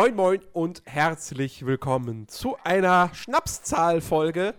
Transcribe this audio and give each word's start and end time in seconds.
Moin 0.00 0.14
Moin 0.14 0.40
und 0.52 0.80
herzlich 0.84 1.66
willkommen 1.66 2.28
zu 2.28 2.56
einer 2.62 3.10
Schnapszahl-Folge. 3.14 4.54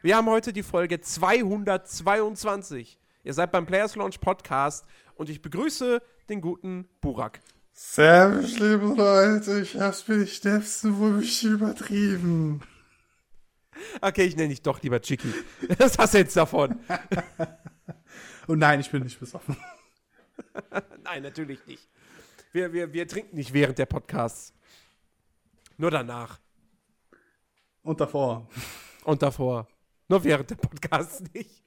Wir 0.00 0.16
haben 0.16 0.28
heute 0.28 0.52
die 0.52 0.62
Folge 0.62 1.00
222. 1.00 2.96
Ihr 3.24 3.34
seid 3.34 3.50
beim 3.50 3.66
Players 3.66 3.96
Launch 3.96 4.20
Podcast 4.20 4.86
und 5.16 5.28
ich 5.28 5.42
begrüße 5.42 6.00
den 6.28 6.40
guten 6.40 6.88
Burak. 7.00 7.40
Servus, 7.72 8.60
liebe 8.60 8.94
Leute, 8.96 9.58
ich 9.58 9.74
hab's 9.74 10.06
mit 10.06 10.20
den 10.20 10.28
Schnäpsen 10.28 10.96
wohl 11.00 11.18
bisschen 11.18 11.54
übertrieben. 11.54 12.62
Okay, 14.00 14.22
ich 14.22 14.36
nenne 14.36 14.50
dich 14.50 14.62
doch 14.62 14.80
lieber 14.82 15.02
Chicky. 15.02 15.34
Was 15.78 15.98
hast 15.98 16.14
du 16.14 16.18
jetzt 16.18 16.36
davon? 16.36 16.78
Und 18.46 18.58
nein, 18.60 18.78
ich 18.78 18.92
bin 18.92 19.02
nicht 19.02 19.18
besoffen. 19.18 19.56
Nein, 21.02 21.24
natürlich 21.24 21.66
nicht. 21.66 21.88
Wir, 22.52 22.72
wir, 22.72 22.92
wir 22.92 23.08
trinken 23.08 23.34
nicht 23.34 23.52
während 23.52 23.78
der 23.78 23.86
Podcasts. 23.86 24.55
Nur 25.76 25.90
danach. 25.90 26.40
Und 27.82 28.00
davor. 28.00 28.48
Und 29.04 29.22
davor. 29.22 29.68
Nur 30.08 30.24
während 30.24 30.50
der 30.50 30.56
Podcasts 30.56 31.22
nicht. 31.34 31.62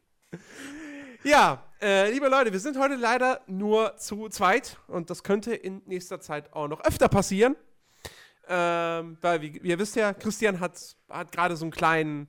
Ja, 1.23 1.63
äh, 1.81 2.11
liebe 2.11 2.27
Leute, 2.27 2.51
wir 2.51 2.59
sind 2.59 2.77
heute 2.77 2.95
leider 2.95 3.41
nur 3.47 3.97
zu 3.97 4.29
zweit 4.29 4.77
und 4.87 5.09
das 5.09 5.23
könnte 5.23 5.53
in 5.53 5.81
nächster 5.85 6.19
Zeit 6.19 6.53
auch 6.53 6.67
noch 6.67 6.83
öfter 6.83 7.07
passieren. 7.07 7.55
Ähm, 8.47 9.17
weil, 9.21 9.41
wie, 9.41 9.61
wie 9.61 9.69
ihr 9.69 9.77
wisst 9.77 9.95
ja, 9.95 10.13
Christian 10.13 10.59
hat, 10.59 10.95
hat 11.07 11.31
gerade 11.31 11.55
so 11.55 11.65
einen 11.65 11.71
kleinen, 11.71 12.27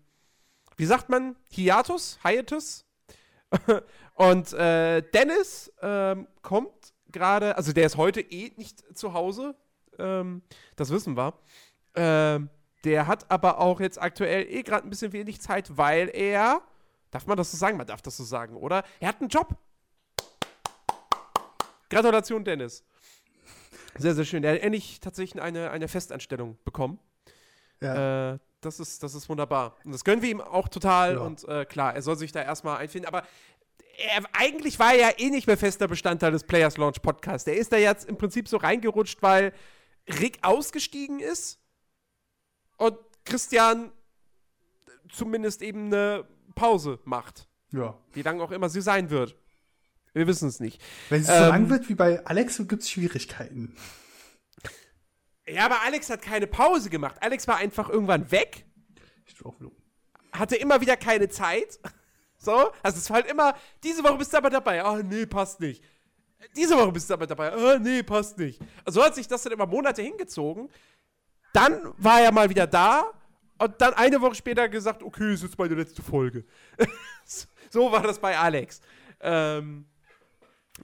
wie 0.77 0.85
sagt 0.85 1.09
man, 1.09 1.35
Hiatus, 1.49 2.19
Hiatus. 2.23 2.85
und 4.15 4.53
äh, 4.53 5.03
Dennis 5.15 5.73
ähm, 5.81 6.29
kommt 6.43 6.93
gerade, 7.11 7.57
also 7.57 7.73
der 7.73 7.87
ist 7.87 7.97
heute 7.97 8.21
eh 8.21 8.53
nicht 8.57 8.97
zu 8.97 9.15
Hause, 9.15 9.55
ähm, 9.99 10.43
das 10.77 10.91
wissen 10.91 11.17
wir. 11.17 11.35
Ähm, 11.95 12.51
der 12.85 13.07
hat 13.07 13.31
aber 13.31 13.59
auch 13.59 13.81
jetzt 13.81 14.01
aktuell 14.01 14.47
eh 14.49 14.63
gerade 14.63 14.87
ein 14.87 14.91
bisschen 14.91 15.13
wenig 15.13 15.41
Zeit, 15.41 15.77
weil 15.77 16.11
er, 16.15 16.63
darf 17.11 17.27
man 17.27 17.37
das 17.37 17.51
so 17.51 17.57
sagen? 17.57 17.77
Man 17.77 17.87
darf 17.87 18.03
das 18.03 18.17
so 18.17 18.25
sagen, 18.25 18.57
oder? 18.57 18.85
Er 19.01 19.09
hat 19.09 19.21
einen 19.21 19.29
Job. 19.29 19.55
Gratulation, 21.91 22.45
Dennis. 22.45 22.85
Sehr, 23.99 24.15
sehr 24.15 24.25
schön. 24.25 24.45
Er 24.45 24.55
hat 24.55 24.61
endlich 24.61 25.01
tatsächlich 25.01 25.43
eine, 25.43 25.71
eine 25.71 25.89
Festanstellung 25.89 26.57
bekommen. 26.65 26.99
Ja. 27.81 28.35
Äh, 28.35 28.39
das, 28.61 28.81
ist, 28.81 29.03
das 29.03 29.15
ist 29.15 29.29
wunderbar. 29.29 29.77
Und 29.85 29.93
das 29.93 30.05
gönnen 30.05 30.23
wir 30.23 30.31
ihm 30.31 30.41
auch 30.41 30.69
total. 30.69 31.15
Ja. 31.15 31.21
Und 31.21 31.47
äh, 31.49 31.65
klar, 31.65 31.95
er 31.95 32.03
soll 32.03 32.17
sich 32.17 32.33
da 32.33 32.43
erstmal 32.43 32.79
einfinden. 32.79 33.09
Aber 33.09 33.25
er, 33.99 34.23
eigentlich 34.33 34.79
war 34.79 34.95
er 34.95 34.99
ja 34.99 35.11
eh 35.19 35.31
nicht 35.31 35.47
mehr 35.47 35.59
fester 35.59 35.89
Bestandteil 35.89 36.33
des 36.33 36.45
Players 36.45 36.77
Launch 36.77 37.03
Podcasts. 37.03 37.47
Er 37.47 37.57
ist 37.57 37.73
da 37.73 37.77
jetzt 37.77 38.09
im 38.09 38.17
Prinzip 38.17 38.49
so 38.49 38.57
reingerutscht, 38.57 39.21
weil 39.23 39.53
Rick 40.21 40.39
ausgestiegen 40.43 41.21
ist 41.21 41.59
und 42.81 42.97
Christian 43.25 43.93
zumindest 45.13 45.61
eben 45.63 45.87
eine 45.87 46.27
Pause 46.55 46.99
macht. 47.05 47.47
Ja. 47.73 47.97
Wie 48.13 48.23
lange 48.23 48.43
auch 48.43 48.51
immer 48.51 48.69
sie 48.69 48.81
sein 48.81 49.11
wird. 49.11 49.37
Wir 50.15 50.27
wissen 50.27 50.49
es 50.49 50.61
nicht. 50.61 50.83
Wenn 51.09 51.21
es 51.21 51.29
ähm, 51.29 51.45
so 51.45 51.49
lang 51.51 51.71
wird 51.71 51.89
wie 51.89 51.95
bei 51.95 52.25
Alex, 52.25 52.57
gibt 52.67 52.83
es 52.83 52.91
Schwierigkeiten. 52.91 53.77
Ja, 55.47 55.67
aber 55.67 55.83
Alex 55.83 56.11
hat 56.11 56.23
keine 56.23 56.47
Pause 56.47 56.91
gemacht. 56.91 57.17
Alex 57.21 57.47
war 57.47 57.57
einfach 57.57 57.89
irgendwann 57.91 58.31
weg. 58.31 58.65
Hatte 60.33 60.57
immer 60.57 60.81
wieder 60.81 60.97
keine 60.97 61.29
Zeit. 61.29 61.79
So, 62.43 62.73
also 62.83 62.97
es 62.97 63.11
war 63.11 63.17
halt 63.17 63.31
immer, 63.31 63.55
diese 63.85 64.03
Woche 64.03 64.17
bist 64.17 64.33
du 64.33 64.39
aber 64.39 64.49
dabei. 64.49 64.83
Ah, 64.83 64.95
oh, 64.95 65.03
nee, 65.03 65.27
passt 65.27 65.61
nicht. 65.61 65.85
Diese 66.57 66.75
Woche 66.75 66.91
bist 66.91 67.11
du 67.11 67.13
aber 67.13 67.27
dabei. 67.27 67.53
Ah, 67.53 67.75
oh, 67.75 67.79
nee, 67.79 68.03
passt 68.03 68.39
nicht. 68.39 68.63
Also 68.83 69.05
hat 69.05 69.15
sich 69.15 69.29
das 69.29 69.43
dann 69.43 69.53
immer 69.53 69.67
Monate 69.67 70.01
hingezogen. 70.01 70.71
Dann 71.53 71.93
war 71.97 72.21
er 72.21 72.33
mal 72.33 72.49
wieder 72.49 72.67
da 72.67 73.11
und 73.59 73.81
dann 73.81 73.95
eine 73.95 74.21
Woche 74.21 74.35
später 74.35 74.69
gesagt, 74.69 75.03
okay, 75.03 75.35
ist 75.35 75.43
jetzt 75.43 75.59
meine 75.59 75.75
letzte 75.75 76.03
Folge. 76.03 76.45
so 77.71 77.93
war 77.93 78.03
das 78.03 78.19
bei 78.19 78.39
Alex. 78.39 78.81
Ähm, 79.21 79.87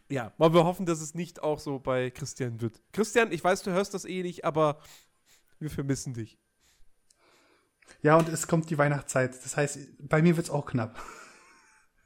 ja, 0.08 0.32
wollen 0.36 0.54
wir 0.54 0.64
hoffen, 0.64 0.86
dass 0.86 1.00
es 1.00 1.14
nicht 1.14 1.42
auch 1.42 1.58
so 1.58 1.78
bei 1.78 2.10
Christian 2.10 2.60
wird. 2.60 2.82
Christian, 2.92 3.32
ich 3.32 3.42
weiß, 3.42 3.62
du 3.62 3.70
hörst 3.70 3.94
das 3.94 4.04
eh 4.04 4.22
nicht, 4.22 4.44
aber 4.44 4.78
wir 5.58 5.70
vermissen 5.70 6.14
dich. 6.14 6.38
Ja, 8.02 8.16
und 8.16 8.28
es 8.28 8.46
kommt 8.46 8.68
die 8.70 8.78
Weihnachtszeit. 8.78 9.32
Das 9.42 9.56
heißt, 9.56 9.78
bei 10.08 10.20
mir 10.22 10.36
wird 10.36 10.46
es 10.46 10.52
auch 10.52 10.66
knapp. 10.66 11.02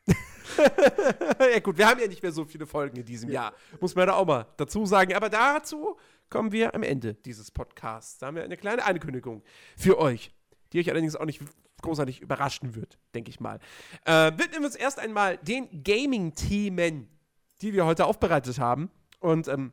ja, 1.40 1.58
gut, 1.60 1.78
wir 1.78 1.88
haben 1.88 2.00
ja 2.00 2.06
nicht 2.06 2.22
mehr 2.22 2.32
so 2.32 2.44
viele 2.44 2.66
Folgen 2.66 2.96
in 2.96 3.04
diesem 3.04 3.28
ja. 3.30 3.42
Jahr. 3.42 3.54
Muss 3.80 3.94
man 3.94 4.06
da 4.06 4.14
auch 4.14 4.26
mal 4.26 4.46
dazu 4.56 4.86
sagen. 4.86 5.14
Aber 5.14 5.28
dazu 5.28 5.96
kommen 6.30 6.52
wir 6.52 6.74
am 6.74 6.82
Ende 6.82 7.14
dieses 7.14 7.50
Podcasts. 7.50 8.18
Da 8.18 8.28
haben 8.28 8.36
wir 8.36 8.44
eine 8.44 8.56
kleine 8.56 8.84
Ankündigung 8.84 9.42
für 9.76 9.98
euch, 9.98 10.32
die 10.72 10.80
euch 10.80 10.88
allerdings 10.90 11.16
auch 11.16 11.26
nicht 11.26 11.42
großartig 11.82 12.20
überraschen 12.20 12.74
wird, 12.74 12.98
denke 13.14 13.30
ich 13.30 13.40
mal. 13.40 13.58
Äh, 14.04 14.32
widmen 14.38 14.60
wir 14.60 14.66
uns 14.66 14.76
erst 14.76 14.98
einmal 14.98 15.38
den 15.38 15.82
Gaming-Themen 15.82 17.08
die 17.60 17.72
wir 17.72 17.86
heute 17.86 18.06
aufbereitet 18.06 18.58
haben. 18.58 18.90
Und 19.18 19.48
ähm, 19.48 19.72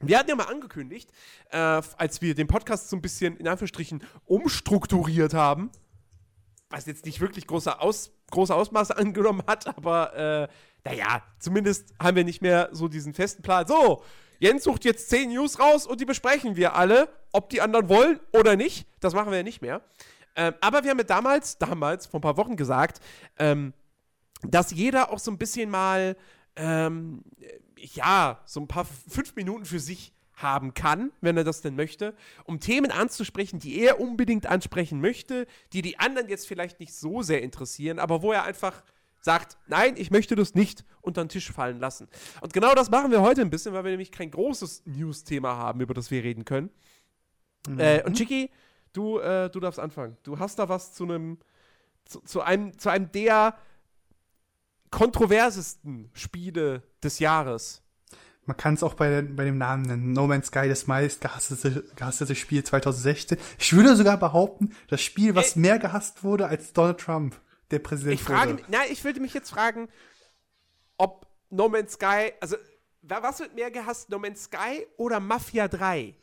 wir 0.00 0.18
hatten 0.18 0.30
ja 0.30 0.36
mal 0.36 0.44
angekündigt, 0.44 1.10
äh, 1.50 1.56
als 1.56 2.20
wir 2.20 2.34
den 2.34 2.48
Podcast 2.48 2.90
so 2.90 2.96
ein 2.96 3.02
bisschen 3.02 3.36
in 3.36 3.46
Anführungsstrichen 3.46 4.02
umstrukturiert 4.24 5.34
haben, 5.34 5.70
was 6.70 6.86
jetzt 6.86 7.04
nicht 7.04 7.20
wirklich 7.20 7.46
große, 7.46 7.80
Aus, 7.80 8.12
große 8.30 8.54
Ausmaße 8.54 8.96
angenommen 8.98 9.42
hat, 9.46 9.66
aber 9.66 10.14
äh, 10.14 10.48
naja, 10.84 11.22
zumindest 11.38 11.94
haben 12.00 12.16
wir 12.16 12.24
nicht 12.24 12.42
mehr 12.42 12.70
so 12.72 12.88
diesen 12.88 13.14
festen 13.14 13.42
Plan. 13.42 13.66
So, 13.66 14.02
Jens 14.42 14.64
sucht 14.64 14.84
jetzt 14.84 15.08
10 15.08 15.30
News 15.30 15.60
raus 15.60 15.86
und 15.86 16.00
die 16.00 16.04
besprechen 16.04 16.56
wir 16.56 16.74
alle, 16.74 17.08
ob 17.30 17.48
die 17.48 17.60
anderen 17.60 17.88
wollen 17.88 18.18
oder 18.32 18.56
nicht. 18.56 18.88
Das 18.98 19.14
machen 19.14 19.30
wir 19.30 19.36
ja 19.36 19.44
nicht 19.44 19.62
mehr. 19.62 19.82
Ähm, 20.34 20.54
aber 20.60 20.82
wir 20.82 20.90
haben 20.90 20.98
ja 20.98 21.04
damals, 21.04 21.58
damals, 21.58 22.06
vor 22.06 22.18
ein 22.18 22.22
paar 22.22 22.36
Wochen 22.36 22.56
gesagt, 22.56 22.98
ähm, 23.38 23.72
dass 24.42 24.72
jeder 24.72 25.12
auch 25.12 25.20
so 25.20 25.30
ein 25.30 25.38
bisschen 25.38 25.70
mal 25.70 26.16
ähm, 26.56 27.22
ja, 27.76 28.40
so 28.44 28.58
ein 28.58 28.66
paar 28.66 28.84
fünf 28.84 29.36
Minuten 29.36 29.64
für 29.64 29.78
sich 29.78 30.12
haben 30.34 30.74
kann, 30.74 31.12
wenn 31.20 31.36
er 31.36 31.44
das 31.44 31.60
denn 31.60 31.76
möchte, 31.76 32.12
um 32.42 32.58
Themen 32.58 32.90
anzusprechen, 32.90 33.60
die 33.60 33.78
er 33.78 34.00
unbedingt 34.00 34.46
ansprechen 34.46 35.00
möchte, 35.00 35.46
die 35.72 35.82
die 35.82 36.00
anderen 36.00 36.28
jetzt 36.28 36.48
vielleicht 36.48 36.80
nicht 36.80 36.94
so 36.94 37.22
sehr 37.22 37.42
interessieren, 37.42 38.00
aber 38.00 38.22
wo 38.22 38.32
er 38.32 38.42
einfach 38.42 38.82
sagt, 39.22 39.56
nein, 39.68 39.94
ich 39.96 40.10
möchte 40.10 40.34
das 40.34 40.54
nicht 40.54 40.84
unter 41.00 41.24
den 41.24 41.28
Tisch 41.28 41.50
fallen 41.50 41.78
lassen. 41.78 42.08
Und 42.40 42.52
genau 42.52 42.74
das 42.74 42.90
machen 42.90 43.10
wir 43.10 43.22
heute 43.22 43.40
ein 43.40 43.50
bisschen, 43.50 43.72
weil 43.72 43.84
wir 43.84 43.92
nämlich 43.92 44.12
kein 44.12 44.30
großes 44.30 44.82
News-Thema 44.84 45.56
haben, 45.56 45.80
über 45.80 45.94
das 45.94 46.10
wir 46.10 46.22
reden 46.22 46.44
können. 46.44 46.70
Mhm. 47.66 47.80
Äh, 47.80 48.02
und 48.04 48.16
Chicky, 48.16 48.50
du, 48.92 49.18
äh, 49.18 49.48
du 49.48 49.60
darfst 49.60 49.78
anfangen. 49.78 50.16
Du 50.24 50.38
hast 50.38 50.58
da 50.58 50.68
was 50.68 50.92
zu 50.92 51.04
einem, 51.04 51.38
zu, 52.04 52.20
zu 52.20 52.42
einem, 52.42 52.76
zu 52.78 52.90
einem 52.90 53.10
der 53.12 53.56
kontroversesten 54.90 56.10
Spiele 56.12 56.82
des 57.02 57.18
Jahres. 57.20 57.82
Man 58.44 58.56
kann 58.56 58.74
es 58.74 58.82
auch 58.82 58.94
bei, 58.94 59.22
bei 59.22 59.44
dem 59.44 59.56
Namen 59.56 59.84
nennen. 59.84 60.12
No 60.12 60.26
Man's 60.26 60.48
Sky, 60.48 60.68
das 60.68 60.88
meist 60.88 61.20
gehasste, 61.20 61.84
gehasste 61.94 62.34
Spiel 62.34 62.64
2016. 62.64 63.38
Ich 63.58 63.72
würde 63.72 63.94
sogar 63.94 64.16
behaupten, 64.18 64.74
das 64.88 65.00
Spiel, 65.00 65.36
was 65.36 65.54
Ey, 65.54 65.62
mehr 65.62 65.78
gehasst 65.78 66.24
wurde 66.24 66.48
als 66.48 66.72
Donald 66.72 66.98
Trump, 66.98 67.40
der 67.72 67.78
Präsident 67.80 68.14
ich 68.14 68.22
frage, 68.22 68.52
wurde. 68.52 68.64
Nein, 68.68 68.88
ich 68.90 69.02
würde 69.04 69.20
mich 69.20 69.34
jetzt 69.34 69.50
fragen, 69.50 69.88
ob 70.98 71.26
No 71.50 71.68
Man's 71.68 71.94
Sky, 71.94 72.32
also 72.40 72.56
was 73.02 73.40
wird 73.40 73.54
mehr 73.54 73.70
gehasst, 73.70 74.10
No 74.10 74.18
Man's 74.18 74.44
Sky 74.44 74.86
oder 74.96 75.20
Mafia 75.20 75.68
3? 75.68 76.14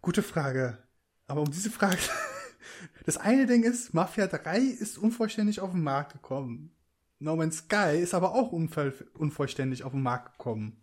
Gute 0.00 0.22
Frage. 0.22 0.78
Aber 1.26 1.42
um 1.42 1.50
diese 1.50 1.70
Frage, 1.70 1.98
das 3.04 3.16
eine 3.16 3.46
Ding 3.46 3.62
ist, 3.62 3.94
Mafia 3.94 4.26
3 4.26 4.58
ist 4.58 4.98
unvollständig 4.98 5.60
auf 5.60 5.72
den 5.72 5.82
Markt 5.82 6.12
gekommen. 6.12 6.74
No 7.18 7.36
Man's 7.36 7.58
Sky 7.58 7.98
ist 8.00 8.14
aber 8.14 8.34
auch 8.34 8.52
unvollständig 8.52 9.84
auf 9.84 9.92
den 9.92 10.02
Markt 10.02 10.38
gekommen. 10.38 10.82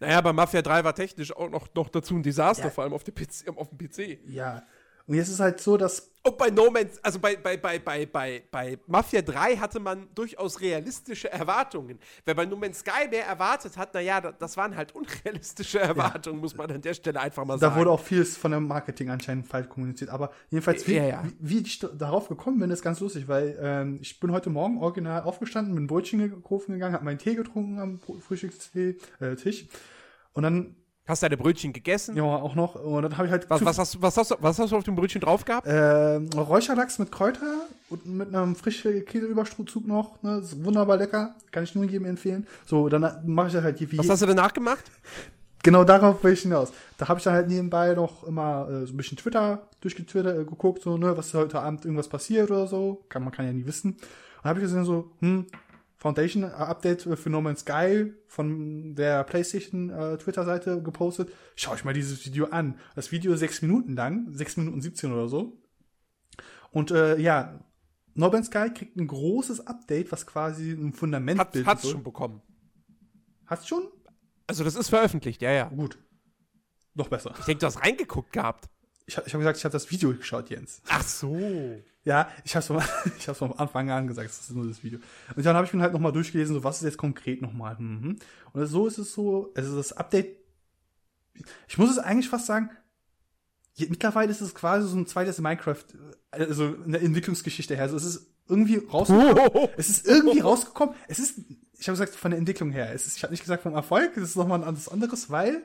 Naja, 0.00 0.18
aber 0.18 0.32
Mafia 0.32 0.62
3 0.62 0.84
war 0.84 0.94
technisch 0.94 1.34
auch 1.34 1.50
noch, 1.50 1.72
noch 1.74 1.88
dazu 1.88 2.14
ein 2.14 2.22
Desaster, 2.22 2.64
ja. 2.64 2.70
vor 2.70 2.84
allem 2.84 2.92
auf, 2.92 3.04
PC, 3.04 3.48
auf 3.56 3.70
dem 3.70 3.78
PC. 3.78 4.20
Ja, 4.26 4.62
und 5.08 5.14
jetzt 5.14 5.30
ist 5.30 5.40
halt 5.40 5.58
so, 5.58 5.78
dass. 5.78 6.10
Und 6.22 6.36
bei 6.36 6.50
No 6.50 6.70
Man's, 6.70 7.02
also 7.02 7.18
bei, 7.18 7.36
bei, 7.36 7.56
bei, 7.56 7.78
bei, 7.78 8.04
bei, 8.04 8.42
bei 8.50 8.78
Mafia 8.86 9.22
3 9.22 9.56
hatte 9.56 9.80
man 9.80 10.06
durchaus 10.14 10.60
realistische 10.60 11.32
Erwartungen. 11.32 11.98
Wer 12.26 12.34
bei 12.34 12.44
No 12.44 12.56
Man's 12.56 12.80
Sky 12.80 13.08
mehr 13.08 13.24
erwartet 13.24 13.74
hat, 13.78 13.94
naja, 13.94 14.20
das 14.20 14.58
waren 14.58 14.76
halt 14.76 14.94
unrealistische 14.94 15.80
Erwartungen, 15.80 16.36
ja. 16.36 16.42
muss 16.42 16.54
man 16.54 16.70
an 16.70 16.82
der 16.82 16.92
Stelle 16.92 17.18
einfach 17.20 17.46
mal 17.46 17.58
sagen. 17.58 17.72
Da 17.72 17.80
wurde 17.80 17.90
auch 17.90 18.00
vieles 18.00 18.36
von 18.36 18.52
dem 18.52 18.66
Marketing 18.66 19.08
anscheinend 19.08 19.46
falsch 19.46 19.70
kommuniziert. 19.70 20.10
Aber 20.10 20.30
jedenfalls, 20.50 20.86
wie, 20.86 20.96
ja, 20.96 21.06
ja. 21.06 21.24
wie, 21.24 21.36
wie 21.38 21.62
ich 21.62 21.78
darauf 21.78 22.28
gekommen 22.28 22.58
bin, 22.58 22.70
ist 22.70 22.82
ganz 22.82 23.00
lustig, 23.00 23.26
weil 23.28 23.58
ähm, 23.62 23.98
ich 24.02 24.20
bin 24.20 24.30
heute 24.30 24.50
Morgen 24.50 24.76
original 24.82 25.22
aufgestanden, 25.22 25.74
bin 25.74 25.86
Brötchen 25.86 26.18
gekauft 26.18 26.66
gegangen, 26.66 26.92
habe 26.92 27.06
meinen 27.06 27.18
Tee 27.18 27.34
getrunken 27.34 27.78
am 27.78 27.98
Frühstückstisch. 27.98 28.96
Äh, 29.20 29.36
und 30.34 30.42
dann 30.42 30.76
Hast 31.08 31.22
du 31.22 31.24
deine 31.24 31.38
Brötchen 31.38 31.72
gegessen? 31.72 32.16
Ja, 32.16 32.22
auch 32.22 32.54
noch. 32.54 32.74
Und 32.74 33.02
dann 33.02 33.16
habe 33.16 33.26
ich 33.26 33.32
halt. 33.32 33.48
Was, 33.48 33.64
was, 33.64 33.78
hast, 33.78 34.02
was, 34.02 34.16
hast 34.18 34.30
du, 34.30 34.36
was 34.40 34.58
hast 34.58 34.72
du 34.72 34.76
auf 34.76 34.84
dem 34.84 34.94
Brötchen 34.94 35.22
drauf 35.22 35.42
gehabt? 35.42 35.66
Ähm, 35.68 36.28
Räucherlachs 36.36 36.98
mit 36.98 37.10
Kräuter 37.10 37.66
und 37.88 38.04
mit 38.04 38.34
einem 38.34 38.54
frischen 38.54 39.04
Käseüberstrutzug 39.06 39.86
noch. 39.86 40.22
Ne? 40.22 40.38
Ist 40.38 40.62
wunderbar 40.62 40.98
lecker. 40.98 41.34
Kann 41.50 41.64
ich 41.64 41.74
nur 41.74 41.84
jedem 41.84 42.04
empfehlen. 42.04 42.46
So, 42.66 42.90
dann 42.90 43.22
mache 43.24 43.46
ich 43.46 43.54
das 43.54 43.64
halt 43.64 43.80
wie. 43.80 43.96
Was 43.96 44.10
hast 44.10 44.20
du 44.20 44.26
danach 44.26 44.52
gemacht? 44.52 44.84
genau 45.62 45.84
darauf 45.84 46.22
will 46.22 46.34
ich 46.34 46.42
hinaus. 46.42 46.72
Da 46.98 47.08
habe 47.08 47.18
ich 47.18 47.24
dann 47.24 47.34
halt 47.34 47.48
nebenbei 47.48 47.94
noch 47.94 48.24
immer 48.24 48.68
äh, 48.68 48.86
so 48.86 48.92
ein 48.92 48.96
bisschen 48.96 49.16
Twitter 49.16 49.62
durchgetwittert, 49.80 50.38
äh, 50.38 50.44
geguckt, 50.44 50.82
so, 50.82 50.96
ne, 50.96 51.16
was 51.16 51.32
heute 51.34 51.60
Abend 51.60 51.84
irgendwas 51.84 52.08
passiert 52.08 52.50
oder 52.50 52.66
so. 52.66 53.04
Kann, 53.08 53.24
man 53.24 53.32
kann 53.32 53.46
ja 53.46 53.52
nie 53.52 53.66
wissen. 53.66 53.92
Und 54.42 54.44
habe 54.44 54.58
ich 54.60 54.64
gesehen 54.64 54.84
so, 54.84 55.10
hm, 55.20 55.46
Foundation 55.98 56.44
Update 56.44 57.02
für 57.02 57.28
No 57.28 57.40
Man's 57.40 57.60
Sky 57.60 58.12
von 58.28 58.94
der 58.94 59.24
PlayStation 59.24 59.90
äh, 59.90 60.16
Twitter-Seite 60.16 60.80
gepostet. 60.80 61.30
Schau 61.56 61.74
ich 61.74 61.84
mal 61.84 61.92
dieses 61.92 62.24
Video 62.24 62.46
an. 62.46 62.78
Das 62.94 63.10
Video 63.10 63.32
ist 63.32 63.40
sechs 63.40 63.62
Minuten 63.62 63.96
lang, 63.96 64.32
sechs 64.32 64.56
Minuten 64.56 64.80
17 64.80 65.12
oder 65.12 65.28
so. 65.28 65.60
Und 66.70 66.92
äh, 66.92 67.18
ja, 67.18 67.58
No 68.14 68.30
Man's 68.30 68.46
Sky 68.46 68.70
kriegt 68.72 68.96
ein 68.96 69.08
großes 69.08 69.66
Update, 69.66 70.12
was 70.12 70.24
quasi 70.24 70.70
ein 70.70 70.92
Fundament 70.92 71.40
Hat, 71.40 71.52
bildet. 71.52 71.68
Hat's 71.68 71.90
schon 71.90 72.04
bekommen. 72.04 72.42
Hat's 73.46 73.66
schon? 73.66 73.88
Also 74.46 74.62
das 74.62 74.76
ist 74.76 74.88
veröffentlicht, 74.90 75.42
ja, 75.42 75.50
ja. 75.50 75.64
Gut. 75.68 75.98
Noch 76.94 77.08
besser. 77.08 77.34
Ich 77.40 77.44
denke, 77.44 77.60
du 77.60 77.66
hast 77.66 77.82
reingeguckt 77.82 78.32
gehabt. 78.32 78.68
Ich, 79.06 79.16
ich 79.16 79.34
habe 79.34 79.38
gesagt, 79.38 79.58
ich 79.58 79.64
habe 79.64 79.72
das 79.72 79.90
Video 79.90 80.12
geschaut, 80.14 80.50
Jens. 80.50 80.80
Ach 80.88 81.02
so. 81.02 81.36
Ja, 82.08 82.30
ich 82.42 82.56
habe 82.56 82.60
es 82.60 82.66
vom, 82.66 82.78
ich 83.18 83.28
hab's 83.28 83.38
vom 83.38 83.52
Anfang 83.58 83.90
an 83.90 84.06
gesagt, 84.06 84.30
das 84.30 84.40
ist 84.40 84.50
nur 84.52 84.66
das 84.66 84.82
Video. 84.82 84.98
Und 85.36 85.44
dann 85.44 85.54
habe 85.54 85.66
ich 85.66 85.74
mir 85.74 85.82
halt 85.82 85.92
nochmal 85.92 86.10
durchgelesen, 86.10 86.54
so 86.54 86.64
was 86.64 86.78
ist 86.78 86.84
jetzt 86.84 86.96
konkret 86.96 87.42
nochmal. 87.42 87.76
Mhm. 87.78 88.16
Und 88.54 88.66
so 88.66 88.86
ist 88.86 88.96
es 88.96 89.12
so, 89.12 89.52
also 89.54 89.76
das 89.76 89.92
Update, 89.92 90.38
ich 91.68 91.76
muss 91.76 91.90
es 91.90 91.98
eigentlich 91.98 92.30
fast 92.30 92.46
sagen, 92.46 92.70
mittlerweile 93.76 94.30
ist 94.30 94.40
es 94.40 94.54
quasi 94.54 94.88
so 94.88 94.96
ein 94.96 95.06
zweites 95.06 95.38
Minecraft, 95.38 95.84
also 96.30 96.76
eine 96.86 96.98
Entwicklungsgeschichte 96.98 97.74
her. 97.74 97.82
Also 97.82 97.98
es 97.98 98.06
ist 98.06 98.26
irgendwie 98.48 98.78
rausgekommen. 98.78 99.68
Es 99.76 99.90
ist 99.90 100.06
irgendwie 100.06 100.40
rausgekommen. 100.40 100.94
Es 101.08 101.18
ist, 101.18 101.40
ich 101.78 101.88
habe 101.88 101.98
gesagt, 101.98 102.14
von 102.14 102.30
der 102.30 102.38
Entwicklung 102.38 102.70
her. 102.70 102.90
Es 102.94 103.06
ist, 103.06 103.18
ich 103.18 103.22
habe 103.22 103.34
nicht 103.34 103.42
gesagt 103.42 103.64
vom 103.64 103.74
Erfolg, 103.74 104.14
das 104.14 104.30
ist 104.30 104.36
nochmal 104.36 104.64
ein 104.64 104.64
anderes, 104.64 105.30
weil 105.30 105.62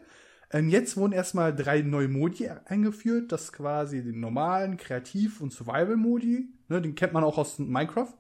ähm, 0.54 0.70
jetzt 0.70 0.96
wurden 0.96 1.14
erstmal 1.14 1.54
drei 1.54 1.82
neue 1.82 2.08
Modi 2.08 2.48
eingeführt. 2.66 3.32
Das 3.32 3.46
ist 3.46 3.54
quasi 3.54 4.04
den 4.04 4.20
normalen, 4.20 4.78
Kreativ- 4.78 5.42
und 5.42 5.52
Survival-Modi. 5.52 6.48
Ne, 6.70 6.80
den 6.80 6.94
kennt 6.94 7.12
man 7.12 7.24
auch 7.24 7.40
aus 7.40 7.58
Minecraft. 7.58 8.14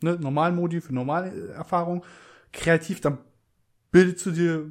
Ne, 0.00 0.16
normalen 0.20 0.54
Modi 0.54 0.80
für 0.80 0.94
normale 0.94 1.32
äh, 1.32 1.52
Erfahrung. 1.52 2.04
Kreativ, 2.52 3.00
dann 3.00 3.18
bildest 3.90 4.24
du 4.24 4.30
dir, 4.30 4.70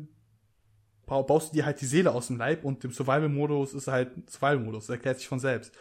baust 1.05 1.51
du 1.51 1.57
dir 1.57 1.65
halt 1.65 1.81
die 1.81 1.85
Seele 1.85 2.11
aus 2.11 2.27
dem 2.27 2.37
Leib 2.37 2.63
und 2.63 2.83
im 2.85 2.91
Survival-Modus 2.91 3.73
ist 3.73 3.87
halt 3.87 4.11
Survival-Modus. 4.29 4.87
Erklärt 4.87 5.17
sich 5.17 5.27
von 5.27 5.39
selbst. 5.39 5.73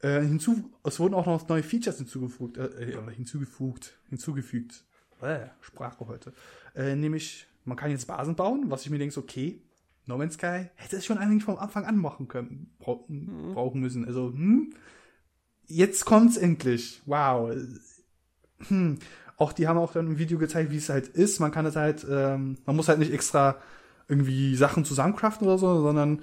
Äh, 0.00 0.22
hinzu, 0.22 0.72
es 0.82 0.98
wurden 0.98 1.12
auch 1.12 1.26
noch 1.26 1.46
neue 1.46 1.62
Features 1.62 1.98
hinzugefügt, 1.98 2.56
äh, 2.56 2.90
äh 2.90 3.14
hinzugefügt, 3.14 3.98
hinzugefügt. 4.08 4.82
Äh, 5.20 5.48
Sprache 5.60 6.06
heute. 6.08 6.32
Äh, 6.74 6.96
nämlich, 6.96 7.46
man 7.66 7.76
kann 7.76 7.90
jetzt 7.90 8.06
Basen 8.06 8.34
bauen, 8.34 8.70
was 8.70 8.82
ich 8.82 8.90
mir 8.90 8.98
denke, 8.98 9.20
okay, 9.20 9.62
No 10.06 10.18
Man's 10.18 10.34
Sky 10.34 10.68
hätte 10.74 10.96
es 10.96 11.06
schon 11.06 11.18
eigentlich 11.18 11.44
vom 11.44 11.56
Anfang 11.58 11.84
an 11.84 11.96
machen 11.96 12.28
können, 12.28 12.74
bra 12.78 12.98
mhm. 13.08 13.54
brauchen 13.54 13.80
müssen. 13.80 14.04
Also, 14.04 14.32
hm, 14.32 14.74
jetzt 15.66 16.04
kommt's 16.04 16.36
endlich. 16.36 17.02
Wow. 17.06 17.54
Hm. 18.68 18.98
Auch 19.36 19.52
die 19.52 19.66
haben 19.66 19.78
auch 19.78 19.92
dann 19.92 20.08
ein 20.08 20.18
Video 20.18 20.38
gezeigt, 20.38 20.70
wie 20.70 20.76
es 20.76 20.88
halt 20.88 21.08
ist. 21.08 21.40
Man 21.40 21.50
kann 21.50 21.66
es 21.66 21.76
halt, 21.76 22.06
ähm, 22.08 22.58
man 22.64 22.76
muss 22.76 22.88
halt 22.88 22.98
nicht 22.98 23.12
extra 23.12 23.56
irgendwie 24.08 24.54
Sachen 24.56 24.84
zusammencraften 24.84 25.46
oder 25.46 25.58
so, 25.58 25.80
sondern 25.80 26.22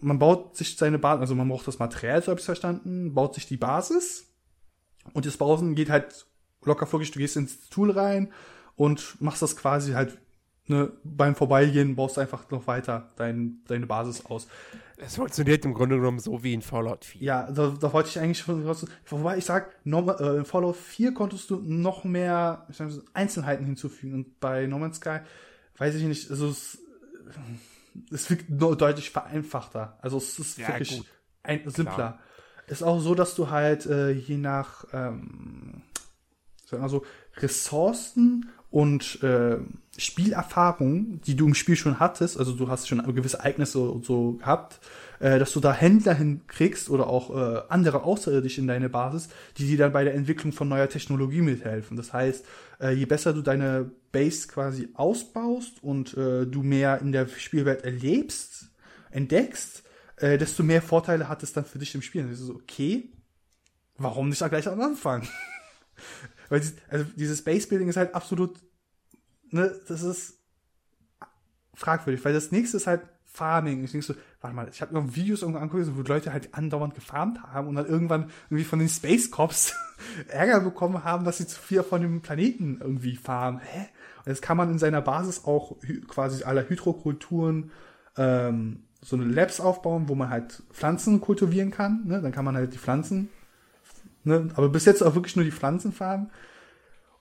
man 0.00 0.18
baut 0.18 0.56
sich 0.56 0.76
seine 0.76 0.98
Basis, 0.98 1.20
also 1.20 1.34
man 1.34 1.48
braucht 1.48 1.66
das 1.66 1.78
Material, 1.78 2.22
so 2.22 2.30
habe 2.30 2.40
ich 2.40 2.46
verstanden, 2.46 3.14
baut 3.14 3.34
sich 3.34 3.46
die 3.46 3.56
Basis 3.56 4.26
und 5.12 5.26
das 5.26 5.36
Bauen 5.36 5.74
geht 5.74 5.90
halt 5.90 6.26
locker 6.62 6.86
flockig, 6.86 7.10
du 7.12 7.18
gehst 7.18 7.36
ins 7.36 7.68
Tool 7.68 7.90
rein 7.90 8.32
und 8.74 9.20
machst 9.20 9.42
das 9.42 9.56
quasi 9.56 9.92
halt 9.92 10.18
ne, 10.68 10.92
beim 11.04 11.34
Vorbeigehen 11.34 11.96
baust 11.96 12.16
du 12.16 12.20
einfach 12.20 12.50
noch 12.50 12.66
weiter 12.66 13.10
dein, 13.16 13.60
deine 13.66 13.86
Basis 13.86 14.24
aus. 14.26 14.46
Es 14.98 15.16
funktioniert 15.16 15.64
im 15.64 15.74
Grunde 15.74 15.96
genommen 15.96 16.18
so 16.18 16.42
wie 16.42 16.54
in 16.54 16.62
Fallout 16.62 17.04
4. 17.04 17.22
Ja, 17.22 17.50
da, 17.50 17.74
da 17.78 17.92
wollte 17.92 18.08
ich 18.08 18.18
eigentlich 18.18 18.38
schon, 18.38 18.64
wobei 19.08 19.36
ich 19.36 19.44
sag, 19.44 19.74
äh, 19.84 20.36
in 20.36 20.44
Fallout 20.44 20.76
4 20.76 21.12
konntest 21.12 21.50
du 21.50 21.56
noch 21.56 22.04
mehr 22.04 22.66
sag, 22.70 22.90
Einzelheiten 23.12 23.66
hinzufügen 23.66 24.14
und 24.14 24.40
bei 24.40 24.66
No 24.66 24.78
Man's 24.78 24.96
Sky 24.96 25.18
weiß 25.76 25.94
ich 25.96 26.04
nicht, 26.04 26.30
also 26.30 26.48
es, 26.48 26.78
es 28.10 28.30
wirkt 28.30 28.46
deutlich 28.48 29.10
vereinfachter. 29.10 29.98
Also 30.00 30.16
es 30.16 30.38
ist 30.38 30.58
ja, 30.58 30.68
wirklich 30.68 31.02
ein, 31.42 31.68
simpler. 31.68 31.94
Klar. 31.94 32.18
Ist 32.68 32.82
auch 32.82 32.98
so, 32.98 33.14
dass 33.14 33.34
du 33.34 33.50
halt 33.50 33.86
äh, 33.86 34.10
je 34.10 34.38
nach 34.38 34.86
ähm, 34.92 35.82
sagen 36.66 36.82
wir 36.82 36.88
so, 36.88 37.04
Ressourcen 37.36 38.50
und 38.70 39.22
äh, 39.22 39.58
Spielerfahrung, 39.98 41.20
die 41.22 41.36
du 41.36 41.46
im 41.46 41.54
Spiel 41.54 41.76
schon 41.76 42.00
hattest, 42.00 42.38
also 42.38 42.52
du 42.52 42.68
hast 42.68 42.88
schon 42.88 43.02
gewisse 43.14 43.38
Ereignisse 43.38 43.80
und 43.80 44.04
so 44.04 44.34
gehabt, 44.34 44.80
äh, 45.20 45.38
dass 45.38 45.52
du 45.52 45.60
da 45.60 45.72
Händler 45.72 46.14
hinkriegst 46.14 46.90
oder 46.90 47.06
auch 47.06 47.30
äh, 47.34 47.62
andere 47.68 48.02
Außerirdische 48.02 48.60
in 48.60 48.66
deine 48.66 48.88
Basis, 48.88 49.28
die 49.58 49.66
dir 49.66 49.78
dann 49.78 49.92
bei 49.92 50.04
der 50.04 50.14
Entwicklung 50.14 50.52
von 50.52 50.68
neuer 50.68 50.88
Technologie 50.88 51.40
mithelfen. 51.40 51.96
Das 51.96 52.12
heißt, 52.12 52.44
äh, 52.80 52.92
je 52.92 53.06
besser 53.06 53.32
du 53.32 53.42
deine 53.42 53.90
Base 54.12 54.48
quasi 54.48 54.88
ausbaust 54.94 55.82
und 55.82 56.16
äh, 56.16 56.46
du 56.46 56.62
mehr 56.62 57.00
in 57.00 57.12
der 57.12 57.28
Spielwelt 57.28 57.84
erlebst, 57.84 58.70
entdeckst, 59.10 59.82
äh, 60.16 60.38
desto 60.38 60.62
mehr 60.62 60.82
Vorteile 60.82 61.28
hat 61.28 61.42
es 61.42 61.52
dann 61.52 61.64
für 61.64 61.78
dich 61.78 61.94
im 61.94 62.02
Spiel. 62.02 62.22
Und 62.22 62.32
das 62.32 62.40
ist 62.40 62.50
okay, 62.50 63.10
warum 63.98 64.28
nicht 64.28 64.40
da 64.40 64.48
gleich 64.48 64.68
am 64.68 64.80
Anfang? 64.80 65.26
Weil 66.48 66.62
also 66.88 67.04
dieses 67.16 67.42
Base 67.42 67.66
Building 67.66 67.88
ist 67.88 67.96
halt 67.96 68.14
absolut, 68.14 68.58
ne, 69.50 69.74
das 69.88 70.02
ist 70.02 70.38
fragwürdig, 71.74 72.24
weil 72.24 72.32
das 72.32 72.52
nächste 72.52 72.76
ist 72.76 72.86
halt 72.86 73.02
Farming. 73.24 73.84
Ich 73.84 73.92
denke 73.92 74.06
so, 74.06 74.14
warte 74.40 74.56
mal, 74.56 74.68
ich 74.70 74.80
habe 74.80 74.94
noch 74.94 75.14
Videos 75.14 75.42
irgendwo 75.42 75.60
angeguckt, 75.60 75.96
wo 75.96 76.02
Leute 76.02 76.32
halt 76.32 76.54
andauernd 76.54 76.94
gefarmt 76.94 77.42
haben 77.42 77.68
und 77.68 77.74
dann 77.74 77.86
irgendwann 77.86 78.30
irgendwie 78.46 78.64
von 78.64 78.78
den 78.78 78.88
Space 78.88 79.30
Cops 79.30 79.74
Ärger 80.28 80.60
bekommen 80.60 81.04
haben, 81.04 81.24
dass 81.24 81.38
sie 81.38 81.46
zu 81.46 81.60
viel 81.60 81.82
von 81.82 82.00
dem 82.00 82.22
Planeten 82.22 82.78
irgendwie 82.80 83.16
farmen. 83.16 83.60
Hä? 83.60 83.88
Und 84.24 84.26
jetzt 84.32 84.42
kann 84.42 84.56
man 84.56 84.70
in 84.70 84.78
seiner 84.78 85.02
Basis 85.02 85.44
auch 85.44 85.76
quasi 86.08 86.44
aller 86.44 86.68
Hydrokulturen 86.68 87.70
ähm, 88.16 88.84
so 89.02 89.16
eine 89.16 89.26
Labs 89.26 89.60
aufbauen, 89.60 90.08
wo 90.08 90.14
man 90.14 90.30
halt 90.30 90.62
Pflanzen 90.72 91.20
kultivieren 91.20 91.70
kann. 91.70 92.06
Ne? 92.06 92.22
Dann 92.22 92.32
kann 92.32 92.44
man 92.44 92.56
halt 92.56 92.72
die 92.72 92.78
Pflanzen 92.78 93.28
Ne? 94.26 94.48
Aber 94.56 94.68
bis 94.68 94.84
jetzt 94.84 95.02
auch 95.02 95.14
wirklich 95.14 95.36
nur 95.36 95.44
die 95.44 95.52
Pflanzenfarben. 95.52 96.30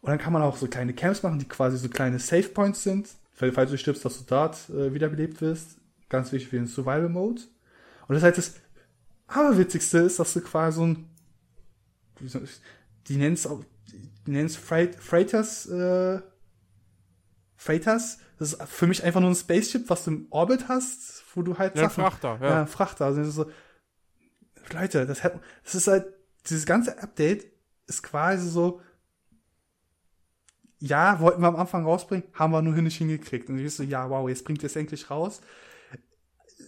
Und 0.06 0.12
dann 0.12 0.20
kann 0.20 0.34
man 0.34 0.44
auch 0.44 0.56
so 0.56 0.68
kleine 0.68 0.94
Camps 0.94 1.24
machen, 1.24 1.40
die 1.40 1.48
quasi 1.48 1.80
so 1.80 1.90
kleine 1.90 2.20
Save 2.20 2.50
Points 2.50 2.84
sind. 2.84 3.10
Falls 3.34 3.72
du 3.72 3.78
stirbst, 3.78 4.06
dass 4.06 4.20
du 4.20 4.24
dort 4.28 4.70
äh, 4.70 4.94
wiederbelebt 4.94 5.42
wirst. 5.42 5.78
Ganz 6.10 6.32
wichtig 6.32 6.50
für 6.50 6.58
den 6.58 6.68
Survival 6.68 7.10
Mode. 7.10 7.42
Und 8.08 8.14
das 8.14 8.22
heißt, 8.22 8.38
das 8.38 8.54
Allerwitzigste 9.26 9.98
ist, 9.98 10.20
dass 10.20 10.34
du 10.34 10.42
quasi 10.42 10.78
so 10.78 10.86
ein, 10.86 11.10
die 13.08 13.18
nennen 13.18 13.34
es 13.34 13.48
auch, 13.48 13.64
die 14.28 14.32
nennen 14.32 14.46
es 14.46 14.56
Freight, 14.56 14.96
Freighters, 14.96 15.66
äh, 15.66 16.22
Freighters. 17.56 18.20
Das 18.38 18.54
ist 18.54 18.64
für 18.64 18.86
mich 18.86 19.04
einfach 19.04 19.22
nur 19.22 19.32
ein 19.32 19.36
Spaceship, 19.36 19.90
was 19.90 20.04
du 20.04 20.12
im 20.12 20.28
Orbit 20.30 20.68
hast, 20.68 21.24
wo 21.34 21.42
du 21.42 21.58
halt 21.58 21.76
ja, 21.76 21.90
Sachen, 21.90 22.04
Frachter, 22.04 22.38
ja. 22.42 22.50
ja 22.50 22.66
Frachter. 22.68 23.06
Also 23.06 23.24
so, 23.24 23.52
Leute, 24.72 25.08
das, 25.08 25.24
hat, 25.24 25.40
das 25.64 25.74
ist 25.74 25.88
halt 25.88 26.06
dieses 26.48 26.68
ganze 26.68 27.02
Update 27.02 27.48
ist 27.88 28.04
quasi 28.04 28.48
so, 28.48 28.82
ja, 30.86 31.20
wollten 31.20 31.42
wir 31.42 31.48
am 31.48 31.56
Anfang 31.56 31.84
rausbringen, 31.84 32.26
haben 32.34 32.52
wir 32.52 32.62
nur 32.62 32.74
nicht 32.76 32.98
hingekriegt. 32.98 33.50
Und 33.50 33.60
ich 33.60 33.74
so, 33.74 33.84
ja, 33.84 34.10
wow, 34.10 34.28
jetzt 34.30 34.46
bringt 34.46 34.64
es 34.64 34.76
endlich 34.76 35.10
raus. 35.10 35.42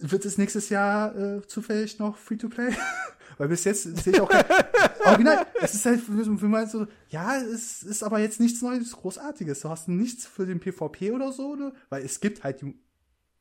Wird 0.00 0.24
es 0.24 0.38
nächstes 0.38 0.68
Jahr 0.68 1.16
äh, 1.16 1.46
zufällig 1.46 1.98
noch 1.98 2.16
Free-to-Play? 2.16 2.72
Weil 3.38 3.48
bis 3.48 3.64
jetzt 3.64 3.84
sehe 3.98 4.14
ich 4.14 4.20
auch 4.20 4.28
kein, 4.28 4.44
Original, 5.04 5.46
es 5.60 5.74
ist 5.74 5.86
halt 5.86 6.00
für 6.00 6.12
mich 6.12 6.70
so, 6.70 6.86
ja, 7.08 7.36
es 7.36 7.82
ist 7.82 8.02
aber 8.02 8.18
jetzt 8.18 8.40
nichts 8.40 8.62
Neues, 8.62 8.92
Großartiges. 8.92 9.60
Du 9.60 9.68
hast 9.68 9.88
nichts 9.88 10.26
für 10.26 10.44
den 10.44 10.58
PvP 10.58 11.12
oder 11.12 11.32
so, 11.32 11.54
ne? 11.54 11.72
weil 11.88 12.04
es 12.04 12.18
gibt 12.18 12.42
halt 12.42 12.62
die. 12.62 12.74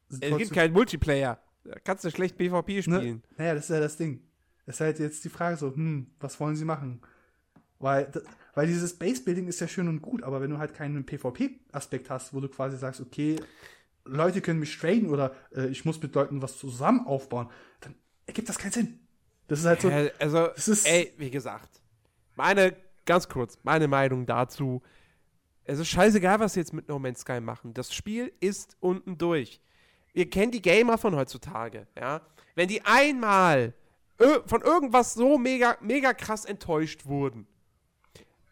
Es 0.09 0.19
gibt 0.19 0.53
keinen 0.53 0.73
Multiplayer. 0.73 1.39
Da 1.63 1.79
kannst 1.83 2.05
du 2.05 2.11
schlecht 2.11 2.37
PvP 2.37 2.75
ne? 2.75 2.81
spielen. 2.83 3.01
Ne? 3.03 3.21
Naja, 3.37 3.55
das 3.55 3.65
ist 3.65 3.69
ja 3.71 3.79
das 3.79 3.97
Ding 3.97 4.21
ist 4.67 4.81
halt 4.81 4.99
jetzt 4.99 5.23
die 5.23 5.29
Frage 5.29 5.57
so, 5.57 5.73
hm, 5.73 6.07
was 6.19 6.39
wollen 6.39 6.55
sie 6.55 6.65
machen? 6.65 7.01
Weil, 7.79 8.11
weil 8.57 8.65
dieses 8.65 8.97
Base-Building 8.97 9.47
ist 9.47 9.59
ja 9.59 9.67
schön 9.67 9.87
und 9.87 10.01
gut, 10.01 10.23
aber 10.23 10.41
wenn 10.41 10.49
du 10.49 10.57
halt 10.57 10.73
keinen 10.73 11.05
PvP-Aspekt 11.05 12.09
hast, 12.09 12.33
wo 12.33 12.39
du 12.39 12.49
quasi 12.49 12.75
sagst, 12.75 12.99
okay, 12.99 13.35
Leute 14.03 14.41
können 14.41 14.59
mich 14.59 14.75
traden 14.79 15.11
oder 15.11 15.35
äh, 15.55 15.67
ich 15.67 15.85
muss 15.85 16.01
mit 16.01 16.15
Leuten 16.15 16.41
was 16.41 16.57
zusammen 16.57 17.05
aufbauen, 17.05 17.51
dann 17.81 17.93
ergibt 18.25 18.49
das 18.49 18.57
keinen 18.57 18.71
Sinn. 18.71 18.99
Das 19.47 19.59
ist 19.59 19.65
halt 19.67 19.81
so. 19.81 19.89
Ja, 19.91 20.07
also, 20.17 20.49
ey, 20.85 21.13
wie 21.17 21.29
gesagt, 21.29 21.69
meine, 22.35 22.75
ganz 23.05 23.29
kurz, 23.29 23.59
meine 23.61 23.87
Meinung 23.87 24.25
dazu. 24.25 24.81
Es 25.63 25.77
ist 25.77 25.89
scheißegal, 25.89 26.39
was 26.39 26.53
sie 26.53 26.61
jetzt 26.61 26.73
mit 26.73 26.87
No 26.87 26.97
Man's 26.97 27.19
Sky 27.19 27.39
machen. 27.39 27.75
Das 27.75 27.93
Spiel 27.93 28.33
ist 28.39 28.75
unten 28.79 29.19
durch. 29.19 29.61
Wir 30.13 30.27
kennen 30.31 30.51
die 30.51 30.63
Gamer 30.63 30.97
von 30.97 31.15
heutzutage, 31.15 31.85
ja. 31.95 32.21
Wenn 32.55 32.69
die 32.69 32.83
einmal 32.83 33.75
von 34.47 34.63
irgendwas 34.63 35.13
so 35.13 35.37
mega, 35.37 35.77
mega 35.79 36.11
krass 36.15 36.43
enttäuscht 36.43 37.05
wurden. 37.05 37.45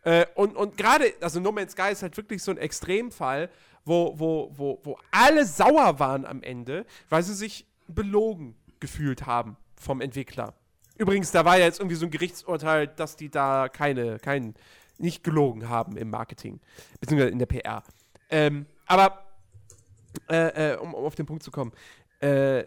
Äh, 0.05 0.27
und 0.35 0.55
und 0.55 0.77
gerade, 0.77 1.13
also 1.19 1.39
No 1.39 1.51
Man's 1.51 1.73
Sky 1.73 1.91
ist 1.91 2.03
halt 2.03 2.15
wirklich 2.15 2.41
so 2.41 2.51
ein 2.51 2.57
Extremfall, 2.57 3.49
wo, 3.83 4.17
wo, 4.17 4.51
wo, 4.55 4.79
wo 4.83 4.97
alle 5.11 5.45
sauer 5.45 5.99
waren 5.99 6.25
am 6.25 6.41
Ende, 6.41 6.85
weil 7.09 7.23
sie 7.23 7.33
sich 7.33 7.65
belogen 7.87 8.55
gefühlt 8.79 9.25
haben 9.25 9.57
vom 9.75 10.01
Entwickler. 10.01 10.53
Übrigens, 10.97 11.31
da 11.31 11.43
war 11.43 11.57
ja 11.57 11.65
jetzt 11.65 11.79
irgendwie 11.79 11.95
so 11.95 12.05
ein 12.05 12.11
Gerichtsurteil, 12.11 12.87
dass 12.87 13.15
die 13.15 13.29
da 13.29 13.67
keine, 13.67 14.19
kein, 14.19 14.53
nicht 14.97 15.23
gelogen 15.23 15.67
haben 15.69 15.97
im 15.97 16.09
Marketing, 16.09 16.61
beziehungsweise 16.99 17.31
in 17.31 17.39
der 17.39 17.47
PR. 17.47 17.83
Ähm, 18.29 18.65
aber, 18.85 19.25
äh, 20.29 20.73
äh, 20.73 20.77
um, 20.77 20.93
um, 20.93 21.03
auf 21.03 21.15
den 21.15 21.25
Punkt 21.25 21.43
zu 21.43 21.51
kommen, 21.51 21.73
äh, 22.21 22.63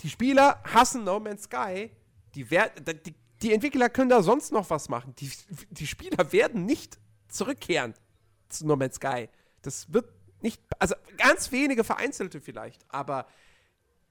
die 0.00 0.10
Spieler 0.10 0.60
hassen 0.64 1.04
No 1.04 1.18
Man's 1.18 1.44
Sky, 1.44 1.90
die, 2.34 2.44
die, 2.44 3.14
die 3.42 3.52
Entwickler 3.52 3.88
können 3.88 4.10
da 4.10 4.22
sonst 4.22 4.52
noch 4.52 4.70
was 4.70 4.88
machen. 4.88 5.14
Die, 5.16 5.30
die 5.70 5.86
Spieler 5.86 6.32
werden 6.32 6.64
nicht 6.64 6.98
zurückkehren 7.28 7.94
zu 8.48 8.66
No 8.66 8.76
Man's 8.76 8.96
Sky. 8.96 9.28
Das 9.62 9.92
wird 9.92 10.08
nicht, 10.40 10.62
also 10.78 10.94
ganz 11.16 11.50
wenige 11.52 11.84
vereinzelte 11.84 12.40
vielleicht, 12.40 12.84
aber 12.88 13.26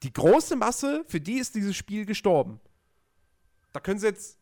die 0.03 0.11
große 0.11 0.55
Masse, 0.55 1.05
für 1.07 1.21
die 1.21 1.39
ist 1.39 1.55
dieses 1.55 1.75
Spiel 1.75 2.05
gestorben. 2.05 2.59
Da 3.71 3.79
können 3.79 3.99
sie 3.99 4.07
jetzt, 4.07 4.37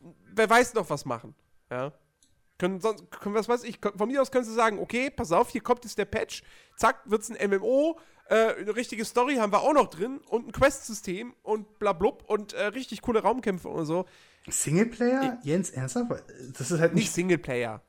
wer 0.00 0.48
weiß 0.48 0.74
noch 0.74 0.88
was 0.90 1.04
machen. 1.04 1.34
Ja. 1.70 1.92
Können, 2.58 2.80
sonst, 2.80 3.10
können, 3.10 3.34
was 3.34 3.48
weiß 3.48 3.64
ich, 3.64 3.78
von 3.80 4.08
mir 4.08 4.20
aus 4.20 4.30
können 4.30 4.44
sie 4.44 4.54
sagen, 4.54 4.78
okay, 4.78 5.10
pass 5.10 5.32
auf, 5.32 5.50
hier 5.50 5.62
kommt 5.62 5.84
jetzt 5.84 5.96
der 5.96 6.04
Patch, 6.04 6.42
zack, 6.76 7.00
wird's 7.06 7.30
ein 7.30 7.50
MMO, 7.50 7.98
äh, 8.30 8.54
eine 8.60 8.76
richtige 8.76 9.04
Story 9.04 9.36
haben 9.36 9.52
wir 9.52 9.60
auch 9.60 9.74
noch 9.74 9.90
drin 9.90 10.20
und 10.28 10.46
ein 10.46 10.52
Quest-System 10.52 11.34
und 11.42 11.78
blablub 11.80 12.24
und 12.28 12.52
äh, 12.52 12.66
richtig 12.66 13.02
coole 13.02 13.20
Raumkämpfe 13.20 13.68
und 13.68 13.86
so. 13.86 14.06
Singleplayer? 14.48 15.38
Ich, 15.40 15.46
Jens, 15.46 15.70
ernsthaft? 15.70 16.22
Das 16.56 16.70
ist 16.70 16.78
halt 16.80 16.94
nicht, 16.94 17.04
nicht 17.04 17.12
Singleplayer. 17.12 17.82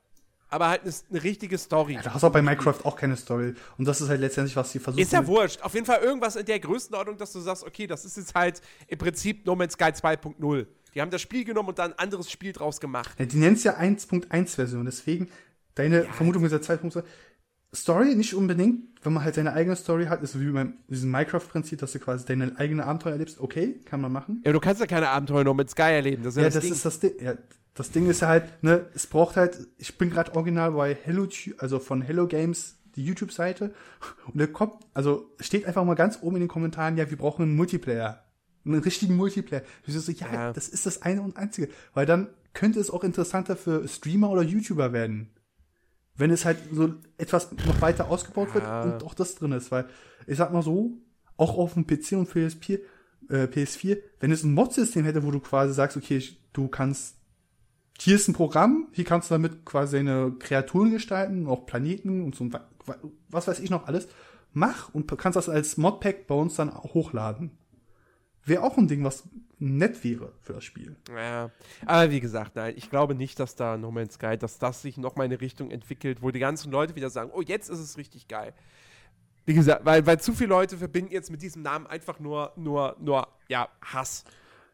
Aber 0.50 0.68
halt 0.68 0.82
eine, 0.82 0.94
eine 1.12 1.24
richtige 1.24 1.58
Story. 1.58 1.94
Ja, 1.94 2.02
da 2.02 2.14
hast 2.14 2.24
du 2.24 2.28
auch 2.28 2.32
bei 2.32 2.42
Minecraft 2.42 2.84
auch 2.84 2.96
keine 2.96 3.16
Story. 3.16 3.54
Und 3.78 3.86
das 3.86 4.02
ist 4.02 4.10
halt 4.10 4.20
letztendlich, 4.20 4.56
was 4.56 4.72
sie 4.72 4.80
versuchen. 4.80 5.02
Ist 5.02 5.14
ja 5.14 5.26
wurscht. 5.26 5.62
Auf 5.62 5.76
jeden 5.76 5.86
Fall 5.86 6.02
irgendwas 6.02 6.36
in 6.36 6.46
der 6.46 6.60
Größenordnung, 6.60 7.18
dass 7.18 7.32
du 7.32 7.40
sagst, 7.40 7.64
okay, 7.64 7.88
das 7.88 8.04
ist 8.04 8.18
jetzt 8.18 8.34
halt 8.34 8.62
im 8.88 8.98
Prinzip 8.98 9.46
No 9.46 9.56
Man's 9.56 9.74
Sky 9.74 9.86
2.0. 9.86 10.66
Die 10.94 11.02
haben 11.02 11.12
das 11.12 11.22
Spiel 11.22 11.46
genommen 11.46 11.70
und 11.70 11.80
dann 11.80 11.94
ein 11.94 12.00
anderes 12.00 12.30
Spiel 12.30 12.52
draus 12.52 12.82
gemacht. 12.82 13.18
Ja, 13.18 13.26
die 13.26 13.38
nennen 13.38 13.56
es 13.56 13.64
ja 13.64 13.78
1.1 13.78 14.56
Version, 14.56 14.86
deswegen 14.86 15.30
deine 15.76 16.04
ja. 16.04 16.12
Vermutung 16.12 16.44
ist 16.44 16.52
ja 16.52 16.58
2.2. 16.58 17.04
Story 17.74 18.16
nicht 18.16 18.34
unbedingt, 18.34 18.82
wenn 19.04 19.14
man 19.14 19.24
halt 19.24 19.36
seine 19.36 19.54
eigene 19.54 19.76
Story 19.76 20.06
hat, 20.06 20.22
ist 20.22 20.34
so 20.34 20.42
wie 20.42 20.52
beim 20.52 20.74
diesem 20.88 21.10
Minecraft-Prinzip, 21.12 21.80
dass 21.80 21.94
du 21.94 22.00
quasi 22.00 22.26
deine 22.26 22.58
eigene 22.60 22.86
Abenteuer 22.86 23.14
erlebst. 23.14 23.40
Okay, 23.40 23.80
kann 23.86 24.02
man 24.02 24.12
machen. 24.12 24.42
Ja, 24.46 24.52
du 24.52 24.60
kannst 24.60 24.82
ja 24.82 24.88
keine 24.88 25.10
Abenteuer 25.10 25.44
nur 25.44 25.56
mit 25.56 25.70
Sky 25.70 25.84
erleben. 25.84 26.24
Das 26.24 26.36
ist 26.36 26.38
ja, 26.38 26.44
ja 26.44 26.50
das, 26.50 26.64
das 26.64 26.72
ist 26.72 26.86
das 26.86 27.00
Ding. 27.00 27.12
Ja, 27.22 27.34
das 27.74 27.92
Ding 27.92 28.10
ist 28.10 28.22
ja 28.22 28.28
halt, 28.28 28.64
ne, 28.64 28.86
es 28.94 29.08
braucht 29.08 29.38
halt, 29.38 29.68
ich 29.78 29.98
bin 29.98 30.10
gerade 30.10 30.36
original 30.36 30.72
bei 30.72 30.96
Hello, 31.02 31.28
also 31.58 31.80
von 31.80 32.02
Hello 32.02 32.28
Games, 32.28 32.76
die 32.96 33.06
YouTube-Seite, 33.06 33.74
und 34.28 34.40
da 34.40 34.48
kommt, 34.48 34.74
also 34.94 35.32
steht 35.40 35.66
einfach 35.66 35.86
mal 35.86 35.96
ganz 35.96 36.20
oben 36.22 36.36
in 36.36 36.42
den 36.42 36.50
Kommentaren, 36.50 36.98
ja, 36.98 37.10
wir 37.10 37.18
brauchen 37.18 37.44
einen 37.44 37.56
Multiplayer 37.56 38.26
einen 38.66 38.82
richtigen 38.82 39.16
Multiplayer. 39.16 39.64
Ich 39.86 39.94
so, 39.94 40.12
ja, 40.12 40.34
ja, 40.34 40.54
das 40.54 40.70
ist 40.70 40.86
das 40.86 41.02
eine 41.02 41.22
und 41.22 41.38
einzige. 41.38 41.70
Weil 41.94 42.06
dann 42.06 42.30
könnte 42.54 42.80
es 42.80 42.92
auch 42.92 43.04
interessanter 43.04 43.56
für 43.56 43.88
Streamer 43.88 44.30
oder 44.30 44.42
YouTuber 44.42 44.94
werden. 44.94 45.32
Wenn 46.16 46.32
es 46.32 46.46
halt 46.46 46.58
so 46.72 46.94
etwas 47.18 47.52
noch 47.52 47.82
weiter 47.82 48.10
ausgebaut 48.10 48.54
wird 48.54 48.66
ja. 48.66 48.84
und 48.84 49.04
auch 49.04 49.14
das 49.14 49.36
drin 49.36 49.54
ist. 49.54 49.72
Weil, 49.72 49.88
ich 50.28 50.38
sag 50.38 50.54
mal 50.54 50.62
so, 50.62 50.98
auch 51.38 51.58
auf 51.58 51.74
dem 51.74 51.88
PC 51.88 52.14
und 52.14 52.30
PSP, 52.30 52.80
äh, 53.30 53.46
PS4, 53.46 53.98
wenn 54.20 54.32
es 54.32 54.44
ein 54.44 54.54
Mod-System 54.54 55.06
hätte, 55.06 55.24
wo 55.24 55.32
du 55.32 55.40
quasi 55.40 55.74
sagst, 55.74 55.98
okay, 55.98 56.22
du 56.54 56.68
kannst, 56.68 57.16
hier 57.98 58.16
ist 58.16 58.28
ein 58.28 58.34
Programm, 58.34 58.88
hier 58.92 59.06
kannst 59.06 59.30
du 59.30 59.36
damit 59.36 59.66
quasi 59.66 59.98
deine 59.98 60.34
Kreaturen 60.38 60.92
gestalten, 60.92 61.48
auch 61.48 61.66
Planeten 61.66 62.24
und 62.24 62.36
so, 62.36 62.50
was 63.30 63.48
weiß 63.48 63.60
ich 63.60 63.70
noch 63.70 63.88
alles, 63.88 64.08
mach 64.54 64.94
und 64.94 65.08
kannst 65.18 65.38
das 65.38 65.50
als 65.50 65.78
Modpack 65.78 66.28
bei 66.28 66.36
uns 66.36 66.56
dann 66.56 66.74
hochladen 66.74 67.52
wäre 68.46 68.64
auch 68.64 68.78
ein 68.78 68.88
Ding, 68.88 69.04
was 69.04 69.24
nett 69.62 70.04
wäre 70.04 70.34
für 70.42 70.54
das 70.54 70.64
Spiel. 70.64 70.96
Ja, 71.16 71.52
aber 71.86 72.12
wie 72.12 72.20
gesagt, 72.20 72.56
nein, 72.56 72.74
ich 72.76 72.90
glaube 72.90 73.16
nicht, 73.16 73.40
dass 73.40 73.56
da 73.56 73.78
No 73.78 73.92
Man's 73.92 74.16
Sky, 74.16 74.38
dass 74.38 74.58
das 74.58 74.82
sich 74.82 74.98
noch 74.98 75.16
mal 75.16 75.26
in 75.26 75.32
eine 75.32 75.40
Richtung 75.40 75.70
entwickelt, 75.70 76.22
wo 76.22 76.32
die 76.32 76.40
ganzen 76.40 76.72
Leute 76.72 76.96
wieder 76.96 77.10
sagen, 77.10 77.32
oh, 77.34 77.42
jetzt 77.42 77.70
ist 77.70 77.80
es 77.80 77.98
richtig 77.98 78.28
geil. 78.28 78.54
Wie 79.46 79.54
gesagt, 79.54 79.86
weil, 79.86 80.06
weil 80.06 80.20
zu 80.20 80.34
viele 80.34 80.50
Leute 80.50 80.78
verbinden 80.78 81.12
jetzt 81.12 81.32
mit 81.32 81.42
diesem 81.42 81.62
Namen 81.62 81.88
einfach 81.88 82.20
nur, 82.20 82.54
nur, 82.56 82.96
nur, 83.00 83.28
ja, 83.48 83.70
Hass. 83.82 84.24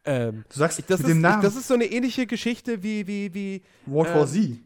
Ähm, 0.05 0.45
du 0.49 0.57
sagst 0.57 0.79
das 0.79 0.99
mit 0.99 1.07
ist, 1.07 1.07
dem 1.07 1.21
Namen. 1.21 1.41
Das 1.41 1.55
ist 1.55 1.67
so 1.67 1.73
eine 1.73 1.85
ähnliche 1.85 2.25
Geschichte 2.25 2.81
wie, 2.81 3.07
wie, 3.07 3.33
wie. 3.33 3.63
World 3.85 4.13
War 4.13 4.21
ähm, 4.21 4.27
Z. 4.27 4.59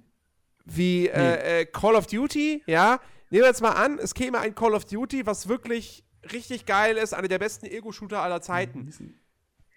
Wie 0.65 1.07
äh, 1.07 1.61
äh, 1.61 1.65
Call 1.65 1.95
of 1.95 2.07
Duty, 2.07 2.63
ja. 2.67 2.99
Nehmen 3.31 3.43
wir 3.43 3.47
jetzt 3.47 3.61
mal 3.61 3.71
an, 3.71 3.97
es 3.97 4.13
käme 4.13 4.39
ein 4.39 4.53
Call 4.53 4.73
of 4.73 4.85
Duty, 4.85 5.25
was 5.25 5.47
wirklich 5.47 6.03
richtig 6.31 6.65
geil 6.65 6.97
ist, 6.97 7.13
einer 7.13 7.27
der 7.27 7.39
besten 7.39 7.65
Ego-Shooter 7.65 8.21
aller 8.21 8.41
Zeiten. 8.41 8.91
Mhm. 8.99 9.15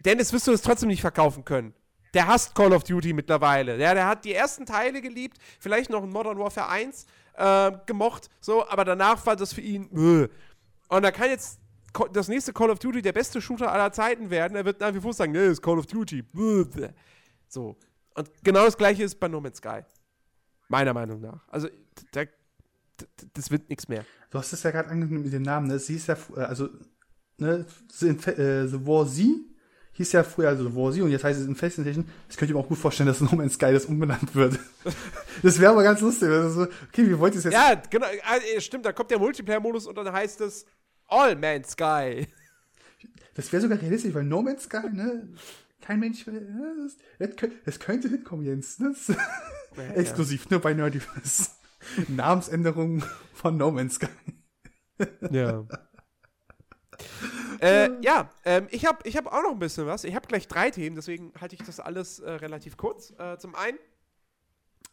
Dennis 0.04 0.32
wirst 0.32 0.46
du 0.46 0.52
es 0.52 0.62
trotzdem 0.62 0.88
nicht 0.88 1.00
verkaufen 1.00 1.44
können. 1.44 1.74
Der 2.12 2.26
hasst 2.28 2.54
Call 2.54 2.72
of 2.72 2.84
Duty 2.84 3.12
mittlerweile. 3.12 3.76
Ja, 3.76 3.92
der 3.92 4.06
hat 4.06 4.24
die 4.24 4.32
ersten 4.32 4.66
Teile 4.66 5.02
geliebt, 5.02 5.38
vielleicht 5.58 5.90
noch 5.90 6.04
in 6.04 6.10
Modern 6.10 6.38
Warfare 6.38 6.68
1 6.68 7.06
äh, 7.34 7.72
gemocht, 7.86 8.30
so, 8.40 8.66
aber 8.68 8.84
danach 8.84 9.26
war 9.26 9.34
das 9.34 9.52
für 9.52 9.60
ihn. 9.60 9.88
Äh. 9.92 10.28
Und 10.88 11.02
da 11.02 11.10
kann 11.10 11.30
jetzt 11.30 11.58
das 12.12 12.28
nächste 12.28 12.52
Call 12.52 12.70
of 12.70 12.78
Duty 12.78 13.02
der 13.02 13.12
beste 13.12 13.40
Shooter 13.40 13.70
aller 13.70 13.92
Zeiten 13.92 14.30
werden. 14.30 14.56
Er 14.56 14.64
wird 14.64 14.80
nach 14.80 14.94
wie 14.94 15.00
vor 15.00 15.12
sagen, 15.12 15.32
nee, 15.32 15.46
ist 15.46 15.62
Call 15.62 15.78
of 15.78 15.86
Duty. 15.86 16.20
Äh. 16.36 16.88
So. 17.48 17.76
Und 18.14 18.30
genau 18.44 18.64
das 18.64 18.76
gleiche 18.76 19.02
ist 19.02 19.18
bei 19.18 19.26
No 19.26 19.40
Man's 19.40 19.58
Sky. 19.58 19.80
Meiner 20.68 20.94
Meinung 20.94 21.20
nach. 21.20 21.40
Also, 21.48 21.68
da, 22.12 22.22
das 23.32 23.50
wird 23.50 23.68
nichts 23.68 23.88
mehr. 23.88 24.04
Du 24.30 24.38
hast 24.38 24.52
es 24.52 24.62
ja 24.62 24.70
gerade 24.70 24.88
angekündigt 24.88 25.24
mit 25.24 25.32
dem 25.32 25.42
Namen, 25.42 25.66
ne? 25.66 25.78
Sie 25.78 25.96
ist 25.96 26.06
ja, 26.06 26.16
äh, 26.36 26.40
also, 26.40 26.68
ne, 27.38 27.66
The 27.90 28.86
War 28.86 29.06
Z 29.06 29.53
hieß 29.94 30.12
ja 30.12 30.24
früher 30.24 30.48
also 30.48 30.74
War 30.74 30.92
Z 30.92 31.02
und 31.02 31.10
jetzt 31.10 31.24
heißt 31.24 31.40
es 31.40 31.46
Infestation. 31.46 32.08
Das 32.28 32.36
könnte 32.36 32.52
ich 32.52 32.54
mir 32.54 32.60
auch 32.60 32.68
gut 32.68 32.78
vorstellen, 32.78 33.06
dass 33.06 33.20
No 33.20 33.34
Man's 33.34 33.54
Sky 33.54 33.72
das 33.72 33.86
umbenannt 33.86 34.34
wird. 34.34 34.58
das 35.42 35.58
wäre 35.60 35.72
aber 35.72 35.82
ganz 35.82 36.00
lustig. 36.00 36.28
So, 36.28 36.62
okay, 36.62 37.08
wie 37.08 37.18
wollt 37.18 37.34
ihr 37.34 37.38
es 37.38 37.44
jetzt? 37.44 37.54
Ja, 37.54 37.74
genau, 37.74 38.06
äh, 38.06 38.60
stimmt, 38.60 38.84
da 38.84 38.92
kommt 38.92 39.10
der 39.10 39.18
Multiplayer-Modus 39.18 39.86
und 39.86 39.96
dann 39.96 40.12
heißt 40.12 40.40
es 40.42 40.66
All 41.06 41.36
Man's 41.36 41.70
Sky. 41.70 42.26
Das 43.34 43.52
wäre 43.52 43.62
sogar 43.62 43.80
realistisch, 43.80 44.14
weil 44.14 44.24
No 44.24 44.42
Man's 44.42 44.64
Sky, 44.64 44.88
ne? 44.90 45.28
Kein 45.80 46.00
Mensch 46.00 46.26
will. 46.26 46.40
Ne, 46.40 46.88
das, 47.18 47.50
das, 47.64 47.78
könnte 47.78 48.08
hinkommen, 48.08 48.44
Jens. 48.44 48.78
Ne? 48.78 48.94
Ja, 49.76 49.94
Exklusiv, 49.94 50.44
ja. 50.44 50.48
nur 50.52 50.60
bei 50.60 50.72
Nerdiverse. 50.72 51.50
Namensänderung 52.08 53.04
von 53.34 53.56
No 53.56 53.70
Man's 53.70 53.96
Sky. 53.96 54.08
ja. 55.30 55.66
äh, 57.64 57.90
ja, 58.02 58.30
ähm, 58.44 58.68
ich 58.70 58.86
habe 58.86 58.98
ich 59.04 59.16
hab 59.16 59.26
auch 59.26 59.42
noch 59.42 59.52
ein 59.52 59.58
bisschen 59.58 59.86
was. 59.86 60.04
Ich 60.04 60.14
habe 60.14 60.26
gleich 60.26 60.48
drei 60.48 60.70
Themen, 60.70 60.96
deswegen 60.96 61.32
halte 61.40 61.54
ich 61.54 61.62
das 61.62 61.80
alles 61.80 62.18
äh, 62.20 62.30
relativ 62.30 62.76
kurz. 62.76 63.12
Äh, 63.18 63.38
zum 63.38 63.54
einen 63.54 63.78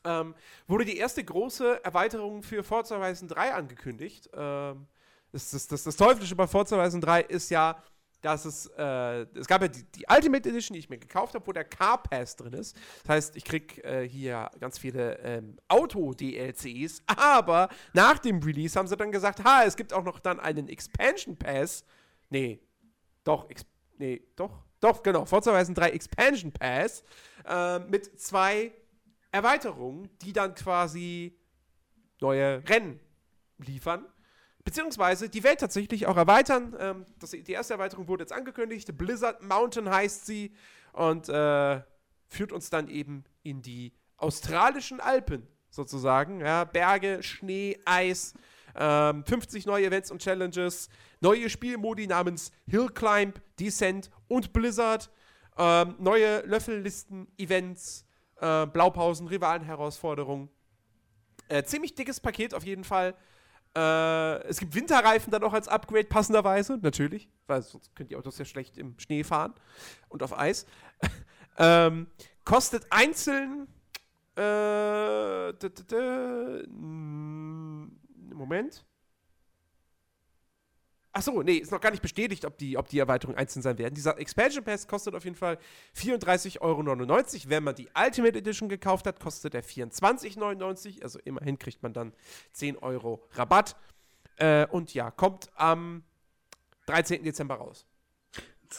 ähm, 0.04 0.36
wurde 0.68 0.86
die 0.86 0.98
erste 0.98 1.24
große 1.24 1.84
Erweiterung 1.84 2.44
für 2.44 2.63
Forza 2.63 2.98
Horizon 2.98 3.28
3 3.28 3.54
angekündigt. 3.54 4.30
Ähm, 4.34 4.88
das, 5.32 5.51
das, 5.51 5.68
das, 5.68 5.84
das 5.84 5.96
Teuflische 5.96 6.36
bei 6.36 6.48
Forza 6.48 6.78
Horizon 6.78 7.01
3 7.01 7.22
ist 7.22 7.50
ja, 7.51 7.82
dass 8.22 8.46
es, 8.46 8.68
äh, 8.78 9.25
es 9.36 9.48
gab 9.48 9.62
ja 9.62 9.68
die, 9.68 9.84
die, 9.84 10.06
Ultimate 10.10 10.48
Edition, 10.48 10.74
die 10.74 10.80
ich 10.80 10.90
mir 10.90 10.98
gekauft 10.98 11.34
habe, 11.34 11.46
wo 11.46 11.51
der 11.51 11.66
Car 11.66 12.01
Pass 12.04 12.36
drin 12.36 12.54
ist. 12.54 12.75
Das 13.04 13.10
heißt, 13.10 13.36
ich 13.36 13.44
krieg 13.44 13.84
äh, 13.84 14.08
hier 14.08 14.50
ganz 14.60 14.78
viele 14.78 15.18
ähm, 15.20 15.58
Auto-DLCs, 15.68 17.04
aber 17.06 17.70
nach 17.94 18.20
dem 18.20 18.40
Release 18.42 18.78
haben 18.78 18.88
sie 18.88 18.96
dann 18.96 19.12
gesagt, 19.12 19.44
ha, 19.44 19.63
es 19.63 19.75
gibt 19.75 19.94
auch 19.94 20.04
noch 20.04 20.20
dann 20.20 20.40
einen 20.40 20.70
Expansion 20.70 21.36
Pass. 21.36 21.84
Nee, 22.32 22.60
doch, 23.24 23.48
nee, 24.00 24.24
doch, 24.36 24.64
doch, 24.80 25.04
genau, 25.04 25.26
Forza 25.26 25.52
Horizon 25.52 25.76
3 25.76 25.92
Expansion 25.92 26.52
Pass 26.52 27.04
äh, 27.48 27.78
mit 27.78 28.20
zwei 28.20 28.72
Erweiterungen, 29.32 30.10
die 30.24 30.34
dann 30.34 30.56
quasi 30.56 31.38
neue 32.20 32.68
Rennen 32.68 33.00
liefern 33.60 34.06
beziehungsweise 34.64 35.30
die 35.30 35.44
Welt 35.44 35.60
tatsächlich 35.60 36.08
auch 36.08 36.18
erweitern. 36.18 36.76
Ähm, 36.80 37.06
das, 37.20 37.32
die 37.32 37.52
erste 37.52 37.74
Erweiterung 37.74 38.08
wurde 38.08 38.24
jetzt 38.24 38.34
angekündigt. 38.34 38.96
Blizzard 38.98 39.42
Mountain 39.44 39.90
heißt 39.90 40.26
sie 40.26 40.54
und 40.94 41.30
äh, 41.30 41.82
führt 42.28 42.52
uns 42.52 42.70
dann 42.70 42.88
eben 42.88 43.24
in 43.44 43.62
die 43.62 43.94
australischen 44.18 45.00
Alpen 45.00 45.48
sozusagen. 45.70 46.42
Ja, 46.42 46.64
Berge, 46.64 47.24
Schnee, 47.24 47.80
Eis, 47.86 48.34
ähm, 48.76 49.26
50 49.26 49.66
neue 49.66 49.86
Events 49.88 50.12
und 50.12 50.22
Challenges, 50.22 50.90
neue 51.22 51.50
Spielmodi 51.50 52.08
namens 52.08 52.51
Hill 52.68 52.90
Climb, 52.90 53.42
Descent 53.60 54.10
und 54.28 54.54
Blizzard, 54.54 55.10
ähm, 55.58 55.96
neue 56.00 56.42
Löffellisten, 56.42 57.28
Events, 57.38 58.06
äh, 58.38 58.66
Blaupausen, 58.66 59.28
Rivalenherausforderungen. 59.28 60.50
Äh, 61.48 61.63
ziemlich 61.63 61.96
dickes 61.96 62.20
Paket 62.20 62.54
auf 62.54 62.66
jeden 62.66 62.84
Fall. 62.84 63.16
Äh, 63.75 64.44
es 64.48 64.60
gibt 64.60 64.75
Winterreifen 64.75 65.32
dann 65.32 65.44
auch 65.44 65.54
als 65.54 65.68
Upgrade, 65.68 66.06
passenderweise, 66.06 66.78
natürlich, 66.82 67.30
weil 67.48 67.62
sonst 67.62 67.96
könnt 67.96 68.12
ihr 68.12 68.18
Autos 68.18 68.38
ja 68.38 68.46
schlecht 68.46 68.78
im 68.78 69.00
Schnee 69.00 69.24
fahren 69.24 69.54
und 70.10 70.24
auf 70.24 70.38
Eis. 70.38 70.66
ähm, 71.58 72.08
kostet 72.44 72.86
einzeln 72.90 73.68
Äh, 74.36 75.54
d 75.54 75.70
Moment. 81.13 81.18
Achso, 81.27 81.44
nee, 81.44 81.58
ist 81.58 81.72
noch 81.72 81.82
gar 81.82 81.91
nicht 81.91 82.01
bestätigt, 82.01 82.46
ob 82.46 82.58
die, 82.58 82.77
ob 82.77 82.88
die 82.88 83.00
Erweiterungen 83.00 83.38
einzeln 83.38 83.62
sein 83.62 83.77
werden. 83.77 83.94
Dieser 83.94 84.18
Expansion 84.18 84.63
Pass 84.63 84.88
kostet 84.88 85.13
auf 85.15 85.24
jeden 85.24 85.36
Fall 85.36 85.58
34,99 85.98 86.62
Euro. 86.62 87.50
Wenn 87.50 87.63
man 87.63 87.75
die 87.75 87.89
Ultimate 87.98 88.38
Edition 88.38 88.70
gekauft 88.70 89.06
hat, 89.06 89.20
kostet 89.20 89.53
der 89.53 89.63
24,99 89.63 91.03
Also 91.03 91.20
immerhin 91.20 91.60
kriegt 91.60 91.84
man 91.84 91.94
dann 91.94 92.13
10 92.53 92.77
Euro 92.77 93.27
Rabatt. 93.34 93.75
Äh, 94.38 94.68
und 94.68 94.94
ja, 94.94 95.12
kommt 95.12 95.50
am 95.56 96.03
13. 96.86 97.24
Dezember 97.24 97.56
raus. 97.56 97.86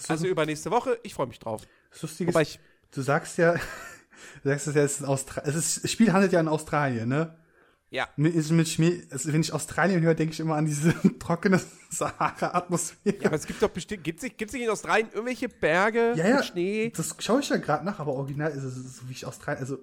Also 0.08 0.26
übernächste 0.26 0.70
Woche. 0.70 0.98
Ich 1.02 1.14
freue 1.14 1.26
mich 1.26 1.38
drauf. 1.38 1.62
Das 1.90 2.02
Lustige 2.02 2.38
ist, 2.38 2.58
du 2.92 3.02
sagst 3.02 3.36
ja, 3.36 3.54
du 4.42 4.48
sagst 4.48 4.68
es 4.68 4.74
ja, 4.74 4.82
es 4.82 5.00
ist, 5.00 5.06
Austra 5.06 5.42
es 5.44 5.54
ist, 5.54 5.84
das 5.84 5.90
Spiel 5.90 6.12
handelt 6.12 6.32
ja 6.32 6.40
in 6.40 6.48
Australien, 6.48 7.08
ne? 7.08 7.36
Ja. 7.92 8.08
Mit, 8.16 8.50
mit 8.50 8.68
Schmäh, 8.68 9.02
also 9.10 9.30
wenn 9.34 9.42
ich 9.42 9.52
Australien 9.52 10.00
höre, 10.00 10.14
denke 10.14 10.32
ich 10.32 10.40
immer 10.40 10.56
an 10.56 10.64
diese 10.64 10.94
trockene 11.18 11.60
Sahara-Atmosphäre. 11.90 13.18
Ja, 13.20 13.26
aber 13.26 13.36
es 13.36 13.46
gibt 13.46 13.62
doch 13.62 13.68
bestimmt, 13.68 14.02
gibt 14.02 14.16
es 14.16 14.22
nicht, 14.22 14.40
nicht 14.40 14.62
in 14.62 14.70
Australien 14.70 15.10
irgendwelche 15.12 15.50
Berge 15.50 16.14
ja, 16.16 16.26
ja, 16.26 16.36
mit 16.36 16.44
Schnee? 16.46 16.90
Das 16.96 17.14
schaue 17.18 17.40
ich 17.40 17.50
ja 17.50 17.58
gerade 17.58 17.84
nach, 17.84 18.00
aber 18.00 18.14
original 18.14 18.50
ist 18.50 18.64
es 18.64 18.96
so 18.96 19.08
wie 19.10 19.12
ich 19.12 19.26
Australien, 19.26 19.60
also, 19.60 19.78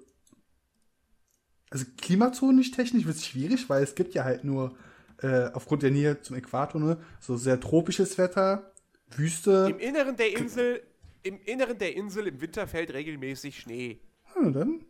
also 1.69 1.85
Klimazone 2.01 2.57
nicht 2.57 2.73
technisch 2.73 3.05
wird 3.05 3.15
es 3.15 3.27
schwierig, 3.27 3.69
weil 3.69 3.83
es 3.83 3.93
gibt 3.93 4.15
ja 4.15 4.23
halt 4.23 4.43
nur, 4.43 4.75
äh, 5.21 5.51
aufgrund 5.53 5.83
der 5.83 5.91
Nähe 5.91 6.19
zum 6.19 6.35
Äquator, 6.35 6.81
ne, 6.81 6.97
so 7.19 7.37
sehr 7.37 7.59
tropisches 7.59 8.17
Wetter, 8.17 8.71
Wüste. 9.11 9.67
Im 9.69 9.77
Inneren 9.77 10.15
der 10.15 10.35
Insel, 10.35 10.81
im 11.21 11.39
Inneren 11.43 11.77
der 11.77 11.95
Insel 11.95 12.25
im 12.25 12.41
Winter 12.41 12.65
fällt 12.65 12.91
regelmäßig 12.91 13.59
Schnee. 13.59 13.99
Ja, 14.35 14.49
dann 14.49 14.83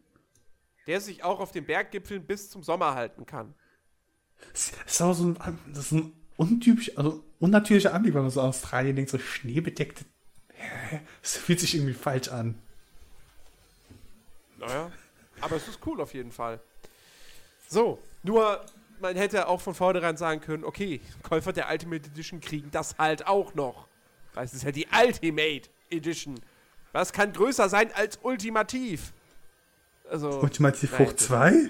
der 0.90 1.00
sich 1.00 1.24
auch 1.24 1.40
auf 1.40 1.52
den 1.52 1.66
Berggipfeln 1.66 2.26
bis 2.26 2.50
zum 2.50 2.64
Sommer 2.64 2.96
halten 2.96 3.28
kann. 3.28 3.54
Das 4.52 4.72
ist 4.88 5.02
auch 5.04 5.14
so 5.14 5.28
ein, 5.28 5.60
das 5.68 5.86
ist 5.86 5.92
ein 5.92 6.14
untypisch, 6.36 6.98
also 6.98 7.24
unnatürlicher 7.40 7.94
Anblick, 7.94 8.16
wenn 8.16 8.24
man 8.24 8.32
so 8.32 8.42
Australien 8.42 8.96
denkt, 8.96 9.12
so 9.12 9.20
schneebedeckte. 9.20 10.04
Das 11.22 11.38
fühlt 11.38 11.60
sich 11.60 11.76
irgendwie 11.76 11.94
falsch 11.94 12.30
an. 12.30 12.60
Naja, 14.58 14.92
aber 15.42 15.58
es 15.58 15.68
ist 15.68 15.80
cool 15.86 16.02
auf 16.02 16.16
jeden 16.16 16.32
Fall. 16.32 16.60
So, 17.68 18.00
nur 18.24 18.66
man 19.00 19.16
hätte 19.16 19.48
auch 19.48 19.62
von 19.62 19.76
vornherein 19.76 20.18
sagen 20.18 20.42
können, 20.42 20.64
okay, 20.64 21.02
Käufer 21.22 21.54
der 21.54 21.70
Ultimate 21.70 22.10
Edition 22.10 22.42
kriegen 22.42 22.72
das 22.72 22.98
halt 22.98 23.28
auch 23.28 23.54
noch. 23.54 23.88
Weil 24.34 24.46
es 24.46 24.56
ist 24.56 24.64
ja 24.64 24.72
die 24.72 24.88
Ultimate 24.92 25.70
Edition. 25.92 26.42
Was 26.94 27.14
kann 27.14 27.32
größer 27.32 27.70
sein 27.70 27.94
als 27.94 28.18
Ultimativ? 28.24 29.14
Also, 30.10 30.42
Ultimativ 30.42 30.98
hoch 30.98 31.14
2? 31.14 31.70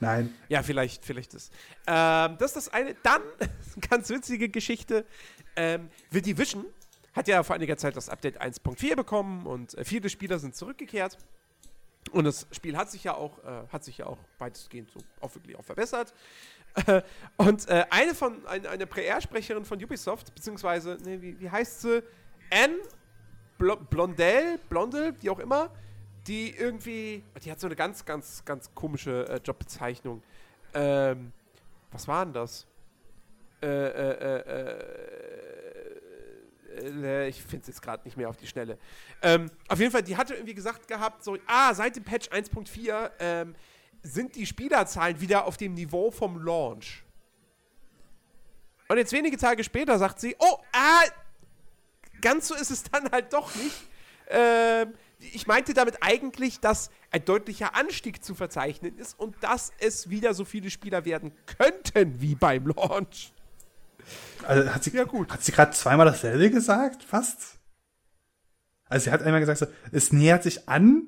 Nein. 0.00 0.34
Ja, 0.48 0.62
vielleicht, 0.62 1.04
vielleicht 1.04 1.34
das. 1.34 1.50
Ähm, 1.86 2.36
das 2.38 2.50
ist 2.50 2.56
das 2.56 2.68
eine. 2.72 2.94
Dann, 3.02 3.22
ganz 3.90 4.08
witzige 4.10 4.48
Geschichte. 4.48 5.04
Ähm, 5.56 5.88
The 6.10 6.20
Division 6.20 6.64
hat 7.14 7.28
ja 7.28 7.42
vor 7.42 7.56
einiger 7.56 7.76
Zeit 7.76 7.96
das 7.96 8.08
Update 8.08 8.40
1.4 8.40 8.96
bekommen 8.96 9.46
und 9.46 9.74
äh, 9.74 9.84
viele 9.84 10.08
Spieler 10.10 10.38
sind 10.38 10.54
zurückgekehrt. 10.54 11.16
Und 12.12 12.24
das 12.24 12.46
Spiel 12.52 12.76
hat 12.76 12.90
sich 12.90 13.04
ja 13.04 13.14
auch, 13.14 13.38
äh, 13.44 13.66
hat 13.72 13.84
sich 13.84 13.98
ja 13.98 14.06
auch 14.06 14.18
weitestgehend 14.38 14.90
so 14.90 15.00
auch 15.20 15.34
wirklich 15.34 15.56
auch 15.56 15.64
verbessert. 15.64 16.12
Äh, 16.86 17.00
und 17.38 17.70
eine 17.70 18.14
von, 18.14 18.46
ein, 18.46 18.66
eine 18.66 18.86
PR-Sprecherin 18.86 19.64
von 19.64 19.82
Ubisoft, 19.82 20.34
beziehungsweise, 20.34 20.98
nee, 21.02 21.22
wie, 21.22 21.40
wie 21.40 21.48
heißt 21.48 21.80
sie? 21.80 22.02
Anne 22.50 22.76
Blondel, 23.56 24.58
Blondel, 24.68 25.14
wie 25.22 25.30
auch 25.30 25.38
immer, 25.38 25.70
die 26.26 26.50
irgendwie, 26.50 27.22
die 27.44 27.50
hat 27.50 27.60
so 27.60 27.66
eine 27.66 27.76
ganz, 27.76 28.04
ganz, 28.04 28.44
ganz 28.44 28.70
komische 28.74 29.28
äh, 29.28 29.40
Jobbezeichnung. 29.44 30.22
Ähm, 30.74 31.32
was 31.92 32.08
war 32.08 32.24
denn 32.24 32.34
das? 32.34 32.66
Äh, 33.62 33.66
äh, 33.66 34.20
äh, 34.20 34.40
äh 34.40 35.06
ich 37.28 37.42
finde 37.42 37.62
es 37.62 37.68
jetzt 37.68 37.80
gerade 37.80 38.04
nicht 38.04 38.18
mehr 38.18 38.28
auf 38.28 38.36
die 38.36 38.46
Schnelle. 38.46 38.76
Ähm, 39.22 39.50
auf 39.68 39.78
jeden 39.78 39.90
Fall, 39.90 40.02
die 40.02 40.14
hatte 40.16 40.34
irgendwie 40.34 40.54
gesagt 40.54 40.88
gehabt, 40.88 41.24
so, 41.24 41.38
ah, 41.46 41.72
seit 41.72 41.96
dem 41.96 42.04
Patch 42.04 42.28
1.4 42.28 43.12
ähm, 43.18 43.54
sind 44.02 44.36
die 44.36 44.44
Spielerzahlen 44.44 45.18
wieder 45.20 45.46
auf 45.46 45.56
dem 45.56 45.72
Niveau 45.74 46.10
vom 46.10 46.44
Launch. 46.44 47.02
Und 48.88 48.98
jetzt 48.98 49.12
wenige 49.12 49.36
Tage 49.36 49.64
später 49.64 49.98
sagt 49.98 50.20
sie, 50.20 50.36
oh, 50.38 50.58
ah, 50.72 51.02
ganz 52.20 52.48
so 52.48 52.54
ist 52.54 52.70
es 52.70 52.84
dann 52.84 53.10
halt 53.10 53.32
doch 53.32 53.54
nicht. 53.54 53.88
Ähm, 54.28 54.94
ich 55.18 55.46
meinte 55.46 55.74
damit 55.74 56.02
eigentlich, 56.02 56.60
dass 56.60 56.90
ein 57.10 57.24
deutlicher 57.24 57.74
Anstieg 57.74 58.24
zu 58.24 58.34
verzeichnen 58.34 58.98
ist 58.98 59.18
und 59.18 59.34
dass 59.42 59.72
es 59.78 60.10
wieder 60.10 60.34
so 60.34 60.44
viele 60.44 60.70
Spieler 60.70 61.04
werden 61.04 61.32
könnten 61.46 62.20
wie 62.20 62.34
beim 62.34 62.66
Launch. 62.66 63.32
Also 64.46 64.72
hat 64.72 64.84
sie, 64.84 64.90
ja, 64.90 65.04
gut. 65.04 65.32
Hat 65.32 65.42
sie 65.42 65.52
gerade 65.52 65.72
zweimal 65.72 66.06
dasselbe 66.06 66.50
gesagt, 66.50 67.02
fast? 67.02 67.58
Also 68.88 69.04
sie 69.04 69.10
hat 69.10 69.22
einmal 69.22 69.40
gesagt, 69.40 69.58
so, 69.58 69.66
es 69.90 70.12
nähert 70.12 70.42
sich 70.42 70.68
an 70.68 71.06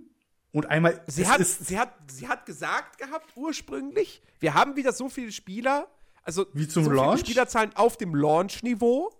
und 0.53 0.67
einmal. 0.67 1.01
Sie 1.07 1.29
hat, 1.29 1.45
sie, 1.45 1.79
hat, 1.79 1.95
sie 2.11 2.27
hat 2.27 2.47
gesagt 2.47 2.99
gehabt 2.99 3.37
ursprünglich, 3.37 4.23
wir 4.41 4.55
haben 4.55 4.75
wieder 4.75 4.93
so 4.93 5.09
viele 5.09 5.31
Spieler, 5.31 5.87
also 6.25 6.47
wie 6.55 6.67
zum 6.67 6.85
so 6.85 6.91
Launch? 6.91 7.21
Viele 7.21 7.27
Spielerzahlen 7.27 7.77
auf 7.77 7.97
dem 7.97 8.15
Launch-Niveau. 8.15 9.15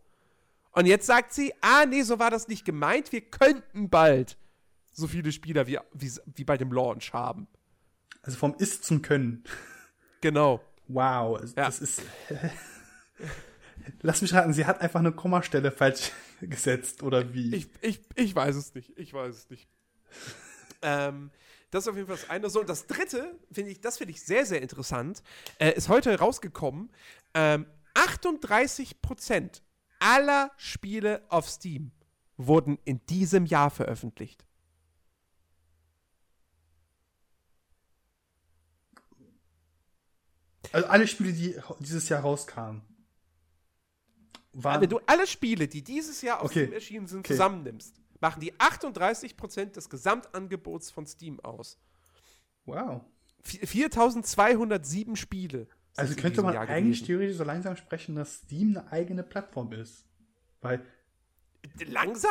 Und 0.73 0.87
jetzt 0.87 1.07
sagt 1.07 1.33
sie, 1.33 1.53
ah 1.61 1.87
nee, 1.87 2.03
so 2.03 2.19
war 2.19 2.31
das 2.31 2.49
nicht 2.49 2.65
gemeint, 2.65 3.13
wir 3.13 3.21
könnten 3.21 3.89
bald 3.89 4.37
so 4.99 5.07
viele 5.07 5.33
Spieler 5.33 5.67
wie, 5.67 5.79
wie, 5.93 6.13
wie 6.35 6.45
bei 6.45 6.57
dem 6.57 6.73
Launch 6.73 7.13
haben. 7.13 7.47
Also 8.23 8.37
vom 8.37 8.55
Ist 8.59 8.85
zum 8.85 9.01
Können. 9.01 9.45
Genau. 10.21 10.61
Wow, 10.89 11.41
ja. 11.41 11.67
das 11.67 11.81
ist. 11.81 12.03
Lass 14.03 14.21
mich 14.23 14.35
raten, 14.35 14.53
sie 14.53 14.67
hat 14.67 14.81
einfach 14.81 15.01
eine 15.01 15.13
Kommastelle 15.13 15.71
falsch 15.71 16.13
gesetzt, 16.41 17.03
oder 17.03 17.33
wie? 17.33 17.55
Ich, 17.55 17.69
ich, 17.81 18.01
ich 18.17 18.35
weiß 18.35 18.57
es 18.57 18.75
nicht. 18.75 18.99
Ich 18.99 19.13
weiß 19.13 19.35
es 19.35 19.51
nicht. 19.51 19.69
ähm, 20.83 21.31
das 21.71 21.85
ist 21.85 21.89
auf 21.89 21.97
jeden 21.97 22.09
Fall 22.09 22.17
das 22.17 22.31
eine. 22.31 22.51
So, 22.51 22.61
und 22.61 22.69
das 22.69 22.87
dritte, 22.87 23.39
finde 23.53 23.71
ich, 23.71 23.81
das 23.81 23.99
finde 23.99 24.13
ich 24.13 24.23
sehr, 24.23 24.47
sehr 24.47 24.61
interessant, 24.61 25.23
äh, 25.59 25.73
ist 25.73 25.89
heute 25.89 26.19
rausgekommen. 26.19 26.91
Ähm, 27.35 27.67
38% 27.95 29.63
aller 30.01 30.51
Spiele 30.57 31.23
auf 31.29 31.49
Steam 31.49 31.93
wurden 32.37 32.79
in 32.85 33.05
diesem 33.07 33.47
Jahr 33.47 33.71
veröffentlicht. 33.71 34.48
Also 40.73 40.89
alle 40.89 41.07
Spiele, 41.07 41.33
die 41.33 41.57
dieses 41.81 42.09
Jahr 42.09 42.21
rauskamen. 42.21 42.83
Waren 44.53 44.81
Wenn 44.81 44.91
du 44.91 45.01
alle 45.07 45.27
Spiele, 45.27 45.69
die 45.69 45.83
dieses 45.83 46.23
Jahr 46.23 46.41
aus 46.41 46.51
okay. 46.51 46.65
Steam 46.65 46.73
erschienen 46.73 47.07
sind, 47.07 47.21
okay. 47.21 47.35
zusammennimmst, 47.35 47.95
machen 48.21 48.41
die 48.41 48.53
38% 48.55 49.67
des 49.73 49.89
Gesamtangebots 49.89 50.91
von 50.91 51.07
Steam 51.07 51.39
aus. 51.41 51.79
Wow. 52.65 53.03
4207 53.45 55.17
Spiele. 55.17 55.69
Also 55.97 56.15
könnte 56.15 56.43
man 56.43 56.55
Jahr 56.55 56.69
eigentlich 56.69 57.03
theoretisch 57.03 57.37
so 57.37 57.45
langsam 57.45 57.77
sprechen, 57.77 58.15
dass 58.15 58.39
Steam 58.39 58.77
eine 58.77 58.93
eigene 58.93 59.23
Plattform 59.23 59.73
ist. 59.73 60.05
Weil. 60.61 60.85
Langsam? 61.87 62.31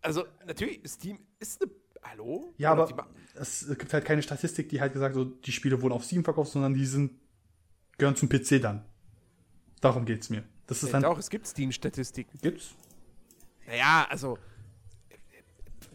Also, 0.00 0.24
natürlich, 0.46 0.80
Steam 0.86 1.18
ist 1.38 1.62
eine. 1.62 1.70
Hallo? 2.02 2.54
Ja, 2.58 2.72
Oder 2.72 2.82
aber 2.82 3.08
es 3.34 3.66
gibt 3.76 3.92
halt 3.92 4.04
keine 4.04 4.22
Statistik, 4.22 4.68
die 4.68 4.80
halt 4.80 4.92
gesagt, 4.92 5.16
so, 5.16 5.24
die 5.24 5.50
Spiele 5.50 5.82
wurden 5.82 5.92
auf 5.92 6.04
Steam 6.04 6.22
verkauft, 6.22 6.52
sondern 6.52 6.74
die 6.74 6.86
sind 6.86 7.10
gehören 7.98 8.16
zum 8.16 8.28
PC 8.28 8.62
dann. 8.62 8.84
Darum 9.80 10.04
geht's 10.04 10.30
mir. 10.30 10.44
Das 10.66 10.82
ist 10.82 10.92
ja, 10.92 11.00
dann 11.00 11.04
auch, 11.04 11.18
es 11.18 11.30
gibt 11.30 11.46
Steam-Statistiken. 11.46 12.38
Gibt's? 12.40 12.74
Naja, 13.66 14.06
also 14.08 14.38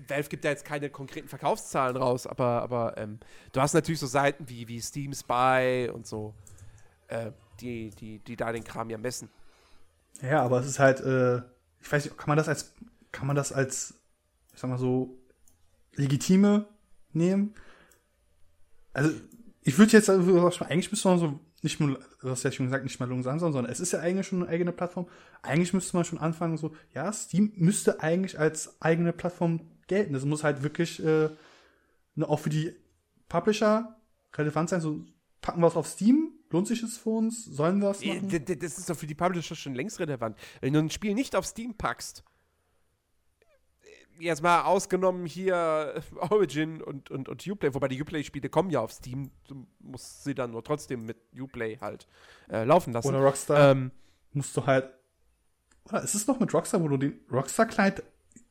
Valve 0.07 0.29
gibt 0.29 0.43
ja 0.43 0.51
jetzt 0.51 0.65
keine 0.65 0.89
konkreten 0.89 1.27
Verkaufszahlen 1.27 1.95
raus, 1.97 2.27
aber, 2.27 2.61
aber 2.61 2.97
ähm, 2.97 3.19
du 3.51 3.61
hast 3.61 3.73
natürlich 3.73 3.99
so 3.99 4.07
Seiten 4.07 4.49
wie, 4.49 4.67
wie 4.67 4.81
Steam 4.81 5.13
Spy 5.13 5.89
und 5.93 6.05
so, 6.05 6.33
äh, 7.07 7.31
die, 7.59 7.89
die, 7.91 8.19
die 8.19 8.35
da 8.35 8.51
den 8.51 8.63
Kram 8.63 8.89
ja 8.89 8.97
messen. 8.97 9.29
Ja, 10.21 10.41
aber 10.43 10.59
es 10.59 10.67
ist 10.67 10.79
halt, 10.79 10.99
äh, 11.01 11.37
ich 11.81 11.91
weiß 11.91 12.05
nicht, 12.05 12.17
kann 12.17 12.27
man 12.27 12.37
das 12.37 12.47
als, 12.47 12.73
kann 13.11 13.27
man 13.27 13.35
das 13.35 13.51
als, 13.51 13.95
ich 14.53 14.59
sag 14.59 14.69
mal 14.69 14.77
so, 14.77 15.17
legitime 15.95 16.67
nehmen? 17.11 17.53
Also, 18.93 19.11
ich 19.61 19.77
würde 19.77 19.93
jetzt, 19.93 20.09
also, 20.09 20.65
eigentlich 20.65 20.91
müsste 20.91 21.07
man 21.07 21.19
so 21.19 21.39
nicht 21.63 21.79
nur, 21.79 21.99
du 22.21 22.29
hast 22.29 22.43
ja 22.43 22.51
schon 22.51 22.65
gesagt, 22.67 22.83
nicht 22.83 22.99
mal 22.99 23.07
Lungs 23.07 23.27
anschauen, 23.27 23.53
sondern 23.53 23.71
es 23.71 23.79
ist 23.79 23.93
ja 23.93 23.99
eigentlich 23.99 24.27
schon 24.27 24.43
eine 24.43 24.51
eigene 24.51 24.71
Plattform. 24.71 25.07
Eigentlich 25.41 25.73
müsste 25.73 25.95
man 25.95 26.05
schon 26.05 26.19
anfangen, 26.19 26.57
so, 26.57 26.75
ja, 26.93 27.11
Steam 27.11 27.53
müsste 27.55 28.01
eigentlich 28.01 28.37
als 28.39 28.81
eigene 28.81 29.13
Plattform 29.13 29.61
gelten. 29.87 30.13
Das 30.13 30.25
muss 30.25 30.43
halt 30.43 30.63
wirklich 30.63 31.03
äh, 31.03 31.29
ne, 32.15 32.27
auch 32.27 32.39
für 32.39 32.49
die 32.49 32.75
Publisher 33.29 33.95
relevant 34.35 34.69
sein. 34.69 34.81
So, 34.81 35.05
packen 35.41 35.61
wir 35.61 35.67
es 35.67 35.75
auf 35.75 35.87
Steam? 35.87 36.31
Lohnt 36.49 36.67
sich 36.67 36.83
es 36.83 36.97
für 36.97 37.09
uns? 37.09 37.45
Sollen 37.45 37.79
wir 37.81 37.89
es 37.89 38.01
äh, 38.01 38.15
machen? 38.15 38.29
Das 38.29 38.77
ist 38.77 38.89
doch 38.89 38.97
für 38.97 39.07
die 39.07 39.15
Publisher 39.15 39.55
schon 39.55 39.73
längst 39.73 39.99
relevant. 39.99 40.37
Wenn 40.61 40.73
du 40.73 40.79
ein 40.79 40.89
Spiel 40.89 41.13
nicht 41.13 41.35
auf 41.35 41.45
Steam 41.45 41.75
packst, 41.75 42.23
jetzt 44.23 44.41
mal 44.41 44.63
ausgenommen 44.63 45.25
hier 45.25 46.01
Origin 46.15 46.81
und, 46.81 47.11
und, 47.11 47.29
und 47.29 47.47
Uplay, 47.47 47.73
wobei 47.73 47.87
die 47.87 48.01
Uplay-Spiele 48.01 48.49
kommen 48.49 48.69
ja 48.69 48.79
auf 48.79 48.91
Steam, 48.91 49.31
du 49.47 49.67
musst 49.79 50.23
sie 50.23 50.33
dann 50.33 50.51
nur 50.51 50.63
trotzdem 50.63 51.05
mit 51.05 51.17
Uplay 51.37 51.77
halt 51.79 52.07
äh, 52.49 52.63
laufen 52.63 52.93
lassen. 52.93 53.09
Oder 53.09 53.19
Rockstar 53.19 53.71
ähm, 53.71 53.91
musst 54.31 54.55
du 54.57 54.65
halt, 54.65 54.89
oder 55.85 56.01
ist 56.03 56.15
es 56.15 56.27
noch 56.27 56.39
mit 56.39 56.53
Rockstar, 56.53 56.81
wo 56.81 56.87
du 56.87 56.97
den 56.97 57.19
Rockstar-Client 57.31 58.03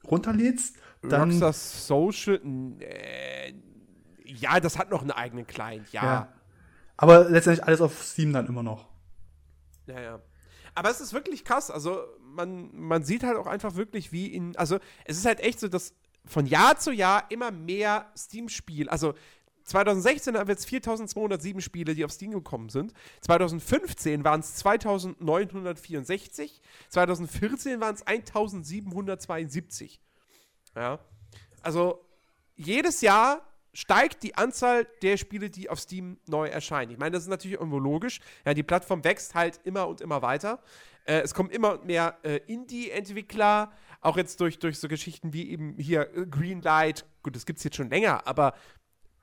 runterlädst? 0.04 0.76
Dann 1.02 1.30
Rockstar 1.30 1.52
Social, 1.52 2.40
äh, 2.80 3.52
ja, 4.24 4.60
das 4.60 4.78
hat 4.78 4.90
noch 4.90 5.02
einen 5.02 5.10
eigenen 5.10 5.46
Client, 5.46 5.92
ja. 5.92 6.04
ja. 6.04 6.32
Aber 6.96 7.28
letztendlich 7.28 7.66
alles 7.66 7.80
auf 7.80 8.02
Steam 8.02 8.32
dann 8.32 8.46
immer 8.46 8.62
noch. 8.62 8.88
Ja, 9.86 10.00
ja. 10.00 10.20
Aber 10.74 10.90
es 10.90 11.00
ist 11.00 11.12
wirklich 11.12 11.44
krass. 11.44 11.70
Also, 11.70 12.00
man, 12.34 12.70
man 12.74 13.04
sieht 13.04 13.22
halt 13.22 13.36
auch 13.36 13.46
einfach 13.46 13.76
wirklich, 13.76 14.12
wie 14.12 14.26
in. 14.26 14.56
Also, 14.56 14.78
es 15.04 15.18
ist 15.18 15.26
halt 15.26 15.40
echt 15.40 15.60
so, 15.60 15.68
dass 15.68 15.94
von 16.24 16.46
Jahr 16.46 16.78
zu 16.78 16.92
Jahr 16.92 17.30
immer 17.30 17.50
mehr 17.50 18.10
Steam-Spiel, 18.16 18.88
also 18.88 19.14
2016 19.64 20.36
haben 20.36 20.48
wir 20.48 20.54
jetzt 20.54 20.66
4207 20.66 21.60
Spiele, 21.60 21.94
die 21.94 22.04
auf 22.04 22.12
Steam 22.12 22.32
gekommen 22.32 22.68
sind. 22.68 22.92
2015 23.20 24.24
waren 24.24 24.40
es 24.40 24.56
2964. 24.56 26.60
2014 26.88 27.80
waren 27.80 27.94
es 27.94 28.04
1772. 28.06 30.00
Ja. 30.74 30.98
Also 31.62 32.04
jedes 32.56 33.02
Jahr 33.02 33.42
steigt 33.72 34.22
die 34.22 34.34
Anzahl 34.34 34.86
der 35.00 35.16
Spiele, 35.16 35.48
die 35.48 35.70
auf 35.70 35.80
Steam 35.80 36.18
neu 36.26 36.48
erscheinen. 36.48 36.92
Ich 36.92 36.98
meine, 36.98 37.12
das 37.12 37.22
ist 37.22 37.30
natürlich 37.30 37.58
irgendwo 37.58 37.78
logisch. 37.78 38.20
Ja, 38.44 38.54
die 38.54 38.62
Plattform 38.62 39.02
wächst 39.04 39.34
halt 39.34 39.60
immer 39.64 39.88
und 39.88 40.00
immer 40.00 40.22
weiter. 40.22 40.62
Äh, 41.04 41.20
es 41.20 41.34
kommen 41.34 41.50
immer 41.50 41.78
mehr 41.84 42.18
äh, 42.22 42.36
Indie-Entwickler, 42.46 43.72
auch 44.00 44.16
jetzt 44.16 44.40
durch, 44.40 44.58
durch 44.58 44.78
so 44.78 44.88
Geschichten 44.88 45.32
wie 45.32 45.50
eben 45.50 45.76
hier 45.78 46.14
äh, 46.16 46.26
Greenlight. 46.26 47.04
Gut, 47.22 47.36
das 47.36 47.46
gibt 47.46 47.58
es 47.58 47.64
jetzt 47.64 47.76
schon 47.76 47.90
länger, 47.90 48.26
aber 48.26 48.54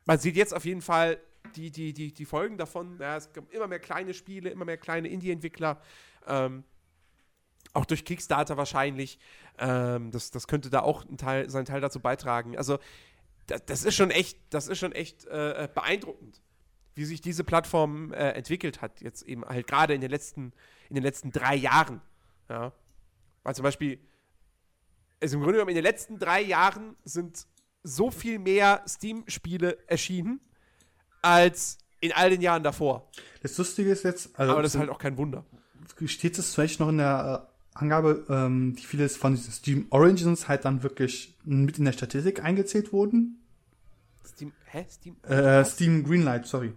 man 0.05 0.19
sieht 0.19 0.35
jetzt 0.35 0.53
auf 0.53 0.65
jeden 0.65 0.81
Fall 0.81 1.19
die, 1.55 1.71
die, 1.71 1.93
die, 1.93 2.13
die 2.13 2.25
Folgen 2.25 2.57
davon. 2.57 2.97
Ja, 2.99 3.17
es 3.17 3.31
kommen 3.31 3.47
immer 3.51 3.67
mehr 3.67 3.79
kleine 3.79 4.13
Spiele, 4.13 4.49
immer 4.49 4.65
mehr 4.65 4.77
kleine 4.77 5.07
Indie-Entwickler. 5.07 5.81
Ähm, 6.27 6.63
auch 7.73 7.85
durch 7.85 8.05
Kickstarter 8.05 8.57
wahrscheinlich. 8.57 9.19
Ähm, 9.57 10.11
das, 10.11 10.31
das 10.31 10.47
könnte 10.47 10.69
da 10.69 10.81
auch 10.81 11.05
Teil, 11.17 11.49
seinen 11.49 11.65
Teil 11.65 11.81
dazu 11.81 11.99
beitragen. 11.99 12.57
Also 12.57 12.79
das, 13.47 13.65
das 13.65 13.83
ist 13.83 13.95
schon 13.95 14.11
echt, 14.11 14.37
das 14.49 14.67
ist 14.67 14.79
schon 14.79 14.91
echt 14.91 15.25
äh, 15.25 15.67
beeindruckend, 15.73 16.41
wie 16.99 17.05
sich 17.05 17.21
diese 17.21 17.45
Plattform 17.45 18.11
äh, 18.11 18.31
entwickelt 18.31 18.81
hat, 18.81 18.99
jetzt 18.99 19.23
eben 19.23 19.45
halt 19.45 19.67
gerade 19.67 19.93
in 19.93 20.01
den 20.01 20.11
letzten, 20.11 20.51
in 20.89 20.95
den 20.95 21.03
letzten 21.03 21.31
drei 21.31 21.55
Jahren. 21.55 22.01
Ja. 22.49 22.73
Weil 23.43 23.55
zum 23.55 23.63
Beispiel, 23.63 23.99
also 25.21 25.37
im 25.37 25.41
Grunde 25.41 25.53
genommen 25.53 25.69
in 25.69 25.75
den 25.75 25.83
letzten 25.83 26.19
drei 26.19 26.41
Jahren 26.41 26.97
sind 27.05 27.47
so 27.83 28.11
viel 28.11 28.37
mehr 28.37 28.83
Steam-Spiele 28.85 29.77
erschienen 29.87 30.41
als 31.21 31.77
in 32.01 32.11
all 32.11 32.29
den 32.31 32.41
Jahren 32.41 32.63
davor. 32.63 33.09
Das 33.41 33.57
Lustige 33.57 33.91
ist 33.91 34.03
jetzt, 34.03 34.37
also 34.37 34.51
aber 34.51 34.61
das 34.61 34.75
ist 34.75 34.79
halt 34.79 34.89
auch 34.89 34.99
kein 34.99 35.17
Wunder. 35.17 35.45
Steht 36.05 36.37
es 36.37 36.53
vielleicht 36.53 36.81
noch 36.81 36.89
in 36.89 36.97
der 36.97 37.47
äh, 37.47 37.77
Angabe, 37.79 38.25
ähm, 38.29 38.77
wie 38.77 38.81
viele 38.81 39.07
von 39.07 39.35
diesen 39.35 39.53
Steam 39.53 39.87
Origins 39.89 40.49
halt 40.49 40.65
dann 40.65 40.83
wirklich 40.83 41.37
mit 41.45 41.77
in 41.79 41.85
der 41.85 41.93
Statistik 41.93 42.43
eingezählt 42.43 42.91
wurden? 42.91 43.41
Steam, 44.25 44.51
hä? 44.65 44.85
Steam? 44.89 45.15
Äh, 45.23 45.63
Steam 45.63 46.03
Greenlight, 46.03 46.45
sorry. 46.45 46.73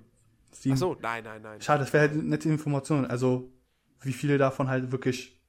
Steam. 0.63 0.75
Ach 0.75 0.79
so, 0.79 0.97
nein, 1.03 1.25
nein, 1.25 1.43
nein. 1.43 1.61
Schade, 1.61 1.81
das 1.83 1.93
wäre 1.93 2.09
halt 2.09 2.23
nette 2.23 2.49
Information. 2.49 3.05
Also, 3.05 3.53
wie 4.01 4.13
viele 4.13 4.39
davon 4.39 4.69
halt 4.69 4.93
wirklich 4.93 5.43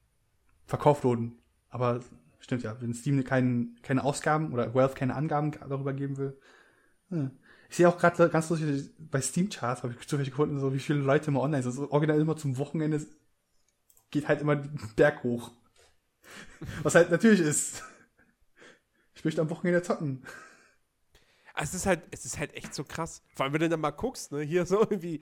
verkauft 0.65 1.03
wurden. 1.03 1.37
Aber 1.69 1.99
stimmt 2.39 2.63
ja, 2.63 2.81
wenn 2.81 2.95
Steam 2.95 3.23
kein, 3.23 3.77
keine 3.83 4.03
Ausgaben 4.03 4.51
oder 4.51 4.73
Wealth 4.73 4.95
keine 4.95 5.13
Angaben 5.13 5.51
darüber 5.51 5.93
geben 5.93 6.17
will. 6.17 6.39
Hm. 7.09 7.29
Ich 7.69 7.75
sehe 7.75 7.87
auch 7.87 7.99
gerade 7.99 8.27
ganz 8.29 8.49
lustig, 8.49 8.89
bei 8.97 9.21
Steam 9.21 9.49
Charts 9.49 9.83
habe 9.83 9.93
ich 9.93 9.99
zufällig 10.07 10.31
gefunden, 10.31 10.59
so 10.59 10.73
wie 10.73 10.79
viele 10.79 10.99
Leute 10.99 11.27
immer 11.27 11.41
online 11.41 11.61
sind. 11.61 11.73
Also 11.73 11.91
original 11.91 12.19
immer 12.19 12.35
zum 12.35 12.57
Wochenende 12.57 13.05
geht 14.09 14.27
halt 14.27 14.41
immer 14.41 14.55
den 14.55 14.79
Berg 14.95 15.21
hoch. 15.21 15.51
Was 16.81 16.95
halt 16.95 17.11
natürlich 17.11 17.39
ist. 17.39 17.83
Ich 19.15 19.23
möchte 19.23 19.41
am 19.41 19.49
Wochenende 19.51 19.81
zocken. 19.83 20.23
Es 21.55 21.73
ist 21.73 21.85
halt, 21.85 22.01
es 22.11 22.25
ist 22.25 22.39
halt 22.39 22.53
echt 22.55 22.73
so 22.73 22.83
krass. 22.83 23.21
Vor 23.35 23.45
allem, 23.45 23.53
wenn 23.53 23.61
du 23.61 23.69
dann 23.69 23.79
mal 23.79 23.91
guckst, 23.91 24.31
ne, 24.31 24.41
hier 24.41 24.65
so 24.65 24.79
irgendwie 24.81 25.21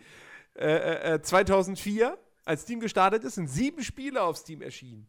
äh, 0.56 1.16
äh, 1.16 1.22
2004, 1.22 2.08
äh, 2.08 2.18
als 2.46 2.64
Steam 2.64 2.80
gestartet 2.80 3.24
ist, 3.24 3.36
sind 3.36 3.48
sieben 3.48 3.84
Spiele 3.84 4.22
auf 4.22 4.38
Steam 4.38 4.62
erschienen. 4.62 5.08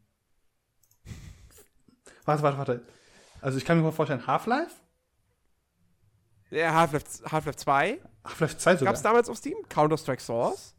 Warte, 2.24 2.42
warte, 2.42 2.58
warte. 2.58 2.86
Also 3.40 3.58
ich 3.58 3.64
kann 3.64 3.76
mir 3.76 3.82
mal 3.82 3.92
vorstellen, 3.92 4.26
Half-Life? 4.26 4.76
Ja, 6.50 6.74
Half-Life 6.74 7.30
Half 7.30 7.56
2. 7.56 8.00
Half-Life 8.24 8.58
2 8.58 8.76
sogar. 8.76 8.86
Gab 8.86 8.96
es 8.96 9.02
damals 9.02 9.28
auf 9.28 9.38
Steam? 9.38 9.56
Counter-Strike 9.68 10.22
Source? 10.22 10.74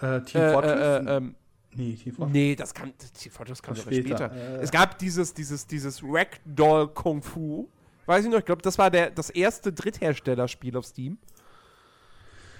Äh, 0.00 0.22
Team 0.22 0.40
äh, 0.40 0.52
Fortress? 0.52 0.80
Äh, 0.80 1.12
äh, 1.12 1.16
ähm, 1.16 1.36
nee, 1.74 1.94
Team 1.94 2.14
Fortress. 2.14 2.32
Nee, 2.32 2.56
das 2.56 2.74
kam, 2.74 2.92
Team 2.96 3.32
Fortress 3.32 3.62
kam 3.62 3.76
später. 3.76 4.16
später. 4.16 4.32
Äh. 4.32 4.62
es 4.62 4.70
gab 4.70 4.98
dieses, 4.98 5.32
dieses, 5.34 5.66
dieses 5.66 6.02
Ragdoll 6.02 6.88
Kung 6.88 7.22
Fu. 7.22 7.68
Weiß 8.06 8.24
ich 8.24 8.30
noch, 8.30 8.38
ich 8.38 8.44
glaube, 8.44 8.62
das 8.62 8.78
war 8.78 8.90
der, 8.90 9.10
das 9.10 9.30
erste 9.30 9.72
Drittherstellerspiel 9.72 10.76
auf 10.76 10.86
Steam. 10.86 11.18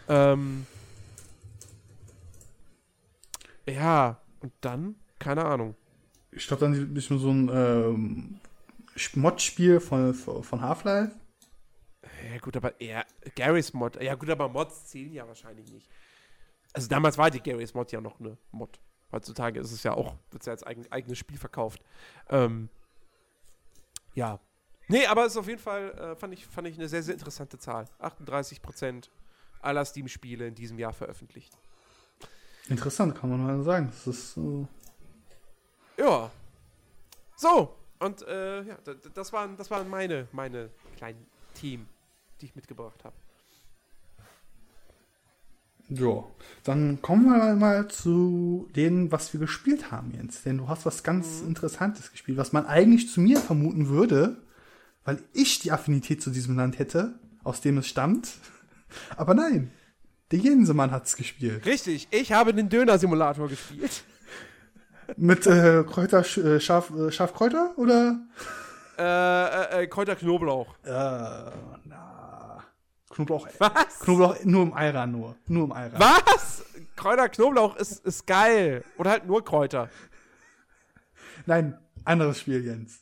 Ähm. 0.09 0.67
Ja, 3.67 4.21
und 4.41 4.53
dann, 4.61 4.97
keine 5.19 5.45
Ahnung. 5.45 5.77
Ich 6.31 6.47
glaube, 6.47 6.61
dann 6.61 6.75
ein 6.75 6.95
bisschen 6.95 7.19
so 7.19 7.31
ein 7.31 7.51
ähm, 7.53 8.41
Mod-Spiel 9.15 9.81
von, 9.81 10.15
von 10.15 10.61
Half-Life. 10.61 11.15
Ja, 12.31 12.39
gut, 12.39 12.57
aber 12.57 12.81
eher 12.81 13.05
Garys 13.37 13.73
Mod. 13.73 14.01
Ja, 14.03 14.15
gut, 14.15 14.31
aber 14.31 14.49
Mods 14.49 14.87
zählen 14.87 15.13
ja 15.13 15.27
wahrscheinlich 15.27 15.71
nicht. 15.71 15.89
Also 16.73 16.89
damals 16.89 17.19
war 17.19 17.31
die 17.31 17.41
Garys 17.41 17.75
Mod 17.75 17.93
ja 17.93 18.01
noch 18.01 18.19
eine 18.19 18.39
Mod. 18.51 18.81
Heutzutage 19.13 19.61
ist 19.61 19.73
es 19.73 19.83
ja 19.83 19.93
auch, 19.93 20.17
wird 20.31 20.43
es 20.43 20.47
ja 20.47 20.53
als 20.53 20.65
eigen, 20.65 20.91
eigenes 20.91 21.19
Spiel 21.19 21.37
verkauft. 21.37 21.83
Ähm, 22.31 22.71
ja, 24.15 24.41
Nee, 24.93 25.07
aber 25.07 25.25
es 25.25 25.33
ist 25.33 25.39
auf 25.39 25.49
jeden 25.49 25.59
Fall, 25.59 25.91
äh, 25.93 26.17
fand, 26.17 26.35
ich, 26.35 26.47
fand 26.47 26.69
ich 26.69 26.77
eine 26.77 26.87
sehr, 26.87 27.03
sehr 27.03 27.15
interessante 27.15 27.59
Zahl. 27.59 27.87
38% 27.99 29.09
aller 29.63 29.87
Steam-Spiele 29.87 30.47
in 30.47 30.55
diesem 30.55 30.79
Jahr 30.79 30.93
veröffentlicht. 30.93 31.57
Interessant, 32.69 33.15
kann 33.15 33.31
man 33.31 33.43
mal 33.43 33.63
sagen. 33.63 33.91
Das 33.91 34.07
ist. 34.07 34.37
Äh 34.37 34.67
ja. 35.97 36.31
So, 37.37 37.75
und 38.01 38.21
äh, 38.29 38.63
ja, 38.65 38.77
das 39.15 39.33
waren, 39.33 39.57
das 39.57 39.71
waren 39.71 39.89
meine, 39.89 40.29
meine 40.31 40.69
kleinen 40.99 41.27
Themen, 41.55 41.89
die 42.41 42.47
ich 42.47 42.55
mitgebracht 42.55 43.03
habe. 43.03 43.17
Ja, 45.89 46.23
dann 46.65 47.01
kommen 47.01 47.25
wir 47.31 47.55
mal 47.55 47.89
zu 47.89 48.69
dem, 48.77 49.11
was 49.11 49.33
wir 49.33 49.41
gespielt 49.41 49.91
haben, 49.91 50.13
Jens. 50.13 50.43
Denn 50.43 50.59
du 50.59 50.69
hast 50.69 50.85
was 50.85 51.03
ganz 51.03 51.41
mhm. 51.41 51.49
Interessantes 51.49 52.11
gespielt, 52.11 52.37
was 52.37 52.53
man 52.53 52.67
eigentlich 52.67 53.11
zu 53.11 53.23
mir 53.23 53.41
vermuten 53.41 53.89
würde, 53.89 54.37
weil 55.05 55.23
ich 55.33 55.59
die 55.61 55.73
Affinität 55.73 56.23
zu 56.23 56.31
diesem 56.31 56.57
Land 56.57 56.79
hätte, 56.79 57.15
aus 57.45 57.61
dem 57.61 57.79
es 57.79 57.89
stammt. 57.89 58.29
Aber 59.17 59.35
nein, 59.35 59.71
der 60.31 60.39
Jensemann 60.39 60.91
hat 60.91 61.07
es 61.07 61.17
gespielt. 61.17 61.67
Richtig, 61.67 62.09
ich 62.11 62.33
habe 62.33 62.55
den 62.55 62.69
Döner-Simulator 62.69 63.49
gespielt. 63.49 64.05
Mit 65.17 65.47
äh, 65.47 65.85
Kräuter, 65.85 66.21
äh, 66.21 66.61
Schaf, 66.61 66.91
äh, 66.91 67.11
Schafkräuter 67.11 67.73
oder? 67.77 68.21
Äh, 68.99 69.81
äh, 69.81 69.83
äh 69.83 69.87
Kräuter 69.89 70.17
Knoblauch. 70.17 70.75
Äh, 70.85 70.91
na. 71.85 72.65
Knoblauch. 73.11 73.47
Was? 73.59 74.01
Knoblauch 74.01 74.37
nur 74.45 74.63
im 74.63 74.73
Eiran 74.73 75.13
nur. 75.13 75.37
Nur 75.47 75.65
im 75.65 75.73
Eiran. 75.73 76.01
Was? 76.01 76.65
Kräuter 76.97 77.29
Knoblauch 77.29 77.77
ist, 77.77 78.05
ist 78.07 78.27
geil. 78.27 78.85
Oder 78.97 79.11
halt 79.11 79.27
nur 79.27 79.45
Kräuter. 79.45 79.91
Nein, 81.47 81.79
anderes 82.05 82.41
Spiel, 82.41 82.65
Jens. 82.65 83.02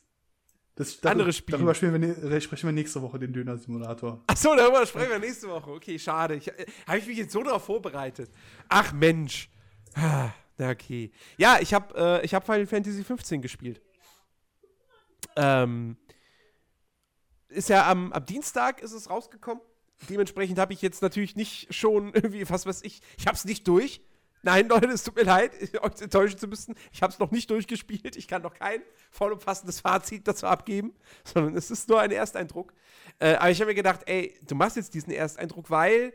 Das, 0.75 0.99
darüber, 1.01 1.11
Andere 1.11 1.33
Spiele. 1.33 1.57
Darüber 1.57 1.73
wir, 1.73 2.41
sprechen 2.41 2.67
wir 2.67 2.71
nächste 2.71 3.01
Woche, 3.01 3.19
den 3.19 3.33
Döner-Simulator. 3.33 4.23
Achso, 4.27 4.55
darüber 4.55 4.85
sprechen 4.85 5.11
wir 5.11 5.19
nächste 5.19 5.49
Woche. 5.49 5.71
Okay, 5.71 5.99
schade. 5.99 6.35
äh, 6.35 6.65
habe 6.87 6.97
ich 6.97 7.07
mich 7.07 7.17
jetzt 7.17 7.33
so 7.33 7.43
darauf 7.43 7.65
vorbereitet. 7.65 8.31
Ach 8.69 8.93
Mensch. 8.93 9.49
Ah, 9.93 10.29
na 10.57 10.69
okay. 10.69 11.11
Ja, 11.37 11.59
ich 11.59 11.73
habe 11.73 12.21
äh, 12.23 12.27
hab 12.27 12.45
Final 12.45 12.67
Fantasy 12.67 13.03
15 13.03 13.41
gespielt. 13.41 13.81
Ähm, 15.35 15.97
ist 17.49 17.69
ja 17.69 17.89
am, 17.89 18.13
am 18.13 18.25
Dienstag 18.25 18.81
ist 18.81 18.93
es 18.93 19.09
rausgekommen. 19.09 19.61
Dementsprechend 20.09 20.57
habe 20.57 20.73
ich 20.73 20.81
jetzt 20.81 21.01
natürlich 21.01 21.35
nicht 21.35 21.73
schon 21.73 22.11
irgendwie, 22.13 22.49
was 22.49 22.65
weiß 22.65 22.81
ich, 22.83 23.01
ich 23.17 23.27
habe 23.27 23.35
es 23.35 23.45
nicht 23.45 23.67
durch. 23.67 24.01
Nein, 24.43 24.67
Leute, 24.67 24.87
es 24.87 25.03
tut 25.03 25.15
mir 25.15 25.23
leid, 25.23 25.51
euch 25.81 26.01
enttäuschen 26.01 26.37
zu 26.37 26.47
müssen. 26.47 26.75
Ich 26.91 27.01
habe 27.03 27.13
es 27.13 27.19
noch 27.19 27.31
nicht 27.31 27.49
durchgespielt. 27.49 28.15
Ich 28.15 28.27
kann 28.27 28.41
noch 28.41 28.53
kein 28.53 28.81
vollumfassendes 29.11 29.79
Fazit 29.81 30.27
dazu 30.27 30.47
abgeben, 30.47 30.93
sondern 31.23 31.55
es 31.55 31.69
ist 31.71 31.89
nur 31.89 31.99
ein 32.01 32.11
Ersteindruck. 32.11 32.73
Äh, 33.19 33.35
aber 33.35 33.51
ich 33.51 33.59
habe 33.61 33.69
mir 33.71 33.75
gedacht, 33.75 34.01
ey, 34.05 34.37
du 34.47 34.55
machst 34.55 34.77
jetzt 34.77 34.93
diesen 34.93 35.11
Ersteindruck, 35.13 35.69
weil 35.69 36.13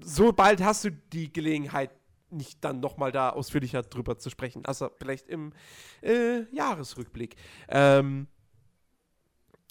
so 0.00 0.32
bald 0.32 0.62
hast 0.62 0.84
du 0.84 0.90
die 0.90 1.32
Gelegenheit, 1.32 1.90
nicht 2.30 2.64
dann 2.64 2.80
nochmal 2.80 3.12
da 3.12 3.30
ausführlicher 3.30 3.82
drüber 3.82 4.18
zu 4.18 4.30
sprechen. 4.30 4.64
Also 4.64 4.90
vielleicht 4.98 5.28
im 5.28 5.52
äh, 6.02 6.42
Jahresrückblick. 6.54 7.36
Ähm, 7.68 8.26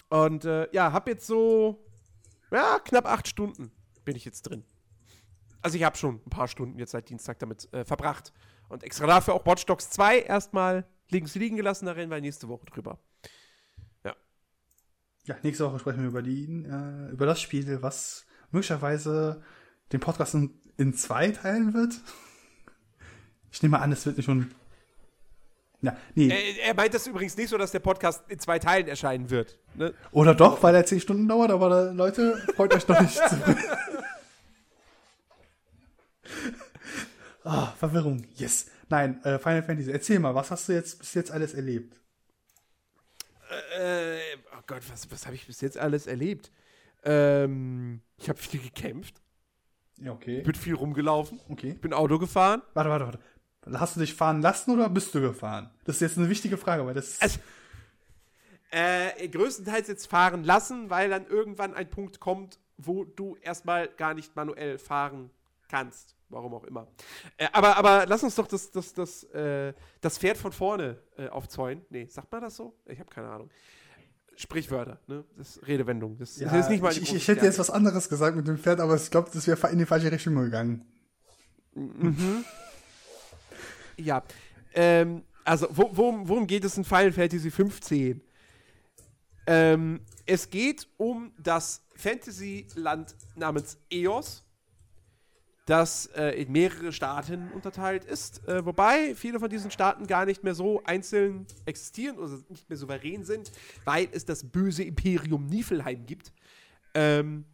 Und 0.08 0.44
äh, 0.44 0.68
ja, 0.72 0.92
hab 0.92 1.08
jetzt 1.08 1.26
so, 1.26 1.84
ja, 2.50 2.78
knapp 2.80 3.06
acht 3.06 3.26
Stunden 3.28 3.72
bin 4.04 4.14
ich 4.14 4.24
jetzt 4.24 4.42
drin. 4.42 4.64
Also 5.62 5.76
ich 5.76 5.84
habe 5.84 5.96
schon 5.96 6.20
ein 6.26 6.30
paar 6.30 6.48
Stunden 6.48 6.78
jetzt 6.78 6.90
seit 6.90 7.08
Dienstag 7.08 7.38
damit 7.38 7.72
äh, 7.72 7.84
verbracht. 7.84 8.32
Und 8.68 8.82
extra 8.82 9.06
dafür 9.06 9.34
auch 9.34 9.46
Watch 9.46 9.64
Dogs 9.66 9.90
2 9.90 10.20
erstmal 10.20 10.84
links 11.10 11.34
liegen 11.34 11.56
gelassen, 11.56 11.86
da 11.86 11.92
reden 11.92 12.10
wir 12.10 12.20
nächste 12.20 12.48
Woche 12.48 12.66
drüber. 12.66 12.98
Ja. 14.04 14.16
Ja, 15.24 15.36
nächste 15.42 15.66
Woche 15.66 15.78
sprechen 15.78 16.00
wir 16.00 16.08
über, 16.08 16.22
die, 16.22 16.44
äh, 16.44 17.12
über 17.12 17.26
das 17.26 17.40
Spiel, 17.40 17.82
was 17.82 18.26
möglicherweise 18.50 19.42
den 19.92 20.00
Podcast 20.00 20.34
in, 20.34 20.50
in 20.78 20.94
zwei 20.94 21.30
teilen 21.30 21.74
wird. 21.74 22.00
Ich 23.52 23.62
nehme 23.62 23.78
an, 23.80 23.92
es 23.92 24.06
wird 24.06 24.16
nicht 24.16 24.26
schon. 24.26 24.50
Ja, 25.82 25.96
nee. 26.14 26.28
Er, 26.28 26.68
er, 26.68 26.74
meint 26.74 26.94
das 26.94 27.06
übrigens 27.06 27.36
nicht 27.36 27.50
so, 27.50 27.58
dass 27.58 27.72
der 27.72 27.80
Podcast 27.80 28.22
in 28.28 28.38
zwei 28.38 28.58
Teilen 28.58 28.88
erscheinen 28.88 29.30
wird. 29.30 29.58
Ne? 29.74 29.92
Oder 30.12 30.34
doch, 30.34 30.62
weil 30.62 30.74
er 30.74 30.86
zehn 30.86 31.00
Stunden 31.00 31.28
dauert, 31.28 31.50
aber 31.50 31.92
Leute, 31.92 32.36
freut 32.54 32.72
euch 32.74 32.86
doch 32.86 33.00
nicht. 33.00 33.20
Ah, 37.44 37.72
Verwirrung. 37.76 38.24
Yes. 38.36 38.66
Nein, 38.88 39.20
äh, 39.24 39.36
Final 39.38 39.64
Fantasy. 39.64 39.90
Erzähl 39.90 40.20
mal, 40.20 40.32
was 40.32 40.52
hast 40.52 40.68
du 40.68 40.74
jetzt 40.74 41.00
bis 41.00 41.14
jetzt 41.14 41.32
alles 41.32 41.54
erlebt? 41.54 42.00
Äh, 43.76 44.18
oh 44.56 44.62
Gott, 44.66 44.82
was, 44.88 45.10
was 45.10 45.26
habe 45.26 45.34
ich 45.34 45.46
bis 45.46 45.60
jetzt 45.60 45.76
alles 45.76 46.06
erlebt? 46.06 46.52
Ähm, 47.02 48.00
ich 48.16 48.28
habe 48.28 48.38
viel 48.38 48.60
gekämpft. 48.60 49.20
Ja, 49.98 50.12
okay. 50.12 50.38
Ich 50.38 50.44
bin 50.44 50.54
viel 50.54 50.74
rumgelaufen. 50.74 51.40
Okay. 51.48 51.70
Ich 51.70 51.80
bin 51.80 51.92
Auto 51.92 52.18
gefahren. 52.18 52.62
Warte, 52.74 52.90
warte, 52.90 53.06
warte. 53.06 53.18
Hast 53.78 53.96
du 53.96 54.00
dich 54.00 54.14
fahren 54.14 54.40
lassen 54.40 54.72
oder 54.72 54.88
bist 54.88 55.14
du 55.14 55.20
gefahren? 55.20 55.70
Das 55.84 55.96
ist 55.96 56.00
jetzt 56.02 56.18
eine 56.18 56.28
wichtige 56.28 56.56
Frage, 56.56 56.84
weil 56.86 56.94
das. 56.94 57.20
Also, 57.20 57.38
äh, 58.70 59.28
größtenteils 59.28 59.86
jetzt 59.88 60.06
fahren 60.06 60.44
lassen, 60.44 60.90
weil 60.90 61.10
dann 61.10 61.26
irgendwann 61.26 61.74
ein 61.74 61.88
Punkt 61.90 62.20
kommt, 62.20 62.58
wo 62.78 63.04
du 63.04 63.36
erstmal 63.42 63.88
gar 63.88 64.14
nicht 64.14 64.34
manuell 64.34 64.78
fahren 64.78 65.30
kannst. 65.68 66.16
Warum 66.32 66.54
auch 66.54 66.64
immer. 66.64 66.88
Äh, 67.36 67.48
aber, 67.52 67.76
aber 67.76 68.06
lass 68.06 68.22
uns 68.22 68.34
doch 68.34 68.46
das, 68.46 68.70
das, 68.70 68.94
das, 68.94 69.24
äh, 69.24 69.74
das 70.00 70.16
Pferd 70.16 70.38
von 70.38 70.50
vorne 70.50 70.98
äh, 71.18 71.28
aufzäunen. 71.28 71.84
Nee, 71.90 72.06
sagt 72.06 72.32
man 72.32 72.40
das 72.40 72.56
so? 72.56 72.74
Ich 72.86 72.98
habe 72.98 73.10
keine 73.10 73.28
Ahnung. 73.28 73.50
Sprichwörter, 74.34 74.98
ne? 75.08 75.24
Das 75.36 75.56
ist 75.56 75.68
Redewendung. 75.68 76.16
Das, 76.16 76.38
ja, 76.38 76.48
das 76.48 76.64
ist 76.64 76.70
nicht 76.70 76.82
mal 76.82 76.90
ich, 76.90 77.14
ich 77.14 77.28
hätte 77.28 77.44
jetzt 77.44 77.58
was 77.58 77.68
anderes 77.68 78.08
gesagt 78.08 78.34
mit 78.34 78.48
dem 78.48 78.56
Pferd, 78.56 78.80
aber 78.80 78.96
ich 78.96 79.10
glaube, 79.10 79.30
das 79.30 79.46
wäre 79.46 79.70
in 79.70 79.78
die 79.78 79.84
falsche 79.84 80.10
Richtung 80.10 80.34
gegangen. 80.36 80.86
Mhm. 81.74 82.44
ja. 83.98 84.22
Ähm, 84.72 85.24
also, 85.44 85.68
wo, 85.70 85.90
worum, 85.92 86.26
worum 86.26 86.46
geht 86.46 86.64
es 86.64 86.78
in 86.78 86.84
Final 86.84 87.12
Fantasy 87.12 87.50
15? 87.50 88.22
Ähm, 89.46 90.00
es 90.24 90.48
geht 90.48 90.88
um 90.96 91.32
das 91.38 91.84
Fantasy-Land 91.96 93.14
namens 93.36 93.76
Eos 93.92 94.44
das 95.66 96.06
äh, 96.16 96.42
in 96.42 96.50
mehrere 96.50 96.92
Staaten 96.92 97.50
unterteilt 97.52 98.04
ist, 98.04 98.46
äh, 98.48 98.64
wobei 98.66 99.14
viele 99.14 99.38
von 99.38 99.48
diesen 99.48 99.70
Staaten 99.70 100.06
gar 100.06 100.26
nicht 100.26 100.42
mehr 100.42 100.54
so 100.54 100.82
einzeln 100.84 101.46
existieren 101.66 102.18
oder 102.18 102.38
nicht 102.48 102.68
mehr 102.68 102.76
souverän 102.76 103.24
sind, 103.24 103.52
weil 103.84 104.08
es 104.10 104.24
das 104.24 104.44
böse 104.44 104.82
Imperium 104.82 105.46
Niflheim 105.46 106.04
gibt. 106.04 106.32
Ähm, 106.94 107.44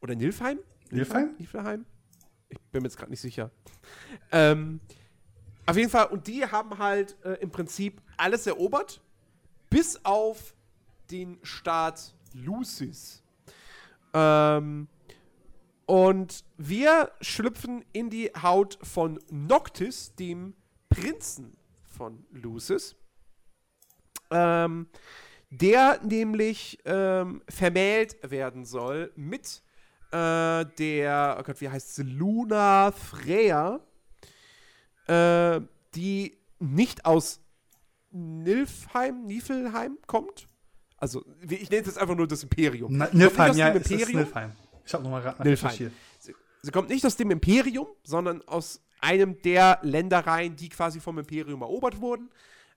oder 0.00 0.14
Nilfheim? 0.14 0.60
Nilfheim? 0.90 1.34
Niflheim? 1.38 1.84
Ich 2.48 2.58
bin 2.70 2.82
mir 2.82 2.88
jetzt 2.88 2.96
gerade 2.96 3.10
nicht 3.10 3.20
sicher. 3.20 3.50
Ähm, 4.30 4.80
auf 5.66 5.76
jeden 5.76 5.90
Fall, 5.90 6.06
und 6.06 6.26
die 6.26 6.46
haben 6.46 6.78
halt 6.78 7.16
äh, 7.24 7.34
im 7.40 7.50
Prinzip 7.50 8.00
alles 8.16 8.46
erobert, 8.46 9.02
bis 9.68 10.02
auf 10.04 10.54
den 11.10 11.38
Staat 11.42 12.14
Lucis. 12.32 13.22
Ähm, 14.14 14.88
und 15.88 16.44
wir 16.58 17.12
schlüpfen 17.22 17.82
in 17.94 18.10
die 18.10 18.30
Haut 18.42 18.78
von 18.82 19.18
Noctis, 19.30 20.14
dem 20.16 20.52
Prinzen 20.90 21.56
von 21.82 22.26
Lucis. 22.30 22.94
Ähm, 24.30 24.88
der 25.48 25.98
nämlich 26.04 26.78
ähm, 26.84 27.40
vermählt 27.48 28.18
werden 28.30 28.66
soll 28.66 29.12
mit 29.16 29.62
äh, 30.12 30.66
der, 30.78 31.38
oh 31.40 31.42
Gott, 31.42 31.58
wie 31.62 31.70
heißt 31.70 31.94
sie? 31.94 32.02
Luna 32.02 32.92
Freya, 32.92 33.80
äh, 35.06 35.62
die 35.94 36.36
nicht 36.58 37.06
aus 37.06 37.40
Nilfheim, 38.10 39.24
Niflheim 39.24 39.96
kommt. 40.06 40.48
Also, 40.98 41.24
ich 41.48 41.70
nenne 41.70 41.80
es 41.80 41.86
jetzt 41.86 41.98
einfach 41.98 42.14
nur 42.14 42.28
das 42.28 42.42
Imperium. 42.42 42.94
Na, 42.94 43.08
Nilfheim, 43.10 43.56
ja, 43.56 43.68
Imperium. 43.68 44.02
ist 44.02 44.14
Nilfheim. 44.14 44.52
Ich 44.88 44.94
habe 44.94 45.04
nochmal 45.04 45.20
gerade 45.20 45.44
recherchiert. 45.44 45.92
Sie, 46.18 46.34
sie 46.62 46.70
kommt 46.70 46.88
nicht 46.88 47.04
aus 47.04 47.14
dem 47.14 47.30
Imperium, 47.30 47.88
sondern 48.04 48.40
aus 48.48 48.80
einem 49.00 49.40
der 49.42 49.78
Ländereien, 49.82 50.56
die 50.56 50.70
quasi 50.70 50.98
vom 50.98 51.18
Imperium 51.18 51.60
erobert 51.60 52.00
wurden. 52.00 52.30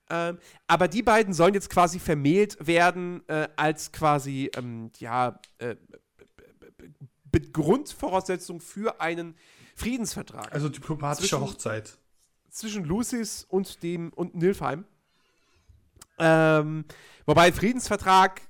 Ähm, 0.10 0.38
aber 0.68 0.90
die 0.90 1.04
beiden 1.04 1.34
sollen 1.34 1.54
jetzt 1.54 1.70
quasi 1.70 2.00
vermählt 2.00 2.58
werden 2.68 3.24
äh, 3.30 3.48
als 3.56 3.94
quasi, 3.94 4.52
ähm, 4.58 4.92
ja, 5.00 5.40
äh, 5.60 5.78
Grundvoraussetzung 7.54 8.60
für 8.60 9.00
einen 9.00 9.36
Friedensvertrag. 9.76 10.54
Also 10.54 10.68
diplomatische 10.68 11.30
zwischen, 11.30 11.42
Hochzeit. 11.42 11.98
Zwischen 12.50 12.84
Lucis 12.84 13.46
und 13.48 13.82
dem 13.84 14.12
und 14.12 14.36
Nilfheim. 14.36 14.84
Ähm, 16.20 16.84
wobei 17.26 17.54
Friedensvertrag 17.54 18.42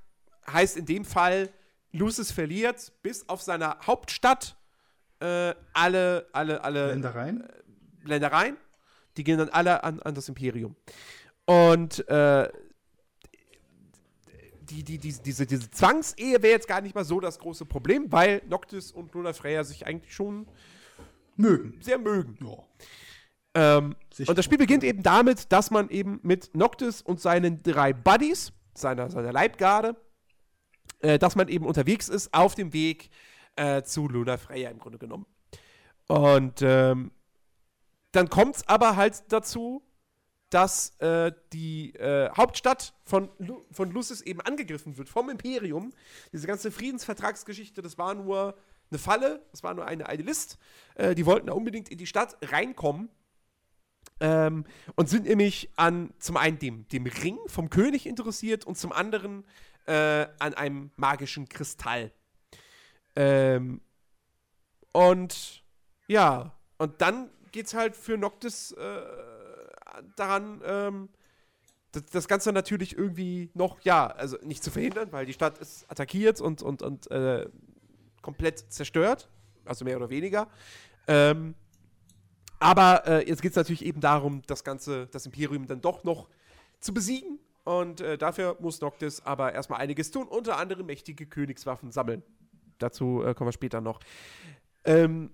heißt 0.52 0.78
in 0.78 0.88
dem 0.88 1.06
Fall, 1.06 1.52
Lucis 1.92 2.32
verliert 2.32 2.92
bis 3.02 3.28
auf 3.28 3.42
seiner 3.42 3.78
Hauptstadt 3.86 4.58
äh, 5.20 5.54
alle, 5.74 6.28
alle, 6.34 6.64
alle 6.64 6.88
Ländereien. 6.88 7.42
Äh, 7.42 7.48
Ländereien. 8.04 8.58
Die 9.18 9.24
gehen 9.24 9.38
dann 9.38 9.50
alle 9.50 9.84
an, 9.84 10.00
an 10.02 10.16
das 10.16 10.30
Imperium. 10.30 10.76
Und 11.46 12.08
äh, 12.08 12.50
die, 14.62 14.84
die, 14.84 14.98
die, 14.98 15.14
diese, 15.14 15.46
diese 15.46 15.70
Zwangsehe 15.70 16.42
wäre 16.42 16.54
jetzt 16.54 16.68
gar 16.68 16.82
nicht 16.82 16.96
mal 16.96 17.04
so 17.04 17.20
das 17.20 17.40
große 17.40 17.66
Problem, 17.66 18.12
weil 18.12 18.42
Noctis 18.48 18.92
und 18.92 19.14
Luna 19.14 19.34
Freya 19.34 19.64
sich 19.64 19.86
eigentlich 19.86 20.14
schon 20.14 20.48
mögen. 21.36 21.78
Sehr 21.82 21.98
mögen. 21.98 22.38
Ja. 22.42 22.58
Ähm, 23.54 23.96
und 24.26 24.38
das 24.38 24.46
Spiel 24.46 24.58
beginnt 24.58 24.84
eben 24.84 25.04
damit, 25.04 25.52
dass 25.52 25.72
man 25.72 25.90
eben 25.90 26.20
mit 26.24 26.56
Noctis 26.56 27.02
und 27.02 27.20
seinen 27.20 27.62
drei 27.64 27.92
Buddies, 27.92 28.54
seiner, 28.74 29.10
seiner 29.10 29.34
Leibgarde, 29.34 29.98
äh, 31.02 31.20
dass 31.20 31.36
man 31.36 31.48
eben 31.48 31.66
unterwegs 31.66 32.10
ist 32.10 32.34
auf 32.34 32.56
dem 32.56 32.74
Weg 32.74 33.10
äh, 33.56 33.84
zu 33.84 34.08
Luna 34.08 34.38
Freya 34.38 34.70
im 34.70 34.80
Grunde 34.80 34.98
genommen. 34.98 35.26
Und 36.08 36.62
ähm, 36.62 37.12
dann 38.12 38.30
kommt 38.30 38.58
es 38.58 38.68
aber 38.68 38.96
halt 38.96 39.24
dazu, 39.30 39.84
dass 40.50 41.00
äh, 41.00 41.32
die 41.54 41.96
äh, 41.96 42.30
Hauptstadt 42.36 42.94
von, 43.06 43.30
Lu 43.38 43.64
von 43.72 43.90
Lucis 43.90 44.22
eben 44.22 44.42
angegriffen 44.42 44.98
wird 44.98 45.08
vom 45.08 45.30
Imperium. 45.30 45.94
Diese 46.34 46.46
ganze 46.46 46.72
Friedensvertragsgeschichte, 46.72 47.82
das 47.82 47.98
war 47.98 48.14
nur 48.14 48.58
eine 48.90 49.00
Falle, 49.00 49.46
das 49.52 49.64
war 49.64 49.74
nur 49.74 49.86
eine, 49.86 50.08
eine 50.08 50.24
List. 50.24 50.58
Äh, 50.96 51.16
die 51.16 51.26
wollten 51.26 51.48
da 51.48 51.54
unbedingt 51.54 51.88
in 51.90 51.98
die 51.98 52.06
Stadt 52.06 52.38
reinkommen. 52.42 53.10
Ähm, 54.20 54.66
und 54.96 55.10
sind 55.10 55.26
nämlich 55.26 55.70
an 55.78 56.14
zum 56.20 56.38
einen 56.38 56.60
dem, 56.60 56.88
dem 56.90 57.06
Ring 57.06 57.40
vom 57.48 57.70
König 57.70 58.06
interessiert 58.06 58.66
und 58.66 58.78
zum 58.78 58.92
anderen 58.92 59.46
äh, 59.86 60.28
an 60.40 60.54
einem 60.54 60.92
magischen 60.96 61.48
Kristall. 61.50 62.12
Ähm, 63.16 63.82
und 64.92 65.64
ja, 66.08 66.56
und 66.78 67.02
dann 67.02 67.30
geht's 67.52 67.74
halt 67.74 67.96
für 67.96 68.18
Noctis 68.18 68.72
äh, 68.74 69.02
daran, 70.16 70.62
ähm, 70.66 71.10
das, 71.92 72.06
das, 72.06 72.28
Ganze 72.28 72.54
natürlich 72.54 72.98
irgendwie 72.98 73.50
noch, 73.54 73.82
ja, 73.82 74.08
also 74.08 74.38
nicht 74.44 74.64
zu 74.64 74.72
verhindern, 74.72 75.12
weil 75.12 75.26
die 75.26 75.34
Stadt 75.34 75.58
ist 75.58 75.90
attackiert 75.92 76.40
und, 76.40 76.62
und, 76.62 76.82
und 76.82 77.12
äh, 77.12 77.50
komplett 78.22 78.60
zerstört, 78.72 79.30
also 79.66 79.84
mehr 79.84 79.98
oder 79.98 80.10
weniger. 80.10 80.48
Ähm, 81.08 81.56
aber 82.60 83.08
äh, 83.08 83.28
jetzt 83.28 83.42
geht 83.42 83.52
es 83.52 83.58
natürlich 83.58 83.84
eben 83.84 84.00
darum, 84.02 84.42
das 84.48 84.64
Ganze, 84.64 85.08
das 85.08 85.26
Imperium 85.26 85.68
dann 85.68 85.82
doch 85.82 86.04
noch 86.04 86.30
zu 86.80 86.94
besiegen 86.94 87.40
und 87.64 88.02
äh, 88.02 88.18
dafür 88.18 88.58
muss 88.60 88.82
Noctis 88.82 89.22
aber 89.26 89.54
erstmal 89.54 89.82
einiges 89.82 90.12
tun, 90.12 90.28
unter 90.28 90.58
anderem 90.58 90.86
mächtige 90.86 91.26
Königswaffen 91.26 91.92
sammeln. 91.92 92.24
Dazu 92.80 93.24
äh, 93.24 93.34
kommen 93.34 93.50
wir 93.50 93.54
später 93.54 93.82
noch. 93.82 94.00
Ähm, 94.84 95.32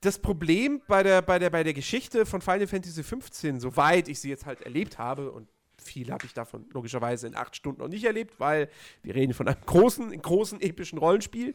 das 0.00 0.18
Problem 0.18 0.82
bei 0.86 1.02
der, 1.02 1.22
bei, 1.22 1.38
der, 1.38 1.50
bei 1.50 1.64
der 1.64 1.74
Geschichte 1.74 2.26
von 2.26 2.40
Final 2.40 2.66
Fantasy 2.66 3.02
XV, 3.02 3.60
soweit 3.60 4.08
ich 4.08 4.20
sie 4.20 4.28
jetzt 4.28 4.46
halt 4.46 4.62
erlebt 4.62 4.98
habe, 4.98 5.32
und 5.32 5.48
viel 5.78 6.10
habe 6.10 6.24
ich 6.24 6.32
davon 6.32 6.66
logischerweise 6.72 7.26
in 7.26 7.34
acht 7.34 7.56
Stunden 7.56 7.80
noch 7.80 7.88
nicht 7.88 8.04
erlebt, 8.04 8.38
weil 8.40 8.70
wir 9.02 9.14
reden 9.14 9.34
von 9.34 9.48
einem 9.48 9.60
großen, 9.66 10.20
großen 10.20 10.60
epischen 10.60 10.98
Rollenspiel. 10.98 11.54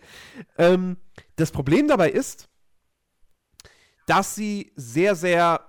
Ähm, 0.57 0.97
das 1.35 1.51
Problem 1.51 1.87
dabei 1.87 2.11
ist, 2.11 2.49
dass 4.05 4.35
sie 4.35 4.71
sehr, 4.75 5.15
sehr 5.15 5.65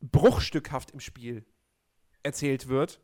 bruchstückhaft 0.00 0.90
im 0.90 1.00
Spiel 1.00 1.44
erzählt 2.26 2.68
wird. 2.68 3.00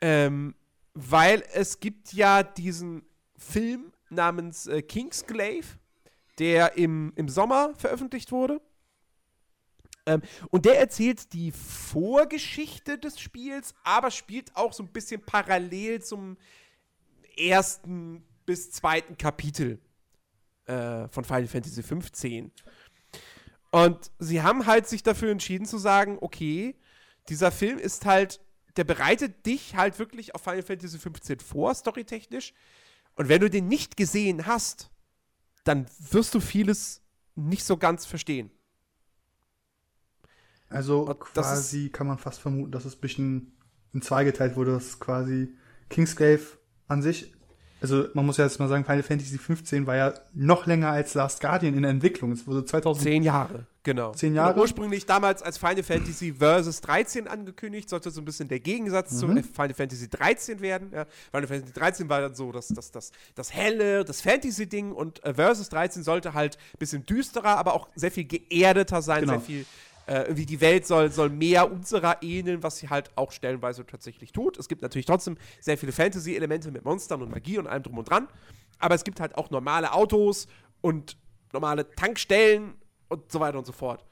Ähm, 0.00 0.54
weil 0.94 1.42
es 1.52 1.80
gibt 1.80 2.12
ja 2.12 2.42
diesen 2.42 3.04
Film 3.36 3.92
namens 4.10 4.66
äh, 4.66 4.82
Kingsglaive, 4.82 5.78
der 6.38 6.76
im, 6.76 7.12
im 7.16 7.28
Sommer 7.28 7.74
veröffentlicht 7.76 8.32
wurde. 8.32 8.60
Ähm, 10.06 10.22
und 10.50 10.66
der 10.66 10.78
erzählt 10.78 11.32
die 11.32 11.52
Vorgeschichte 11.52 12.98
des 12.98 13.18
Spiels, 13.18 13.74
aber 13.82 14.10
spielt 14.10 14.54
auch 14.56 14.72
so 14.72 14.82
ein 14.82 14.92
bisschen 14.92 15.22
parallel 15.22 16.02
zum 16.02 16.36
ersten 17.36 18.24
bis 18.46 18.70
zweiten 18.70 19.16
Kapitel 19.16 19.80
äh, 20.66 21.08
von 21.08 21.24
Final 21.24 21.46
Fantasy 21.46 21.82
XV. 21.82 22.50
Und 23.70 24.10
sie 24.18 24.42
haben 24.42 24.66
halt 24.66 24.86
sich 24.86 25.02
dafür 25.02 25.30
entschieden 25.30 25.66
zu 25.66 25.78
sagen, 25.78 26.18
okay, 26.20 26.76
dieser 27.28 27.50
Film 27.50 27.78
ist 27.78 28.04
halt, 28.06 28.40
der 28.76 28.84
bereitet 28.84 29.46
dich 29.46 29.76
halt 29.76 29.98
wirklich 29.98 30.34
auf 30.34 30.42
Final 30.42 30.62
Fantasy 30.62 30.98
XV 30.98 31.44
vor, 31.44 31.74
storytechnisch. 31.74 32.52
Und 33.16 33.28
wenn 33.28 33.40
du 33.40 33.48
den 33.48 33.68
nicht 33.68 33.96
gesehen 33.96 34.46
hast, 34.46 34.90
dann 35.64 35.86
wirst 36.10 36.34
du 36.34 36.40
vieles 36.40 37.02
nicht 37.34 37.64
so 37.64 37.76
ganz 37.76 38.06
verstehen. 38.06 38.50
Also 40.68 41.04
quasi 41.04 41.88
kann 41.90 42.06
man 42.06 42.18
fast 42.18 42.40
vermuten, 42.40 42.72
dass 42.72 42.84
es 42.84 42.96
ein 42.96 43.00
bisschen 43.00 43.56
in 43.92 44.02
zwei 44.02 44.24
geteilt 44.24 44.56
wurde, 44.56 44.72
dass 44.72 44.98
quasi 44.98 45.54
Kingsglaive 45.88 46.58
an 46.88 47.00
sich, 47.00 47.32
also 47.80 48.08
man 48.14 48.26
muss 48.26 48.38
ja 48.38 48.44
jetzt 48.44 48.58
mal 48.58 48.68
sagen, 48.68 48.84
Final 48.84 49.02
Fantasy 49.02 49.38
15 49.38 49.86
war 49.86 49.96
ja 49.96 50.14
noch 50.32 50.66
länger 50.66 50.90
als 50.90 51.14
Last 51.14 51.40
Guardian 51.40 51.74
in 51.74 51.82
der 51.82 51.90
Entwicklung. 51.90 52.32
Es 52.32 52.46
wurde 52.46 52.64
2000 52.64 53.04
zehn 53.04 53.22
Jahre, 53.22 53.66
genau. 53.84 54.12
Zehn 54.12 54.34
Jahre. 54.34 54.54
Und 54.54 54.60
ursprünglich 54.60 55.06
damals 55.06 55.42
als 55.42 55.58
Final 55.58 55.84
Fantasy 55.84 56.34
Versus 56.34 56.80
13 56.80 57.28
angekündigt, 57.28 57.88
sollte 57.88 58.10
so 58.10 58.20
ein 58.20 58.24
bisschen 58.24 58.48
der 58.48 58.58
Gegensatz 58.58 59.12
mhm. 59.12 59.18
zu 59.18 59.26
Final 59.42 59.74
Fantasy 59.74 60.08
13 60.08 60.60
werden. 60.60 60.90
Ja. 60.92 61.06
Final 61.30 61.46
Fantasy 61.46 61.72
13 61.72 62.08
war 62.08 62.20
dann 62.20 62.34
so 62.34 62.50
das, 62.50 62.68
das, 62.68 62.90
das, 62.90 63.12
das 63.36 63.52
helle, 63.54 64.04
das 64.04 64.20
Fantasy-Ding 64.20 64.90
und 64.90 65.24
äh, 65.24 65.34
Versus 65.34 65.68
13 65.68 66.02
sollte 66.02 66.34
halt 66.34 66.56
ein 66.56 66.78
bisschen 66.78 67.06
düsterer, 67.06 67.56
aber 67.56 67.74
auch 67.74 67.88
sehr 67.94 68.10
viel 68.10 68.24
geerdeter 68.24 69.02
sein, 69.02 69.20
genau. 69.20 69.34
sehr 69.34 69.40
viel 69.40 69.66
äh, 70.06 70.22
irgendwie 70.22 70.46
die 70.46 70.60
Welt 70.60 70.86
soll, 70.86 71.10
soll 71.10 71.30
mehr 71.30 71.70
unserer 71.70 72.22
ähneln, 72.22 72.62
was 72.62 72.78
sie 72.78 72.88
halt 72.90 73.10
auch 73.16 73.32
stellenweise 73.32 73.86
tatsächlich 73.86 74.32
tut. 74.32 74.58
Es 74.58 74.68
gibt 74.68 74.82
natürlich 74.82 75.06
trotzdem 75.06 75.36
sehr 75.60 75.78
viele 75.78 75.92
Fantasy-Elemente 75.92 76.70
mit 76.70 76.84
Monstern 76.84 77.22
und 77.22 77.30
Magie 77.30 77.58
und 77.58 77.66
allem 77.66 77.82
drum 77.82 77.98
und 77.98 78.10
dran. 78.10 78.28
Aber 78.78 78.94
es 78.94 79.04
gibt 79.04 79.20
halt 79.20 79.36
auch 79.36 79.50
normale 79.50 79.92
Autos 79.92 80.46
und 80.80 81.16
normale 81.52 81.90
Tankstellen 81.94 82.74
und 83.08 83.30
so 83.30 83.40
weiter 83.40 83.58
und 83.58 83.66
so 83.66 83.72
fort. 83.72 84.04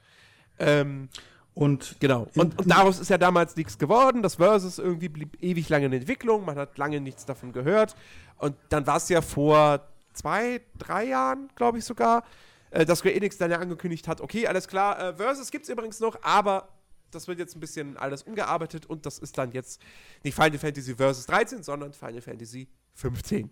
Ähm, 0.58 1.08
und 1.54 1.96
genau. 2.00 2.28
Und, 2.34 2.58
und, 2.58 2.70
daraus 2.70 2.98
ist 2.98 3.10
ja 3.10 3.18
damals 3.18 3.56
nichts 3.56 3.78
geworden. 3.78 4.22
Das 4.22 4.36
Versus 4.36 4.78
irgendwie 4.78 5.08
blieb 5.08 5.42
ewig 5.42 5.68
lange 5.68 5.86
in 5.86 5.92
Entwicklung. 5.92 6.44
Man 6.44 6.56
hat 6.56 6.78
lange 6.78 7.00
nichts 7.00 7.26
davon 7.26 7.52
gehört. 7.52 7.94
Und 8.38 8.56
dann 8.70 8.86
war 8.86 8.96
es 8.96 9.08
ja 9.08 9.20
vor 9.20 9.86
zwei, 10.14 10.60
drei 10.78 11.04
Jahren, 11.04 11.50
glaube 11.54 11.78
ich 11.78 11.84
sogar, 11.84 12.24
äh, 12.70 12.84
dass 12.86 13.00
Square 13.00 13.14
Enix 13.14 13.38
dann 13.38 13.50
ja 13.50 13.58
angekündigt 13.58 14.08
hat, 14.08 14.20
okay, 14.20 14.46
alles 14.46 14.68
klar, 14.68 14.98
äh, 14.98 15.14
Versus 15.14 15.50
gibt 15.50 15.64
es 15.64 15.70
übrigens 15.70 16.00
noch, 16.00 16.18
aber 16.22 16.68
das 17.10 17.28
wird 17.28 17.38
jetzt 17.38 17.54
ein 17.54 17.60
bisschen 17.60 17.96
alles 17.98 18.22
umgearbeitet 18.22 18.86
und 18.86 19.04
das 19.04 19.18
ist 19.18 19.36
dann 19.36 19.52
jetzt 19.52 19.80
nicht 20.24 20.34
Final 20.34 20.58
Fantasy 20.58 20.94
Versus 20.94 21.26
13, 21.26 21.62
sondern 21.62 21.92
Final 21.92 22.22
Fantasy 22.22 22.68
15. 22.94 23.50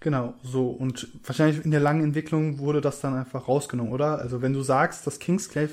Genau, 0.00 0.34
so. 0.42 0.68
Und 0.70 1.08
wahrscheinlich 1.24 1.64
in 1.64 1.70
der 1.70 1.80
langen 1.80 2.02
Entwicklung 2.02 2.58
wurde 2.58 2.80
das 2.80 3.00
dann 3.00 3.14
einfach 3.14 3.46
rausgenommen, 3.46 3.92
oder? 3.92 4.18
Also 4.18 4.42
wenn 4.42 4.52
du 4.52 4.62
sagst, 4.62 5.06
dass 5.06 5.18
Kingsclave 5.18 5.72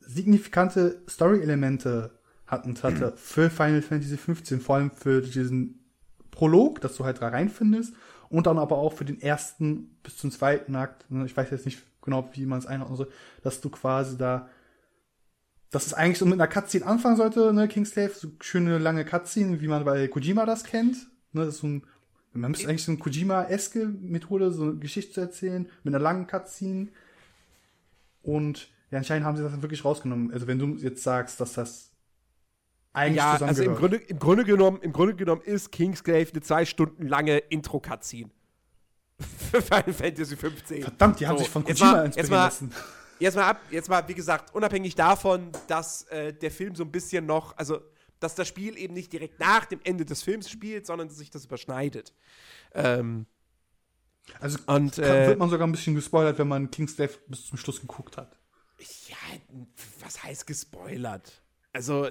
signifikante 0.00 1.02
Story-Elemente 1.08 2.18
hatten, 2.46 2.74
hatte 2.82 3.12
für 3.16 3.50
Final 3.50 3.82
Fantasy 3.82 4.16
15, 4.16 4.60
vor 4.60 4.76
allem 4.76 4.90
für 4.90 5.20
diesen 5.22 5.84
Prolog, 6.30 6.80
dass 6.80 6.96
du 6.96 7.04
halt 7.04 7.22
da 7.22 7.28
reinfindest, 7.28 7.94
und 8.30 8.46
dann 8.46 8.58
aber 8.58 8.76
auch 8.76 8.92
für 8.92 9.04
den 9.04 9.20
ersten 9.20 9.96
bis 10.02 10.16
zum 10.16 10.30
zweiten 10.30 10.76
Akt, 10.76 11.10
ne, 11.10 11.24
ich 11.24 11.36
weiß 11.36 11.50
jetzt 11.50 11.64
nicht 11.64 11.82
genau, 12.02 12.28
wie 12.32 12.46
man 12.46 12.58
es 12.58 12.66
einordnen 12.66 12.96
soll, 12.96 13.10
dass 13.42 13.60
du 13.60 13.70
quasi 13.70 14.16
da, 14.18 14.48
dass 15.70 15.86
es 15.86 15.94
eigentlich 15.94 16.18
so 16.18 16.26
mit 16.26 16.34
einer 16.34 16.48
Cutscene 16.48 16.86
anfangen 16.86 17.16
sollte, 17.16 17.52
ne, 17.52 17.68
Kingslave, 17.68 18.12
so 18.14 18.28
schöne 18.40 18.78
lange 18.78 19.04
Cutscene, 19.04 19.60
wie 19.60 19.68
man 19.68 19.84
bei 19.84 20.08
Kojima 20.08 20.44
das 20.44 20.64
kennt, 20.64 20.96
ne, 21.32 21.44
das 21.44 21.54
ist 21.54 21.60
so 21.60 21.68
ein, 21.68 21.82
man 22.32 22.50
müsste 22.50 22.68
eigentlich 22.68 22.84
so 22.84 22.92
eine 22.92 23.00
Kojima-eske 23.00 23.86
Methode, 23.86 24.52
so 24.52 24.64
eine 24.64 24.76
Geschichte 24.76 25.12
zu 25.12 25.20
erzählen, 25.20 25.68
mit 25.82 25.94
einer 25.94 26.02
langen 26.02 26.26
Cutscene 26.26 26.88
und 28.22 28.70
ja, 28.90 28.98
anscheinend 28.98 29.26
haben 29.26 29.36
sie 29.36 29.42
das 29.42 29.52
dann 29.52 29.62
wirklich 29.62 29.84
rausgenommen. 29.84 30.32
Also 30.32 30.46
wenn 30.46 30.58
du 30.58 30.76
jetzt 30.76 31.02
sagst, 31.02 31.40
dass 31.40 31.54
das 31.54 31.90
eigentlich 32.92 33.16
ja, 33.16 33.36
also 33.36 33.62
im 33.62 33.74
Grunde, 33.74 33.96
im 33.96 34.18
Grunde 34.18 34.44
genommen, 34.44 34.80
im 34.80 34.92
Grunde 34.92 35.14
genommen 35.14 35.42
ist 35.42 35.70
Kingsgrave 35.72 36.28
eine 36.32 36.40
zwei 36.42 36.64
Stunden 36.64 37.06
lange 37.06 37.38
Intro-Cutscene 37.38 38.30
für 39.50 39.62
Final 39.62 39.92
Fantasy 39.92 40.36
15. 40.36 40.82
Verdammt, 40.82 41.20
die 41.20 41.26
haben 41.26 41.38
sich 41.38 41.48
von 41.48 41.64
Kojima 41.64 41.92
mal, 41.92 42.06
inspirieren 42.06 42.30
jetzt 42.30 42.30
lassen. 42.30 42.72
Jetzt 43.20 43.34
mal 43.34 43.48
ab, 43.48 43.60
jetzt 43.70 43.88
mal, 43.88 44.06
wie 44.06 44.14
gesagt, 44.14 44.54
unabhängig 44.54 44.94
davon, 44.94 45.50
dass 45.66 46.04
äh, 46.04 46.32
der 46.32 46.50
Film 46.50 46.74
so 46.74 46.84
ein 46.84 46.92
bisschen 46.92 47.26
noch, 47.26 47.56
also 47.56 47.80
dass 48.20 48.34
das 48.34 48.48
Spiel 48.48 48.76
eben 48.76 48.94
nicht 48.94 49.12
direkt 49.12 49.38
nach 49.40 49.64
dem 49.64 49.80
Ende 49.84 50.04
des 50.04 50.22
Films 50.22 50.50
spielt, 50.50 50.86
sondern 50.86 51.10
sich 51.10 51.30
das 51.30 51.44
überschneidet. 51.44 52.14
Ähm, 52.74 53.26
also 54.40 54.58
und, 54.66 54.98
äh, 54.98 55.28
wird 55.28 55.38
man 55.38 55.50
sogar 55.50 55.66
ein 55.66 55.72
bisschen 55.72 55.94
gespoilert, 55.94 56.38
wenn 56.38 56.48
man 56.48 56.70
King's 56.70 56.96
Death 56.96 57.18
bis 57.28 57.46
zum 57.46 57.58
Schluss 57.58 57.80
geguckt 57.80 58.16
hat. 58.16 58.36
Ja, 59.08 59.16
was 60.00 60.22
heißt 60.22 60.46
gespoilert? 60.46 61.42
Also, 61.72 62.10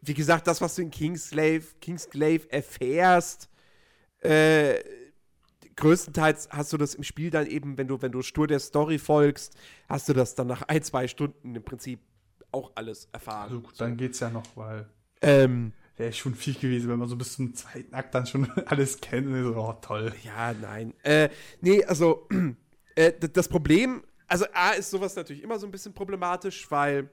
wie 0.00 0.14
gesagt, 0.14 0.46
das, 0.46 0.60
was 0.60 0.74
du 0.74 0.82
in 0.82 0.90
Kingsglaive, 0.90 1.76
Kingsglaive 1.80 2.50
erfährst, 2.50 3.48
äh, 4.20 4.82
größtenteils 5.76 6.48
hast 6.50 6.72
du 6.72 6.76
das 6.76 6.94
im 6.94 7.04
Spiel 7.04 7.30
dann 7.30 7.46
eben, 7.46 7.78
wenn 7.78 7.86
du, 7.86 8.00
wenn 8.02 8.12
du 8.12 8.22
stur 8.22 8.46
der 8.46 8.60
Story 8.60 8.98
folgst, 8.98 9.54
hast 9.88 10.08
du 10.08 10.12
das 10.12 10.34
dann 10.34 10.46
nach 10.46 10.62
ein, 10.62 10.82
zwei 10.82 11.06
Stunden 11.06 11.54
im 11.54 11.62
Prinzip 11.62 12.00
auch 12.50 12.72
alles 12.74 13.08
erfahren. 13.12 13.50
Also 13.50 13.60
gut, 13.60 13.80
dann 13.80 13.96
geht's 13.96 14.20
ja 14.20 14.30
noch, 14.30 14.56
weil 14.56 14.88
ähm, 15.22 15.72
wäre 15.96 16.12
schon 16.12 16.34
viel 16.34 16.54
gewesen, 16.54 16.88
wenn 16.88 16.98
man 16.98 17.08
so 17.08 17.16
bis 17.16 17.34
zum 17.34 17.54
zweiten 17.54 17.94
Akt 17.94 18.14
dann 18.14 18.26
schon 18.26 18.50
alles 18.66 19.00
kennt 19.00 19.26
und 19.26 19.42
so, 19.42 19.56
oh, 19.56 19.74
toll. 19.80 20.12
Ja, 20.24 20.52
nein. 20.52 20.94
Äh, 21.02 21.30
nee, 21.60 21.84
also 21.84 22.28
äh, 22.94 23.12
das 23.12 23.48
Problem, 23.48 24.04
also 24.26 24.44
A 24.52 24.70
ist 24.70 24.90
sowas 24.90 25.16
natürlich 25.16 25.42
immer 25.42 25.58
so 25.58 25.66
ein 25.66 25.70
bisschen 25.72 25.94
problematisch, 25.94 26.70
weil 26.70 27.10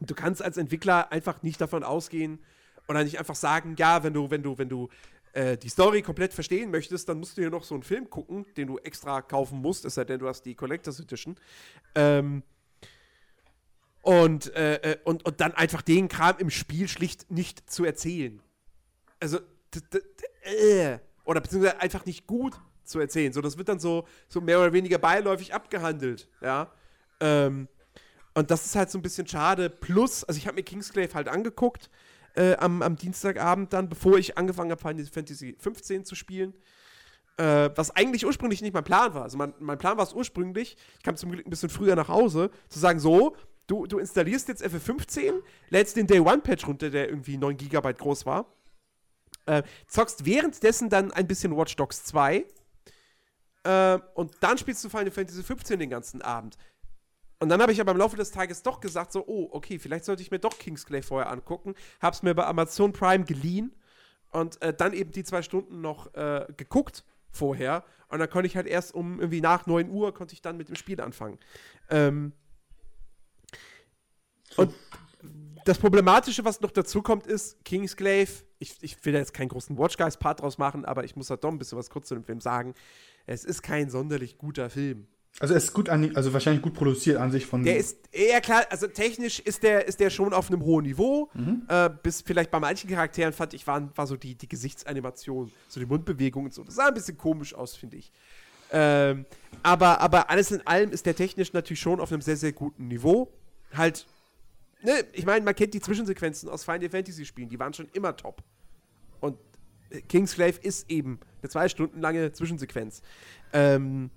du 0.00 0.14
kannst 0.14 0.42
als 0.42 0.56
Entwickler 0.56 1.12
einfach 1.12 1.42
nicht 1.42 1.60
davon 1.60 1.84
ausgehen 1.84 2.40
oder 2.88 3.04
nicht 3.04 3.18
einfach 3.18 3.34
sagen, 3.36 3.74
ja, 3.78 4.02
wenn 4.02 4.14
du, 4.14 4.30
wenn 4.30 4.42
du, 4.42 4.58
wenn 4.58 4.68
du 4.68 4.88
äh, 5.32 5.56
die 5.56 5.68
Story 5.68 6.02
komplett 6.02 6.32
verstehen 6.32 6.70
möchtest, 6.70 7.08
dann 7.08 7.18
musst 7.18 7.36
du 7.36 7.42
hier 7.42 7.50
noch 7.50 7.64
so 7.64 7.74
einen 7.74 7.82
Film 7.82 8.10
gucken, 8.10 8.46
den 8.56 8.68
du 8.68 8.78
extra 8.78 9.22
kaufen 9.22 9.60
musst, 9.60 9.84
es 9.84 9.94
sei 9.94 10.04
denn, 10.04 10.18
du 10.18 10.28
hast 10.28 10.42
die 10.42 10.54
Collectors 10.54 11.00
Edition. 11.00 11.36
Ähm, 11.94 12.42
und, 14.02 14.54
äh, 14.54 14.74
äh 14.74 14.98
und, 15.04 15.24
und 15.24 15.40
dann 15.40 15.54
einfach 15.54 15.82
den 15.82 16.08
Kram 16.08 16.36
im 16.38 16.50
Spiel 16.50 16.88
schlicht 16.88 17.30
nicht 17.30 17.70
zu 17.70 17.84
erzählen. 17.84 18.40
Also, 19.20 19.38
äh, 20.42 20.98
oder 21.24 21.40
beziehungsweise 21.40 21.80
einfach 21.80 22.04
nicht 22.04 22.26
gut 22.26 22.54
zu 22.84 23.00
erzählen. 23.00 23.32
So, 23.32 23.40
das 23.40 23.56
wird 23.56 23.68
dann 23.68 23.78
so, 23.78 24.06
so 24.28 24.40
mehr 24.40 24.58
oder 24.58 24.72
weniger 24.72 24.98
beiläufig 24.98 25.54
abgehandelt, 25.54 26.28
ja. 26.40 26.70
Ähm, 27.20 27.68
und 28.34 28.50
das 28.50 28.64
ist 28.64 28.76
halt 28.76 28.90
so 28.90 28.98
ein 28.98 29.02
bisschen 29.02 29.26
schade. 29.26 29.70
Plus, 29.70 30.24
also 30.24 30.38
ich 30.38 30.46
habe 30.46 30.56
mir 30.56 30.62
Kingsclave 30.62 31.14
halt 31.14 31.28
angeguckt 31.28 31.90
äh, 32.34 32.56
am, 32.56 32.82
am 32.82 32.96
Dienstagabend 32.96 33.72
dann, 33.72 33.88
bevor 33.88 34.16
ich 34.16 34.38
angefangen 34.38 34.70
habe, 34.70 34.80
Final 34.80 35.04
Fantasy 35.04 35.54
15 35.58 36.04
zu 36.04 36.14
spielen. 36.14 36.54
Äh, 37.36 37.70
was 37.74 37.90
eigentlich 37.90 38.26
ursprünglich 38.26 38.62
nicht 38.62 38.74
mein 38.74 38.84
Plan 38.84 39.14
war. 39.14 39.22
Also 39.22 39.38
mein, 39.38 39.54
mein 39.58 39.78
Plan 39.78 39.96
war 39.96 40.04
es 40.04 40.12
ursprünglich, 40.12 40.76
ich 40.98 41.02
kam 41.02 41.16
zum 41.16 41.30
Glück 41.30 41.46
ein 41.46 41.50
bisschen 41.50 41.70
früher 41.70 41.96
nach 41.96 42.08
Hause, 42.08 42.50
zu 42.68 42.78
sagen, 42.78 43.00
so, 43.00 43.36
du, 43.66 43.86
du 43.86 43.98
installierst 43.98 44.48
jetzt 44.48 44.64
FF15, 44.64 45.42
lädst 45.70 45.96
den 45.96 46.06
Day 46.06 46.20
One 46.20 46.40
Patch 46.40 46.66
runter, 46.66 46.90
der 46.90 47.08
irgendwie 47.08 47.36
9 47.36 47.56
GB 47.56 47.92
groß 47.94 48.26
war, 48.26 48.46
äh, 49.46 49.62
zockst 49.86 50.24
währenddessen 50.24 50.88
dann 50.88 51.12
ein 51.12 51.26
bisschen 51.26 51.56
Watch 51.56 51.76
Dogs 51.76 52.04
2 52.04 52.44
äh, 53.64 53.98
und 54.14 54.32
dann 54.40 54.58
spielst 54.58 54.84
du 54.84 54.88
Final 54.88 55.10
Fantasy 55.10 55.42
15 55.42 55.78
den 55.78 55.90
ganzen 55.90 56.22
Abend. 56.22 56.56
Und 57.38 57.48
dann 57.48 57.60
habe 57.60 57.72
ich 57.72 57.80
aber 57.80 57.90
im 57.90 57.98
Laufe 57.98 58.16
des 58.16 58.30
Tages 58.30 58.62
doch 58.62 58.78
gesagt, 58.80 59.12
so, 59.12 59.24
oh, 59.26 59.48
okay, 59.50 59.80
vielleicht 59.80 60.04
sollte 60.04 60.22
ich 60.22 60.30
mir 60.30 60.38
doch 60.38 60.58
Kingsglaive 60.58 61.04
vorher 61.04 61.28
angucken. 61.30 61.74
Habe 62.00 62.14
es 62.14 62.22
mir 62.22 62.34
bei 62.34 62.46
Amazon 62.46 62.92
Prime 62.92 63.24
geliehen 63.24 63.74
und 64.30 64.62
äh, 64.62 64.72
dann 64.72 64.92
eben 64.92 65.10
die 65.10 65.24
zwei 65.24 65.42
Stunden 65.42 65.80
noch 65.80 66.14
äh, 66.14 66.46
geguckt 66.56 67.04
vorher. 67.32 67.84
Und 68.08 68.20
dann 68.20 68.30
konnte 68.30 68.46
ich 68.46 68.54
halt 68.54 68.68
erst 68.68 68.94
um 68.94 69.18
irgendwie 69.18 69.40
nach 69.40 69.66
9 69.66 69.90
Uhr 69.90 70.14
konnte 70.14 70.34
ich 70.34 70.42
dann 70.42 70.56
mit 70.56 70.68
dem 70.68 70.76
Spiel 70.76 71.00
anfangen. 71.00 71.38
Ähm. 71.90 72.32
Und 74.56 74.74
das 75.64 75.78
Problematische, 75.78 76.44
was 76.44 76.60
noch 76.60 76.70
dazu 76.70 77.02
kommt, 77.02 77.26
ist, 77.26 77.64
Kingsglaive, 77.64 78.44
ich, 78.58 78.76
ich 78.80 79.04
will 79.04 79.12
da 79.12 79.18
jetzt 79.18 79.34
keinen 79.34 79.48
großen 79.48 79.78
Watch 79.78 79.96
Guys-Part 79.96 80.40
draus 80.40 80.58
machen, 80.58 80.84
aber 80.84 81.04
ich 81.04 81.16
muss 81.16 81.30
halt 81.30 81.44
doch 81.44 81.50
ein 81.50 81.58
bisschen 81.58 81.78
was 81.78 81.90
kurz 81.90 82.08
zu 82.08 82.14
dem 82.14 82.24
Film 82.24 82.40
sagen. 82.40 82.74
Es 83.26 83.44
ist 83.44 83.62
kein 83.62 83.90
sonderlich 83.90 84.38
guter 84.38 84.70
Film. 84.70 85.06
Also 85.40 85.54
er 85.54 85.58
ist 85.58 85.72
gut 85.72 85.88
an, 85.88 86.14
also 86.14 86.32
wahrscheinlich 86.32 86.62
gut 86.62 86.74
produziert 86.74 87.18
an 87.18 87.30
sich 87.30 87.46
von. 87.46 87.64
Der 87.64 87.78
ist 87.78 87.96
eher 88.12 88.40
klar, 88.42 88.66
also 88.68 88.86
technisch 88.86 89.40
ist 89.40 89.62
der, 89.62 89.88
ist 89.88 89.98
der 89.98 90.10
schon 90.10 90.34
auf 90.34 90.50
einem 90.50 90.62
hohen 90.62 90.84
Niveau. 90.84 91.30
Mhm. 91.32 91.62
Äh, 91.68 91.90
bis 92.02 92.20
vielleicht 92.20 92.50
bei 92.50 92.60
manchen 92.60 92.90
Charakteren 92.90 93.32
fand 93.32 93.54
ich, 93.54 93.66
waren, 93.66 93.90
war 93.96 94.06
so 94.06 94.16
die, 94.16 94.34
die 94.34 94.48
Gesichtsanimation, 94.48 95.50
so 95.68 95.80
die 95.80 95.86
Bewegungen 95.86 96.46
und 96.46 96.54
so. 96.54 96.64
Das 96.64 96.74
sah 96.74 96.88
ein 96.88 96.94
bisschen 96.94 97.16
komisch 97.16 97.54
aus, 97.54 97.74
finde 97.74 97.96
ich. 97.96 98.12
Ähm, 98.70 99.24
aber, 99.62 100.00
aber 100.00 100.28
alles 100.28 100.50
in 100.50 100.66
allem 100.66 100.90
ist 100.90 101.06
der 101.06 101.16
technisch 101.16 101.52
natürlich 101.52 101.80
schon 101.80 102.00
auf 102.00 102.12
einem 102.12 102.22
sehr, 102.22 102.36
sehr 102.36 102.52
guten 102.52 102.88
Niveau. 102.88 103.32
Halt, 103.74 104.06
ne, 104.82 105.04
ich 105.12 105.24
meine, 105.24 105.44
man 105.44 105.54
kennt 105.54 105.74
die 105.74 105.80
Zwischensequenzen 105.80 106.48
aus 106.48 106.64
Final 106.64 106.90
Fantasy 106.90 107.24
Spielen, 107.24 107.48
die 107.48 107.58
waren 107.58 107.72
schon 107.72 107.88
immer 107.92 108.16
top. 108.16 108.42
Und 109.20 109.38
Kingsglaive 110.08 110.58
ist 110.60 110.90
eben 110.90 111.20
eine 111.40 111.50
zwei 111.50 111.68
Stunden 111.68 112.00
lange 112.00 112.32
Zwischensequenz. 112.32 113.02
Ähm, 113.52 114.10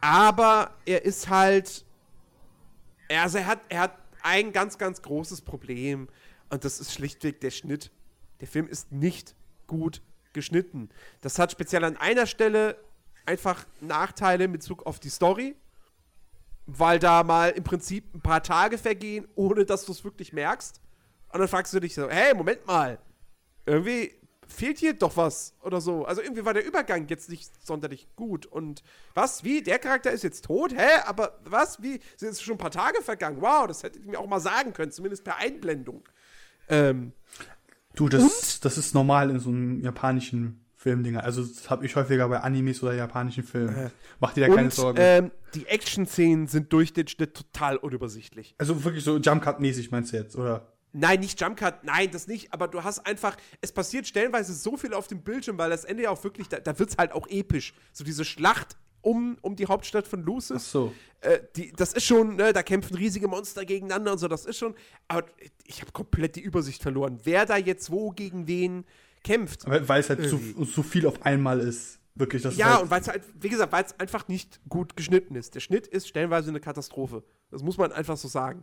aber 0.00 0.74
er 0.84 1.04
ist 1.04 1.28
halt. 1.28 1.84
Also 3.08 3.38
er 3.38 3.46
hat, 3.46 3.60
er 3.68 3.80
hat 3.80 3.98
ein 4.22 4.52
ganz, 4.52 4.78
ganz 4.78 5.02
großes 5.02 5.42
Problem. 5.42 6.08
Und 6.50 6.64
das 6.64 6.80
ist 6.80 6.92
schlichtweg 6.92 7.40
der 7.40 7.50
Schnitt. 7.50 7.90
Der 8.40 8.48
Film 8.48 8.68
ist 8.68 8.92
nicht 8.92 9.34
gut 9.66 10.02
geschnitten. 10.32 10.88
Das 11.20 11.38
hat 11.38 11.52
speziell 11.52 11.84
an 11.84 11.96
einer 11.96 12.26
Stelle 12.26 12.76
einfach 13.26 13.64
Nachteile 13.80 14.44
in 14.44 14.52
Bezug 14.52 14.84
auf 14.86 14.98
die 14.98 15.10
Story, 15.10 15.54
weil 16.66 16.98
da 16.98 17.22
mal 17.22 17.50
im 17.50 17.64
Prinzip 17.64 18.14
ein 18.14 18.20
paar 18.20 18.42
Tage 18.42 18.78
vergehen, 18.78 19.26
ohne 19.34 19.64
dass 19.64 19.84
du 19.84 19.92
es 19.92 20.04
wirklich 20.04 20.32
merkst. 20.32 20.80
Und 21.32 21.40
dann 21.40 21.48
fragst 21.48 21.72
du 21.72 21.80
dich 21.80 21.94
so, 21.94 22.08
hey, 22.08 22.34
Moment 22.34 22.66
mal, 22.66 22.98
irgendwie 23.66 24.12
fehlt 24.46 24.78
hier 24.78 24.92
doch 24.92 25.16
was 25.16 25.54
oder 25.62 25.80
so. 25.80 26.04
Also 26.04 26.22
irgendwie 26.22 26.44
war 26.44 26.54
der 26.54 26.64
Übergang 26.64 27.08
jetzt 27.08 27.30
nicht 27.30 27.50
sonderlich 27.64 28.08
gut. 28.16 28.46
Und 28.46 28.82
was, 29.14 29.44
wie, 29.44 29.62
der 29.62 29.78
Charakter 29.78 30.10
ist 30.10 30.22
jetzt 30.22 30.44
tot? 30.44 30.74
Hä? 30.76 31.00
Aber 31.06 31.38
was, 31.44 31.82
wie, 31.82 32.00
sind 32.16 32.28
jetzt 32.28 32.42
schon 32.42 32.54
ein 32.54 32.58
paar 32.58 32.70
Tage 32.70 33.02
vergangen? 33.02 33.40
Wow, 33.40 33.66
das 33.66 33.82
hätte 33.82 33.98
ich 33.98 34.06
mir 34.06 34.18
auch 34.18 34.26
mal 34.26 34.40
sagen 34.40 34.72
können, 34.72 34.92
zumindest 34.92 35.24
per 35.24 35.38
Einblendung. 35.38 36.02
Ähm, 36.68 37.12
du, 37.94 38.08
das, 38.08 38.60
das 38.60 38.78
ist 38.78 38.94
normal 38.94 39.30
in 39.30 39.40
so 39.40 39.48
einem 39.48 39.80
japanischen 39.80 40.61
Filmdinger. 40.82 41.22
Also 41.22 41.44
das 41.44 41.70
habe 41.70 41.86
ich 41.86 41.94
häufiger 41.94 42.28
bei 42.28 42.40
Animes 42.40 42.82
oder 42.82 42.94
japanischen 42.94 43.44
Filmen. 43.44 43.76
Äh. 43.76 43.90
Mach 44.20 44.32
dir 44.32 44.48
da 44.48 44.54
keine 44.54 44.70
Sorgen. 44.70 44.98
Ähm, 45.00 45.30
die 45.54 45.66
Action-Szenen 45.66 46.48
sind 46.48 46.72
durch 46.72 46.92
den 46.92 47.06
Schnitt 47.06 47.34
total 47.34 47.76
unübersichtlich. 47.76 48.54
Also 48.58 48.82
wirklich 48.84 49.04
so 49.04 49.16
Jump-Cut-mäßig 49.16 49.92
meinst 49.92 50.12
du 50.12 50.16
jetzt, 50.16 50.36
oder? 50.36 50.72
Nein, 50.92 51.20
nicht 51.20 51.40
Jump-Cut, 51.40 51.84
nein, 51.84 52.10
das 52.10 52.26
nicht, 52.26 52.52
aber 52.52 52.68
du 52.68 52.82
hast 52.82 53.06
einfach, 53.06 53.36
es 53.60 53.72
passiert 53.72 54.06
stellenweise 54.06 54.52
so 54.52 54.76
viel 54.76 54.92
auf 54.92 55.06
dem 55.06 55.22
Bildschirm, 55.22 55.56
weil 55.56 55.70
das 55.70 55.84
Ende 55.84 56.02
ja 56.02 56.10
auch 56.10 56.22
wirklich, 56.22 56.48
da, 56.48 56.58
da 56.58 56.78
wird 56.78 56.90
es 56.90 56.98
halt 56.98 57.12
auch 57.12 57.28
episch. 57.28 57.72
So 57.92 58.04
diese 58.04 58.24
Schlacht 58.24 58.76
um, 59.00 59.38
um 59.40 59.56
die 59.56 59.66
Hauptstadt 59.66 60.06
von 60.06 60.22
Lucis. 60.22 60.56
Ach 60.56 60.60
so. 60.60 60.92
Äh, 61.20 61.40
die, 61.56 61.72
das 61.72 61.92
ist 61.92 62.04
schon, 62.04 62.36
ne, 62.36 62.52
da 62.52 62.62
kämpfen 62.62 62.96
riesige 62.96 63.28
Monster 63.28 63.64
gegeneinander 63.64 64.12
und 64.12 64.18
so, 64.18 64.28
das 64.28 64.44
ist 64.44 64.58
schon, 64.58 64.74
aber 65.08 65.24
ich 65.64 65.80
habe 65.80 65.92
komplett 65.92 66.36
die 66.36 66.40
Übersicht 66.40 66.82
verloren, 66.82 67.20
wer 67.22 67.46
da 67.46 67.56
jetzt 67.56 67.90
wo 67.90 68.10
gegen 68.10 68.46
wen 68.46 68.84
kämpft. 69.24 69.66
Weil 69.66 70.00
es 70.00 70.08
halt 70.08 70.28
zu, 70.28 70.38
zu 70.64 70.82
viel 70.82 71.06
auf 71.06 71.22
einmal 71.24 71.60
ist. 71.60 71.98
Wirklich, 72.14 72.42
das 72.42 72.56
Ja, 72.56 72.74
halt 72.74 72.82
und 72.82 72.90
weil 72.90 73.00
es 73.00 73.08
halt, 73.08 73.22
wie 73.40 73.48
gesagt, 73.48 73.72
weil 73.72 73.84
es 73.84 73.98
einfach 73.98 74.28
nicht 74.28 74.60
gut 74.68 74.96
geschnitten 74.96 75.34
ist. 75.34 75.54
Der 75.54 75.60
Schnitt 75.60 75.86
ist 75.86 76.08
stellenweise 76.08 76.50
eine 76.50 76.60
Katastrophe. 76.60 77.24
Das 77.50 77.62
muss 77.62 77.78
man 77.78 77.90
einfach 77.92 78.18
so 78.18 78.28
sagen. 78.28 78.62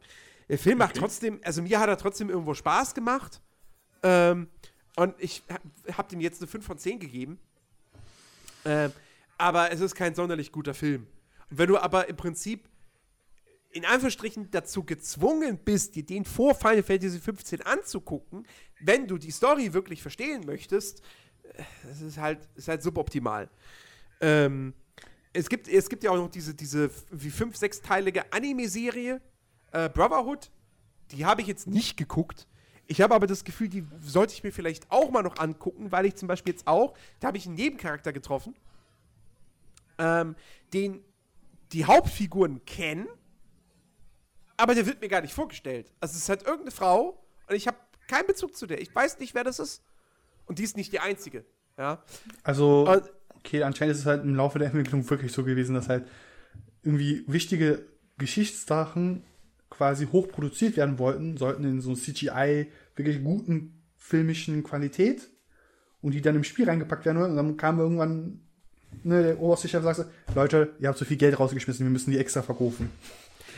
Der 0.49 0.59
Film 0.59 0.77
macht 0.77 0.95
trotzdem, 0.95 1.39
also 1.43 1.61
mir 1.61 1.79
hat 1.79 1.89
er 1.89 1.97
trotzdem 1.97 2.29
irgendwo 2.29 2.53
Spaß 2.53 2.93
gemacht. 2.93 3.41
Ähm, 4.03 4.49
und 4.95 5.15
ich 5.17 5.43
habe 5.93 6.09
dem 6.09 6.21
jetzt 6.21 6.41
eine 6.41 6.47
5 6.47 6.65
von 6.65 6.77
10 6.77 6.99
gegeben. 6.99 7.39
Ähm, 8.65 8.91
aber 9.37 9.71
es 9.71 9.79
ist 9.79 9.95
kein 9.95 10.13
sonderlich 10.13 10.51
guter 10.51 10.73
Film. 10.73 11.07
Und 11.49 11.57
wenn 11.57 11.69
du 11.69 11.77
aber 11.77 12.07
im 12.07 12.17
Prinzip 12.17 12.68
in 13.71 13.85
Anführungsstrichen 13.85 14.49
dazu 14.51 14.83
gezwungen 14.83 15.59
bist, 15.59 15.95
dir 15.95 16.05
den 16.05 16.25
vor 16.25 16.55
Final 16.55 16.83
Fantasy 16.83 17.19
15 17.19 17.61
anzugucken, 17.61 18.47
wenn 18.79 19.07
du 19.07 19.17
die 19.17 19.31
Story 19.31 19.73
wirklich 19.73 20.01
verstehen 20.01 20.45
möchtest, 20.45 21.03
das 21.83 22.01
ist 22.01 22.17
halt, 22.17 22.39
ist 22.55 22.67
halt 22.67 22.81
suboptimal. 22.81 23.49
Ähm, 24.21 24.73
es, 25.33 25.49
gibt, 25.49 25.67
es 25.67 25.89
gibt 25.89 26.03
ja 26.03 26.11
auch 26.11 26.17
noch 26.17 26.29
diese, 26.29 26.53
diese 26.53 26.89
wie 27.11 27.29
fünf, 27.29 27.55
sechsteilige 27.57 28.31
Anime-Serie, 28.31 29.21
äh, 29.71 29.89
Brotherhood. 29.89 30.51
Die 31.11 31.25
habe 31.25 31.41
ich 31.41 31.47
jetzt 31.47 31.67
nicht 31.67 31.97
geguckt. 31.97 32.47
Ich 32.87 33.01
habe 33.01 33.13
aber 33.13 33.27
das 33.27 33.43
Gefühl, 33.43 33.69
die 33.69 33.85
sollte 34.01 34.33
ich 34.33 34.43
mir 34.43 34.51
vielleicht 34.51 34.91
auch 34.91 35.11
mal 35.11 35.21
noch 35.21 35.37
angucken, 35.37 35.91
weil 35.91 36.05
ich 36.05 36.15
zum 36.15 36.27
Beispiel 36.27 36.53
jetzt 36.53 36.65
auch, 36.65 36.95
da 37.19 37.27
habe 37.27 37.37
ich 37.37 37.45
einen 37.45 37.55
Nebencharakter 37.55 38.11
getroffen, 38.11 38.55
ähm, 39.99 40.35
den 40.73 41.03
die 41.71 41.85
Hauptfiguren 41.85 42.65
kennen, 42.65 43.07
aber 44.59 44.75
der 44.75 44.85
wird 44.85 45.01
mir 45.01 45.07
gar 45.07 45.21
nicht 45.21 45.33
vorgestellt. 45.33 45.91
Also 46.01 46.13
es 46.13 46.23
ist 46.23 46.29
halt 46.29 46.41
irgendeine 46.43 46.71
Frau 46.71 47.23
und 47.47 47.55
ich 47.55 47.65
habe 47.65 47.77
keinen 48.07 48.27
Bezug 48.27 48.57
zu 48.57 48.67
der. 48.67 48.81
Ich 48.81 48.93
weiß 48.93 49.19
nicht, 49.19 49.33
wer 49.33 49.43
das 49.43 49.59
ist. 49.59 49.83
Und 50.45 50.59
die 50.59 50.63
ist 50.63 50.75
nicht 50.75 50.91
die 50.91 50.99
einzige. 50.99 51.45
Ja. 51.77 52.03
Also, 52.43 53.01
okay, 53.35 53.63
anscheinend 53.63 53.93
ist 53.93 54.01
es 54.01 54.05
halt 54.05 54.23
im 54.23 54.35
Laufe 54.35 54.59
der 54.59 54.67
Entwicklung 54.67 55.09
wirklich 55.09 55.31
so 55.31 55.45
gewesen, 55.45 55.75
dass 55.75 55.87
halt 55.87 56.07
irgendwie 56.83 57.23
wichtige 57.27 57.85
Geschichtssachen 58.17 59.23
quasi 59.69 60.07
hochproduziert 60.07 60.75
werden 60.75 60.99
wollten, 60.99 61.37
sollten 61.37 61.63
in 61.63 61.79
so 61.79 61.93
CGI 61.93 62.67
wirklich 62.95 63.23
guten 63.23 63.81
filmischen 63.95 64.63
Qualität 64.63 65.29
und 66.01 66.13
die 66.13 66.21
dann 66.21 66.35
im 66.35 66.43
Spiel 66.43 66.67
reingepackt 66.67 67.05
werden 67.05 67.21
Und 67.21 67.35
dann 67.35 67.55
kam 67.55 67.79
irgendwann 67.79 68.41
ne, 69.03 69.23
der 69.23 69.39
oberste 69.39 69.69
Chef 69.69 69.85
und 69.85 69.93
sagte, 69.93 70.11
Leute, 70.35 70.75
ihr 70.79 70.89
habt 70.89 70.97
so 70.97 71.05
viel 71.05 71.17
Geld 71.17 71.39
rausgeschmissen, 71.39 71.85
wir 71.85 71.91
müssen 71.91 72.11
die 72.11 72.17
extra 72.17 72.41
verkaufen. 72.41 72.89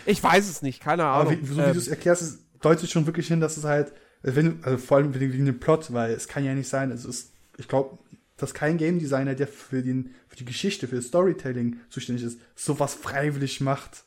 Ich 0.05 0.23
weiß 0.23 0.49
es 0.49 0.61
nicht, 0.61 0.81
keine 0.81 1.05
Ahnung. 1.05 1.33
Aber 1.33 1.41
wie, 1.41 1.45
so 1.45 1.57
wie 1.57 1.61
ähm, 1.61 1.73
du 1.73 1.79
es 1.79 1.87
erklärst, 1.87 2.39
deutet 2.61 2.89
schon 2.89 3.05
wirklich 3.05 3.27
hin, 3.27 3.39
dass 3.39 3.57
es 3.57 3.63
halt 3.63 3.93
wenn, 4.23 4.63
also 4.63 4.77
vor 4.77 4.97
allem 4.97 5.19
wegen 5.19 5.45
dem 5.45 5.59
Plot, 5.59 5.93
weil 5.93 6.11
es 6.11 6.27
kann 6.27 6.45
ja 6.45 6.53
nicht 6.53 6.69
sein, 6.69 6.91
es 6.91 7.05
ist, 7.05 7.33
ich 7.57 7.67
glaube, 7.67 7.97
dass 8.37 8.53
kein 8.53 8.77
Game 8.77 8.99
Designer, 8.99 9.35
der 9.35 9.47
für, 9.47 9.81
den, 9.81 10.15
für 10.27 10.35
die 10.35 10.45
Geschichte, 10.45 10.87
für 10.87 10.95
das 10.95 11.05
Storytelling 11.05 11.79
zuständig 11.89 12.25
ist, 12.25 12.39
sowas 12.55 12.93
freiwillig 12.93 13.61
macht, 13.61 14.03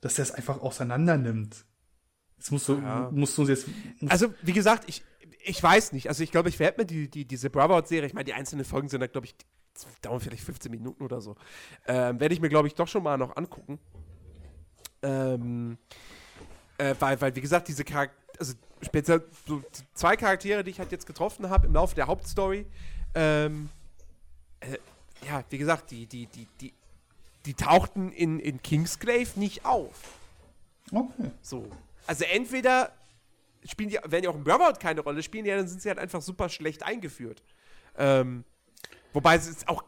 dass 0.00 0.18
er 0.18 0.22
es 0.22 0.30
einfach 0.32 0.60
auseinander 0.60 1.16
nimmt. 1.16 1.64
Jetzt 2.36 2.50
musst 2.50 2.68
du, 2.68 2.74
ja. 2.74 3.10
musst 3.12 3.38
du 3.38 3.44
jetzt. 3.44 3.66
Musst 4.00 4.12
also, 4.12 4.34
wie 4.42 4.52
gesagt, 4.52 4.84
ich, 4.88 5.02
ich 5.44 5.62
weiß 5.62 5.92
nicht. 5.92 6.08
Also, 6.08 6.22
ich 6.22 6.30
glaube, 6.30 6.48
ich 6.48 6.58
werde 6.58 6.82
mir 6.82 6.86
die, 6.86 7.08
die, 7.08 7.24
diese 7.24 7.48
Brotherhood-Serie, 7.48 8.06
ich 8.06 8.14
meine, 8.14 8.24
die 8.24 8.34
einzelnen 8.34 8.64
Folgen 8.64 8.88
sind 8.88 9.00
da, 9.00 9.06
glaube 9.06 9.26
ich, 9.26 9.34
dauern 10.02 10.20
vielleicht 10.20 10.42
15 10.42 10.70
Minuten 10.70 11.02
oder 11.02 11.20
so. 11.20 11.36
Ähm, 11.86 12.20
werde 12.20 12.34
ich 12.34 12.40
mir, 12.40 12.48
glaube 12.48 12.68
ich, 12.68 12.74
doch 12.74 12.88
schon 12.88 13.02
mal 13.02 13.16
noch 13.16 13.36
angucken. 13.36 13.78
Ähm, 15.06 15.78
äh, 16.78 16.94
weil, 16.98 17.20
weil, 17.20 17.36
wie 17.36 17.40
gesagt, 17.40 17.68
diese 17.68 17.84
Charaktere, 17.84 18.18
also 18.38 18.54
speziell 18.82 19.22
so 19.46 19.62
zwei 19.94 20.16
Charaktere, 20.16 20.64
die 20.64 20.70
ich 20.70 20.78
halt 20.78 20.92
jetzt 20.92 21.06
getroffen 21.06 21.48
habe 21.48 21.66
im 21.66 21.72
Laufe 21.72 21.94
der 21.94 22.06
Hauptstory, 22.06 22.66
ähm, 23.14 23.68
äh, 24.60 24.76
ja, 25.26 25.44
wie 25.48 25.58
gesagt, 25.58 25.90
die, 25.90 26.06
die, 26.06 26.26
die, 26.26 26.46
die, 26.60 26.74
die 27.46 27.54
tauchten 27.54 28.12
in, 28.12 28.40
in 28.40 28.60
Kingsglaive 28.62 29.38
nicht 29.38 29.64
auf. 29.64 30.18
Okay. 30.90 31.30
So. 31.40 31.68
Also 32.06 32.24
entweder 32.24 32.92
spielen 33.64 33.88
die, 33.88 33.98
wenn 34.04 34.22
die 34.22 34.28
auch 34.28 34.34
im 34.34 34.44
Brotherhood 34.44 34.80
keine 34.80 35.00
Rolle 35.00 35.22
spielen, 35.22 35.46
ja, 35.46 35.56
dann 35.56 35.68
sind 35.68 35.80
sie 35.80 35.88
halt 35.88 35.98
einfach 35.98 36.22
super 36.22 36.48
schlecht 36.48 36.82
eingeführt. 36.82 37.42
Ähm, 37.96 38.44
wobei 39.12 39.36
es 39.36 39.46
ist 39.46 39.68
auch, 39.68 39.84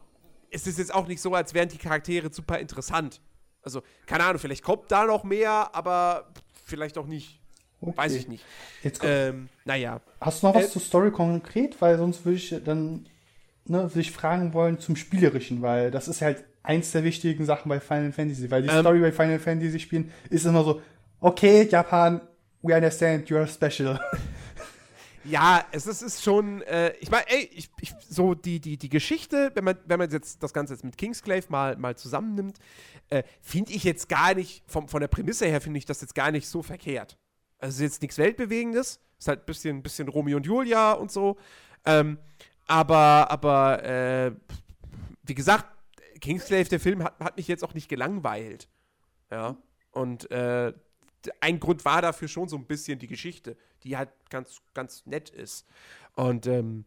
es 0.49 0.65
ist 0.65 0.79
jetzt 0.79 0.93
auch 0.93 1.07
nicht 1.07 1.21
so, 1.21 1.33
als 1.33 1.53
wären 1.53 1.69
die 1.69 1.77
Charaktere 1.77 2.33
super 2.33 2.57
interessant. 2.59 3.21
Also, 3.61 3.81
keine 4.05 4.23
Ahnung, 4.23 4.39
vielleicht 4.39 4.63
kommt 4.63 4.91
da 4.91 5.05
noch 5.05 5.23
mehr, 5.23 5.69
aber 5.73 6.29
vielleicht 6.65 6.97
auch 6.97 7.07
nicht. 7.07 7.39
Okay. 7.81 7.97
Weiß 7.97 8.13
ich 8.13 8.27
nicht. 8.27 8.43
Jetzt 8.83 9.01
ähm, 9.03 9.47
naja. 9.63 10.01
Hast 10.19 10.43
du 10.43 10.47
noch 10.47 10.55
was 10.55 10.65
äh, 10.65 10.69
zur 10.69 10.81
Story 10.81 11.11
konkret? 11.11 11.81
Weil 11.81 11.97
sonst 11.97 12.25
würde 12.25 12.37
ich 12.37 12.53
dann 12.65 13.07
ne, 13.65 13.87
sich 13.89 14.11
fragen 14.11 14.53
wollen 14.53 14.79
zum 14.79 14.95
Spielerischen, 14.95 15.61
weil 15.61 15.89
das 15.89 16.07
ist 16.07 16.21
halt 16.21 16.43
eins 16.61 16.91
der 16.91 17.03
wichtigen 17.03 17.45
Sachen 17.45 17.69
bei 17.69 17.79
Final 17.79 18.11
Fantasy. 18.11 18.51
Weil 18.51 18.63
die 18.63 18.69
ähm, 18.69 18.81
Story 18.81 18.99
bei 18.99 19.11
Final 19.11 19.39
Fantasy 19.39 19.79
Spielen 19.79 20.11
ist 20.29 20.45
immer 20.45 20.63
so, 20.63 20.81
okay, 21.21 21.67
Japan, 21.69 22.21
we 22.61 22.75
understand, 22.75 23.29
you're 23.29 23.47
special. 23.47 23.99
Ja, 25.25 25.65
es 25.71 25.85
ist, 25.87 26.01
ist 26.01 26.23
schon, 26.23 26.61
äh, 26.63 26.93
ich 26.99 27.11
meine, 27.11 27.27
ey, 27.29 27.49
ich, 27.53 27.69
ich, 27.81 27.93
so 28.07 28.33
die, 28.33 28.59
die, 28.59 28.77
die 28.77 28.89
Geschichte, 28.89 29.51
wenn 29.53 29.63
man, 29.63 29.77
wenn 29.85 29.99
man 29.99 30.09
jetzt 30.09 30.41
das 30.41 30.53
Ganze 30.53 30.73
jetzt 30.73 30.83
mit 30.83 30.97
Kingsclave 30.97 31.45
mal, 31.49 31.75
mal 31.77 31.95
zusammennimmt, 31.95 32.57
äh, 33.09 33.23
finde 33.41 33.73
ich 33.73 33.83
jetzt 33.83 34.07
gar 34.07 34.33
nicht, 34.33 34.63
vom, 34.67 34.87
von 34.87 35.01
der 35.01 35.07
Prämisse 35.07 35.45
her 35.45 35.61
finde 35.61 35.77
ich 35.77 35.85
das 35.85 36.01
jetzt 36.01 36.15
gar 36.15 36.31
nicht 36.31 36.47
so 36.47 36.63
verkehrt. 36.63 37.17
Also 37.59 37.75
ist 37.75 37.93
jetzt 37.93 38.01
nichts 38.01 38.17
Weltbewegendes. 38.17 39.01
Ist 39.17 39.27
halt 39.27 39.41
ein 39.41 39.45
bisschen, 39.45 39.83
bisschen 39.83 40.07
Romeo 40.07 40.37
und 40.37 40.45
Julia 40.45 40.93
und 40.93 41.11
so. 41.11 41.37
Ähm, 41.85 42.17
aber, 42.67 43.29
aber, 43.29 43.83
äh, 43.83 44.31
wie 45.23 45.33
gesagt, 45.33 45.65
Kingsglaive, 46.21 46.69
der 46.69 46.79
Film, 46.79 47.03
hat, 47.03 47.19
hat 47.19 47.37
mich 47.37 47.47
jetzt 47.47 47.63
auch 47.63 47.73
nicht 47.73 47.89
gelangweilt. 47.89 48.69
Ja. 49.31 49.57
Und 49.91 50.29
äh, 50.31 50.73
ein 51.41 51.59
Grund 51.59 51.85
war 51.85 52.01
dafür 52.01 52.27
schon 52.27 52.47
so 52.47 52.57
ein 52.57 52.65
bisschen 52.65 52.99
die 52.99 53.07
Geschichte, 53.07 53.57
die 53.83 53.97
halt 53.97 54.09
ganz, 54.29 54.61
ganz 54.73 55.05
nett 55.05 55.29
ist. 55.29 55.65
Und 56.15 56.47
ähm, 56.47 56.85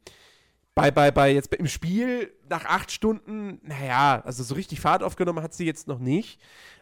bei, 0.75 0.91
bei, 0.91 1.11
bei 1.11 1.33
jetzt 1.33 1.55
im 1.55 1.69
Spiel 1.69 2.33
nach 2.49 2.65
acht 2.65 2.91
Stunden, 2.91 3.61
naja, 3.63 4.23
also 4.25 4.43
so 4.43 4.55
richtig 4.55 4.81
Fahrt 4.81 5.03
aufgenommen 5.03 5.43
hat 5.43 5.55
sie 5.55 5.67
jetzt 5.67 5.87
noch 5.87 5.99
nicht. 5.99 6.41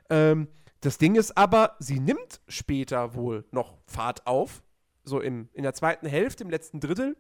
Ähm, 0.09 0.49
das 0.81 0.99
Ding 0.99 1.17
ist 1.17 1.37
aber, 1.37 1.77
sie 1.79 2.01
nimmt 2.01 2.41
später 2.49 3.15
wohl 3.15 3.45
noch 3.51 3.79
Fahrt 3.87 4.27
auf. 4.27 4.63
So 5.03 5.21
im, 5.21 5.49
in 5.53 5.63
der 5.63 5.75
zweiten 5.75 6.07
Hälfte, 6.07 6.45
im 6.45 6.51
letzten 6.51 6.79
Drittel. 6.79 7.17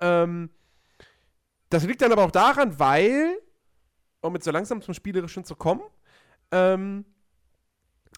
Ähm, 0.00 0.50
das 1.70 1.84
liegt 1.84 2.00
dann 2.00 2.12
aber 2.12 2.24
auch 2.24 2.30
daran, 2.30 2.78
weil, 2.78 3.38
um 4.20 4.34
jetzt 4.34 4.44
so 4.44 4.50
langsam 4.50 4.80
zum 4.80 4.94
Spielerischen 4.94 5.44
zu 5.44 5.56
kommen, 5.56 5.82
ähm, 6.50 7.04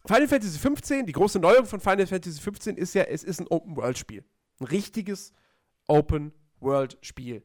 Final 0.06 0.28
Fantasy 0.28 0.58
XV, 0.58 1.04
die 1.04 1.12
große 1.12 1.38
Neuerung 1.38 1.66
von 1.66 1.80
Final 1.80 2.06
Fantasy 2.06 2.40
XV 2.40 2.66
ist 2.68 2.94
ja, 2.94 3.02
es 3.02 3.24
ist 3.24 3.40
ein 3.40 3.48
Open-World-Spiel. 3.48 4.24
Ein 4.60 4.66
richtiges 4.66 5.32
Open-World-Spiel. 5.86 7.42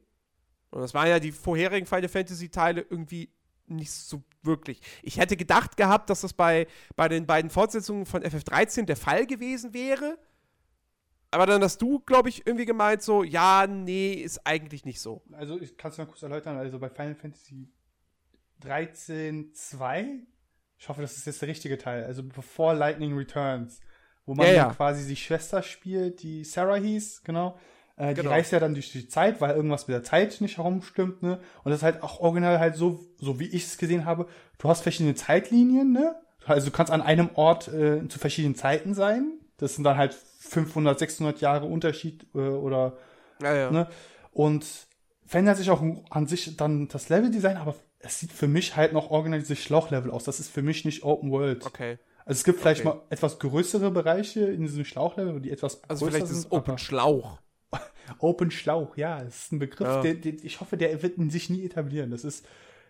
Und 0.72 0.82
das 0.82 0.93
waren 0.93 1.08
ja 1.08 1.20
die 1.20 1.32
vorherigen 1.32 1.86
Final 1.86 2.10
Fantasy-Teile 2.10 2.86
irgendwie 2.89 3.30
nicht 3.68 3.91
so 3.91 4.24
wirklich. 4.43 4.82
Ich 5.02 5.18
hätte 5.18 5.38
gedacht 5.38 5.78
gehabt, 5.78 6.10
dass 6.10 6.22
das 6.22 6.34
bei, 6.34 6.68
bei 6.96 7.08
den 7.08 7.26
beiden 7.26 7.50
Fortsetzungen 7.50 8.06
von 8.06 8.24
FF13 8.24 8.86
der 8.86 8.98
Fall 8.98 9.26
gewesen 9.26 9.74
wäre. 9.74 10.18
Aber 11.32 11.46
dann 11.46 11.62
hast 11.64 11.82
du, 11.82 12.00
glaube 12.00 12.30
ich, 12.30 12.46
irgendwie 12.46 12.66
gemeint, 12.66 13.02
so, 13.02 13.24
ja, 13.24 13.68
nee, 13.68 14.14
ist 14.14 14.46
eigentlich 14.46 14.86
nicht 14.86 15.02
so. 15.02 15.22
Also, 15.34 15.60
ich 15.60 15.76
kann 15.76 15.91
es 15.91 15.98
mal 15.98 16.06
kurz 16.06 16.22
erläutern. 16.24 16.56
Also, 16.58 16.80
bei 16.80 16.89
Final 16.89 17.16
Fantasy 17.16 17.68
13 18.62 19.54
2, 19.54 20.20
ich 20.78 20.89
hoffe, 20.89 21.01
das 21.01 21.17
ist 21.17 21.26
jetzt 21.26 21.41
der 21.41 21.49
richtige 21.49 21.78
Teil, 21.78 22.03
also 22.03 22.23
bevor 22.23 22.73
Lightning 22.73 23.15
Returns, 23.15 23.82
wo 24.26 24.34
man 24.36 24.47
ja, 24.47 24.53
ja. 24.53 24.73
quasi 24.73 25.07
die 25.07 25.15
Schwester 25.15 25.61
spielt, 25.61 26.23
die 26.23 26.43
Sarah 26.43 26.76
hieß, 26.76 27.23
genau. 27.23 27.57
Äh, 27.97 28.13
genau. 28.13 28.30
Die 28.30 28.36
reist 28.36 28.51
ja 28.51 28.59
dann 28.59 28.73
durch 28.73 28.91
die 28.91 29.07
Zeit, 29.07 29.39
weil 29.39 29.55
irgendwas 29.55 29.88
mit 29.88 29.95
der 29.95 30.03
Zeit 30.03 30.41
nicht 30.41 30.57
herumstimmt, 30.57 31.23
ne? 31.23 31.39
Und 31.63 31.71
das 31.71 31.80
ist 31.80 31.84
halt 31.84 32.03
auch 32.03 32.19
original 32.19 32.59
halt 32.59 32.76
so, 32.76 33.05
so 33.17 33.39
wie 33.39 33.47
ich 33.47 33.63
es 33.65 33.78
gesehen 33.78 34.05
habe. 34.05 34.28
Du 34.57 34.67
hast 34.67 34.82
verschiedene 34.82 35.15
Zeitlinien, 35.15 35.93
ne? 35.93 36.15
Also 36.45 36.67
du 36.67 36.71
kannst 36.71 36.91
an 36.91 37.01
einem 37.01 37.30
Ort 37.36 37.69
äh, 37.69 38.07
zu 38.07 38.19
verschiedenen 38.19 38.55
Zeiten 38.55 38.93
sein. 38.93 39.39
Das 39.57 39.76
sind 39.76 39.86
dann 39.86 39.97
halt 39.97 40.13
500, 40.13 40.99
600 40.99 41.39
Jahre 41.39 41.65
Unterschied 41.65 42.26
äh, 42.36 42.39
oder, 42.39 42.97
ja, 43.41 43.71
ne? 43.71 43.88
Und 44.34 44.65
verändert 45.26 45.57
sich 45.57 45.69
auch 45.69 45.82
an 46.09 46.28
sich 46.28 46.57
dann 46.57 46.89
das 46.89 47.07
Leveldesign, 47.07 47.57
aber 47.57 47.76
es 48.00 48.20
sieht 48.20 48.32
für 48.32 48.48
mich 48.48 48.76
halt 48.76 48.93
noch 48.93 49.10
original 49.10 49.39
diese 49.39 49.56
Schlauchlevel 49.56 50.12
aus. 50.12 50.24
Das 50.24 50.39
ist 50.39 50.50
für 50.50 50.62
mich 50.62 50.86
nicht 50.86 51.04
Open 51.04 51.32
World. 51.32 51.66
Okay. 51.66 51.98
Also 52.26 52.39
es 52.39 52.43
gibt 52.43 52.60
vielleicht 52.60 52.86
okay. 52.86 52.98
mal 52.98 53.06
etwas 53.10 53.39
größere 53.39 53.91
Bereiche 53.91 54.48
in 54.48 54.64
diesem 54.64 54.84
Schlauchlevel, 54.84 55.39
die 55.41 55.52
etwas 55.52 55.84
Also 55.88 56.08
vielleicht 56.08 56.26
ist 56.26 56.32
es 56.32 56.52
Open 56.52 56.78
Schlauch. 56.78 57.39
Open 58.20 58.52
Schlauch, 58.52 58.98
ja, 58.98 59.24
das 59.24 59.43
ist 59.43 59.52
ein 59.52 59.60
Begriff, 59.60 59.88
ja. 59.88 60.02
der, 60.02 60.16
der, 60.16 60.34
ich 60.43 60.60
hoffe, 60.60 60.78
der 60.78 61.02
wird 61.02 61.16
sich 61.32 61.50
nie 61.50 61.66
etablieren. 61.66 62.10
Das 62.12 62.24
ist, 62.24 62.46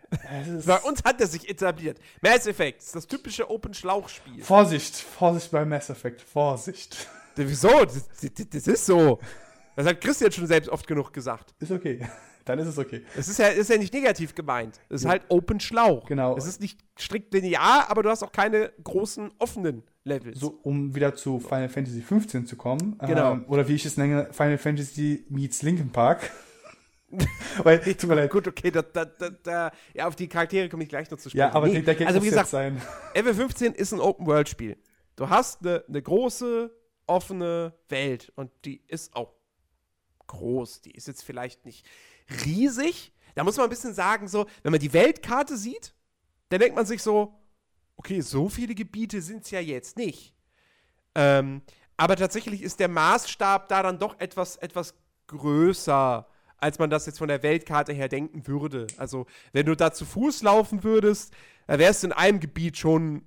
das 0.09 0.47
ist 0.47 0.67
bei 0.67 0.77
uns 0.79 1.03
hat 1.03 1.19
er 1.19 1.27
sich 1.27 1.49
etabliert. 1.49 1.99
Mass 2.21 2.47
Effect 2.47 2.81
ist 2.81 2.95
das 2.95 3.07
typische 3.07 3.49
Open 3.49 3.73
Schlauch-Spiel. 3.73 4.41
Vorsicht, 4.41 4.95
Vorsicht 4.95 5.51
bei 5.51 5.65
Mass 5.65 5.89
Effect, 5.89 6.21
Vorsicht. 6.21 7.09
Wieso? 7.35 7.83
Das, 7.83 8.07
das, 8.21 8.49
das, 8.49 8.67
ist 8.67 8.85
so. 8.85 9.19
Das 9.75 9.85
hat 9.85 9.99
Christian 9.99 10.31
schon 10.31 10.47
selbst 10.47 10.69
oft 10.69 10.87
genug 10.87 11.11
gesagt. 11.11 11.53
Ist 11.59 11.71
okay. 11.71 12.07
Dann 12.45 12.59
ist 12.59 12.67
es 12.67 12.77
okay. 12.77 13.01
Es 13.17 13.27
ist 13.27 13.39
ja, 13.39 13.47
ist 13.47 13.69
ja 13.71 13.77
nicht 13.77 13.93
negativ 13.93 14.35
gemeint. 14.35 14.79
Es 14.87 14.97
ist 14.97 15.03
ja. 15.03 15.09
halt 15.11 15.23
Open 15.29 15.59
Schlauch. 15.59 16.05
Genau. 16.05 16.37
Es 16.37 16.45
ist 16.45 16.61
nicht 16.61 16.79
strikt 16.97 17.33
linear, 17.33 17.89
aber 17.89 18.03
du 18.03 18.09
hast 18.09 18.23
auch 18.23 18.31
keine 18.31 18.71
großen 18.83 19.31
offenen 19.39 19.83
Levels. 20.03 20.39
So, 20.39 20.59
um 20.61 20.93
wieder 20.93 21.15
zu 21.15 21.39
Final 21.39 21.69
Fantasy 21.69 22.01
15 22.01 22.45
zu 22.45 22.55
kommen. 22.55 22.97
Genau. 22.99 23.33
Ähm, 23.33 23.45
oder 23.47 23.67
wie 23.67 23.73
ich 23.73 23.85
es 23.85 23.97
nenne, 23.97 24.29
Final 24.31 24.59
Fantasy 24.59 25.25
meets 25.29 25.63
Linkin 25.63 25.91
Park. 25.91 26.29
Weil, 27.63 27.79
tut 27.79 28.09
mir 28.09 28.15
leid. 28.15 28.29
Gut, 28.29 28.47
okay, 28.47 28.69
da, 28.69 28.83
da, 28.83 29.05
da, 29.05 29.29
da, 29.29 29.71
ja, 29.93 30.07
auf 30.07 30.15
die 30.15 30.27
Charaktere 30.27 30.69
komme 30.69 30.83
ich 30.83 30.89
gleich 30.89 31.09
noch 31.09 31.17
zu 31.17 31.29
sprechen. 31.29 31.39
Ja, 31.39 31.53
aber 31.53 31.67
nee, 31.67 31.81
der 31.81 32.07
also 32.07 32.21
wie 32.21 32.29
gesagt, 32.29 32.49
sein. 32.49 32.79
FF15 33.15 33.73
ist 33.73 33.91
ein 33.91 33.99
Open-World-Spiel. 33.99 34.77
Du 35.15 35.29
hast 35.29 35.61
eine 35.61 35.83
ne 35.87 36.01
große, 36.01 36.71
offene 37.07 37.73
Welt 37.89 38.31
und 38.35 38.51
die 38.65 38.83
ist 38.87 39.15
auch 39.15 39.33
groß. 40.27 40.81
Die 40.81 40.91
ist 40.91 41.07
jetzt 41.07 41.23
vielleicht 41.23 41.65
nicht 41.65 41.85
riesig. 42.45 43.13
Da 43.35 43.43
muss 43.43 43.57
man 43.57 43.65
ein 43.65 43.69
bisschen 43.69 43.93
sagen, 43.93 44.27
so, 44.27 44.45
wenn 44.63 44.71
man 44.71 44.79
die 44.79 44.93
Weltkarte 44.93 45.57
sieht, 45.57 45.93
dann 46.49 46.59
denkt 46.59 46.75
man 46.75 46.85
sich 46.85 47.01
so, 47.01 47.33
okay, 47.97 48.21
so 48.21 48.49
viele 48.49 48.75
Gebiete 48.75 49.21
sind 49.21 49.43
es 49.43 49.51
ja 49.51 49.59
jetzt 49.59 49.97
nicht. 49.97 50.33
Ähm, 51.15 51.61
aber 51.97 52.15
tatsächlich 52.15 52.61
ist 52.61 52.79
der 52.79 52.89
Maßstab 52.89 53.69
da 53.69 53.83
dann 53.83 53.99
doch 53.99 54.19
etwas, 54.19 54.57
etwas 54.57 54.95
größer, 55.27 56.27
als 56.57 56.79
man 56.79 56.89
das 56.89 57.05
jetzt 57.05 57.17
von 57.17 57.27
der 57.27 57.43
Weltkarte 57.43 57.93
her 57.93 58.09
denken 58.09 58.47
würde. 58.47 58.87
Also, 58.97 59.25
wenn 59.53 59.65
du 59.65 59.75
da 59.75 59.91
zu 59.91 60.05
Fuß 60.05 60.43
laufen 60.43 60.83
würdest, 60.83 61.33
da 61.67 61.79
wärst 61.79 62.03
du 62.03 62.07
in 62.07 62.13
einem 62.13 62.39
Gebiet 62.39 62.77
schon 62.77 63.23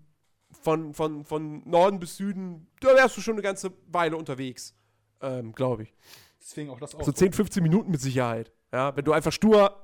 von, 0.62 0.94
von, 0.94 1.24
von 1.24 1.68
Norden 1.68 1.98
bis 1.98 2.16
Süden, 2.16 2.66
da 2.80 2.94
wärst 2.94 3.16
du 3.16 3.20
schon 3.20 3.34
eine 3.34 3.42
ganze 3.42 3.72
Weile 3.86 4.16
unterwegs, 4.16 4.74
ähm, 5.20 5.52
glaube 5.52 5.84
ich. 5.84 5.94
Deswegen 6.40 6.70
auch 6.70 6.80
das 6.80 6.94
auch. 6.94 7.02
So 7.02 7.12
10, 7.12 7.32
15 7.32 7.62
Minuten 7.62 7.90
mit 7.90 8.00
Sicherheit. 8.00 8.52
Ja, 8.72 8.94
wenn 8.96 9.04
du 9.04 9.12
einfach 9.12 9.32
stur 9.32 9.74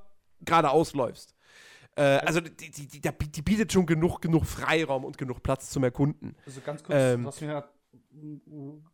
geradeaus 0.41 0.93
läufst. 0.93 1.35
Äh, 1.95 2.01
also 2.01 2.41
die, 2.41 2.71
die, 2.71 2.87
die, 2.87 3.01
die, 3.01 3.41
bietet 3.41 3.71
schon 3.71 3.85
genug, 3.85 4.21
genug 4.21 4.45
Freiraum 4.45 5.05
und 5.05 5.17
genug 5.17 5.41
Platz 5.41 5.69
zum 5.69 5.83
Erkunden. 5.83 6.35
Also 6.45 6.61
ganz 6.61 6.83
kurz, 6.83 6.97
ähm, 6.99 7.23
du 7.23 7.27
hast 7.27 7.41
mir 7.41 7.69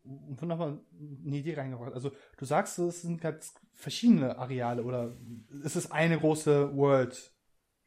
wunderbar 0.04 0.80
eine 1.26 1.38
Idee 1.38 1.56
reingebracht. 1.56 1.94
Also 1.94 2.12
du 2.38 2.46
sagst, 2.46 2.80
es 2.80 3.02
sind 3.02 3.22
ganz 3.22 3.54
verschiedene 3.74 4.38
Areale 4.38 4.84
oder 4.84 5.16
ist 5.64 5.76
es 5.76 5.92
eine 5.92 6.20
große 6.20 6.76
World? 6.76 7.32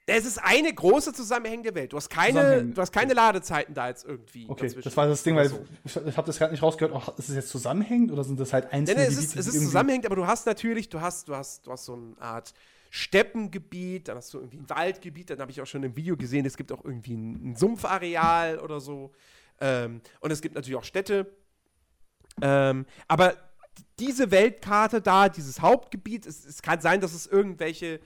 Es 0.06 0.26
ist 0.26 0.38
eine 0.38 0.72
große 0.72 1.14
zusammenhängende 1.14 1.74
Welt. 1.74 1.92
Du 1.92 1.96
hast 1.96 2.10
keine, 2.10 2.62
du 2.62 2.80
hast 2.80 2.92
keine 2.92 3.14
Ladezeiten 3.14 3.74
da 3.74 3.88
jetzt 3.88 4.04
irgendwie. 4.04 4.46
Okay, 4.48 4.70
das 4.82 4.96
war 4.96 5.06
das 5.06 5.22
Ding, 5.22 5.34
weil 5.34 5.48
so. 5.48 5.64
ich, 5.82 5.96
ich 5.96 6.16
habe 6.16 6.26
das 6.26 6.36
gerade 6.36 6.52
nicht 6.52 6.62
rausgehört. 6.62 6.94
Oh, 6.94 7.12
ist 7.16 7.30
es 7.30 7.34
jetzt 7.34 7.48
zusammenhängend 7.48 8.12
oder 8.12 8.22
sind 8.22 8.38
das 8.38 8.52
halt 8.52 8.70
einzelne 8.70 9.00
nee, 9.00 9.06
es 9.06 9.16
ist, 9.16 9.34
es 9.34 9.46
ist 9.46 9.62
zusammenhängend, 9.62 10.04
aber 10.04 10.16
du 10.16 10.26
hast 10.26 10.44
natürlich, 10.44 10.90
du 10.90 11.00
hast, 11.00 11.28
du 11.28 11.34
hast, 11.34 11.66
du 11.66 11.72
hast 11.72 11.86
so 11.86 11.94
eine 11.94 12.20
Art 12.20 12.52
Steppengebiet, 12.90 14.08
dann 14.08 14.18
hast 14.18 14.32
du 14.34 14.38
irgendwie 14.38 14.58
ein 14.58 14.68
Waldgebiet, 14.68 15.30
dann 15.30 15.40
habe 15.40 15.50
ich 15.50 15.60
auch 15.62 15.66
schon 15.66 15.82
im 15.82 15.96
Video 15.96 16.16
gesehen, 16.18 16.44
es 16.44 16.56
gibt 16.56 16.70
auch 16.70 16.84
irgendwie 16.84 17.14
ein, 17.14 17.52
ein 17.52 17.56
Sumpfareal 17.56 18.58
oder 18.58 18.80
so. 18.80 19.10
Ähm, 19.60 20.02
und 20.20 20.30
es 20.30 20.42
gibt 20.42 20.54
natürlich 20.54 20.76
auch 20.76 20.84
Städte. 20.84 21.34
Ähm, 22.42 22.84
aber 23.08 23.36
diese 23.98 24.30
Weltkarte 24.30 25.00
da, 25.00 25.30
dieses 25.30 25.60
Hauptgebiet, 25.60 26.26
es, 26.26 26.44
es 26.44 26.60
kann 26.62 26.80
sein, 26.80 27.00
dass 27.00 27.14
es 27.14 27.26
irgendwelche 27.26 28.00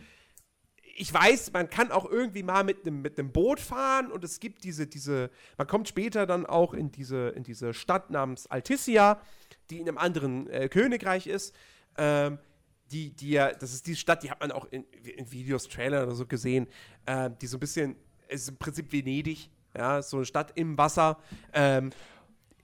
ich 0.99 1.15
weiß, 1.15 1.53
man 1.53 1.71
kann 1.71 1.93
auch 1.93 2.05
irgendwie 2.05 2.43
mal 2.43 2.65
mit 2.65 2.85
einem 2.87 3.03
mit 3.03 3.33
Boot 3.33 3.61
fahren 3.61 4.11
und 4.11 4.25
es 4.25 4.41
gibt 4.41 4.65
diese, 4.65 4.87
diese, 4.87 5.31
man 5.57 5.67
kommt 5.67 5.89
später 5.89 6.27
dann 6.27 6.45
auch 6.45 6.75
in 6.75 6.91
diese, 6.91 7.29
in 7.31 7.45
diese 7.45 7.73
Stadt 7.73 8.11
namens 8.11 8.47
Altissia, 8.49 9.21
die 9.71 9.79
in 9.79 9.89
einem 9.89 9.99
anderen 9.99 10.49
äh, 10.51 10.69
Königreich 10.69 11.27
ist. 11.27 11.55
Ähm, 11.97 12.39
die, 12.91 13.11
die 13.11 13.31
ja, 13.31 13.53
das 13.53 13.73
ist 13.73 13.87
die 13.87 13.97
Stadt, 13.97 14.23
die 14.23 14.31
hat 14.31 14.41
man 14.41 14.51
auch 14.51 14.67
in, 14.71 14.85
in 15.05 15.31
Videos, 15.31 15.69
Trailer 15.69 16.03
oder 16.03 16.15
so 16.15 16.27
gesehen, 16.27 16.67
äh, 17.07 17.31
die 17.41 17.47
so 17.47 17.59
ein 17.59 17.61
bisschen, 17.61 17.97
ist 18.29 18.49
im 18.49 18.57
Prinzip 18.57 18.93
Venedig, 18.93 19.51
ja, 19.77 20.03
so 20.03 20.17
eine 20.17 20.27
Stadt 20.27 20.53
im 20.57 20.77
Wasser. 20.77 21.19
Ähm, 21.53 21.91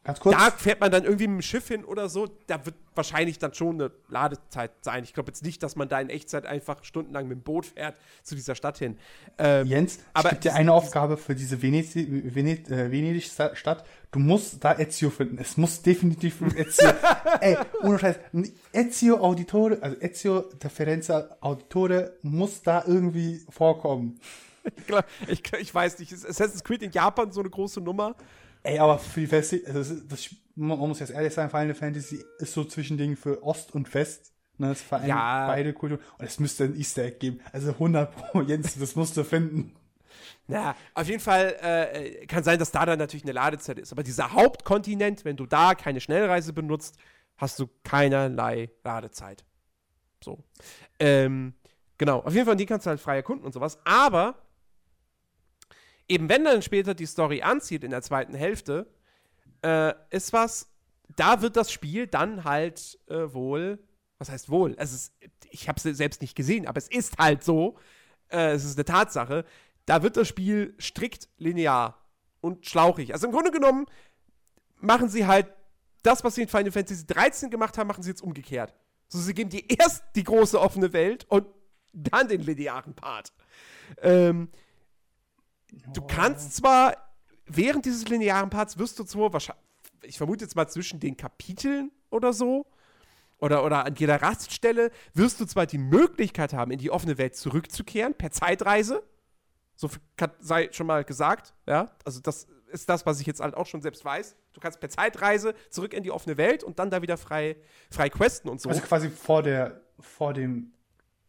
Ganz 0.05 0.20
kurz. 0.20 0.36
Da 0.36 0.50
fährt 0.50 0.80
man 0.80 0.92
dann 0.92 1.05
irgendwie 1.05 1.26
mit 1.26 1.38
dem 1.38 1.42
Schiff 1.42 1.66
hin 1.68 1.82
oder 1.82 2.11
so. 2.11 2.28
Da 2.46 2.64
wird 2.66 2.76
wahrscheinlich 2.94 3.38
dann 3.38 3.55
schon 3.55 3.80
eine 3.80 3.90
Ladezeit 4.09 4.70
sein. 4.82 5.02
Ich 5.02 5.14
glaube 5.14 5.30
jetzt 5.30 5.42
nicht, 5.42 5.62
dass 5.62 5.76
man 5.76 5.88
da 5.88 5.98
in 5.98 6.11
Echtzeit 6.11 6.44
einfach 6.44 6.84
stundenlang 6.84 7.26
mit 7.26 7.38
dem 7.38 7.42
Boot 7.42 7.64
fährt 7.64 7.96
zu 8.22 8.34
dieser 8.34 8.55
Stadt 8.55 8.76
hin. 8.76 8.98
Ähm, 9.38 9.66
Jens, 9.66 10.00
aber 10.12 10.26
es 10.26 10.30
gibt 10.32 10.44
dir 10.44 10.55
eine 10.55 10.74
Aufgabe 10.74 11.16
für 11.16 11.34
diese 11.34 11.62
Venedig, 11.62 12.34
Venedig, 12.34 12.70
äh, 12.70 12.92
Venedig-Stadt. 12.92 13.84
Du 14.11 14.18
musst 14.18 14.62
da 14.62 14.78
Ezio 14.78 15.09
finden. 15.09 15.38
Es 15.38 15.57
muss 15.57 15.80
definitiv 15.80 16.42
Ezio. 16.55 16.92
ey, 17.40 17.57
ohne 17.82 17.98
Scheiß. 17.98 18.16
Ezio 18.72 19.16
Auditore, 19.16 19.78
also 19.80 19.96
Ezio 20.00 20.42
Differenza 20.62 21.38
Auditore 21.40 22.18
muss 22.20 22.62
da 22.62 22.84
irgendwie 22.86 23.40
vorkommen. 23.48 24.20
ich, 25.28 25.42
ich 25.59 25.74
weiß 25.74 25.98
nicht. 25.98 26.12
Ist 26.12 26.28
Assassin's 26.28 26.62
Creed 26.62 26.82
in 26.82 26.90
Japan 26.90 27.32
so 27.32 27.40
eine 27.40 27.48
große 27.48 27.80
Nummer? 27.80 28.14
Ey, 28.64 28.78
aber 28.78 28.98
für 28.98 29.20
die 29.20 29.26
Festi 29.26 29.62
also 29.66 29.94
das, 30.08 30.34
man 30.56 30.78
muss 30.78 30.98
jetzt 30.98 31.10
ehrlich 31.10 31.32
sagen, 31.32 31.50
Final 31.50 31.74
Fantasy 31.74 32.24
ist 32.38 32.54
so 32.54 32.64
Zwischending 32.64 33.16
für 33.16 33.42
Ost 33.42 33.74
und 33.74 33.92
West. 33.94 34.32
Ne, 34.56 34.68
das 34.68 34.80
vereint 34.80 35.08
ja. 35.08 35.46
beide 35.46 35.72
Kulturen. 35.72 36.00
Und 36.18 36.24
es 36.24 36.40
müsste 36.40 36.64
ein 36.64 36.76
Easter 36.76 37.02
Egg 37.04 37.18
geben. 37.18 37.40
Also 37.52 37.70
100 37.70 38.14
Pro, 38.14 38.40
Jens, 38.40 38.78
das 38.78 38.96
musst 38.96 39.16
du 39.16 39.24
finden. 39.24 39.74
Ja, 40.46 40.76
auf 40.94 41.08
jeden 41.08 41.20
Fall 41.20 41.56
äh, 41.60 42.26
kann 42.26 42.44
sein, 42.44 42.58
dass 42.58 42.70
da 42.70 42.86
dann 42.86 42.98
natürlich 42.98 43.24
eine 43.24 43.32
Ladezeit 43.32 43.78
ist. 43.78 43.92
Aber 43.92 44.02
dieser 44.02 44.32
Hauptkontinent, 44.32 45.24
wenn 45.24 45.36
du 45.36 45.46
da 45.46 45.74
keine 45.74 46.00
Schnellreise 46.00 46.52
benutzt, 46.52 46.96
hast 47.36 47.58
du 47.58 47.68
keinerlei 47.82 48.70
Ladezeit. 48.84 49.44
So. 50.22 50.38
Ähm, 50.98 51.54
genau, 51.98 52.20
auf 52.20 52.32
jeden 52.32 52.46
Fall, 52.46 52.56
die 52.56 52.66
kannst 52.66 52.86
du 52.86 52.90
halt 52.90 53.00
frei 53.00 53.16
erkunden 53.16 53.44
und 53.44 53.52
sowas. 53.52 53.78
Aber 53.84 54.36
eben 56.09 56.28
wenn 56.28 56.44
dann 56.44 56.62
später 56.62 56.94
die 56.94 57.07
Story 57.07 57.42
anzieht 57.42 57.84
in 57.84 57.90
der 57.90 58.02
zweiten 58.02 58.34
Hälfte, 58.34 58.86
äh, 59.62 59.94
ist 60.11 60.32
was, 60.32 60.70
da 61.16 61.42
wird 61.42 61.57
das 61.57 61.72
Spiel 61.72 62.07
dann 62.07 62.44
halt 62.44 62.98
äh, 63.09 63.32
wohl, 63.32 63.78
was 64.18 64.30
heißt 64.30 64.50
wohl? 64.50 64.74
Es 64.78 64.92
ist, 64.92 65.14
ich 65.50 65.68
habe 65.68 65.76
es 65.76 65.96
selbst 65.96 66.20
nicht 66.22 66.34
gesehen, 66.34 66.66
aber 66.66 66.78
es 66.78 66.88
ist 66.88 67.18
halt 67.18 67.42
so. 67.42 67.76
Äh, 68.28 68.52
es 68.52 68.64
ist 68.64 68.76
eine 68.76 68.84
Tatsache. 68.84 69.44
Da 69.86 70.02
wird 70.02 70.16
das 70.16 70.28
Spiel 70.28 70.74
strikt 70.80 71.28
linear 71.36 71.98
und 72.40 72.66
schlauchig. 72.66 73.12
Also 73.12 73.26
im 73.26 73.32
Grunde 73.32 73.50
genommen 73.50 73.86
machen 74.80 75.09
sie 75.09 75.26
halt 75.26 75.46
das, 76.02 76.22
was 76.24 76.34
sie 76.34 76.42
in 76.42 76.48
Final 76.48 76.72
Fantasy 76.72 77.07
13 77.07 77.50
gemacht 77.50 77.78
haben, 77.78 77.88
machen 77.88 78.02
sie 78.02 78.11
jetzt 78.11 78.22
umgekehrt. 78.22 78.74
So, 79.09 79.18
sie 79.18 79.34
geben 79.34 79.50
die 79.50 79.66
erst 79.68 80.05
die 80.14 80.24
große 80.24 80.61
offene 80.61 80.92
Welt 80.92 81.26
und 81.28 81.46
dann 81.92 82.28
den 82.28 82.42
linearen 82.42 82.94
Part. 82.94 83.32
Ähm, 84.02 84.48
Du 85.92 86.02
kannst 86.02 86.54
zwar 86.56 86.96
während 87.46 87.84
dieses 87.84 88.08
linearen 88.08 88.50
Parts 88.50 88.78
wirst 88.78 88.98
du 88.98 89.04
zwar 89.04 89.32
wahrscheinlich, 89.32 89.64
ich 90.02 90.18
vermute 90.18 90.44
jetzt 90.44 90.56
mal 90.56 90.68
zwischen 90.68 91.00
den 91.00 91.16
Kapiteln 91.16 91.90
oder 92.10 92.32
so, 92.32 92.66
oder, 93.38 93.64
oder 93.64 93.84
an 93.84 93.94
jeder 93.96 94.22
Raststelle, 94.22 94.90
wirst 95.12 95.40
du 95.40 95.44
zwar 95.44 95.66
die 95.66 95.78
Möglichkeit 95.78 96.52
haben, 96.52 96.70
in 96.70 96.78
die 96.78 96.90
offene 96.90 97.18
Welt 97.18 97.36
zurückzukehren, 97.36 98.14
per 98.14 98.30
Zeitreise. 98.30 99.02
So 99.76 99.90
sei 100.38 100.68
schon 100.72 100.86
mal 100.86 101.04
gesagt, 101.04 101.52
ja. 101.66 101.90
Also, 102.04 102.20
das 102.20 102.46
ist 102.68 102.88
das, 102.88 103.04
was 103.06 103.20
ich 103.20 103.26
jetzt 103.26 103.40
halt 103.40 103.54
auch 103.54 103.66
schon 103.66 103.82
selbst 103.82 104.04
weiß. 104.04 104.36
Du 104.52 104.60
kannst 104.60 104.80
per 104.80 104.88
Zeitreise 104.88 105.54
zurück 105.68 105.94
in 105.94 106.02
die 106.02 106.10
offene 106.10 106.36
Welt 106.36 106.64
und 106.64 106.78
dann 106.78 106.90
da 106.90 107.02
wieder 107.02 107.16
frei, 107.16 107.56
frei 107.90 108.08
questen 108.08 108.48
und 108.48 108.60
so. 108.60 108.68
Also 108.68 108.80
quasi 108.82 109.10
vor 109.10 109.42
der, 109.42 109.80
vor 109.98 110.32
dem, 110.32 110.72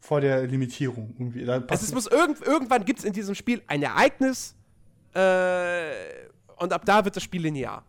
vor 0.05 0.21
der 0.21 0.45
Limitierung 0.45 1.15
irgendwie. 1.17 1.49
also 1.49 1.65
es 1.71 1.93
muss 1.93 2.07
irgend, 2.07 2.41
irgendwann 2.41 2.85
gibt 2.85 2.99
es 2.99 3.05
in 3.05 3.13
diesem 3.13 3.33
Spiel 3.33 3.61
ein 3.67 3.81
Ereignis 3.81 4.55
äh, 5.13 5.91
und 6.57 6.71
ab 6.71 6.85
da 6.85 7.03
wird 7.03 7.15
das 7.15 7.23
Spiel 7.23 7.41
linear. 7.41 7.83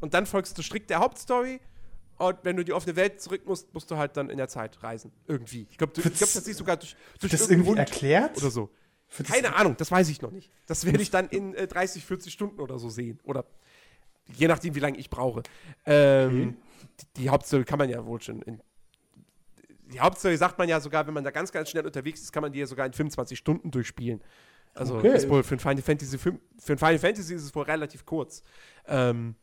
Und 0.00 0.12
dann 0.12 0.26
folgst 0.26 0.58
du 0.58 0.62
strikt 0.62 0.90
der 0.90 0.98
Hauptstory 0.98 1.60
und 2.18 2.38
wenn 2.42 2.56
du 2.56 2.64
die 2.64 2.72
offene 2.72 2.96
Welt 2.96 3.20
zurück 3.20 3.46
musst, 3.46 3.72
musst 3.74 3.90
du 3.90 3.96
halt 3.96 4.16
dann 4.16 4.30
in 4.30 4.38
der 4.38 4.48
Zeit 4.48 4.82
reisen. 4.82 5.12
Irgendwie. 5.26 5.66
Ich 5.70 5.78
glaube, 5.78 5.92
glaub, 5.92 6.18
das 6.18 6.36
ist 6.36 6.56
sogar 6.56 6.76
durch, 6.76 6.96
durch 7.20 7.30
das 7.30 7.48
irgendwie 7.48 7.68
Hund 7.70 7.78
erklärt? 7.78 8.36
Oder 8.38 8.50
so. 8.50 8.70
Keine 9.24 9.54
Ahnung, 9.54 9.76
das 9.76 9.90
weiß 9.90 10.08
ich 10.08 10.20
noch 10.20 10.32
nicht. 10.32 10.50
Das 10.66 10.84
werde 10.84 11.00
ich 11.00 11.10
dann 11.10 11.28
in 11.28 11.54
äh, 11.54 11.68
30, 11.68 12.04
40 12.04 12.32
Stunden 12.32 12.60
oder 12.60 12.78
so 12.78 12.88
sehen. 12.88 13.20
Oder 13.22 13.44
je 14.34 14.48
nachdem, 14.48 14.74
wie 14.74 14.80
lange 14.80 14.98
ich 14.98 15.10
brauche. 15.10 15.42
Ähm, 15.84 16.26
okay. 16.26 16.54
die, 17.00 17.22
die, 17.22 17.30
Hauptstory 17.30 17.64
kann 17.64 17.78
man 17.78 17.88
ja 17.88 18.04
wohl 18.04 18.20
schon 18.20 18.42
in. 18.42 18.60
Die 19.92 20.00
Hauptstory 20.00 20.36
sagt 20.36 20.58
man 20.58 20.68
ja 20.68 20.80
sogar, 20.80 21.06
wenn 21.06 21.14
man 21.14 21.24
da 21.24 21.30
ganz, 21.30 21.52
ganz 21.52 21.70
schnell 21.70 21.86
unterwegs 21.86 22.20
ist, 22.20 22.32
kann 22.32 22.42
man 22.42 22.52
die 22.52 22.58
ja 22.58 22.66
sogar 22.66 22.86
in 22.86 22.92
25 22.92 23.38
Stunden 23.38 23.70
durchspielen. 23.70 24.22
Also 24.74 24.96
okay. 24.96 25.14
ist 25.16 25.28
wohl 25.28 25.42
für 25.42 25.56
ein 25.56 25.58
Final 25.58 25.82
Fantasy 25.82 26.18
für 26.18 26.30
ein 26.30 26.78
Final 26.78 26.98
Fantasy 26.98 27.34
ist 27.34 27.44
es 27.44 27.54
wohl 27.54 27.64
relativ 27.64 28.04
kurz. 28.04 28.42
Ähm, 28.86 29.34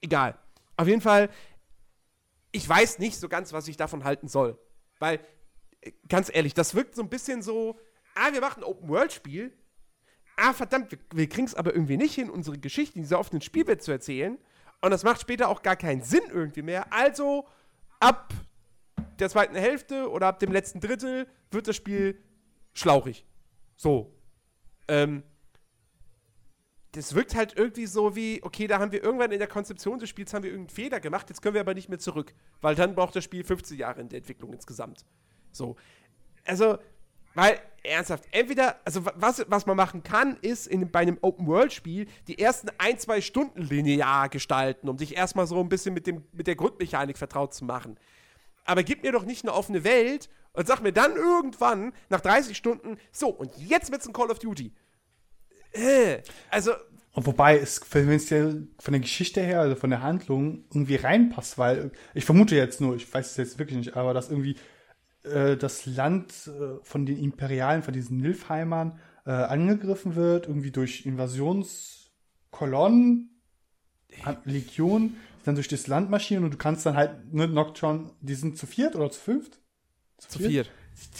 egal. 0.00 0.36
Auf 0.76 0.88
jeden 0.88 1.00
Fall, 1.00 1.28
ich 2.50 2.68
weiß 2.68 2.98
nicht 2.98 3.18
so 3.18 3.28
ganz, 3.28 3.52
was 3.52 3.68
ich 3.68 3.76
davon 3.76 4.04
halten 4.04 4.26
soll. 4.26 4.58
Weil, 4.98 5.20
äh, 5.80 5.92
ganz 6.08 6.30
ehrlich, 6.32 6.54
das 6.54 6.74
wirkt 6.74 6.96
so 6.96 7.02
ein 7.02 7.08
bisschen 7.08 7.42
so, 7.42 7.78
ah, 8.14 8.32
wir 8.32 8.40
machen 8.40 8.62
ein 8.62 8.64
Open-World-Spiel. 8.64 9.52
Ah, 10.36 10.52
verdammt, 10.52 10.90
wir, 10.90 10.98
wir 11.14 11.28
kriegen 11.28 11.46
es 11.46 11.54
aber 11.54 11.72
irgendwie 11.72 11.96
nicht 11.96 12.14
hin, 12.14 12.30
unsere 12.30 12.58
Geschichte 12.58 12.96
in 12.96 13.02
dieser 13.02 13.18
offenen 13.18 13.42
Spielwelt 13.42 13.82
zu 13.82 13.92
erzählen. 13.92 14.38
Und 14.80 14.90
das 14.90 15.04
macht 15.04 15.20
später 15.20 15.48
auch 15.48 15.62
gar 15.62 15.76
keinen 15.76 16.02
Sinn 16.02 16.22
irgendwie 16.32 16.62
mehr. 16.62 16.92
Also, 16.92 17.46
ab 18.00 18.32
der 19.20 19.28
zweiten 19.30 19.56
Hälfte 19.56 20.10
oder 20.10 20.28
ab 20.28 20.38
dem 20.38 20.52
letzten 20.52 20.80
Drittel 20.80 21.26
wird 21.50 21.68
das 21.68 21.76
Spiel 21.76 22.20
schlauchig. 22.72 23.26
So. 23.76 24.14
Ähm, 24.88 25.22
das 26.92 27.14
wirkt 27.14 27.34
halt 27.34 27.56
irgendwie 27.56 27.86
so 27.86 28.16
wie, 28.16 28.40
okay, 28.42 28.66
da 28.66 28.78
haben 28.78 28.92
wir 28.92 29.02
irgendwann 29.02 29.30
in 29.30 29.38
der 29.38 29.48
Konzeption 29.48 29.98
des 29.98 30.08
Spiels 30.08 30.32
haben 30.32 30.42
wir 30.42 30.50
irgendeinen 30.50 30.74
Fehler 30.74 31.00
gemacht, 31.00 31.28
jetzt 31.28 31.42
können 31.42 31.54
wir 31.54 31.60
aber 31.60 31.74
nicht 31.74 31.88
mehr 31.88 31.98
zurück, 31.98 32.34
weil 32.60 32.74
dann 32.74 32.94
braucht 32.94 33.14
das 33.14 33.24
Spiel 33.24 33.44
15 33.44 33.78
Jahre 33.78 34.00
in 34.00 34.08
der 34.08 34.18
Entwicklung 34.18 34.52
insgesamt. 34.52 35.04
So. 35.52 35.76
Also, 36.44 36.78
weil, 37.34 37.60
ernsthaft, 37.84 38.24
entweder, 38.32 38.80
also 38.84 39.04
was, 39.14 39.44
was 39.48 39.66
man 39.66 39.76
machen 39.76 40.02
kann, 40.02 40.38
ist 40.40 40.66
in, 40.66 40.90
bei 40.90 41.00
einem 41.00 41.18
Open-World-Spiel 41.20 42.08
die 42.26 42.38
ersten 42.38 42.70
ein, 42.78 42.98
zwei 42.98 43.20
Stunden 43.20 43.62
linear 43.62 44.28
gestalten, 44.28 44.88
um 44.88 44.96
dich 44.96 45.16
erstmal 45.16 45.46
so 45.46 45.60
ein 45.60 45.68
bisschen 45.68 45.94
mit, 45.94 46.06
dem, 46.06 46.24
mit 46.32 46.46
der 46.46 46.56
Grundmechanik 46.56 47.18
vertraut 47.18 47.54
zu 47.54 47.64
machen. 47.64 47.96
Aber 48.68 48.82
gib 48.82 49.02
mir 49.02 49.12
doch 49.12 49.24
nicht 49.24 49.44
eine 49.44 49.54
offene 49.54 49.82
Welt 49.82 50.28
und 50.52 50.66
sag 50.66 50.82
mir 50.82 50.92
dann 50.92 51.16
irgendwann, 51.16 51.94
nach 52.10 52.20
30 52.20 52.54
Stunden, 52.54 52.98
so, 53.10 53.30
und 53.30 53.50
jetzt 53.56 53.90
wird's 53.90 54.06
ein 54.06 54.12
Call 54.12 54.30
of 54.30 54.40
Duty. 54.40 54.74
Äh, 55.72 56.18
also. 56.50 56.72
Und 57.12 57.26
wobei 57.26 57.58
es, 57.58 57.80
wenn 57.92 58.10
es 58.10 58.28
ja 58.28 58.52
von 58.78 58.92
der 58.92 59.00
Geschichte 59.00 59.40
her, 59.40 59.60
also 59.60 59.74
von 59.74 59.88
der 59.88 60.02
Handlung, 60.02 60.64
irgendwie 60.70 60.96
reinpasst, 60.96 61.56
weil 61.56 61.92
ich 62.12 62.26
vermute 62.26 62.56
jetzt 62.56 62.82
nur, 62.82 62.94
ich 62.94 63.10
weiß 63.10 63.30
es 63.30 63.38
jetzt 63.38 63.58
wirklich 63.58 63.78
nicht, 63.78 63.96
aber 63.96 64.12
dass 64.12 64.28
irgendwie 64.28 64.56
äh, 65.22 65.56
das 65.56 65.86
Land 65.86 66.34
äh, 66.46 66.76
von 66.82 67.06
den 67.06 67.16
Imperialen, 67.16 67.82
von 67.82 67.94
diesen 67.94 68.18
Nilfheimern 68.18 69.00
äh, 69.24 69.30
angegriffen 69.30 70.14
wird, 70.14 70.46
irgendwie 70.46 70.72
durch 70.72 71.06
Invasionskolonnen, 71.06 73.30
Legionen, 74.44 75.16
dann 75.44 75.54
durch 75.54 75.68
das 75.68 75.86
Land 75.86 76.10
marschieren 76.10 76.44
und 76.44 76.52
du 76.52 76.58
kannst 76.58 76.86
dann 76.86 76.96
halt, 76.96 77.32
ne, 77.32 77.48
Nocturne, 77.48 78.10
die 78.20 78.34
sind 78.34 78.58
zu 78.58 78.66
viert 78.66 78.96
oder 78.96 79.10
zu 79.10 79.20
fünft? 79.20 79.58
Zu, 80.18 80.28
zu 80.30 80.38
viert? 80.40 80.70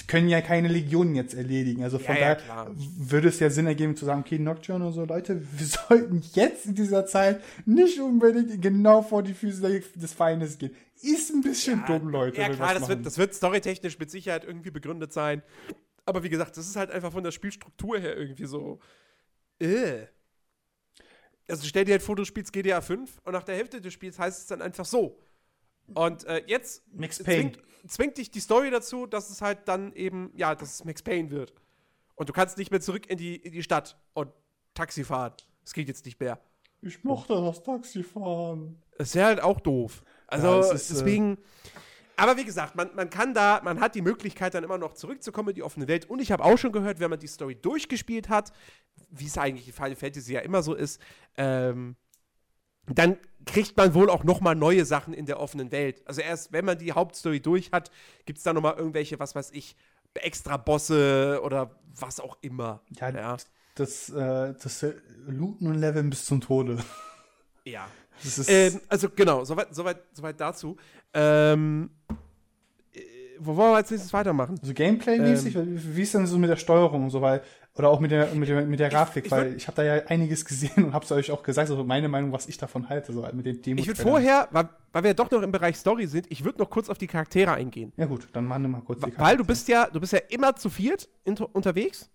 Die 0.00 0.06
können 0.06 0.28
ja 0.28 0.40
keine 0.40 0.66
Legionen 0.68 1.14
jetzt 1.14 1.34
erledigen. 1.34 1.84
Also 1.84 1.98
von 1.98 2.16
ja, 2.16 2.34
daher 2.34 2.38
ja, 2.48 2.70
würde 2.76 3.28
es 3.28 3.38
ja 3.38 3.48
Sinn 3.48 3.66
ergeben 3.66 3.96
zu 3.96 4.04
sagen, 4.04 4.22
okay, 4.22 4.38
Nocturne 4.38 4.86
und 4.86 4.92
so, 4.92 5.04
Leute, 5.04 5.40
wir 5.52 5.66
sollten 5.88 6.22
jetzt 6.32 6.66
in 6.66 6.74
dieser 6.74 7.06
Zeit 7.06 7.40
nicht 7.64 8.00
unbedingt 8.00 8.60
genau 8.60 9.02
vor 9.02 9.22
die 9.22 9.34
Füße 9.34 9.82
des 9.94 10.12
Feindes 10.12 10.58
gehen. 10.58 10.74
Ist 11.00 11.30
ein 11.30 11.42
bisschen 11.42 11.84
ja, 11.86 11.98
dumm, 11.98 12.08
Leute. 12.08 12.40
Ja, 12.40 12.48
klar, 12.48 12.74
das 12.74 12.88
wird, 12.88 13.06
das 13.06 13.18
wird 13.18 13.34
storytechnisch 13.34 13.98
mit 13.98 14.10
Sicherheit 14.10 14.44
irgendwie 14.44 14.70
begründet 14.70 15.12
sein. 15.12 15.42
Aber 16.04 16.24
wie 16.24 16.28
gesagt, 16.28 16.56
das 16.56 16.66
ist 16.66 16.76
halt 16.76 16.90
einfach 16.90 17.12
von 17.12 17.22
der 17.22 17.30
Spielstruktur 17.30 17.98
her 17.98 18.16
irgendwie 18.16 18.46
so. 18.46 18.80
Äh. 19.60 20.06
Also 21.48 21.66
stell 21.66 21.84
dir 21.84 21.92
halt 21.92 22.02
vor, 22.02 22.16
du 22.16 22.24
spielst 22.24 22.52
GTA 22.52 22.80
5 22.80 23.20
und 23.24 23.32
nach 23.32 23.42
der 23.42 23.56
Hälfte 23.56 23.80
des 23.80 23.92
Spiels 23.92 24.18
heißt 24.18 24.40
es 24.40 24.46
dann 24.46 24.62
einfach 24.62 24.84
so. 24.84 25.18
Und 25.94 26.24
äh, 26.24 26.42
jetzt 26.46 26.82
zwingt, 27.10 27.58
zwingt, 27.86 28.18
dich 28.18 28.30
die 28.30 28.40
Story 28.40 28.70
dazu, 28.70 29.06
dass 29.06 29.30
es 29.30 29.40
halt 29.40 29.66
dann 29.66 29.92
eben, 29.94 30.30
ja, 30.34 30.54
dass 30.54 30.74
es 30.74 30.84
Max 30.84 31.02
Payne 31.02 31.30
wird. 31.30 31.54
Und 32.14 32.28
du 32.28 32.32
kannst 32.32 32.58
nicht 32.58 32.70
mehr 32.70 32.80
zurück 32.80 33.08
in 33.08 33.16
die, 33.16 33.36
in 33.36 33.52
die 33.52 33.62
Stadt 33.62 33.96
und 34.12 34.30
Taxi 34.74 35.04
fahren. 35.04 35.32
Das 35.62 35.72
geht 35.72 35.88
jetzt 35.88 36.04
nicht 36.04 36.20
mehr. 36.20 36.38
Ich 36.82 37.02
mochte 37.02 37.34
das 37.34 37.62
Taxi 37.62 38.02
fahren. 38.02 38.82
Das 38.98 39.14
wäre 39.14 39.26
halt 39.26 39.40
auch 39.40 39.60
doof. 39.60 40.02
Also 40.26 40.46
ja, 40.46 40.72
ist, 40.72 40.90
äh, 40.90 40.94
deswegen. 40.94 41.34
Äh 41.34 41.38
aber 42.18 42.36
wie 42.36 42.44
gesagt, 42.44 42.74
man, 42.74 42.90
man 42.96 43.10
kann 43.10 43.32
da, 43.32 43.60
man 43.62 43.78
hat 43.78 43.94
die 43.94 44.02
Möglichkeit 44.02 44.52
dann 44.52 44.64
immer 44.64 44.76
noch 44.76 44.94
zurückzukommen 44.94 45.50
in 45.50 45.54
die 45.54 45.62
offene 45.62 45.86
Welt. 45.86 46.10
Und 46.10 46.20
ich 46.20 46.32
habe 46.32 46.44
auch 46.44 46.58
schon 46.58 46.72
gehört, 46.72 46.98
wenn 46.98 47.10
man 47.10 47.20
die 47.20 47.28
Story 47.28 47.54
durchgespielt 47.54 48.28
hat, 48.28 48.52
wie 49.08 49.26
es 49.26 49.38
eigentlich 49.38 49.68
in 49.68 49.72
Final 49.72 49.94
Fantasy 49.94 50.32
ja 50.32 50.40
immer 50.40 50.62
so 50.62 50.74
ist, 50.74 51.00
ähm, 51.36 51.94
dann 52.86 53.18
kriegt 53.46 53.76
man 53.76 53.94
wohl 53.94 54.10
auch 54.10 54.24
noch 54.24 54.40
mal 54.40 54.56
neue 54.56 54.84
Sachen 54.84 55.14
in 55.14 55.26
der 55.26 55.38
offenen 55.38 55.70
Welt. 55.70 56.02
Also 56.06 56.20
erst, 56.20 56.52
wenn 56.52 56.64
man 56.64 56.76
die 56.78 56.92
Hauptstory 56.92 57.40
durch 57.40 57.70
hat, 57.70 57.92
gibt 58.26 58.38
es 58.38 58.44
da 58.44 58.52
noch 58.52 58.62
mal 58.62 58.74
irgendwelche, 58.76 59.20
was 59.20 59.36
weiß 59.36 59.52
ich, 59.52 59.76
extra 60.14 60.56
Bosse 60.56 61.40
oder 61.44 61.78
was 61.94 62.18
auch 62.18 62.36
immer. 62.40 62.82
Ja, 62.98 63.10
ja. 63.10 63.36
das, 63.76 64.08
äh, 64.08 64.54
das 64.60 64.84
Looten 65.28 65.68
und 65.68 65.74
Leveln 65.74 66.10
bis 66.10 66.24
zum 66.24 66.40
Tode. 66.40 66.78
Ja. 67.64 67.88
Ähm, 68.46 68.80
also 68.88 69.08
genau, 69.14 69.44
soweit, 69.44 69.74
soweit, 69.74 69.98
soweit 70.12 70.40
dazu. 70.40 70.76
Ähm, 71.14 71.90
äh, 72.92 73.00
wo 73.38 73.56
wollen 73.56 73.72
wir 73.72 73.76
als 73.76 73.90
nächstes 73.90 74.12
weitermachen? 74.12 74.58
Also 74.60 74.74
Gameplay-mäßig, 74.74 75.56
ähm, 75.56 75.80
wie 75.94 76.02
ist 76.02 76.14
denn 76.14 76.26
so 76.26 76.38
mit 76.38 76.50
der 76.50 76.56
Steuerung 76.56 77.04
und 77.04 77.10
so, 77.10 77.20
weil 77.20 77.42
oder 77.78 77.90
auch 77.90 78.00
mit 78.00 78.10
der, 78.10 78.34
mit 78.34 78.48
der, 78.48 78.66
mit 78.66 78.80
der 78.80 78.88
Grafik, 78.88 79.26
ich, 79.26 79.32
ich 79.32 79.38
weil 79.38 79.54
ich 79.54 79.66
habe 79.68 79.76
da 79.76 79.82
ja 79.84 80.06
einiges 80.06 80.44
gesehen 80.44 80.84
und 80.84 80.92
habe 80.94 81.04
es 81.04 81.12
euch 81.12 81.30
auch 81.30 81.42
gesagt, 81.42 81.70
also 81.70 81.84
meine 81.84 82.08
Meinung, 82.08 82.32
was 82.32 82.48
ich 82.48 82.58
davon 82.58 82.88
halte, 82.88 83.12
so 83.12 83.26
mit 83.32 83.46
den 83.46 83.62
Demos. 83.62 83.80
Ich 83.80 83.86
würde 83.86 84.02
vorher, 84.02 84.48
weil, 84.50 84.68
weil 84.92 85.04
wir 85.04 85.10
ja 85.10 85.14
doch 85.14 85.30
noch 85.30 85.42
im 85.42 85.52
Bereich 85.52 85.76
Story 85.76 86.06
sind, 86.06 86.26
ich 86.30 86.44
würde 86.44 86.58
noch 86.58 86.70
kurz 86.70 86.88
auf 86.88 86.98
die 86.98 87.06
Charaktere 87.06 87.52
eingehen. 87.52 87.92
Ja 87.96 88.06
gut, 88.06 88.28
dann 88.32 88.46
machen 88.46 88.62
wir 88.62 88.68
mal 88.68 88.80
kurz 88.80 88.98
die 88.98 89.10
Charaktere. 89.10 89.26
Weil 89.28 89.36
du 89.36 89.44
bist 89.44 89.68
ja, 89.68 89.86
du 89.86 90.00
bist 90.00 90.12
ja 90.12 90.20
immer 90.28 90.56
zu 90.56 90.70
viert 90.70 91.08
unterwegs. 91.52 92.10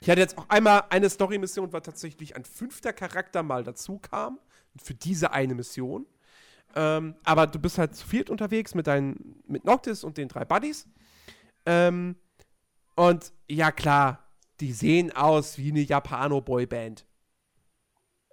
Ich 0.00 0.08
hatte 0.08 0.20
jetzt 0.20 0.38
auch 0.38 0.48
einmal 0.48 0.84
eine 0.90 1.10
Story-Mission, 1.10 1.72
war 1.72 1.82
tatsächlich 1.82 2.36
ein 2.36 2.44
fünfter 2.44 2.92
Charakter 2.92 3.42
mal 3.42 3.64
dazu 3.64 3.98
kam, 3.98 4.38
für 4.76 4.94
diese 4.94 5.32
eine 5.32 5.54
Mission. 5.54 6.06
Ähm, 6.74 7.14
aber 7.24 7.46
du 7.46 7.58
bist 7.58 7.78
halt 7.78 7.94
zu 7.94 8.06
viert 8.06 8.30
unterwegs 8.30 8.74
mit 8.74 8.86
deinen, 8.86 9.42
mit 9.46 9.64
Noctis 9.64 10.04
und 10.04 10.18
den 10.18 10.28
drei 10.28 10.44
Buddies. 10.44 10.86
Ähm, 11.66 12.16
und 12.94 13.32
ja, 13.48 13.70
klar, 13.72 14.28
die 14.60 14.72
sehen 14.72 15.14
aus 15.14 15.58
wie 15.58 15.70
eine 15.70 15.80
Japano-Boyband. 15.80 17.06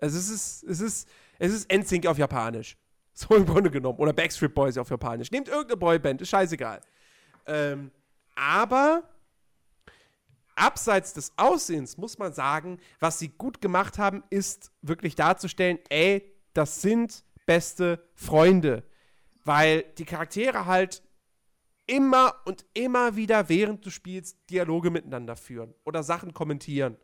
Also 0.01 0.17
es 0.17 0.29
ist, 0.29 0.63
es 0.63 0.81
ist, 0.81 1.09
es 1.39 1.53
ist 1.53 1.71
NSYNC 1.71 2.07
auf 2.07 2.17
Japanisch. 2.17 2.77
So 3.17 3.33
im 3.33 3.45
Grunde 3.45 3.71
genommen. 3.71 3.97
Oder 3.99 4.11
Backstreet 4.11 4.53
Boys 4.53 4.77
auf 4.77 4.89
Japanisch. 4.89 5.31
Nehmt 5.31 5.47
irgendeine 5.47 5.77
Boyband, 5.77 6.21
ist 6.21 6.27
scheißegal. 6.27 6.81
Ähm, 7.45 7.89
aber 8.35 9.03
abseits 10.55 11.13
des 11.13 11.33
Aussehens 11.37 11.97
muss 11.97 12.17
man 12.17 12.33
sagen, 12.33 12.79
was 12.99 13.19
sie 13.19 13.29
gut 13.29 13.61
gemacht 13.61 13.97
haben, 13.97 14.23
ist 14.29 14.71
wirklich 14.81 15.15
darzustellen, 15.15 15.79
ey, 15.89 16.33
das 16.53 16.81
sind 16.81 17.23
beste 17.45 18.07
Freunde. 18.13 18.83
Weil 19.43 19.83
die 19.97 20.05
Charaktere 20.05 20.65
halt 20.65 21.03
immer 21.87 22.33
und 22.45 22.65
immer 22.73 23.15
wieder, 23.15 23.47
während 23.49 23.85
du 23.85 23.89
spielst, 23.91 24.49
Dialoge 24.49 24.89
miteinander 24.89 25.35
führen 25.35 25.73
oder 25.83 26.01
Sachen 26.01 26.33
kommentieren. 26.33 26.97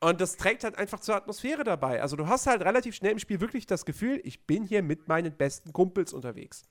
Und 0.00 0.20
das 0.20 0.36
trägt 0.36 0.64
halt 0.64 0.78
einfach 0.78 1.00
zur 1.00 1.16
Atmosphäre 1.16 1.64
dabei. 1.64 2.00
Also 2.02 2.16
du 2.16 2.28
hast 2.28 2.46
halt 2.46 2.62
relativ 2.62 2.94
schnell 2.94 3.12
im 3.12 3.18
Spiel 3.18 3.40
wirklich 3.40 3.66
das 3.66 3.84
Gefühl, 3.84 4.20
ich 4.24 4.46
bin 4.46 4.64
hier 4.64 4.82
mit 4.82 5.08
meinen 5.08 5.36
besten 5.36 5.72
Kumpels 5.72 6.12
unterwegs. 6.12 6.62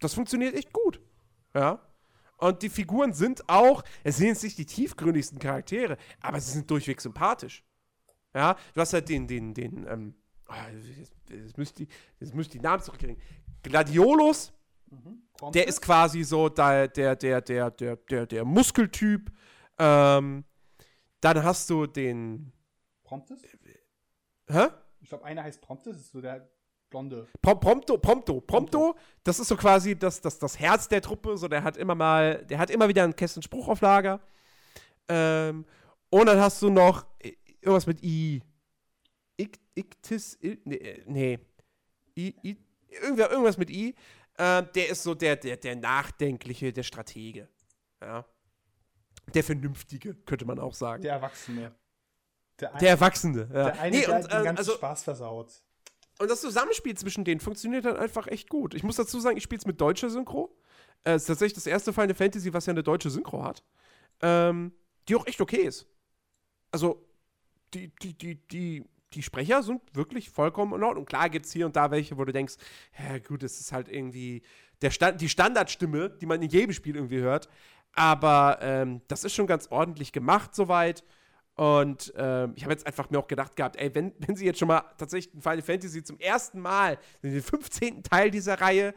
Das 0.00 0.14
funktioniert 0.14 0.54
echt 0.54 0.72
gut. 0.72 1.00
Ja. 1.54 1.80
Und 2.44 2.60
die 2.60 2.68
Figuren 2.68 3.14
sind 3.14 3.48
auch, 3.48 3.82
es 4.02 4.18
sind 4.18 4.26
jetzt 4.26 4.42
nicht 4.42 4.58
die 4.58 4.66
tiefgründigsten 4.66 5.38
Charaktere, 5.38 5.96
aber 6.20 6.38
sie 6.38 6.52
sind 6.52 6.70
durchweg 6.70 7.00
sympathisch. 7.00 7.64
Ja, 8.34 8.58
du 8.74 8.82
hast 8.82 8.92
halt 8.92 9.08
den, 9.08 9.26
den, 9.26 9.54
den, 9.54 9.86
ähm, 9.88 10.14
oh, 10.50 10.52
jetzt, 11.30 11.56
müsste 11.56 11.84
ich, 11.84 11.88
jetzt 12.20 12.34
müsste 12.34 12.56
ich 12.56 12.60
die 12.60 12.62
Namen 12.62 12.82
zurückkriegen. 12.82 13.16
Gladiolus, 13.62 14.52
mhm. 14.90 15.22
der 15.54 15.66
ist 15.66 15.80
quasi 15.80 16.22
so 16.22 16.50
der, 16.50 16.88
der, 16.88 17.16
der, 17.16 17.40
der, 17.40 17.70
der, 17.70 17.96
der, 17.96 18.26
der 18.26 18.44
Muskeltyp. 18.44 19.32
Ähm, 19.78 20.44
dann 21.22 21.42
hast 21.42 21.70
du 21.70 21.86
den. 21.86 22.52
Promptus? 23.04 23.40
Hä? 24.48 24.66
Ich 25.00 25.08
glaube, 25.08 25.24
einer 25.24 25.44
heißt 25.44 25.62
Promptus, 25.62 25.96
ist 25.96 26.12
so 26.12 26.20
der 26.20 26.46
blonde. 26.94 27.26
Prom 27.42 27.58
Prompto, 27.58 27.98
Prompto, 27.98 28.40
Prompto, 28.40 28.96
das 29.24 29.40
ist 29.40 29.48
so 29.48 29.56
quasi 29.56 29.98
das, 29.98 30.20
das, 30.20 30.38
das 30.38 30.58
Herz 30.58 30.88
der 30.88 31.02
Truppe, 31.02 31.36
so 31.36 31.48
der 31.48 31.64
hat 31.64 31.76
immer 31.76 31.94
mal, 31.94 32.44
der 32.46 32.58
hat 32.58 32.70
immer 32.70 32.88
wieder 32.88 33.02
einen 33.02 33.16
Kästen 33.16 33.42
Spruch 33.42 33.68
auf 33.68 33.80
Lager. 33.80 34.20
Ähm, 35.08 35.64
und 36.10 36.26
dann 36.26 36.38
hast 36.38 36.62
du 36.62 36.70
noch 36.70 37.04
irgendwas 37.60 37.86
mit 37.86 38.02
I. 38.02 38.42
Iktis, 39.76 40.38
nee, 40.40 40.76
äh, 40.76 41.02
nee. 41.06 41.38
I, 42.16 42.32
I, 42.44 42.56
irgendwas 42.88 43.58
mit 43.58 43.70
I. 43.70 43.96
Äh, 44.36 44.62
der 44.72 44.88
ist 44.88 45.02
so 45.02 45.16
der, 45.16 45.34
der, 45.34 45.56
der 45.56 45.74
Nachdenkliche, 45.74 46.72
der 46.72 46.84
Stratege. 46.84 47.48
Ja. 48.00 48.24
Der 49.34 49.42
Vernünftige, 49.42 50.14
könnte 50.14 50.44
man 50.44 50.60
auch 50.60 50.74
sagen. 50.74 51.02
Der 51.02 51.14
Erwachsene. 51.14 51.74
Der, 52.60 52.72
ein, 52.72 52.78
der 52.78 52.90
Erwachsene, 52.90 53.40
ja. 53.40 53.64
Der 53.64 53.80
eine, 53.80 53.96
nee, 53.96 54.04
der 54.04 54.14
und, 54.14 54.22
den 54.22 54.44
ganzen 54.44 54.58
also, 54.58 54.72
Spaß 54.74 55.02
versaut. 55.02 55.64
Und 56.18 56.30
das 56.30 56.40
Zusammenspiel 56.40 56.96
zwischen 56.96 57.24
denen 57.24 57.40
funktioniert 57.40 57.84
dann 57.84 57.96
einfach 57.96 58.26
echt 58.26 58.48
gut. 58.48 58.74
Ich 58.74 58.82
muss 58.82 58.96
dazu 58.96 59.18
sagen, 59.20 59.36
ich 59.36 59.42
spiele 59.42 59.58
es 59.58 59.66
mit 59.66 59.80
deutscher 59.80 60.10
Synchro. 60.10 60.56
Es 61.02 61.12
äh, 61.12 61.16
ist 61.16 61.26
tatsächlich 61.26 61.54
das 61.54 61.66
erste 61.66 61.92
Final 61.92 62.14
Fantasy, 62.14 62.52
was 62.52 62.66
ja 62.66 62.72
eine 62.72 62.82
deutsche 62.82 63.10
Synchro 63.10 63.42
hat. 63.42 63.62
Ähm, 64.22 64.72
die 65.08 65.16
auch 65.16 65.26
echt 65.26 65.40
okay 65.40 65.62
ist. 65.62 65.86
Also, 66.70 67.04
die, 67.74 67.92
die, 68.00 68.14
die, 68.14 68.36
die, 68.48 68.84
die 69.12 69.22
Sprecher 69.22 69.62
sind 69.62 69.82
wirklich 69.92 70.30
vollkommen 70.30 70.72
in 70.74 70.82
Ordnung. 70.82 71.04
Klar 71.04 71.28
gibt 71.30 71.46
es 71.46 71.52
hier 71.52 71.66
und 71.66 71.76
da 71.76 71.90
welche, 71.90 72.16
wo 72.16 72.24
du 72.24 72.32
denkst, 72.32 72.54
ja 72.98 73.18
gut, 73.18 73.42
es 73.42 73.60
ist 73.60 73.72
halt 73.72 73.88
irgendwie 73.88 74.42
der 74.82 74.90
Stand, 74.90 75.20
die 75.20 75.28
Standardstimme, 75.28 76.10
die 76.10 76.26
man 76.26 76.42
in 76.42 76.50
jedem 76.50 76.72
Spiel 76.72 76.96
irgendwie 76.96 77.20
hört. 77.20 77.48
Aber 77.94 78.58
ähm, 78.60 79.02
das 79.08 79.24
ist 79.24 79.34
schon 79.34 79.46
ganz 79.46 79.68
ordentlich 79.70 80.12
gemacht 80.12 80.54
soweit. 80.54 81.04
Und 81.56 82.12
ähm, 82.16 82.52
ich 82.56 82.64
habe 82.64 82.72
jetzt 82.72 82.86
einfach 82.86 83.10
mir 83.10 83.18
auch 83.18 83.28
gedacht 83.28 83.54
gehabt, 83.54 83.76
ey, 83.76 83.94
wenn, 83.94 84.12
wenn 84.18 84.34
sie 84.34 84.44
jetzt 84.44 84.58
schon 84.58 84.68
mal 84.68 84.82
tatsächlich 84.98 85.32
Final 85.40 85.62
Fantasy 85.62 86.02
zum 86.02 86.18
ersten 86.18 86.60
Mal, 86.60 86.98
den 87.22 87.40
15. 87.40 88.02
Teil 88.02 88.30
dieser 88.30 88.60
Reihe, 88.60 88.92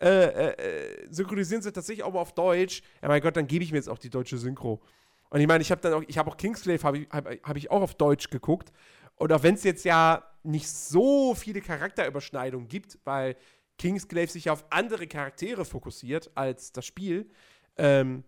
äh, 0.00 0.08
äh, 0.08 0.48
äh, 0.52 1.06
synchronisieren 1.10 1.60
sie 1.60 1.72
tatsächlich 1.72 2.02
auch 2.02 2.12
mal 2.12 2.20
auf 2.20 2.32
Deutsch, 2.32 2.82
ja 3.02 3.08
mein 3.08 3.20
Gott, 3.20 3.36
dann 3.36 3.46
gebe 3.46 3.62
ich 3.62 3.70
mir 3.70 3.76
jetzt 3.76 3.88
auch 3.88 3.98
die 3.98 4.08
deutsche 4.08 4.38
Synchro. 4.38 4.80
Und 5.28 5.40
ich 5.40 5.46
meine, 5.46 5.60
ich 5.60 5.70
habe 5.70 5.82
dann 5.82 5.92
auch, 5.92 6.02
ich 6.06 6.16
habe 6.16 6.30
auch 6.30 6.38
Kingsglaive, 6.38 6.82
habe 6.84 6.98
ich, 6.98 7.08
hab, 7.10 7.26
hab 7.26 7.56
ich 7.56 7.70
auch 7.70 7.82
auf 7.82 7.94
Deutsch 7.94 8.30
geguckt. 8.30 8.72
Und 9.16 9.30
auch 9.32 9.42
wenn 9.42 9.54
es 9.54 9.62
jetzt 9.62 9.84
ja 9.84 10.24
nicht 10.42 10.68
so 10.68 11.34
viele 11.34 11.60
Charakterüberschneidungen 11.60 12.68
gibt, 12.68 12.98
weil 13.04 13.36
Kingsglaive 13.76 14.32
sich 14.32 14.46
ja 14.46 14.54
auf 14.54 14.64
andere 14.70 15.06
Charaktere 15.06 15.66
fokussiert 15.66 16.30
als 16.34 16.72
das 16.72 16.86
Spiel, 16.86 17.28
ähm, 17.76 18.24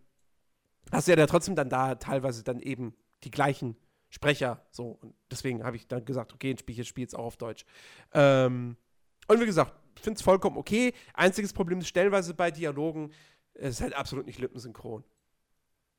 hast 0.91 1.09
du 1.09 1.13
ja 1.13 1.17
da 1.17 1.27
trotzdem 1.27 1.57
dann 1.57 1.71
da 1.71 1.95
teilweise 1.95 2.45
dann 2.45 2.61
eben 2.61 2.95
die 3.25 3.31
gleichen 3.31 3.77
Sprecher. 4.11 4.67
So, 4.71 4.99
und 5.01 5.15
deswegen 5.31 5.65
habe 5.65 5.77
ich 5.77 5.89
dann 5.89 6.05
gesagt, 6.05 6.33
okay, 6.33 6.55
ich 6.67 6.89
spiele 6.89 7.05
jetzt 7.05 7.15
auch 7.15 7.25
auf 7.25 7.37
Deutsch. 7.37 7.65
Ähm, 8.13 8.77
und 9.29 9.41
wie 9.41 9.47
gesagt, 9.47 9.75
ich 9.97 10.03
finde 10.03 10.19
es 10.19 10.23
vollkommen 10.23 10.57
okay. 10.57 10.93
Einziges 11.15 11.53
Problem 11.53 11.81
ist 11.81 11.89
stellenweise 11.89 12.35
bei 12.35 12.51
Dialogen, 12.51 13.13
es 13.55 13.77
ist 13.77 13.81
halt 13.81 13.95
absolut 13.95 14.27
nicht 14.27 14.39
lippensynchron. 14.39 15.05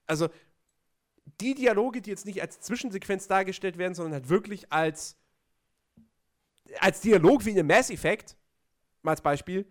Also, 0.06 0.30
die 1.40 1.56
Dialoge, 1.56 2.02
die 2.02 2.10
jetzt 2.10 2.26
nicht 2.26 2.42
als 2.42 2.60
Zwischensequenz 2.60 3.28
dargestellt 3.28 3.78
werden, 3.78 3.94
sondern 3.94 4.14
halt 4.14 4.30
wirklich 4.30 4.72
als, 4.72 5.18
als 6.80 7.02
Dialog 7.02 7.46
wie 7.46 7.52
in 7.52 7.60
einem 7.60 7.68
Mass 7.68 7.90
Effect, 7.90 8.36
mal 9.02 9.12
als 9.12 9.22
Beispiel, 9.22 9.66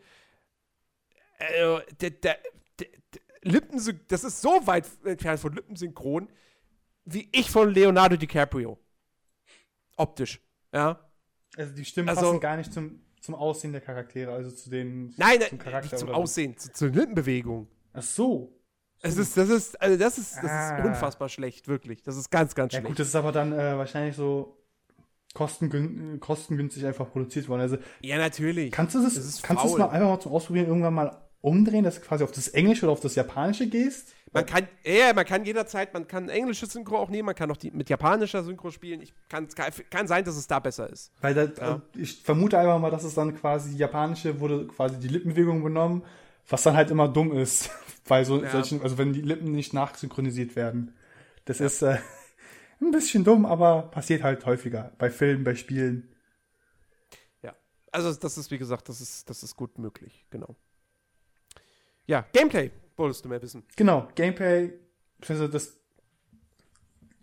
äh, 1.39 1.81
der, 2.01 2.11
der, 2.11 2.39
der, 2.79 2.89
Lippensyn 3.43 4.01
das 4.09 4.25
ist 4.25 4.41
so 4.41 4.67
weit 4.67 4.87
entfernt 5.05 5.41
von 5.41 5.53
Lippensynchron, 5.53 6.29
wie 7.05 7.29
ich 7.33 7.51
von 7.51 7.71
Leonardo 7.71 8.17
DiCaprio. 8.17 8.79
Optisch, 9.97 10.41
ja. 10.73 10.99
Also 11.57 11.75
die 11.75 11.85
Stimmen 11.85 12.09
also, 12.09 12.23
passen 12.23 12.41
gar 12.41 12.57
nicht 12.57 12.73
zum, 12.73 13.01
zum 13.21 13.35
Aussehen 13.35 13.73
der 13.73 13.81
Charaktere, 13.81 14.33
also 14.33 14.51
zu 14.51 14.71
den 14.71 15.15
Nein, 15.17 15.41
zum 15.49 15.59
Charakter 15.59 15.91
nicht 15.91 15.99
zum 15.99 16.11
Aussehen, 16.11 16.57
zu, 16.57 16.73
zur 16.73 16.89
Lippenbewegung. 16.89 17.69
Ach 17.93 18.03
so. 18.03 18.59
Es 19.05 19.17
ist, 19.17 19.37
das 19.37 19.49
ist, 19.49 19.81
also 19.81 19.99
das 19.99 20.17
ist, 20.17 20.37
das 20.37 20.51
ah. 20.51 20.79
ist 20.79 20.85
unfassbar 20.85 21.29
schlecht, 21.29 21.67
wirklich. 21.67 22.03
Das 22.03 22.17
ist 22.17 22.31
ganz, 22.31 22.55
ganz 22.55 22.73
schlecht. 22.73 22.85
Ja 22.85 22.89
gut, 22.89 22.99
das 23.01 23.09
ist 23.09 23.17
aber 23.17 23.33
dann 23.33 23.53
äh, 23.53 23.77
wahrscheinlich 23.77 24.15
so 24.15 24.63
kostengün 25.35 26.21
kostengünstig 26.21 26.87
einfach 26.87 27.11
produziert 27.11 27.49
worden. 27.49 27.63
Also, 27.63 27.79
ja, 28.01 28.17
natürlich. 28.17 28.71
Kannst 28.71 28.95
du 28.95 29.03
das, 29.03 29.15
das 29.15 29.43
kannst 29.43 29.65
du 29.65 29.69
es 29.69 29.77
mal 29.77 29.89
einfach 29.89 30.09
mal 30.09 30.21
zum 30.21 30.33
Ausprobieren 30.33 30.69
irgendwann 30.69 30.95
mal 30.95 31.32
umdrehen, 31.43 31.85
dass 31.85 31.97
du 31.97 32.01
quasi 32.01 32.25
auf 32.25 32.33
das 32.33 32.49
Englische 32.49 32.87
oder 32.87 32.93
auf 32.93 33.01
das 33.01 33.15
Japanische 33.17 33.69
gehst? 33.69 34.15
Man 34.33 34.47
kann, 34.47 34.67
ja, 34.83 35.13
man 35.13 35.27
kann 35.27 35.45
jederzeit, 35.45 35.93
man 35.93 36.09
kann 36.09 36.31
englische 36.31 36.65
Synchro 36.65 36.97
auch 36.97 37.11
nehmen, 37.11 37.27
man 37.27 37.35
kann 37.35 37.51
auch 37.51 37.57
die, 37.57 37.71
mit 37.71 37.91
japanischer 37.91 38.43
Synchro 38.43 38.71
spielen. 38.71 39.03
Ich 39.03 39.13
kann, 39.29 39.47
kann 39.91 40.07
sein, 40.07 40.25
dass 40.25 40.37
es 40.37 40.47
da 40.47 40.59
besser 40.59 40.89
ist. 40.89 41.13
Weil 41.21 41.35
da, 41.35 41.45
ja. 41.45 41.83
ich 41.95 42.23
vermute 42.23 42.59
einfach 42.59 42.79
mal, 42.79 42.91
dass 42.91 43.05
es 43.05 43.13
dann 43.13 43.37
quasi 43.37 43.77
japanische 43.77 44.41
wurde 44.41 44.67
quasi 44.69 44.99
die 44.99 45.09
Lippenbewegung 45.09 45.63
benommen, 45.63 46.03
was 46.49 46.63
dann 46.63 46.77
halt 46.77 46.91
immer 46.91 47.09
dumm 47.09 47.37
ist, 47.37 47.69
weil 48.07 48.25
so 48.25 48.43
ja. 48.43 48.51
solchen, 48.51 48.81
also 48.83 48.97
wenn 48.97 49.13
die 49.13 49.21
Lippen 49.21 49.53
nicht 49.53 49.75
nachsynchronisiert 49.75 50.57
werden. 50.57 50.95
Das 51.45 51.59
ja. 51.59 51.67
ist 51.67 51.83
äh, 51.83 51.99
ein 52.81 52.91
bisschen 52.91 53.25
dumm, 53.25 53.45
aber 53.45 53.83
passiert 53.83 54.23
halt 54.23 54.47
häufiger 54.47 54.93
bei 54.97 55.11
Filmen, 55.11 55.45
bei 55.45 55.57
Spielen. 55.57 56.09
Ja, 57.43 57.55
also 57.91 58.15
das 58.15 58.39
ist 58.39 58.51
wie 58.51 58.59
gesagt, 58.59 58.89
das 58.89 59.03
ist 59.03 59.29
das 59.29 59.43
ist 59.43 59.57
gut 59.57 59.79
möglich, 59.79 60.25
genau. 60.31 60.57
Ja, 62.07 62.27
Gameplay 62.33 62.71
wolltest 62.97 63.25
du 63.25 63.29
mehr 63.29 63.41
wissen. 63.43 63.65
Genau, 63.77 64.09
Gameplay, 64.15 64.73
also 65.27 65.49
das 65.49 65.79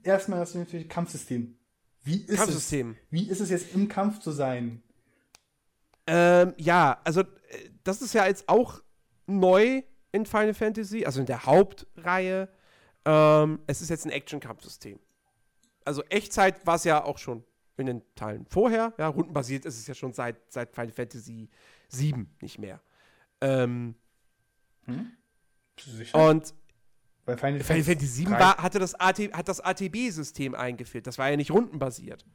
erstmal 0.04 0.40
das 0.40 0.56
natürlich 0.56 0.90
Kampfsystem. 0.90 1.56
Wie 2.04 2.24
ist 2.24 2.38
Kampfsystem. 2.38 2.92
es? 2.92 2.98
Wie 3.12 3.30
ist 3.30 3.40
es 3.40 3.50
jetzt 3.50 3.74
im 3.74 3.88
Kampf 3.88 4.20
zu 4.20 4.32
sein? 4.32 4.82
Ähm, 6.08 6.54
ja, 6.58 7.00
also 7.04 7.22
äh, 7.22 7.26
das 7.84 8.02
ist 8.02 8.14
ja 8.14 8.26
jetzt 8.26 8.48
auch 8.50 8.82
neu 9.28 9.84
in 10.12 10.26
Final 10.26 10.54
Fantasy, 10.54 11.06
also 11.06 11.20
in 11.20 11.26
der 11.26 11.46
Hauptreihe. 11.46 12.50
Ähm, 13.06 13.60
es 13.68 13.82
ist 13.82 13.90
jetzt 13.90 14.06
ein 14.06 14.12
Action-Kampfsystem. 14.12 15.00
Also 15.86 16.04
Echtzeit 16.06 16.66
war 16.66 16.76
es 16.76 16.84
ja 16.84 17.04
auch 17.04 17.18
schon 17.18 17.44
in 17.78 17.86
den 17.86 18.02
Teilen 18.16 18.46
vorher. 18.48 18.94
Ja, 18.98 19.08
rundenbasiert 19.08 19.66
ist 19.66 19.78
es 19.78 19.88
ja 19.88 19.94
schon 19.94 20.14
seit, 20.14 20.36
seit 20.52 20.74
Final 20.74 20.92
Fantasy 20.92 21.50
7 21.90 22.30
nicht 22.42 22.60
mehr. 22.60 22.82
Ähm, 23.42 23.96
hm? 24.90 25.12
Sicher? 25.80 26.30
Und 26.30 26.54
Bei 27.26 27.38
Final, 27.38 27.62
Final 27.62 27.84
Fantasy 27.84 28.08
7 28.08 28.32
war, 28.32 28.58
hatte 28.58 28.80
das 28.80 28.96
AT, 28.96 29.20
hat 29.34 29.48
das 29.48 29.62
ATB-System 29.62 30.56
eingeführt. 30.56 31.08
Das 31.08 31.18
war 31.18 31.30
ja 31.30 31.38
nicht 31.38 31.52
rundenbasiert. 31.52 32.26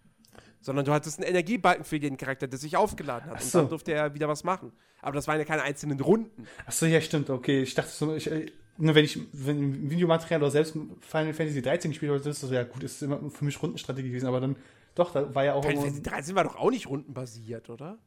Sondern 0.60 0.86
du 0.86 0.92
hattest 0.92 1.18
einen 1.18 1.28
Energiebalken 1.28 1.84
für 1.84 1.96
jeden 1.96 2.16
Charakter, 2.16 2.46
der 2.46 2.58
sich 2.58 2.76
aufgeladen 2.76 3.30
hat. 3.30 3.42
So. 3.42 3.58
Und 3.58 3.64
dann 3.64 3.70
durfte 3.70 3.92
er 3.92 4.14
wieder 4.14 4.28
was 4.28 4.44
machen. 4.44 4.72
Aber 5.02 5.14
das 5.14 5.28
waren 5.28 5.38
ja 5.38 5.44
keine 5.44 5.62
einzelnen 5.62 6.00
Runden. 6.00 6.46
Achso, 6.64 6.86
ja, 6.86 7.00
stimmt. 7.02 7.28
Okay, 7.28 7.62
ich 7.62 7.74
dachte 7.74 7.90
so, 7.90 8.14
ich, 8.14 8.30
äh, 8.30 8.46
nur 8.78 8.94
wenn 8.94 9.04
ich 9.04 9.18
wenn 9.32 9.90
Videomaterial 9.90 10.40
oder 10.40 10.50
selbst 10.50 10.72
Final 10.72 11.34
Fantasy 11.34 11.60
13 11.60 11.90
gespielt 11.90 12.10
habe, 12.10 12.18
ist 12.18 12.42
das 12.42 12.48
so, 12.48 12.54
ja 12.54 12.64
gut, 12.64 12.82
ist 12.82 13.02
immer 13.02 13.30
für 13.30 13.44
mich 13.44 13.62
Rundenstrategie 13.62 14.08
gewesen. 14.08 14.26
Aber 14.26 14.40
dann, 14.40 14.56
doch, 14.94 15.12
da 15.12 15.34
war 15.34 15.44
ja 15.44 15.54
auch. 15.54 15.64
Final 15.64 15.82
Fantasy 15.82 16.02
13 16.02 16.34
war 16.34 16.44
doch 16.44 16.56
auch 16.56 16.70
nicht 16.70 16.88
rundenbasiert, 16.88 17.68
oder? 17.68 17.98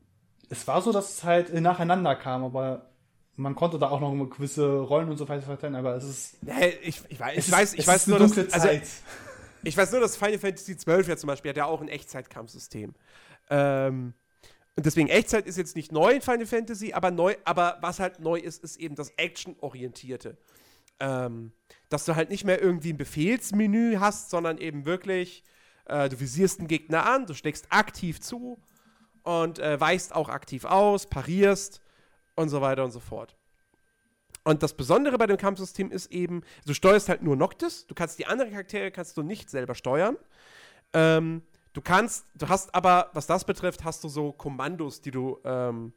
Es 0.50 0.68
war 0.68 0.82
so, 0.82 0.92
dass 0.92 1.12
es 1.12 1.24
halt 1.24 1.54
nacheinander 1.54 2.16
kam, 2.16 2.44
aber 2.44 2.90
man 3.38 3.56
konnte 3.56 3.78
da 3.78 3.90
auch 3.90 4.02
noch 4.02 4.30
gewisse 4.30 4.80
Rollen 4.80 5.10
und 5.10 5.18
so 5.18 5.30
weiter 5.30 5.44
verteilen, 5.44 5.76
aber 5.76 5.96
es 5.96 6.04
ist. 6.04 6.44
Nee, 6.44 6.70
ich, 6.82 7.02
ich 7.08 7.20
weiß, 7.20 7.38
ich 7.38 7.52
weiß, 7.52 7.74
ich 7.76 7.88
weiß 7.88 8.08
nur, 8.08 8.20
dass. 8.20 8.38
Also, 8.38 8.70
ich 9.64 9.78
weiß 9.78 9.92
nur, 9.92 10.02
dass 10.02 10.18
Final 10.18 10.40
Fantasy 10.40 10.76
XII 10.76 11.04
ja 11.08 11.18
zum 11.18 11.28
Beispiel 11.28 11.50
hat 11.50 11.58
ja 11.58 11.66
auch 11.66 11.82
ein 11.82 11.88
Echtzeitkampfsystem. 11.88 12.94
Ähm, 13.50 14.14
und 14.76 14.86
deswegen 14.86 15.08
Echtzeit 15.08 15.46
ist 15.46 15.58
jetzt 15.58 15.76
nicht 15.76 15.92
neu 15.92 16.14
in 16.14 16.22
Final 16.22 16.46
Fantasy, 16.46 16.94
aber 16.94 17.12
neu, 17.12 17.36
aber 17.46 17.78
was 17.82 18.00
halt 18.00 18.20
neu 18.20 18.40
ist, 18.40 18.64
ist 18.64 18.78
eben 18.78 18.96
das 18.96 19.10
Action-orientierte. 19.18 20.38
Ähm, 21.00 21.52
dass 21.90 22.06
du 22.06 22.16
halt 22.16 22.30
nicht 22.30 22.44
mehr 22.44 22.62
irgendwie 22.62 22.94
ein 22.94 22.98
Befehlsmenü 22.98 23.98
hast, 24.00 24.30
sondern 24.32 24.58
eben 24.58 24.86
wirklich, 24.86 25.44
äh, 25.86 26.10
du 26.10 26.20
visierst 26.20 26.60
einen 26.60 26.68
Gegner 26.68 27.06
an, 27.06 27.28
du 27.28 27.34
steckst 27.34 27.68
aktiv 27.70 28.20
zu 28.20 28.58
und 29.24 29.60
äh, 29.60 29.80
weichst 29.80 30.16
auch 30.16 30.30
aktiv 30.30 30.66
aus, 30.66 31.06
parierst 31.06 31.82
und 32.38 32.50
so 32.50 32.62
weiter 32.62 32.84
und 32.86 32.92
so 32.92 33.00
fort. 33.00 33.36
Und 34.44 34.64
das 34.64 34.74
Besondere 34.74 35.18
bei 35.18 35.28
dem 35.28 35.36
Kampfsystem 35.36 35.92
ist 35.92 36.12
eben, 36.12 36.42
du 36.66 36.74
steuerst 36.74 37.10
halt 37.10 37.22
nur 37.22 37.36
Noctis, 37.36 37.86
du 37.88 37.96
kannst 37.96 38.18
die 38.18 38.28
anderen 38.28 38.52
Charaktere 38.52 38.92
kannst 38.92 39.18
du 39.18 39.24
nicht 39.24 39.50
selber 39.50 39.76
steuern. 39.76 40.16
Ähm, 40.94 41.42
du 41.74 41.82
kannst, 41.82 42.26
du 42.36 42.48
hast 42.48 42.74
aber, 42.74 43.10
was 43.14 43.28
das 43.28 43.44
betrifft, 43.44 43.84
hast 43.84 44.04
du 44.06 44.08
so 44.08 44.32
Kommandos, 44.32 45.02
die 45.02 45.12
du 45.12 45.38
ähm, 45.44 45.92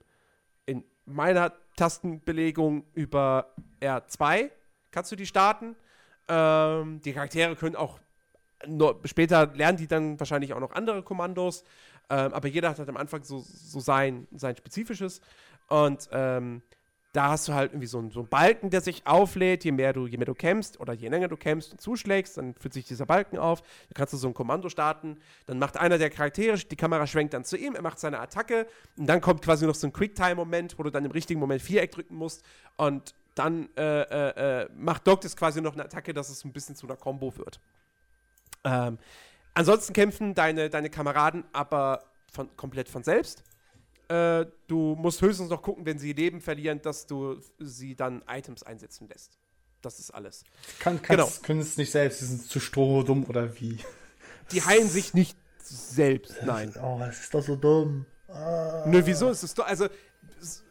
in 0.67 0.83
meiner 1.05 1.53
Tastenbelegung 1.77 2.85
über 2.95 3.55
R2 3.81 4.51
kannst 4.91 5.13
du 5.13 5.17
die 5.17 5.27
starten. 5.27 5.77
Ähm, 6.27 7.01
die 7.03 7.13
Charaktere 7.13 7.55
können 7.55 7.77
auch 7.77 8.01
später 9.05 9.47
lernen 9.55 9.79
die 9.79 9.87
dann 9.87 10.19
wahrscheinlich 10.19 10.53
auch 10.53 10.61
noch 10.61 10.73
andere 10.73 11.03
Kommandos, 11.03 11.65
ähm, 12.11 12.33
aber 12.35 12.49
jeder 12.49 12.69
hat 12.69 12.79
halt 12.79 12.89
am 12.89 12.97
Anfang 12.97 13.23
so, 13.23 13.39
so 13.39 13.81
sein, 13.81 14.27
sein 14.33 14.57
spezifisches. 14.57 15.21
Und 15.71 16.09
ähm, 16.13 16.63
da 17.13 17.31
hast 17.31 17.49
du 17.49 17.55
halt 17.55 17.73
irgendwie 17.73 17.87
so 17.87 17.99
einen, 17.99 18.11
so 18.11 18.21
einen 18.21 18.29
Balken, 18.29 18.71
der 18.71 18.81
sich 18.81 19.07
auflädt, 19.07 19.65
je 19.65 19.73
mehr 19.73 19.93
du, 19.93 20.07
je 20.07 20.17
mehr 20.17 20.27
du 20.27 20.35
kämpfst 20.35 20.79
oder 20.79 20.93
je 20.93 21.09
länger 21.09 21.29
du 21.29 21.37
kämpfst 21.37 21.73
und 21.73 21.81
zuschlägst, 21.81 22.37
dann 22.37 22.55
führt 22.55 22.73
sich 22.73 22.85
dieser 22.85 23.07
Balken 23.07 23.39
auf. 23.39 23.63
Da 23.63 23.95
kannst 23.95 24.13
du 24.13 24.17
so 24.17 24.29
ein 24.29 24.35
Kommando 24.35 24.69
starten. 24.69 25.17
Dann 25.47 25.59
macht 25.59 25.77
einer 25.77 25.99
der 25.99 26.11
Charaktere, 26.11 26.57
die 26.57 26.77
Kamera 26.77 27.07
schwenkt 27.07 27.35
dann 27.35 27.45
zu 27.45 27.57
ihm, 27.57 27.75
er 27.75 27.83
macht 27.83 27.99
seine 27.99 28.21
Attacke 28.21 28.67
und 28.97 29.07
dann 29.07 29.21
kommt 29.21 29.43
quasi 29.43 29.67
noch 29.67 29.75
so 29.75 29.89
ein 29.89 29.93
Quicktime-Moment, 29.93 30.79
wo 30.79 30.85
du 30.85 30.91
dann 30.91 31.05
im 31.05 31.11
richtigen 31.11 31.41
Moment 31.41 31.63
Viereck 31.63 31.91
drücken 31.91 32.15
musst 32.15 32.45
und 32.77 33.15
dann 33.35 33.69
äh, 33.77 34.03
äh, 34.03 34.63
äh 34.63 34.69
macht 34.77 35.07
Doctus 35.07 35.37
quasi 35.37 35.61
noch 35.61 35.73
eine 35.73 35.85
Attacke, 35.85 36.13
dass 36.13 36.29
es 36.29 36.45
ein 36.45 36.53
bisschen 36.53 36.77
zu 36.77 36.87
einer 36.87 36.97
Combo 36.97 37.37
wird. 37.37 37.61
Ähm, 38.65 38.99
ansonsten 39.55 39.93
kämpfen 39.93 40.35
deine, 40.35 40.71
deine 40.71 40.91
Kameraden 40.91 41.45
aber 41.53 42.05
von, 42.33 42.55
komplett 42.57 42.89
von 42.89 43.03
selbst. 43.03 43.43
Äh, 44.11 44.47
du 44.67 44.97
musst 44.97 45.23
höchstens 45.23 45.51
noch 45.51 45.63
gucken, 45.63 45.87
wenn 45.87 46.01
sie 46.01 46.13
Leben 46.13 46.41
verlieren, 46.41 46.83
dass 46.83 47.07
du 47.07 47.41
sie 47.61 47.95
dann 47.95 48.23
Items 48.29 48.65
einsetzen 48.65 49.09
lässt. 49.09 49.39
Das 49.83 50.01
ist 50.01 50.11
alles. 50.11 50.43
Kann, 50.81 51.01
genau. 51.01 51.31
Können 51.43 51.61
es 51.61 51.77
nicht 51.77 51.93
selbst, 51.93 52.19
sie 52.19 52.27
sind 52.27 52.43
zu 52.43 52.59
strohdumm 52.59 53.25
oder 53.25 53.61
wie? 53.61 53.79
Die 54.51 54.63
heilen 54.63 54.89
sich 54.89 55.15
nicht 55.15 55.37
selbst, 55.63 56.35
nein. 56.45 56.75
Oh, 56.83 56.97
das 56.99 57.21
ist 57.21 57.33
doch 57.33 57.43
so 57.43 57.55
dumm. 57.55 58.05
Ah. 58.27 58.85
Nö, 58.89 59.01
wieso 59.05 59.31
ist 59.31 59.45
es 59.45 59.55
doch, 59.55 59.67
also 59.67 59.87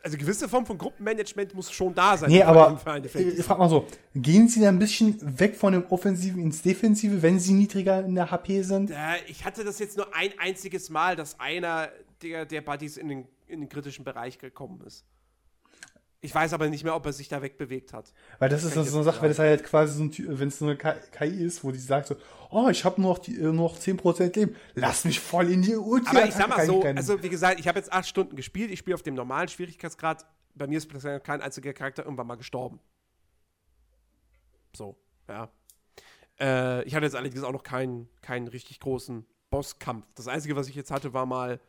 also 0.03 0.17
gewisse 0.17 0.49
Form 0.49 0.65
von 0.65 0.77
Gruppenmanagement 0.77 1.53
muss 1.53 1.71
schon 1.71 1.93
da 1.93 2.17
sein. 2.17 2.29
Nee, 2.29 2.41
aber 2.41 2.79
ich 3.03 3.45
frag 3.45 3.59
mal 3.59 3.69
so, 3.69 3.85
gehen 4.15 4.47
Sie 4.47 4.61
da 4.61 4.69
ein 4.69 4.79
bisschen 4.79 5.39
weg 5.39 5.55
von 5.55 5.73
dem 5.73 5.85
Offensiven 5.89 6.41
ins 6.41 6.63
Defensive, 6.63 7.21
wenn 7.21 7.39
Sie 7.39 7.53
niedriger 7.53 8.03
in 8.03 8.15
der 8.15 8.31
HP 8.31 8.63
sind? 8.63 8.89
Ja, 8.89 9.15
ich 9.27 9.45
hatte 9.45 9.63
das 9.63 9.77
jetzt 9.77 9.95
nur 9.95 10.13
ein 10.15 10.31
einziges 10.39 10.89
Mal, 10.89 11.15
dass 11.15 11.39
einer 11.39 11.89
der, 12.21 12.45
der 12.45 12.61
Buddies 12.61 12.97
in 12.97 13.07
den, 13.07 13.27
in 13.47 13.61
den 13.61 13.69
kritischen 13.69 14.03
Bereich 14.03 14.37
gekommen 14.37 14.81
ist. 14.81 15.05
Ich 16.21 16.35
weiß 16.35 16.51
aber 16.51 16.67
nicht 16.67 16.83
mehr, 16.83 16.95
ob 16.95 17.05
er 17.05 17.13
sich 17.13 17.29
da 17.29 17.41
wegbewegt 17.41 17.93
hat. 17.93 18.11
Weil 18.39 18.49
das, 18.49 18.63
das 18.63 18.75
ist 18.75 18.91
so 18.91 18.97
eine 18.97 19.05
Sache, 19.05 19.21
wenn 19.21 19.31
es 19.31 19.39
halt 19.39 19.63
quasi 19.63 19.93
so 19.97 20.03
ein, 20.03 20.39
wenn 20.39 20.49
es 20.49 20.59
so 20.59 20.65
eine 20.65 20.75
KI 20.75 21.45
ist, 21.45 21.63
wo 21.63 21.71
die 21.71 21.79
sagt 21.79 22.07
so, 22.07 22.15
oh, 22.49 22.67
ich 22.67 22.83
habe 22.83 23.01
noch, 23.01 23.19
die, 23.19 23.39
äh, 23.39 23.53
noch 23.53 23.77
10% 23.77 24.35
Leben, 24.35 24.55
lass 24.75 25.05
mich 25.05 25.21
voll 25.21 25.49
in 25.49 25.61
die 25.61 25.75
Ulti. 25.75 26.09
Aber 26.09 26.25
ich 26.25 26.33
sag 26.33 26.49
mal 26.49 26.65
so, 26.65 26.83
also 26.83 27.23
wie 27.23 27.29
gesagt, 27.29 27.61
ich 27.61 27.69
habe 27.69 27.79
jetzt 27.79 27.93
acht 27.93 28.07
Stunden 28.07 28.35
gespielt, 28.35 28.69
ich 28.69 28.79
spiele 28.79 28.95
auf 28.95 29.03
dem 29.03 29.13
normalen 29.13 29.47
Schwierigkeitsgrad. 29.47 30.25
Bei 30.55 30.67
mir 30.67 30.77
ist 30.77 30.87
bisher 30.87 31.21
kein 31.21 31.41
einziger 31.41 31.71
Charakter 31.71 32.03
irgendwann 32.03 32.27
mal 32.27 32.35
gestorben. 32.35 32.81
So, 34.75 34.97
ja. 35.29 35.49
Äh, 36.37 36.83
ich 36.83 36.95
hatte 36.95 37.05
jetzt 37.05 37.15
allerdings 37.15 37.43
auch 37.43 37.53
noch 37.53 37.63
keinen, 37.63 38.09
keinen 38.21 38.49
richtig 38.49 38.81
großen 38.81 39.25
Bosskampf. 39.49 40.05
Das 40.15 40.27
Einzige, 40.27 40.57
was 40.57 40.67
ich 40.67 40.75
jetzt 40.75 40.91
hatte, 40.91 41.13
war 41.13 41.25
mal 41.25 41.61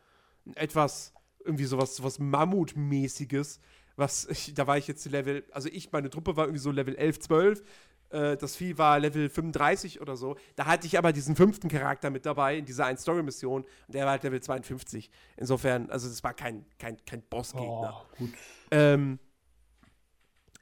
etwas, 0.55 1.13
irgendwie 1.43 1.65
sowas, 1.65 1.95
sowas 1.95 2.19
Mammutmäßiges 2.19 3.59
was 4.01 4.25
ich, 4.25 4.53
da 4.53 4.67
war 4.67 4.77
ich 4.77 4.87
jetzt 4.87 5.05
Level, 5.05 5.45
also 5.51 5.69
ich, 5.71 5.91
meine 5.91 6.09
Truppe 6.09 6.35
war 6.35 6.45
irgendwie 6.45 6.61
so 6.61 6.71
Level 6.71 6.95
11, 6.95 7.19
12. 7.19 7.63
Äh, 8.09 8.37
das 8.37 8.55
Vieh 8.55 8.77
war 8.77 8.99
Level 8.99 9.29
35 9.29 10.01
oder 10.01 10.15
so. 10.15 10.37
Da 10.55 10.65
hatte 10.65 10.87
ich 10.87 10.97
aber 10.97 11.13
diesen 11.13 11.35
fünften 11.35 11.69
Charakter 11.69 12.09
mit 12.09 12.25
dabei 12.25 12.57
in 12.57 12.65
dieser 12.65 12.85
Ein-Story-Mission 12.85 13.63
und 13.63 13.93
der 13.93 14.05
war 14.05 14.11
halt 14.11 14.23
Level 14.23 14.41
52. 14.41 15.09
Insofern, 15.37 15.89
also 15.89 16.09
das 16.09 16.23
war 16.23 16.33
kein, 16.33 16.65
kein, 16.77 16.97
kein 17.05 17.21
Bossgegner. 17.21 18.05
Oh, 18.11 18.15
gut. 18.17 18.33
Ähm, 18.71 19.19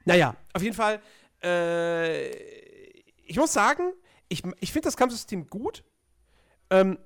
naja, 0.05 0.35
auf 0.53 0.61
jeden 0.61 0.75
Fall, 0.75 1.01
äh, 1.43 2.29
ich 3.23 3.37
muss 3.37 3.53
sagen, 3.53 3.93
ich, 4.27 4.43
ich 4.59 4.71
finde 4.71 4.87
das 4.87 4.97
Kampfsystem 4.97 5.47
gut. 5.47 5.83
Ähm, 6.69 6.97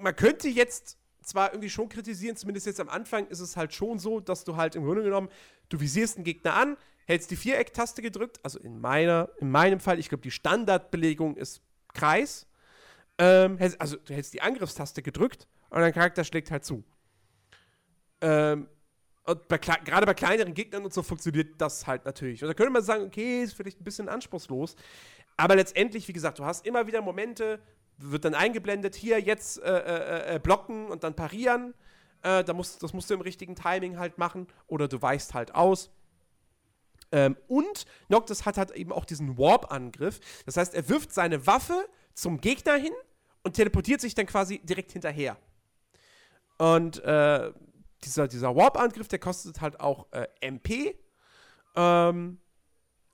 man 0.00 0.14
könnte 0.14 0.48
jetzt 0.48 0.98
zwar 1.24 1.52
irgendwie 1.52 1.70
schon 1.70 1.88
kritisieren, 1.88 2.36
zumindest 2.36 2.66
jetzt 2.66 2.80
am 2.80 2.88
Anfang 2.88 3.26
ist 3.28 3.40
es 3.40 3.56
halt 3.56 3.74
schon 3.74 3.98
so, 3.98 4.20
dass 4.20 4.44
du 4.44 4.56
halt 4.56 4.76
im 4.76 4.84
Grunde 4.84 5.02
genommen, 5.02 5.28
du 5.68 5.80
visierst 5.80 6.16
einen 6.16 6.24
Gegner 6.24 6.54
an, 6.54 6.76
hältst 7.06 7.30
die 7.30 7.36
Viereck-Taste 7.36 8.02
gedrückt, 8.02 8.40
also 8.42 8.58
in 8.58 8.80
meiner, 8.80 9.30
in 9.38 9.50
meinem 9.50 9.80
Fall, 9.80 9.98
ich 9.98 10.08
glaube, 10.08 10.22
die 10.22 10.30
Standardbelegung 10.30 11.36
ist 11.36 11.62
Kreis. 11.92 12.46
Ähm, 13.18 13.58
also 13.78 13.96
du 13.96 14.14
hältst 14.14 14.34
die 14.34 14.42
Angriffstaste 14.42 15.02
gedrückt 15.02 15.46
und 15.70 15.80
dein 15.80 15.92
Charakter 15.92 16.24
schlägt 16.24 16.50
halt 16.50 16.64
zu. 16.64 16.84
Ähm, 18.20 18.68
und 19.24 19.48
gerade 19.48 20.06
bei 20.06 20.14
kleineren 20.14 20.52
Gegnern 20.52 20.84
und 20.84 20.92
so 20.92 21.02
funktioniert 21.02 21.58
das 21.58 21.86
halt 21.86 22.04
natürlich. 22.04 22.42
Und 22.42 22.48
da 22.48 22.54
könnte 22.54 22.72
man 22.72 22.82
sagen, 22.82 23.04
okay, 23.04 23.42
ist 23.42 23.54
vielleicht 23.54 23.80
ein 23.80 23.84
bisschen 23.84 24.08
anspruchslos. 24.08 24.76
Aber 25.36 25.56
letztendlich, 25.56 26.06
wie 26.08 26.12
gesagt, 26.12 26.38
du 26.38 26.44
hast 26.44 26.66
immer 26.66 26.86
wieder 26.86 27.00
Momente, 27.00 27.60
wird 27.98 28.24
dann 28.24 28.34
eingeblendet, 28.34 28.94
hier 28.94 29.20
jetzt 29.20 29.62
äh, 29.62 29.78
äh, 29.78 30.36
äh, 30.36 30.38
blocken 30.38 30.88
und 30.88 31.04
dann 31.04 31.14
parieren. 31.14 31.74
Äh, 32.22 32.44
da 32.44 32.52
musst, 32.52 32.82
das 32.82 32.92
musst 32.92 33.10
du 33.10 33.14
im 33.14 33.20
richtigen 33.20 33.54
Timing 33.54 33.98
halt 33.98 34.18
machen 34.18 34.46
oder 34.66 34.88
du 34.88 35.00
weichst 35.00 35.34
halt 35.34 35.54
aus. 35.54 35.90
Ähm, 37.12 37.36
und 37.46 37.84
Noctis 38.08 38.44
hat 38.44 38.58
halt 38.58 38.72
eben 38.72 38.92
auch 38.92 39.04
diesen 39.04 39.38
Warp-Angriff. 39.38 40.20
Das 40.46 40.56
heißt, 40.56 40.74
er 40.74 40.88
wirft 40.88 41.12
seine 41.12 41.46
Waffe 41.46 41.86
zum 42.14 42.40
Gegner 42.40 42.74
hin 42.74 42.92
und 43.42 43.54
teleportiert 43.54 44.00
sich 44.00 44.14
dann 44.14 44.26
quasi 44.26 44.58
direkt 44.60 44.92
hinterher. 44.92 45.36
Und 46.58 47.02
äh, 47.04 47.52
dieser, 48.04 48.28
dieser 48.28 48.56
Warp-Angriff, 48.56 49.08
der 49.08 49.18
kostet 49.18 49.60
halt 49.60 49.80
auch 49.80 50.06
äh, 50.12 50.26
MP. 50.40 50.98
Ähm, 51.76 52.40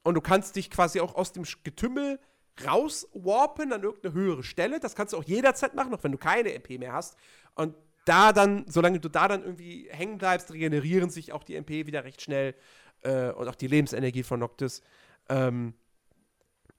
und 0.03 0.15
du 0.15 0.21
kannst 0.21 0.57
dich 0.57 0.71
quasi 0.71 1.01
auch 1.01 1.15
aus 1.15 1.33
dem 1.33 1.45
Getümmel 1.63 2.19
rauswarpen 2.65 3.73
an 3.73 3.83
irgendeine 3.83 4.15
höhere 4.15 4.43
Stelle. 4.43 4.81
Das 4.81 4.95
kannst 4.95 5.13
du 5.13 5.19
auch 5.19 5.25
jederzeit 5.25 5.75
machen, 5.75 5.95
auch 5.95 6.03
wenn 6.05 6.13
du 6.13 6.19
keine 6.19 6.53
MP 6.53 6.79
mehr 6.79 6.93
hast. 6.93 7.17
Und 7.55 7.75
da 8.05 8.33
dann, 8.33 8.65
solange 8.69 9.01
du 9.01 9.09
da 9.09 9.29
dann 9.29 9.43
irgendwie 9.43 9.89
hängen 9.91 10.19
bleibst, 10.19 10.53
regenerieren 10.53 11.11
sich 11.11 11.33
auch 11.33 11.45
die 11.45 11.57
MP 11.57 11.87
wieder 11.87 12.05
recht 12.05 12.23
schnell 12.23 12.55
äh, 13.03 13.31
und 13.31 13.49
auch 13.49 13.55
die 13.55 13.67
Lebensenergie 13.67 14.23
von 14.23 14.41
Noctis. 14.41 14.83
Ähm, 15.29 15.75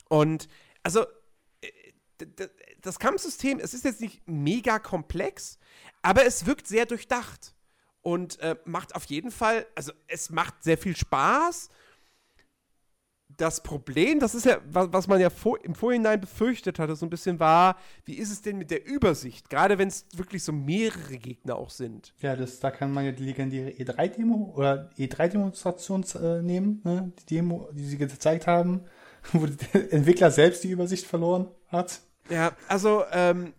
und 0.10 0.48
also 0.84 1.06
äh, 1.62 2.48
das 2.82 3.00
Kampfsystem, 3.00 3.60
es 3.60 3.74
ist 3.74 3.86
jetzt 3.86 4.02
nicht 4.02 4.28
mega 4.28 4.80
komplex, 4.80 5.60
aber 6.02 6.26
es 6.26 6.46
wirkt 6.46 6.68
sehr 6.68 6.86
durchdacht 6.86 7.54
und 8.02 8.40
äh, 8.40 8.56
macht 8.66 8.96
auf 8.96 9.06
jeden 9.06 9.32
Fall, 9.32 9.66
also 9.76 9.92
es 10.08 10.32
macht 10.32 10.64
sehr 10.64 10.78
viel 10.78 10.96
Spaß 10.96 11.70
das 13.42 13.64
Problem, 13.64 14.20
das 14.20 14.36
ist 14.36 14.46
ja, 14.46 14.60
was, 14.66 15.08
man 15.08 15.20
ja 15.20 15.32
vor, 15.32 15.60
im 15.64 15.74
Vorhinein 15.74 16.22
befürchtet 16.22 16.78
hatte, 16.78 16.96
so 16.96 17.08
ein 17.08 17.10
bisschen 17.10 17.39
war, 17.39 17.76
wie 18.06 18.14
ist 18.14 18.32
es 18.32 18.44
denn 18.44 18.58
mit 18.58 18.70
der 18.70 18.86
Übersicht? 18.86 19.50
Gerade 19.50 19.80
wenn 19.80 19.88
es 19.88 20.06
wirklich 20.14 20.44
so 20.44 20.52
mehrere 20.52 21.18
Gegner 21.18 21.56
auch 21.56 21.72
sind. 21.72 22.14
Ja, 22.20 22.36
das, 22.36 22.60
da 22.60 22.70
kann 22.70 22.92
man 22.92 23.04
ja 23.04 23.12
die 23.12 23.24
legendäre 23.24 23.72
E3-Demo 23.72 24.54
oder 24.56 24.92
E3-Demonstration 24.98 26.06
äh, 26.22 26.44
nehmen, 26.44 26.82
ne? 26.84 27.12
die 27.20 27.36
Demo, 27.36 27.68
die 27.74 27.86
sie 27.86 27.98
gezeigt 27.98 28.46
haben, 28.46 28.86
wo 29.34 29.48
der 29.48 29.92
Entwickler 29.92 30.30
selbst 30.30 30.64
die 30.64 30.70
Übersicht 30.70 31.08
verloren 31.08 31.48
hat. 31.68 32.02
Ja, 32.30 32.56
also 32.68 33.04
ähm, 33.12 33.54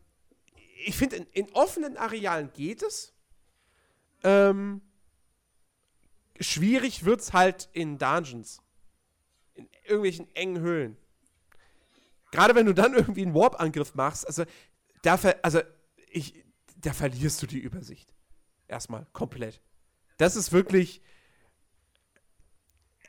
ich 0.85 0.97
finde, 0.97 1.16
in, 1.16 1.26
in, 1.33 1.53
offenen 1.55 1.97
Arealen 1.97 2.51
geht 2.53 2.83
es. 2.83 3.12
Ähm, 4.22 4.80
schwierig 6.39 7.05
wird 7.05 7.20
es 7.20 7.33
halt 7.33 7.68
in 7.72 7.99
Dungeons 7.99 8.62
irgendwelchen 9.85 10.35
engen 10.35 10.61
Höhlen. 10.61 10.97
Gerade 12.30 12.55
wenn 12.55 12.66
du 12.66 12.72
dann 12.72 12.95
irgendwie 12.95 13.22
einen 13.22 13.35
Warp-Angriff 13.35 13.95
machst, 13.95 14.26
also 14.26 14.45
da, 15.03 15.18
also 15.43 15.61
ich, 16.11 16.45
da 16.76 16.93
verlierst 16.93 17.43
du 17.43 17.47
die 17.47 17.59
Übersicht. 17.59 18.14
Erstmal 18.68 19.07
komplett. 19.12 19.61
Das 20.16 20.37
ist 20.37 20.53
wirklich. 20.53 21.03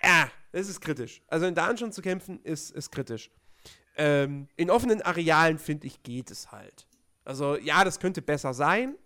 Ja, 0.02 0.30
das 0.52 0.68
ist 0.68 0.82
kritisch. 0.82 1.22
Also 1.28 1.46
in 1.46 1.56
Dungeon 1.56 1.92
zu 1.92 2.02
kämpfen 2.02 2.42
ist, 2.44 2.72
ist 2.72 2.92
kritisch. 2.92 3.32
Ähm, 3.96 4.50
in 4.58 4.70
offenen 4.70 5.02
Arealen, 5.02 5.58
finde 5.58 5.88
ich, 5.88 6.04
geht 6.04 6.32
es 6.32 6.52
halt. 6.52 6.88
Also, 7.24 7.58
ja, 7.58 7.84
das 7.84 8.00
könnte 8.00 8.22
besser 8.22 8.54
sein. 8.54 8.98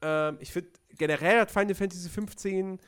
Ähm, 0.00 0.38
ich 0.40 0.52
finde, 0.52 0.70
generell 0.90 1.40
hat 1.40 1.50
Final 1.50 1.74
Fantasy 1.74 2.08
15 2.08 2.80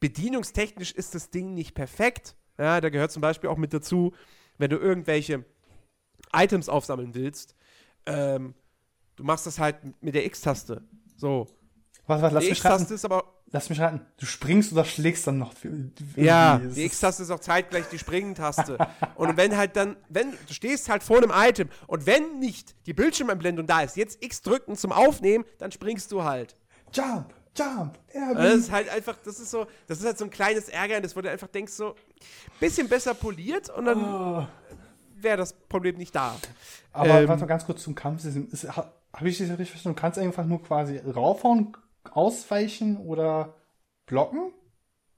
bedienungstechnisch 0.00 0.92
ist 0.92 1.14
das 1.14 1.30
Ding 1.30 1.54
nicht 1.54 1.74
perfekt. 1.74 2.36
Ja, 2.58 2.80
da 2.80 2.88
gehört 2.88 3.12
zum 3.12 3.20
Beispiel 3.20 3.50
auch 3.50 3.56
mit 3.56 3.72
dazu, 3.72 4.12
wenn 4.58 4.70
du 4.70 4.76
irgendwelche 4.76 5.44
Items 6.32 6.68
aufsammeln 6.68 7.14
willst, 7.14 7.54
ähm, 8.06 8.54
du 9.16 9.24
machst 9.24 9.46
das 9.46 9.58
halt 9.58 9.76
mit 10.02 10.14
der 10.14 10.24
X-Taste. 10.26 10.82
So. 11.16 11.46
Was, 12.06 12.22
was, 12.22 12.32
lass 12.32 12.44
die 12.44 12.50
X-Taste 12.50 12.94
ist 12.94 13.04
aber. 13.04 13.24
Lass 13.52 13.70
mich 13.70 13.80
raten. 13.80 14.00
Du 14.16 14.26
springst 14.26 14.72
oder 14.72 14.84
schlägst 14.84 15.26
dann 15.26 15.38
noch. 15.38 15.54
Ja, 16.16 16.58
die 16.58 16.84
X-Taste 16.84 17.22
ist 17.22 17.30
auch 17.30 17.38
zeitgleich 17.38 17.86
die 17.86 17.98
Springen-Taste. 17.98 18.76
und 19.14 19.36
wenn 19.36 19.56
halt 19.56 19.76
dann, 19.76 19.96
wenn, 20.08 20.32
du 20.32 20.52
stehst 20.52 20.88
halt 20.88 21.04
vor 21.04 21.18
einem 21.18 21.30
Item 21.32 21.68
und 21.86 22.06
wenn 22.06 22.40
nicht 22.40 22.74
die 22.86 22.92
Bildschirmeinblendung 22.92 23.66
da 23.66 23.82
ist, 23.82 23.96
jetzt 23.96 24.22
X 24.22 24.42
drücken 24.42 24.74
zum 24.74 24.90
Aufnehmen, 24.90 25.44
dann 25.58 25.70
springst 25.70 26.10
du 26.10 26.24
halt. 26.24 26.56
Jump! 26.92 27.34
Jump! 27.56 27.98
Ärger. 28.08 28.42
Das 28.42 28.54
ist 28.54 28.70
halt 28.70 28.88
einfach, 28.88 29.16
das 29.24 29.40
ist 29.40 29.50
so, 29.50 29.66
das 29.86 29.98
ist 29.98 30.04
halt 30.04 30.18
so 30.18 30.24
ein 30.24 30.30
kleines 30.30 30.68
Ärgernis, 30.68 31.16
wo 31.16 31.20
du 31.20 31.30
einfach 31.30 31.48
denkst, 31.48 31.72
so, 31.72 31.94
bisschen 32.60 32.88
besser 32.88 33.14
poliert 33.14 33.70
und 33.70 33.86
dann 33.86 34.04
oh. 34.04 34.46
wäre 35.16 35.36
das 35.36 35.52
Problem 35.52 35.96
nicht 35.96 36.14
da. 36.14 36.36
Aber 36.92 37.20
ähm, 37.20 37.28
warte 37.28 37.40
mal 37.42 37.46
ganz 37.46 37.66
kurz 37.66 37.82
zum 37.82 37.94
Kampf. 37.94 38.24
Habe 38.24 39.28
ich 39.28 39.38
das 39.38 39.48
richtig 39.48 39.70
verstanden? 39.70 39.96
Du 39.96 40.00
kannst 40.00 40.18
einfach 40.18 40.44
nur 40.44 40.62
quasi 40.62 40.98
raufhauen, 40.98 41.76
ausweichen 42.04 42.98
oder 42.98 43.54
blocken? 44.06 44.52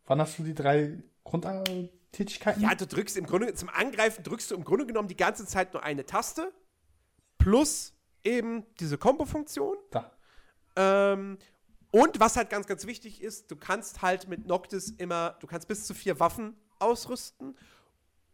Wann 0.06 0.20
hast 0.20 0.38
du 0.38 0.42
die 0.42 0.54
drei 0.54 1.02
Grundtätigkeiten? 1.24 2.62
Ja, 2.62 2.74
du 2.74 2.86
drückst 2.86 3.16
im 3.16 3.26
Grunde, 3.26 3.52
zum 3.54 3.68
Angreifen 3.68 4.22
drückst 4.22 4.50
du 4.50 4.54
im 4.54 4.64
Grunde 4.64 4.86
genommen 4.86 5.08
die 5.08 5.16
ganze 5.16 5.46
Zeit 5.46 5.74
nur 5.74 5.82
eine 5.82 6.06
Taste 6.06 6.52
plus 7.38 7.94
eben 8.24 8.66
diese 8.80 8.98
Kombo-Funktion. 8.98 9.76
Da. 9.90 10.12
Ähm, 10.76 11.38
und 11.98 12.20
was 12.20 12.36
halt 12.36 12.48
ganz, 12.48 12.68
ganz 12.68 12.86
wichtig 12.86 13.22
ist, 13.22 13.50
du 13.50 13.56
kannst 13.56 14.02
halt 14.02 14.28
mit 14.28 14.46
Noctis 14.46 14.90
immer, 14.90 15.36
du 15.40 15.48
kannst 15.48 15.66
bis 15.66 15.84
zu 15.84 15.94
vier 15.94 16.20
Waffen 16.20 16.56
ausrüsten 16.78 17.56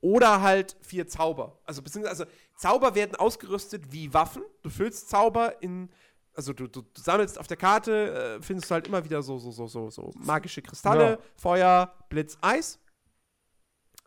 oder 0.03 0.43
halt 0.43 0.77
vier 0.83 1.09
Zauber. 1.09 1.59
Also 1.65 1.81
beziehungsweise 1.81 2.25
also 2.25 2.37
Zauber 2.57 2.95
werden 2.95 3.17
ausgerüstet 3.17 3.91
wie 3.91 4.13
Waffen. 4.13 4.43
Du 4.61 4.69
füllst 4.69 5.09
Zauber 5.09 5.63
in, 5.63 5.89
also 6.35 6.53
du, 6.53 6.67
du, 6.67 6.83
du 6.83 7.01
sammelst 7.01 7.39
auf 7.39 7.47
der 7.47 7.57
Karte, 7.57 8.37
äh, 8.39 8.43
findest 8.43 8.71
du 8.71 8.75
halt 8.75 8.87
immer 8.87 9.03
wieder 9.03 9.23
so, 9.23 9.39
so, 9.39 9.51
so, 9.51 9.67
so, 9.67 9.89
so 9.89 10.13
magische 10.17 10.61
Kristalle, 10.61 11.13
ja. 11.13 11.19
Feuer, 11.37 11.95
Blitz, 12.11 12.37
Eis. 12.43 12.79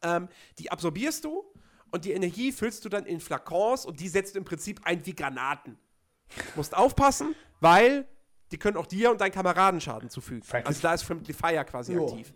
Ähm, 0.03 0.27
die 0.59 0.71
absorbierst 0.71 1.25
du 1.25 1.43
und 1.89 2.05
die 2.05 2.11
Energie 2.11 2.51
füllst 2.51 2.85
du 2.85 2.89
dann 2.89 3.07
in 3.07 3.19
Flakons 3.19 3.87
und 3.87 3.99
die 3.99 4.07
setzt 4.07 4.35
du 4.35 4.39
im 4.39 4.45
Prinzip 4.45 4.81
ein 4.83 5.03
wie 5.07 5.15
Granaten. 5.15 5.79
Du 6.29 6.57
musst 6.57 6.77
aufpassen, 6.77 7.33
weil 7.59 8.07
die 8.51 8.57
können 8.57 8.77
auch 8.77 8.85
dir 8.85 9.11
und 9.11 9.21
deinen 9.21 9.31
Kameraden 9.31 9.81
Schaden 9.81 10.09
zufügen. 10.09 10.43
Friendly. 10.43 10.67
Also 10.67 10.81
da 10.81 10.93
ist 10.93 11.03
Friendly 11.03 11.33
Fire 11.33 11.65
quasi 11.65 11.93
jo. 11.93 12.07
aktiv. 12.07 12.33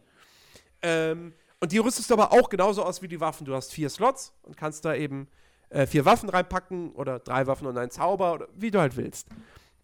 Ähm, 0.82 1.34
und 1.60 1.72
die 1.72 1.78
rüstest 1.78 2.10
du 2.10 2.16
aber 2.16 2.34
auch 2.34 2.50
genauso 2.50 2.84
aus 2.84 3.02
wie 3.02 3.08
die 3.08 3.20
Waffen. 3.20 3.46
Du 3.46 3.54
hast 3.54 3.72
vier 3.72 3.90
Slots 3.90 4.34
und 4.42 4.58
kannst 4.58 4.84
da 4.84 4.96
eben 4.96 5.28
äh, 5.70 5.86
vier 5.86 6.06
Waffen 6.06 6.30
reinpacken 6.30 6.92
oder 6.94 7.20
drei 7.20 7.48
Waffen 7.48 7.68
und 7.68 7.78
einen 7.78 7.92
Zauber 7.92 8.34
oder 8.34 8.48
wie 8.56 8.72
du 8.72 8.80
halt 8.80 8.98
willst. 8.98 9.28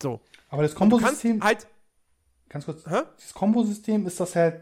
So. 0.01 0.19
Aber 0.49 0.63
das 0.63 0.75
Kombosystem. 0.75 1.43
Halt. 1.43 1.67
Ganz 2.49 2.65
kurz. 2.65 2.85
Hä? 2.85 3.01
Das 3.15 3.33
Kombosystem 3.33 4.05
ist 4.05 4.19
das 4.19 4.35
halt. 4.35 4.61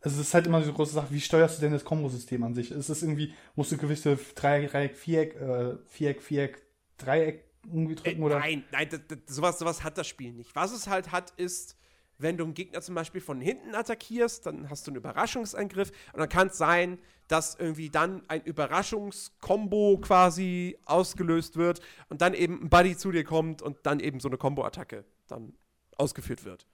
Also 0.00 0.20
es 0.20 0.28
ist 0.28 0.34
halt 0.34 0.46
immer 0.46 0.60
so 0.60 0.68
eine 0.68 0.74
große 0.74 0.94
Sache, 0.94 1.08
wie 1.10 1.20
steuerst 1.20 1.58
du 1.58 1.60
denn 1.60 1.72
das 1.72 1.84
Kombosystem 1.84 2.42
an 2.44 2.54
sich? 2.54 2.70
Ist 2.70 2.88
es 2.88 3.02
irgendwie, 3.02 3.34
musst 3.56 3.72
du 3.72 3.76
gewisse 3.76 4.16
Dreieck, 4.36 4.96
Viereck, 4.96 5.34
äh, 5.34 5.76
Viereck, 5.88 6.22
Viereck, 6.22 6.62
Dreieck 6.98 7.47
irgendwie 7.72 7.94
drücken? 7.94 8.22
Äh, 8.22 8.24
oder? 8.24 8.38
Nein, 8.38 8.64
nein, 8.72 8.88
das, 8.90 9.00
das, 9.06 9.18
sowas, 9.26 9.58
sowas 9.58 9.82
hat 9.84 9.98
das 9.98 10.06
Spiel 10.06 10.32
nicht. 10.32 10.54
Was 10.54 10.72
es 10.72 10.86
halt 10.88 11.12
hat, 11.12 11.30
ist, 11.32 11.76
wenn 12.18 12.36
du 12.36 12.44
einen 12.44 12.54
Gegner 12.54 12.80
zum 12.80 12.94
Beispiel 12.94 13.20
von 13.20 13.40
hinten 13.40 13.74
attackierst, 13.74 14.46
dann 14.46 14.68
hast 14.70 14.86
du 14.86 14.90
einen 14.90 14.96
Überraschungsangriff 14.96 15.90
und 16.12 16.18
dann 16.18 16.28
kann 16.28 16.48
es 16.48 16.58
sein, 16.58 16.98
dass 17.28 17.54
irgendwie 17.54 17.90
dann 17.90 18.22
ein 18.28 18.42
Überraschungskombo 18.42 19.98
quasi 19.98 20.78
ausgelöst 20.86 21.56
wird 21.56 21.80
und 22.08 22.22
dann 22.22 22.34
eben 22.34 22.62
ein 22.62 22.70
Buddy 22.70 22.96
zu 22.96 23.12
dir 23.12 23.24
kommt 23.24 23.62
und 23.62 23.78
dann 23.84 24.00
eben 24.00 24.18
so 24.18 24.28
eine 24.28 24.38
Combo-Attacke 24.38 25.04
dann 25.28 25.52
ausgeführt 25.96 26.44
wird. 26.44 26.66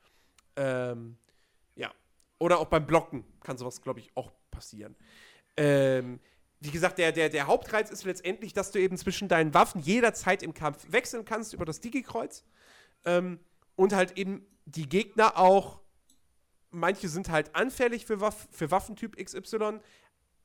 Ähm, 0.57 1.17
ja. 1.75 1.93
Oder 2.39 2.59
auch 2.59 2.67
beim 2.67 2.87
Blocken 2.87 3.25
kann 3.43 3.59
sowas, 3.59 3.83
glaube 3.83 4.01
ich, 4.01 4.11
auch 4.17 4.31
passieren. 4.51 4.95
Ähm, 5.57 6.21
wie 6.65 6.71
gesagt, 6.71 6.97
der, 6.97 7.13
der, 7.13 7.29
der 7.29 7.47
Hauptreiz 7.47 7.91
ist 7.91 8.05
letztendlich, 8.05 8.55
dass 8.55 8.71
du 8.71 8.81
eben 8.81 8.97
zwischen 8.97 9.29
deinen 9.29 9.53
Waffen 9.53 9.83
jederzeit 9.83 10.43
im 10.43 10.55
Kampf 10.55 10.87
wechseln 10.91 11.27
kannst 11.27 11.53
über 11.53 11.67
das 11.67 11.81
Digi-Kreuz. 11.81 12.43
Ähm, 13.05 13.39
und 13.77 13.93
halt 13.93 14.17
eben 14.17 14.47
die 14.65 14.89
Gegner 14.89 15.37
auch, 15.37 15.81
manche 16.71 17.09
sind 17.11 17.29
halt 17.29 17.55
anfällig 17.55 18.07
für, 18.07 18.23
Waff, 18.23 18.49
für 18.51 18.71
Waffentyp 18.71 19.23
XY, 19.23 19.81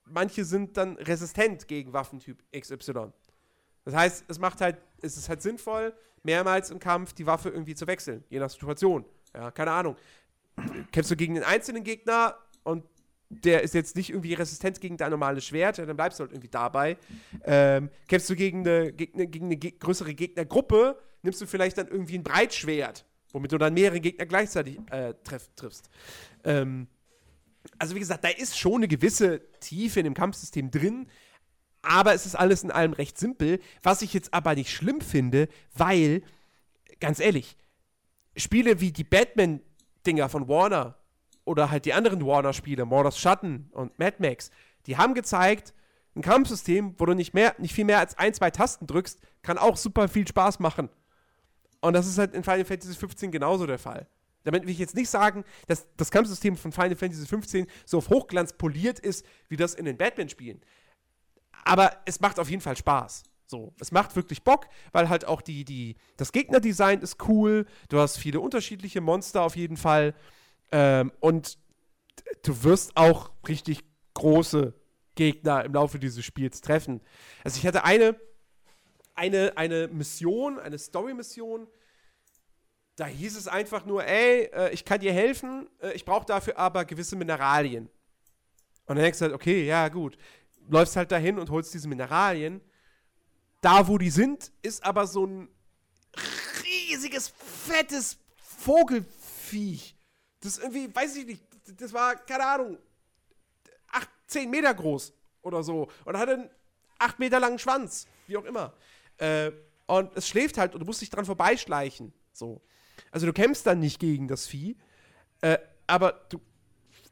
manche 0.03 0.43
sind 0.43 0.75
dann 0.75 0.97
resistent 0.97 1.69
gegen 1.69 1.93
Waffentyp 1.93 2.43
XY. 2.51 3.13
Das 3.85 3.95
heißt, 3.95 4.25
es 4.27 4.39
macht 4.39 4.59
halt, 4.59 4.77
es 5.01 5.15
ist 5.15 5.29
halt 5.29 5.41
sinnvoll, 5.41 5.93
mehrmals 6.23 6.69
im 6.69 6.79
Kampf 6.79 7.13
die 7.13 7.25
Waffe 7.25 7.47
irgendwie 7.47 7.75
zu 7.75 7.87
wechseln, 7.87 8.25
je 8.29 8.39
nach 8.39 8.49
Situation. 8.49 9.05
Ja, 9.33 9.51
keine 9.51 9.71
Ahnung. 9.71 9.95
Kämpfst 10.91 11.11
du 11.11 11.15
gegen 11.15 11.35
den 11.35 11.43
einzelnen 11.45 11.85
Gegner 11.85 12.35
und 12.63 12.83
der 13.29 13.61
ist 13.61 13.75
jetzt 13.75 13.95
nicht 13.95 14.09
irgendwie 14.09 14.33
resistent 14.33 14.81
gegen 14.81 14.97
dein 14.97 15.11
normales 15.11 15.45
Schwert, 15.45 15.77
dann 15.77 15.95
bleibst 15.95 16.19
du 16.19 16.23
halt 16.23 16.31
irgendwie 16.31 16.49
dabei. 16.49 16.97
Ähm, 17.43 17.89
kämpfst 18.07 18.29
du 18.29 18.35
gegen 18.35 18.67
eine, 18.67 18.91
gegen 18.91 19.13
eine, 19.13 19.27
gegen 19.27 19.45
eine 19.45 19.57
größere 19.57 20.13
Gegnergruppe, 20.15 20.99
nimmst 21.21 21.39
du 21.39 21.45
vielleicht 21.45 21.77
dann 21.77 21.87
irgendwie 21.87 22.17
ein 22.17 22.23
Breitschwert, 22.23 23.05
womit 23.31 23.51
du 23.51 23.57
dann 23.57 23.73
mehrere 23.73 23.99
Gegner 23.99 24.25
gleichzeitig 24.25 24.79
äh, 24.89 25.13
treff, 25.23 25.49
triffst. 25.55 25.89
Ähm, 26.43 26.87
also 27.77 27.93
wie 27.95 27.99
gesagt, 27.99 28.23
da 28.23 28.29
ist 28.29 28.57
schon 28.57 28.75
eine 28.75 28.87
gewisse 28.87 29.41
Tiefe 29.59 29.99
in 29.99 30.05
dem 30.05 30.13
Kampfsystem 30.15 30.71
drin, 30.71 31.07
aber 31.81 32.13
es 32.13 32.25
ist 32.25 32.35
alles 32.35 32.63
in 32.63 32.71
allem 32.71 32.93
recht 32.93 33.17
simpel, 33.17 33.59
was 33.83 34.01
ich 34.01 34.13
jetzt 34.13 34.33
aber 34.33 34.55
nicht 34.55 34.71
schlimm 34.71 35.01
finde, 35.01 35.47
weil, 35.73 36.23
ganz 36.99 37.19
ehrlich, 37.19 37.57
Spiele 38.35 38.81
wie 38.81 38.91
die 38.91 39.03
Batman-Dinger 39.03 40.29
von 40.29 40.47
Warner 40.47 40.98
oder 41.49 41.71
halt 41.71 41.85
die 41.85 41.93
anderen 41.93 42.23
Warner-Spiele, 42.23 42.85
Mordors 42.85 43.17
Schatten 43.17 43.69
und 43.71 43.97
Mad 43.97 44.17
Max, 44.19 44.51
die 44.85 44.97
haben 44.97 45.15
gezeigt, 45.15 45.73
ein 46.15 46.21
Kampfsystem, 46.21 46.93
wo 46.99 47.07
du 47.07 47.15
nicht, 47.15 47.33
mehr, 47.33 47.55
nicht 47.57 47.73
viel 47.73 47.85
mehr 47.85 47.97
als 47.97 48.15
ein, 48.19 48.35
zwei 48.35 48.51
Tasten 48.51 48.85
drückst, 48.85 49.19
kann 49.41 49.57
auch 49.57 49.75
super 49.75 50.07
viel 50.07 50.27
Spaß 50.27 50.59
machen. 50.59 50.89
Und 51.81 51.93
das 51.93 52.05
ist 52.05 52.19
halt 52.19 52.35
in 52.35 52.43
Final 52.43 52.65
Fantasy 52.65 52.93
15 52.93 53.31
genauso 53.31 53.65
der 53.65 53.79
Fall. 53.79 54.07
Damit 54.43 54.63
will 54.63 54.69
ich 54.69 54.77
jetzt 54.77 54.95
nicht 54.95 55.09
sagen, 55.09 55.43
dass 55.65 55.87
das 55.97 56.11
Kampfsystem 56.11 56.55
von 56.55 56.71
Final 56.71 56.95
Fantasy 56.95 57.25
15 57.25 57.65
so 57.83 57.97
auf 57.97 58.09
Hochglanz 58.09 58.53
poliert 58.53 58.99
ist, 58.99 59.25
wie 59.47 59.57
das 59.57 59.73
in 59.73 59.85
den 59.85 59.97
Batman-Spielen. 59.97 60.61
Aber 61.65 61.97
es 62.05 62.19
macht 62.19 62.39
auf 62.39 62.49
jeden 62.49 62.61
Fall 62.61 62.77
Spaß. 62.77 63.23
So, 63.47 63.73
es 63.79 63.91
macht 63.91 64.15
wirklich 64.15 64.43
Bock, 64.43 64.67
weil 64.91 65.09
halt 65.09 65.25
auch 65.25 65.41
die, 65.41 65.65
die, 65.65 65.95
das 66.15 66.31
Gegnerdesign 66.31 67.01
ist 67.01 67.27
cool. 67.27 67.65
Du 67.89 67.97
hast 67.97 68.17
viele 68.17 68.39
unterschiedliche 68.39 69.01
Monster 69.01 69.41
auf 69.41 69.55
jeden 69.55 69.77
Fall. 69.77 70.13
Ähm, 70.71 71.11
und 71.19 71.57
du 72.43 72.63
wirst 72.63 72.95
auch 72.95 73.31
richtig 73.47 73.83
große 74.13 74.73
Gegner 75.15 75.65
im 75.65 75.73
Laufe 75.73 75.99
dieses 75.99 76.23
Spiels 76.23 76.61
treffen. 76.61 77.01
Also 77.43 77.57
ich 77.57 77.65
hatte 77.65 77.83
eine, 77.83 78.19
eine, 79.15 79.57
eine 79.57 79.87
Mission, 79.87 80.59
eine 80.59 80.77
Story-Mission, 80.77 81.67
da 82.95 83.05
hieß 83.05 83.37
es 83.37 83.47
einfach 83.47 83.85
nur, 83.85 84.05
ey, 84.05 84.49
äh, 84.53 84.73
ich 84.73 84.83
kann 84.83 84.99
dir 84.99 85.13
helfen, 85.13 85.69
äh, 85.81 85.93
ich 85.93 86.03
brauche 86.03 86.25
dafür 86.25 86.57
aber 86.57 86.83
gewisse 86.83 87.15
Mineralien. 87.15 87.89
Und 88.85 88.95
dann 88.95 89.03
denkst 89.03 89.19
du 89.19 89.25
halt, 89.25 89.33
okay, 89.33 89.65
ja, 89.65 89.87
gut. 89.87 90.17
Läufst 90.67 90.95
halt 90.95 91.11
dahin 91.11 91.39
und 91.39 91.49
holst 91.49 91.73
diese 91.73 91.87
Mineralien. 91.87 92.61
Da, 93.61 93.87
wo 93.87 93.97
die 93.97 94.09
sind, 94.09 94.51
ist 94.61 94.83
aber 94.83 95.07
so 95.07 95.25
ein 95.25 95.47
riesiges, 96.63 97.31
fettes 97.67 98.17
Vogelfiech. 98.35 99.95
Das 100.41 100.53
ist 100.53 100.63
irgendwie, 100.63 100.93
weiß 100.93 101.15
ich 101.17 101.25
nicht, 101.25 101.43
das 101.77 101.93
war, 101.93 102.15
keine 102.15 102.45
Ahnung, 102.45 102.77
8, 103.91 104.09
10 104.27 104.49
Meter 104.49 104.73
groß 104.73 105.13
oder 105.41 105.63
so. 105.63 105.89
Und 106.05 106.17
hatte 106.17 106.33
einen 106.33 106.49
8 106.99 107.19
Meter 107.19 107.39
langen 107.39 107.59
Schwanz, 107.59 108.07
wie 108.27 108.37
auch 108.37 108.45
immer. 108.45 108.73
Äh, 109.17 109.51
und 109.87 110.15
es 110.15 110.27
schläft 110.27 110.57
halt 110.57 110.73
und 110.73 110.81
du 110.81 110.85
musst 110.85 111.01
dich 111.01 111.09
dran 111.09 111.25
vorbeischleichen. 111.25 112.13
So. 112.31 112.61
Also 113.11 113.25
du 113.25 113.33
kämpfst 113.33 113.65
dann 113.65 113.79
nicht 113.79 113.99
gegen 113.99 114.27
das 114.27 114.47
Vieh, 114.47 114.77
äh, 115.41 115.57
aber 115.87 116.11
du 116.29 116.39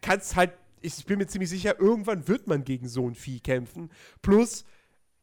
kannst 0.01 0.35
halt, 0.35 0.53
ich 0.81 1.05
bin 1.05 1.17
mir 1.17 1.27
ziemlich 1.27 1.49
sicher, 1.49 1.79
irgendwann 1.79 2.27
wird 2.27 2.47
man 2.47 2.63
gegen 2.63 2.87
so 2.87 3.07
ein 3.07 3.15
Vieh 3.15 3.39
kämpfen. 3.39 3.91
Plus, 4.21 4.63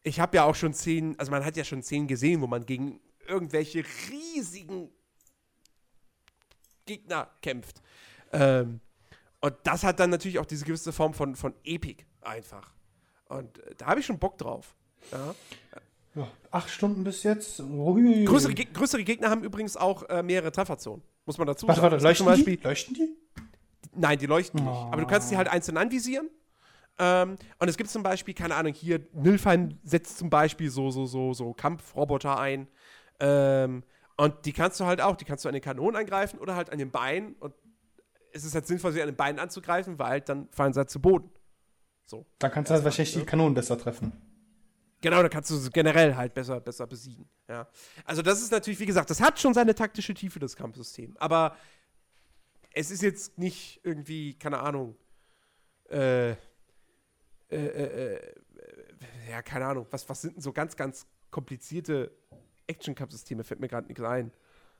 ich 0.02 0.20
habe 0.20 0.36
ja 0.36 0.44
auch 0.44 0.54
schon 0.54 0.74
Szenen, 0.74 1.18
also 1.18 1.30
man 1.30 1.44
hat 1.44 1.56
ja 1.56 1.64
schon 1.64 1.82
Szenen 1.82 2.08
gesehen, 2.08 2.40
wo 2.40 2.46
man 2.46 2.66
gegen 2.66 3.00
irgendwelche 3.26 3.84
riesigen 4.10 4.90
Gegner 6.86 7.28
kämpft. 7.42 7.82
Ähm, 8.32 8.80
und 9.40 9.54
das 9.64 9.84
hat 9.84 10.00
dann 10.00 10.10
natürlich 10.10 10.38
auch 10.38 10.46
diese 10.46 10.64
gewisse 10.64 10.92
Form 10.92 11.14
von, 11.14 11.36
von 11.36 11.54
Epic 11.64 12.04
einfach. 12.22 12.72
Und 13.28 13.58
äh, 13.58 13.74
da 13.76 13.86
habe 13.86 14.00
ich 14.00 14.06
schon 14.06 14.18
Bock 14.18 14.38
drauf. 14.38 14.74
Ja. 15.12 15.34
Ja, 16.14 16.28
acht 16.52 16.70
Stunden 16.70 17.02
bis 17.02 17.24
jetzt. 17.24 17.58
Größere, 17.58 18.54
größere, 18.54 19.02
Gegner 19.02 19.30
haben 19.30 19.42
übrigens 19.42 19.76
auch 19.76 20.08
äh, 20.08 20.22
mehrere 20.22 20.52
Trefferzonen. 20.52 21.02
Muss 21.26 21.38
man 21.38 21.46
dazu 21.48 21.66
sagen. 21.66 21.82
Warte, 21.82 21.92
warte, 21.94 22.04
leuchten, 22.04 22.26
Beispiel, 22.26 22.56
die? 22.56 22.62
leuchten 22.62 22.94
die? 22.94 23.16
Nein, 23.96 24.18
die 24.18 24.26
leuchten 24.26 24.60
oh. 24.60 24.64
nicht. 24.64 24.92
Aber 24.92 25.00
du 25.00 25.06
kannst 25.08 25.28
sie 25.28 25.36
halt 25.36 25.48
einzeln 25.48 25.76
anvisieren. 25.76 26.30
Ähm, 26.98 27.36
und 27.58 27.68
es 27.68 27.76
gibt 27.76 27.90
zum 27.90 28.04
Beispiel, 28.04 28.34
keine 28.34 28.54
Ahnung, 28.54 28.72
hier, 28.72 29.00
Nilfheim 29.12 29.78
setzt 29.82 30.18
zum 30.18 30.30
Beispiel 30.30 30.70
so, 30.70 30.90
so, 30.90 31.06
so, 31.06 31.34
so 31.34 31.52
Kampfroboter 31.52 32.38
ein. 32.38 32.68
Ähm, 33.18 33.82
Und 34.16 34.46
die 34.46 34.52
kannst 34.52 34.78
du 34.80 34.86
halt 34.86 35.00
auch, 35.00 35.16
die 35.16 35.24
kannst 35.24 35.44
du 35.44 35.48
an 35.48 35.54
den 35.54 35.62
Kanonen 35.62 35.96
angreifen 35.96 36.38
oder 36.38 36.54
halt 36.54 36.70
an 36.70 36.78
den 36.78 36.90
Beinen. 36.90 37.34
Und 37.34 37.54
es 38.32 38.44
ist 38.44 38.54
halt 38.54 38.66
sinnvoll, 38.66 38.92
sie 38.92 39.02
an 39.02 39.08
den 39.08 39.16
Beinen 39.16 39.38
anzugreifen, 39.38 39.98
weil 39.98 40.08
halt 40.08 40.28
dann 40.28 40.48
fallen 40.50 40.72
sie 40.72 40.78
halt 40.78 40.90
zu 40.90 41.00
Boden. 41.00 41.30
So. 42.06 42.26
Dann 42.38 42.50
kannst 42.50 42.70
du 42.70 42.74
halt 42.74 42.84
wahrscheinlich 42.84 43.16
ne? 43.16 43.22
die 43.22 43.26
Kanonen 43.26 43.54
besser 43.54 43.78
treffen. 43.78 44.12
Genau, 45.00 45.20
dann 45.20 45.30
kannst 45.30 45.50
du 45.50 45.56
sie 45.56 45.70
generell 45.70 46.16
halt 46.16 46.32
besser, 46.32 46.60
besser 46.60 46.86
besiegen. 46.86 47.28
Ja. 47.48 47.68
Also, 48.04 48.22
das 48.22 48.40
ist 48.40 48.52
natürlich, 48.52 48.80
wie 48.80 48.86
gesagt, 48.86 49.10
das 49.10 49.20
hat 49.20 49.38
schon 49.38 49.52
seine 49.52 49.74
taktische 49.74 50.14
Tiefe, 50.14 50.38
das 50.38 50.56
Kampfsystem. 50.56 51.14
Aber 51.18 51.56
es 52.72 52.90
ist 52.90 53.02
jetzt 53.02 53.36
nicht 53.36 53.80
irgendwie, 53.84 54.34
keine 54.34 54.60
Ahnung, 54.60 54.96
äh, 55.90 56.30
äh, 56.30 56.36
äh, 57.50 58.14
äh 58.14 58.20
ja, 59.30 59.42
keine 59.42 59.66
Ahnung, 59.66 59.86
was, 59.90 60.08
was 60.08 60.22
sind 60.22 60.36
denn 60.36 60.42
so 60.42 60.52
ganz, 60.52 60.76
ganz 60.76 61.06
komplizierte 61.30 62.10
Action-Kampfsysteme? 62.66 63.44
Fällt 63.44 63.60
mir 63.60 63.68
gerade 63.68 63.86
nichts 63.86 64.02
ein. 64.02 64.30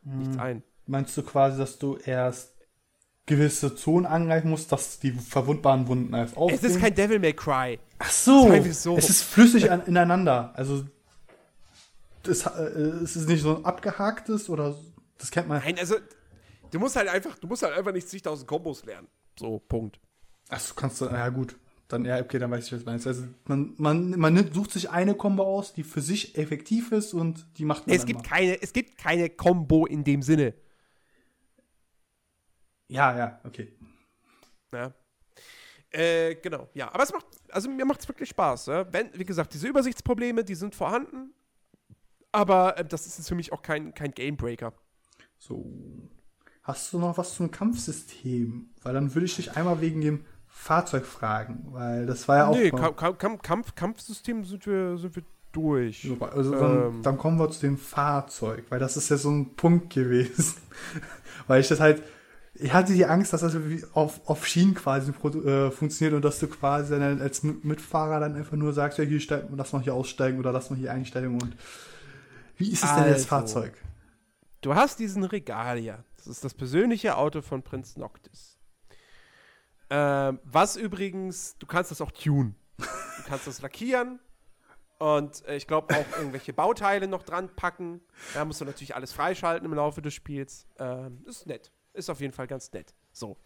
Hm. 0.05 0.19
Nichts 0.19 0.39
ein. 0.39 0.63
Meinst 0.87 1.17
du 1.17 1.23
quasi, 1.23 1.59
dass 1.59 1.79
du 1.79 1.97
erst 1.97 2.55
gewisse 3.27 3.75
Zonen 3.75 4.07
angreifen 4.07 4.51
musst, 4.51 4.71
dass 4.71 4.99
die 4.99 5.13
verwundbaren 5.13 5.89
Wunden 5.89 6.13
erst 6.15 6.37
aufgehen? 6.37 6.59
Es 6.63 6.65
ist 6.65 6.81
kein 6.81 6.95
Devil 6.95 7.19
May 7.19 7.33
Cry. 7.33 7.79
Ach 7.99 8.11
so. 8.11 8.63
so. 8.73 8.97
Es 8.97 9.09
ist 9.09 9.23
flüssig 9.23 9.71
an, 9.71 9.87
ineinander. 9.87 10.53
Also 10.55 10.85
das, 12.23 12.47
äh, 12.47 12.63
es 13.03 13.17
ist 13.17 13.29
nicht 13.29 13.43
so 13.43 13.57
ein 13.57 13.65
abgehaktes 13.65 14.49
oder 14.49 14.77
das 15.19 15.31
kennt 15.31 15.49
man. 15.49 15.63
Nein, 15.63 15.79
also 15.79 15.97
du 16.71 16.79
musst 16.79 16.97
halt 16.97 17.09
einfach, 17.09 17.39
du 17.39 17.47
musst 17.47 17.63
halt 17.63 17.77
einfach 17.77 17.93
nicht 17.93 18.09
zigtausend 18.09 18.47
Kombos 18.47 18.85
lernen. 18.85 19.09
So, 19.39 19.59
Punkt. 19.59 20.01
Ach, 20.49 20.61
du 20.61 20.75
kannst, 20.75 21.01
ja 21.01 21.29
gut. 21.31 21.57
Dann, 21.89 22.05
ja, 22.05 22.19
okay, 22.21 22.39
dann 22.39 22.51
weiß 22.51 22.67
ich, 22.67 22.73
was 22.73 22.81
du 22.81 22.91
meinst. 22.91 23.07
Also, 23.07 23.25
man, 23.45 23.75
man, 23.77 24.11
man 24.19 24.53
sucht 24.53 24.73
sich 24.73 24.91
eine 24.91 25.15
Combo 25.15 25.43
aus, 25.45 25.75
die 25.75 25.83
für 25.83 26.01
sich 26.01 26.37
effektiv 26.37 26.93
ist 26.93 27.13
und 27.13 27.47
die 27.59 27.65
macht 27.65 27.87
man 27.87 27.95
Es 27.95 28.07
gibt 28.07 28.23
mal. 28.23 28.29
keine, 28.29 28.63
es 28.63 28.73
gibt 28.73 28.97
keine 28.97 29.29
Combo 29.29 29.87
in 29.87 30.03
dem 30.03 30.23
Sinne. 30.23 30.55
Ja, 32.89 33.17
ja, 33.17 33.41
okay. 33.45 33.73
Ja. 34.73 34.93
Äh, 35.91 36.37
genau, 36.37 36.69
ja. 36.75 36.93
Aber 36.93 37.05
es 37.05 37.13
macht, 37.13 37.27
also 37.51 37.71
mir 37.71 37.85
macht 37.85 38.01
es 38.01 38.09
wirklich 38.09 38.29
Spaß. 38.31 38.67
Ja? 38.67 38.93
Wenn, 38.93 39.11
wie 39.15 39.25
gesagt, 39.25 39.55
diese 39.55 39.69
Übersichtsprobleme, 39.69 40.43
die 40.43 40.55
sind 40.55 40.75
vorhanden. 40.75 41.33
Aber 42.33 42.77
äh, 42.77 42.85
das 42.85 43.07
ist 43.07 43.19
jetzt 43.19 43.29
für 43.29 43.37
mich 43.37 43.53
auch 43.53 43.63
kein, 43.63 43.95
kein 43.95 44.11
Gamebreaker. 44.11 44.73
So. 45.39 45.71
Hast 46.63 46.93
du 46.93 46.99
noch 46.99 47.17
was 47.17 47.35
zum 47.35 47.51
Kampfsystem? 47.51 48.71
Weil 48.83 48.95
dann 48.95 49.15
würde 49.15 49.27
ich 49.27 49.37
dich 49.37 49.57
einmal 49.57 49.81
wegen 49.81 50.01
dem 50.01 50.25
Fahrzeug 50.57 51.05
fragen, 51.05 51.67
weil 51.73 52.07
das 52.07 52.27
war 52.29 52.37
ja 52.39 52.47
auch. 52.47 52.57
Nee, 52.57 52.71
Kamp 52.71 53.19
Kamp 53.19 53.43
Kampf 53.43 53.75
Kampfsystem 53.75 54.45
sind 54.45 54.67
wir, 54.67 54.97
sind 54.97 55.15
wir 55.15 55.25
durch. 55.53 56.03
Super, 56.03 56.33
also 56.33 56.53
dann, 56.53 56.77
ähm. 56.77 57.03
dann, 57.03 57.19
kommen 57.19 57.39
wir 57.39 57.51
zu 57.51 57.61
dem 57.61 57.77
Fahrzeug, 57.77 58.65
weil 58.71 58.79
das 58.79 58.97
ist 58.97 59.11
ja 59.11 59.17
so 59.17 59.31
ein 59.31 59.57
Punkt 59.57 59.93
gewesen. 59.93 60.55
weil 61.49 61.61
ich 61.61 61.69
das 61.69 61.81
halt. 61.81 62.03
Ich 62.55 62.73
hatte 62.73 62.93
die 62.93 63.05
Angst, 63.05 63.33
dass 63.33 63.41
das 63.41 63.57
auf, 63.95 64.21
auf 64.27 64.47
Schienen 64.47 64.75
quasi 64.75 65.11
äh, 65.11 65.73
funktioniert 65.73 66.15
und 66.15 66.25
dass 66.25 66.39
du 66.39 66.47
quasi 66.47 66.97
dann 66.97 67.21
als 67.21 67.43
Mitfahrer 67.43 68.21
dann 68.21 68.37
einfach 68.37 68.57
nur 68.57 68.73
sagst, 68.73 68.97
ja, 68.99 69.05
hier 69.05 69.19
steigen, 69.19 69.57
lass 69.57 69.73
mal 69.73 69.83
hier 69.83 69.93
aussteigen 69.93 70.39
oder 70.39 70.53
lass 70.53 70.71
mal 70.71 70.77
hier 70.77 70.93
einsteigen 70.93 71.35
und 71.35 71.57
wie 72.57 72.71
ist 72.71 72.85
es 72.85 72.91
also, 72.91 73.03
denn 73.03 73.13
das 73.13 73.27
Fahrzeug? 73.27 73.73
Du 74.61 74.77
hast 74.77 75.01
diesen 75.01 75.25
Regalia. 75.25 76.05
Das 76.17 76.29
ist 76.29 76.45
das 76.45 76.55
persönliche 76.55 77.17
Auto 77.17 77.43
von 77.43 77.65
Prinz 77.65 77.97
Noctis. 77.97 78.54
Ähm, 79.97 80.41
was 80.43 80.75
übrigens, 80.75 81.57
du 81.59 81.67
kannst 81.67 81.93
das 81.93 82.01
auch 82.01 82.11
tunen. 82.11 82.57
Du 82.79 83.23
kannst 83.27 83.47
das 83.47 83.63
lackieren 83.63 84.19
und 84.99 85.47
äh, 85.47 85.55
ich 85.55 85.69
glaube 85.69 85.95
auch 85.95 86.19
irgendwelche 86.19 86.53
Bauteile 86.53 87.07
noch 87.07 87.23
dran 87.23 87.55
packen. 87.55 88.01
Da 88.35 88.45
musst 88.45 88.61
du 88.61 88.65
natürlich 88.65 88.97
alles 88.97 89.13
freischalten 89.13 89.65
im 89.65 89.75
Laufe 89.75 90.03
des 90.03 90.13
Spiels. 90.13 90.67
Ähm, 90.81 91.23
ist 91.27 91.47
nett. 91.47 91.71
Ist 91.93 92.11
auf 92.11 92.21
jeden 92.21 92.33
Fall 92.33 92.49
ganz 92.49 92.73
nett. 92.73 92.93
So. 93.13 93.37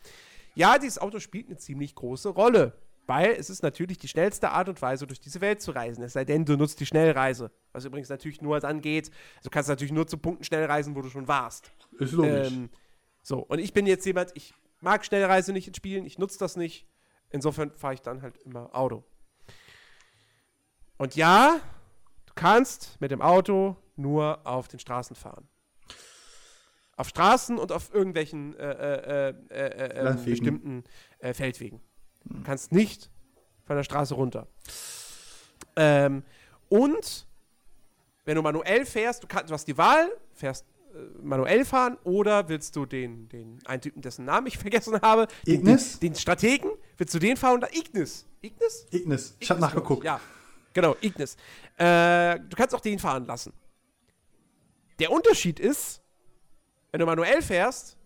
Ja, 0.54 0.78
dieses 0.78 0.98
Auto 0.98 1.20
spielt 1.20 1.48
eine 1.48 1.58
ziemlich 1.58 1.94
große 1.94 2.30
Rolle. 2.30 2.72
Weil 3.06 3.32
es 3.32 3.48
ist 3.50 3.62
natürlich 3.62 3.98
die 3.98 4.08
schnellste 4.08 4.50
Art 4.50 4.68
und 4.68 4.80
Weise, 4.82 5.06
durch 5.06 5.20
diese 5.20 5.40
Welt 5.40 5.62
zu 5.62 5.70
reisen. 5.70 6.02
Es 6.02 6.12
sei 6.14 6.24
denn, 6.24 6.44
du 6.44 6.56
nutzt 6.56 6.80
die 6.80 6.86
Schnellreise. 6.86 7.50
Was 7.72 7.86
übrigens 7.86 8.08
natürlich 8.08 8.42
nur 8.42 8.60
dann 8.60 8.80
geht. 8.82 9.10
Du 9.42 9.50
kannst 9.50 9.68
natürlich 9.68 9.92
nur 9.92 10.06
zu 10.06 10.18
Punkten 10.18 10.44
schnell 10.44 10.64
reisen, 10.64 10.94
wo 10.94 11.02
du 11.02 11.08
schon 11.08 11.26
warst. 11.26 11.70
Ist 11.98 12.12
logisch. 12.12 12.52
Ähm, 12.52 12.70
so, 13.22 13.38
und 13.40 13.58
ich 13.60 13.72
bin 13.72 13.86
jetzt 13.86 14.04
jemand, 14.04 14.32
ich 14.34 14.54
mag 14.80 15.04
Schnellreise 15.04 15.52
nicht 15.52 15.68
in 15.68 15.74
Spielen, 15.74 16.06
ich 16.06 16.18
nutze 16.18 16.38
das 16.38 16.56
nicht. 16.56 16.86
Insofern 17.30 17.72
fahre 17.74 17.94
ich 17.94 18.02
dann 18.02 18.22
halt 18.22 18.38
immer 18.38 18.74
Auto. 18.74 19.04
Und 20.96 21.14
ja, 21.14 21.60
du 22.26 22.32
kannst 22.34 23.00
mit 23.00 23.10
dem 23.10 23.20
Auto 23.20 23.76
nur 23.96 24.46
auf 24.46 24.68
den 24.68 24.78
Straßen 24.78 25.14
fahren. 25.14 25.48
Auf 26.96 27.08
Straßen 27.08 27.58
und 27.58 27.70
auf 27.70 27.94
irgendwelchen 27.94 28.56
äh, 28.56 28.72
äh, 28.72 29.34
äh, 29.50 29.54
äh 29.54 30.10
ähm, 30.10 30.24
bestimmten 30.24 30.84
äh, 31.18 31.32
Feldwegen. 31.32 31.80
Du 32.24 32.42
kannst 32.42 32.72
nicht 32.72 33.10
von 33.64 33.76
der 33.76 33.84
Straße 33.84 34.14
runter. 34.14 34.48
Ähm, 35.76 36.24
und 36.68 37.26
wenn 38.24 38.34
du 38.34 38.42
manuell 38.42 38.84
fährst, 38.84 39.22
du, 39.22 39.26
kannst, 39.28 39.50
du 39.50 39.54
hast 39.54 39.68
die 39.68 39.78
Wahl, 39.78 40.10
fährst 40.34 40.66
manuell 41.22 41.64
fahren 41.64 41.98
oder 42.04 42.48
willst 42.48 42.76
du 42.76 42.86
den, 42.86 43.28
den 43.28 43.58
einen 43.66 43.82
Typen, 43.82 44.02
dessen 44.02 44.24
Namen 44.24 44.46
ich 44.46 44.58
vergessen 44.58 45.00
habe, 45.00 45.28
Ignis? 45.44 45.98
Den, 45.98 46.12
den, 46.12 46.18
Strategen, 46.18 46.70
willst 46.96 47.14
du 47.14 47.18
den 47.18 47.36
fahren 47.36 47.58
oder 47.58 47.74
Ignis? 47.74 48.26
Ignis? 48.40 48.86
Ignis. 48.90 49.36
Ich 49.40 49.50
habe 49.50 49.60
nachgeguckt. 49.60 50.04
Ja, 50.04 50.20
genau, 50.72 50.96
Ignis. 51.00 51.36
Äh, 51.76 52.38
du 52.40 52.56
kannst 52.56 52.74
auch 52.74 52.80
den 52.80 52.98
fahren 52.98 53.26
lassen. 53.26 53.52
Der 54.98 55.10
Unterschied 55.12 55.60
ist, 55.60 56.00
wenn 56.90 57.00
du 57.00 57.06
manuell 57.06 57.42
fährst, 57.42 57.97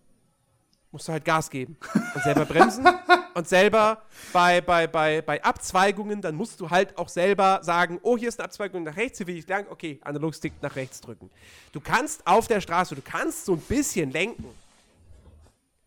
musst 0.93 1.07
du 1.07 1.11
halt 1.11 1.25
Gas 1.25 1.49
geben 1.49 1.75
und 2.13 2.23
selber 2.23 2.45
bremsen 2.45 2.87
und 3.33 3.47
selber 3.47 4.03
bei, 4.31 4.61
bei, 4.61 4.87
bei, 4.87 5.21
bei 5.21 5.43
Abzweigungen, 5.43 6.21
dann 6.21 6.35
musst 6.35 6.61
du 6.61 6.69
halt 6.69 6.97
auch 6.97 7.09
selber 7.09 7.59
sagen, 7.63 7.99
oh, 8.03 8.15
hier 8.15 8.29
ist 8.29 8.39
eine 8.39 8.45
Abzweigung 8.45 8.83
nach 8.83 8.95
rechts, 8.95 9.17
hier 9.17 9.27
will 9.27 9.37
ich 9.37 9.47
lang, 9.47 9.65
okay, 9.69 9.99
Analogstick 10.03 10.53
nach 10.61 10.75
rechts 10.75 11.01
drücken. 11.01 11.29
Du 11.71 11.81
kannst 11.81 12.25
auf 12.25 12.47
der 12.47 12.61
Straße, 12.61 12.95
du 12.95 13.01
kannst 13.01 13.45
so 13.45 13.53
ein 13.53 13.59
bisschen 13.59 14.11
lenken. 14.11 14.45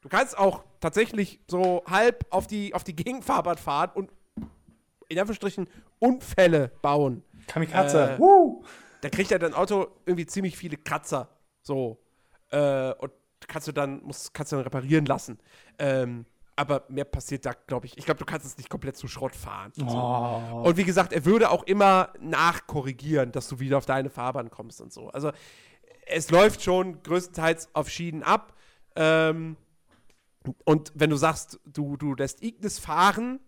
Du 0.03 0.09
kannst 0.09 0.37
auch 0.37 0.65
tatsächlich 0.81 1.41
so 1.47 1.83
halb 1.89 2.27
auf 2.31 2.47
die, 2.47 2.75
auf 2.75 2.85
die 2.85 2.95
Gegenfahrbahn 2.95 3.59
fahren 3.59 3.91
und 3.95 4.11
in 5.09 5.19
Anführungsstrichen 5.19 5.69
Unfälle 6.01 6.73
bauen. 6.83 7.23
Kamikaze. 7.47 8.19
Äh, 8.19 8.65
da 9.03 9.09
kriegt 9.09 9.31
ja 9.31 9.39
dein 9.39 9.55
Auto 9.55 9.87
irgendwie 10.05 10.27
ziemlich 10.27 10.57
viele 10.57 10.77
Kratzer. 10.77 11.29
So. 11.63 11.99
Äh, 12.51 12.93
und 12.95 13.13
kannst 13.49 13.68
du 13.68 13.72
dann, 13.72 14.03
musst, 14.03 14.34
kannst 14.34 14.53
du 14.53 14.57
dann 14.57 14.64
reparieren 14.64 15.07
lassen. 15.07 15.38
Ähm, 15.78 16.26
aber 16.57 16.84
mehr 16.88 17.05
passiert 17.05 17.44
da, 17.44 17.53
glaube 17.53 17.86
ich. 17.86 17.99
Ich 17.99 18.07
glaube, 18.07 18.18
du 18.18 18.24
kannst 18.24 18.47
es 18.47 18.57
nicht 18.57 18.70
komplett 18.70 18.97
zu 18.97 19.09
Schrott 19.09 19.36
fahren. 19.36 19.73
Oh. 19.78 19.89
So. 19.89 20.56
Und 20.68 20.77
wie 20.78 20.85
gesagt, 20.85 21.12
er 21.12 21.24
würde 21.27 21.51
auch 21.51 21.64
immer 21.64 22.12
nachkorrigieren, 22.18 23.31
dass 23.31 23.48
du 23.48 23.60
wieder 23.60 23.77
auf 23.77 23.85
deine 23.85 24.09
Fahrbahn 24.09 24.51
kommst 24.51 24.81
und 24.81 24.93
so. 24.93 25.10
Also 25.10 25.32
es 26.06 26.31
läuft 26.31 26.62
schon 26.62 27.02
größtenteils 27.02 27.68
auf 27.74 27.90
Schienen 27.90 28.23
ab. 28.23 28.55
Ähm, 28.97 29.56
und 30.64 30.93
wenn 30.94 31.10
du 31.10 31.16
sagst, 31.16 31.60
du, 31.66 31.97
du 31.97 32.14
lässt 32.14 32.43
Ignis 32.43 32.78
fahren, 32.78 33.40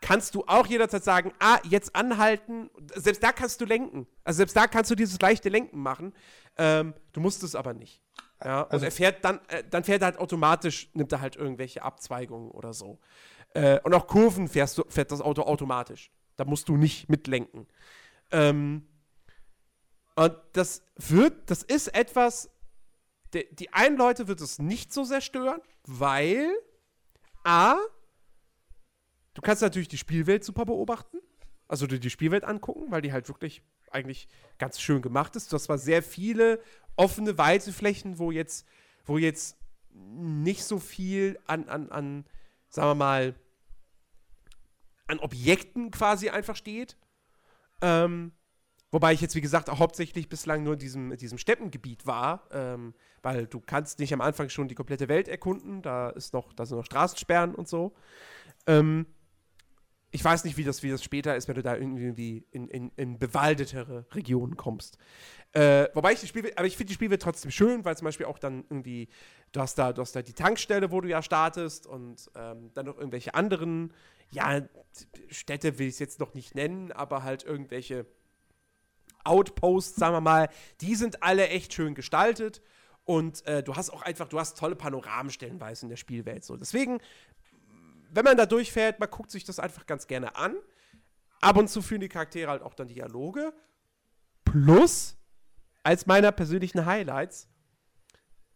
kannst 0.00 0.34
du 0.34 0.44
auch 0.46 0.66
jederzeit 0.66 1.04
sagen, 1.04 1.32
ah, 1.38 1.58
jetzt 1.68 1.94
anhalten. 1.94 2.70
Selbst 2.94 3.22
da 3.22 3.32
kannst 3.32 3.60
du 3.60 3.64
lenken. 3.64 4.06
Also 4.24 4.38
selbst 4.38 4.56
da 4.56 4.66
kannst 4.66 4.90
du 4.90 4.94
dieses 4.94 5.20
leichte 5.20 5.48
Lenken 5.50 5.78
machen. 5.78 6.14
Ähm, 6.56 6.94
du 7.12 7.20
musst 7.20 7.42
es 7.42 7.54
aber 7.54 7.74
nicht. 7.74 8.00
Ja, 8.42 8.64
also, 8.64 8.76
und 8.76 8.82
er 8.84 8.90
fährt 8.90 9.24
dann, 9.24 9.40
äh, 9.48 9.64
dann 9.68 9.84
fährt 9.84 10.02
er 10.02 10.06
halt 10.06 10.18
automatisch, 10.18 10.90
nimmt 10.94 11.12
er 11.12 11.20
halt 11.20 11.36
irgendwelche 11.36 11.82
Abzweigungen 11.82 12.50
oder 12.50 12.72
so. 12.72 12.98
Äh, 13.54 13.80
und 13.80 13.94
auch 13.94 14.06
Kurven 14.06 14.48
fährst 14.48 14.78
du, 14.78 14.84
fährt 14.88 15.12
das 15.12 15.20
Auto 15.20 15.42
automatisch. 15.42 16.10
Da 16.36 16.44
musst 16.44 16.68
du 16.68 16.76
nicht 16.76 17.08
mitlenken. 17.08 17.66
Ähm, 18.30 18.86
und 20.16 20.34
das 20.52 20.82
wird, 20.96 21.50
das 21.50 21.62
ist 21.62 21.88
etwas, 21.88 22.50
die, 23.34 23.46
die 23.54 23.72
einen 23.72 23.96
Leute 23.96 24.28
wird 24.28 24.40
es 24.40 24.58
nicht 24.58 24.92
so 24.92 25.04
sehr 25.04 25.20
stören, 25.20 25.60
weil 25.86 26.50
A, 27.44 27.76
du 29.34 29.42
kannst 29.42 29.62
natürlich 29.62 29.88
die 29.88 29.98
Spielwelt 29.98 30.44
super 30.44 30.64
beobachten. 30.64 31.18
Also 31.68 31.86
dir 31.86 32.00
die 32.00 32.10
Spielwelt 32.10 32.44
angucken, 32.44 32.90
weil 32.90 33.00
die 33.00 33.12
halt 33.12 33.28
wirklich 33.28 33.62
eigentlich 33.90 34.28
ganz 34.58 34.80
schön 34.80 35.02
gemacht 35.02 35.36
ist. 35.36 35.52
Du 35.52 35.54
hast 35.54 35.64
zwar 35.64 35.78
sehr 35.78 36.02
viele 36.02 36.60
offene, 37.00 37.38
weite 37.38 37.72
Flächen, 37.72 38.18
wo 38.18 38.30
jetzt, 38.30 38.66
wo 39.06 39.16
jetzt 39.18 39.56
nicht 39.92 40.64
so 40.64 40.78
viel 40.78 41.38
an, 41.46 41.68
an, 41.68 41.90
an, 41.90 42.24
sagen 42.68 42.90
wir 42.90 42.94
mal, 42.94 43.34
an 45.06 45.18
Objekten 45.18 45.90
quasi 45.90 46.28
einfach 46.28 46.56
steht. 46.56 46.96
Ähm, 47.80 48.32
wobei 48.90 49.14
ich 49.14 49.22
jetzt, 49.22 49.34
wie 49.34 49.40
gesagt, 49.40 49.70
auch 49.70 49.78
hauptsächlich 49.78 50.28
bislang 50.28 50.62
nur 50.62 50.74
in 50.74 50.78
diesem, 50.78 51.10
in 51.10 51.18
diesem 51.18 51.38
Steppengebiet 51.38 52.06
war, 52.06 52.46
ähm, 52.52 52.94
weil 53.22 53.46
du 53.46 53.60
kannst 53.60 53.98
nicht 53.98 54.12
am 54.12 54.20
Anfang 54.20 54.50
schon 54.50 54.68
die 54.68 54.74
komplette 54.74 55.08
Welt 55.08 55.26
erkunden, 55.26 55.80
da 55.80 56.10
ist 56.10 56.34
noch, 56.34 56.52
da 56.52 56.66
sind 56.66 56.76
noch 56.76 56.84
Straßensperren 56.84 57.54
und 57.54 57.66
so. 57.66 57.94
Ähm, 58.66 59.06
ich 60.12 60.24
weiß 60.24 60.44
nicht, 60.44 60.56
wie 60.56 60.64
das, 60.64 60.82
wie 60.82 60.90
das 60.90 61.04
später 61.04 61.36
ist, 61.36 61.46
wenn 61.48 61.54
du 61.54 61.62
da 61.62 61.76
irgendwie 61.76 62.44
in, 62.50 62.68
in, 62.68 62.90
in 62.96 63.18
bewaldetere 63.18 64.06
Regionen 64.12 64.56
kommst. 64.56 64.98
Äh, 65.52 65.88
wobei 65.94 66.12
ich 66.12 66.20
die 66.20 66.26
Spielwelt, 66.26 66.58
aber 66.58 66.66
ich 66.66 66.76
finde 66.76 66.88
die 66.88 66.94
Spielwelt 66.94 67.22
trotzdem 67.22 67.50
schön, 67.50 67.84
weil 67.84 67.96
zum 67.96 68.06
Beispiel 68.06 68.26
auch 68.26 68.38
dann 68.38 68.64
irgendwie, 68.70 69.08
du 69.52 69.60
hast 69.60 69.76
da, 69.76 69.92
du 69.92 70.02
hast 70.02 70.14
da 70.14 70.22
die 70.22 70.32
Tankstelle, 70.32 70.90
wo 70.90 71.00
du 71.00 71.08
ja 71.08 71.22
startest 71.22 71.86
und 71.86 72.30
ähm, 72.34 72.70
dann 72.74 72.86
noch 72.86 72.98
irgendwelche 72.98 73.34
anderen, 73.34 73.92
ja, 74.30 74.62
Städte 75.28 75.78
will 75.78 75.88
ich 75.88 75.94
es 75.94 75.98
jetzt 76.00 76.20
noch 76.20 76.34
nicht 76.34 76.54
nennen, 76.54 76.92
aber 76.92 77.22
halt 77.22 77.44
irgendwelche 77.44 78.06
Outposts, 79.24 79.96
sagen 79.96 80.14
wir 80.14 80.20
mal, 80.20 80.48
die 80.80 80.94
sind 80.94 81.22
alle 81.22 81.48
echt 81.48 81.74
schön 81.74 81.94
gestaltet. 81.94 82.62
Und 83.04 83.44
äh, 83.46 83.62
du 83.62 83.74
hast 83.74 83.90
auch 83.90 84.02
einfach, 84.02 84.28
du 84.28 84.38
hast 84.38 84.56
tolle 84.56 84.76
Panoramen 84.76 85.30
stellenweise 85.32 85.84
in 85.86 85.90
der 85.90 85.96
Spielwelt. 85.96 86.44
So. 86.44 86.56
Deswegen, 86.56 87.00
wenn 88.12 88.24
man 88.24 88.36
da 88.36 88.46
durchfährt, 88.46 89.00
man 89.00 89.10
guckt 89.10 89.30
sich 89.30 89.44
das 89.44 89.58
einfach 89.58 89.86
ganz 89.86 90.06
gerne 90.06 90.36
an. 90.36 90.56
Ab 91.40 91.56
und 91.56 91.68
zu 91.68 91.82
führen 91.82 92.00
die 92.00 92.08
Charaktere 92.08 92.50
halt 92.50 92.62
auch 92.62 92.74
dann 92.74 92.88
Dialoge. 92.88 93.52
Plus, 94.44 95.16
als 95.82 96.06
meiner 96.06 96.32
persönlichen 96.32 96.84
Highlights, 96.84 97.48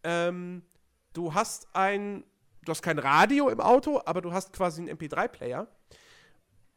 ähm, 0.03 0.63
du 1.13 1.33
hast 1.33 1.67
ein, 1.73 2.23
du 2.63 2.71
hast 2.71 2.81
kein 2.81 2.99
Radio 2.99 3.49
im 3.49 3.59
Auto, 3.59 4.01
aber 4.05 4.21
du 4.21 4.31
hast 4.31 4.53
quasi 4.53 4.81
einen 4.81 4.97
MP3-Player 4.97 5.67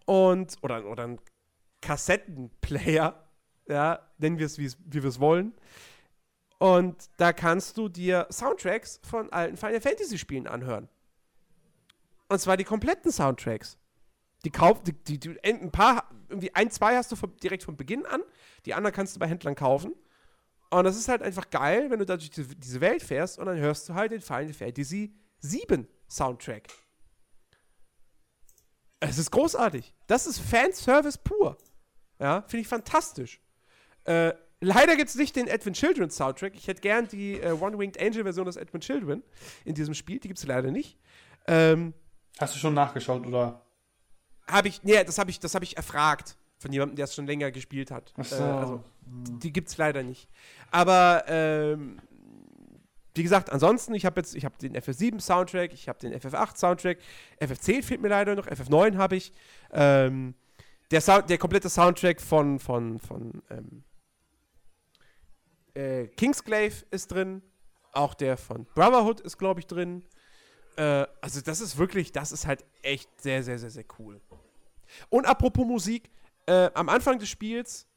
und 0.07 0.57
oder, 0.63 0.87
oder 0.87 1.05
einen 1.05 1.21
Kassettenplayer, 1.83 3.29
ja, 3.69 3.99
nennen 4.19 4.39
wir 4.39 4.47
es, 4.47 4.59
wie 4.59 4.73
wir 5.03 5.05
es 5.05 5.21
wollen. 5.21 5.55
Und 6.59 7.09
da 7.19 7.33
kannst 7.33 7.77
du 7.77 7.89
dir 7.89 8.27
Soundtracks 8.31 9.01
von 9.05 9.31
alten 9.33 9.57
Final 9.57 9.81
Fantasy 9.81 10.19
Spielen 10.19 10.47
anhören. 10.47 10.89
Und 12.29 12.41
zwar 12.41 12.57
die 12.57 12.65
kompletten 12.65 13.11
Soundtracks. 13.11 13.79
Die 14.45 14.51
kauf, 14.51 14.83
die, 14.83 14.93
die, 14.93 15.19
die, 15.19 15.39
ein 15.43 15.73
paar, 15.73 16.09
irgendwie 16.29 16.55
ein, 16.55 16.71
zwei 16.71 16.97
hast 16.97 17.11
du 17.11 17.17
von, 17.17 17.37
direkt 17.39 17.65
von 17.65 17.77
Beginn 17.77 18.07
an. 18.07 18.23
Die 18.67 18.75
anderen 18.75 18.95
kannst 18.95 19.17
du 19.17 19.21
bei 19.21 19.27
Händlern 19.27 19.55
kaufen. 19.55 19.95
Und 20.71 20.85
das 20.85 20.97
ist 20.97 21.09
halt 21.09 21.23
einfach 21.23 21.51
geil, 21.51 21.91
wenn 21.91 21.99
du 21.99 22.07
da 22.07 22.17
durch 22.17 22.31
diese, 22.31 22.55
diese 22.55 22.81
Welt 22.81 23.03
fährst 23.03 23.39
und 23.39 23.47
dann 23.47 23.57
hörst 23.57 23.89
du 23.89 23.95
halt 23.95 24.13
den 24.13 24.21
Final 24.21 24.53
Fantasy 24.53 25.15
7 25.41 25.89
Soundtrack. 26.09 26.69
Es 29.01 29.19
ist 29.19 29.31
großartig. 29.31 29.95
Das 30.07 30.27
ist 30.27 30.41
Fanservice 30.41 31.19
pur. 31.19 31.57
Ja, 32.19 32.43
finde 32.43 32.63
ich 32.63 32.69
fantastisch. 32.69 33.41
Äh, 34.05 34.35
leider 34.61 34.97
gibt 34.97 35.09
es 35.09 35.15
nicht 35.15 35.37
den 35.37 35.47
Edwin 35.47 35.73
Children 35.73 36.11
Soundtrack. 36.11 36.55
Ich 36.55 36.67
hätte 36.67 36.81
gern 36.81 37.09
die 37.09 37.35
äh, 37.35 37.53
One-Winged 37.53 38.01
Angel-Version 38.01 38.47
des 38.47 38.57
Edwin 38.57 38.81
Children 38.81 39.23
in 39.65 39.75
diesem 39.75 39.95
Spiel. 39.95 40.19
Die 40.19 40.29
gibt 40.29 40.39
es 40.39 40.47
leider 40.47 40.71
nicht. 40.71 40.99
Ähm, 41.47 41.95
Hast 42.39 42.55
du 42.55 42.59
schon 42.59 42.75
nachgeschaut, 42.75 43.27
oder? 43.27 43.63
Habe 44.47 44.69
ich, 44.69 44.83
nee, 44.83 45.03
das 45.05 45.19
habe 45.19 45.31
ich, 45.31 45.39
hab 45.39 45.63
ich 45.63 45.77
erfragt 45.77 46.37
von 46.59 46.73
jemandem, 46.73 46.97
der 46.97 47.05
es 47.05 47.15
schon 47.15 47.27
länger 47.27 47.51
gespielt 47.51 47.91
hat. 47.91 48.13
Ach 48.17 48.25
so. 48.25 48.37
Äh, 48.37 48.47
also, 48.47 48.85
die, 49.07 49.39
die 49.39 49.53
gibt 49.53 49.69
es 49.69 49.77
leider 49.77 50.03
nicht. 50.03 50.29
Aber, 50.71 51.25
ähm, 51.29 52.01
wie 53.15 53.23
gesagt, 53.23 53.51
ansonsten, 53.51 53.95
ich 53.95 54.07
habe 54.07 54.21
jetzt, 54.21 54.35
ich 54.35 54.45
habe 54.45 54.57
den 54.59 54.77
FF7 54.77 55.21
Soundtrack, 55.21 55.73
ich 55.73 55.89
habe 55.89 55.99
den 55.99 56.15
FF8 56.15 56.57
Soundtrack, 56.57 56.99
FF10 57.41 57.83
fehlt 57.83 58.01
mir 58.01 58.09
leider 58.09 58.35
noch, 58.35 58.47
FF9 58.47 58.97
habe 58.97 59.17
ich. 59.17 59.33
Ähm, 59.73 60.35
der, 60.91 61.01
Sound, 61.01 61.29
der 61.29 61.39
komplette 61.39 61.69
Soundtrack 61.69 62.21
von, 62.21 62.59
von, 62.59 62.99
von 62.99 63.43
ähm, 63.51 63.85
äh, 65.75 66.07
Kingsglaive 66.09 66.85
ist 66.91 67.09
drin. 67.09 67.43
Auch 67.93 68.15
der 68.15 68.37
von 68.37 68.67
Brotherhood 68.75 69.21
ist, 69.21 69.39
glaube 69.39 69.61
ich, 69.61 69.67
drin. 69.67 70.03
Äh, 70.79 71.07
also, 71.21 71.41
das 71.41 71.61
ist 71.61 71.77
wirklich, 71.77 72.13
das 72.13 72.31
ist 72.31 72.47
halt 72.47 72.65
echt 72.83 73.21
sehr, 73.21 73.43
sehr, 73.43 73.59
sehr, 73.59 73.71
sehr 73.71 73.85
cool. 73.99 74.21
Und 75.11 75.27
apropos 75.27 75.67
Musik, 75.67 76.09
äh, 76.47 76.71
am 76.73 76.89
Anfang 76.89 77.19
des 77.19 77.29
Spiels, 77.29 77.89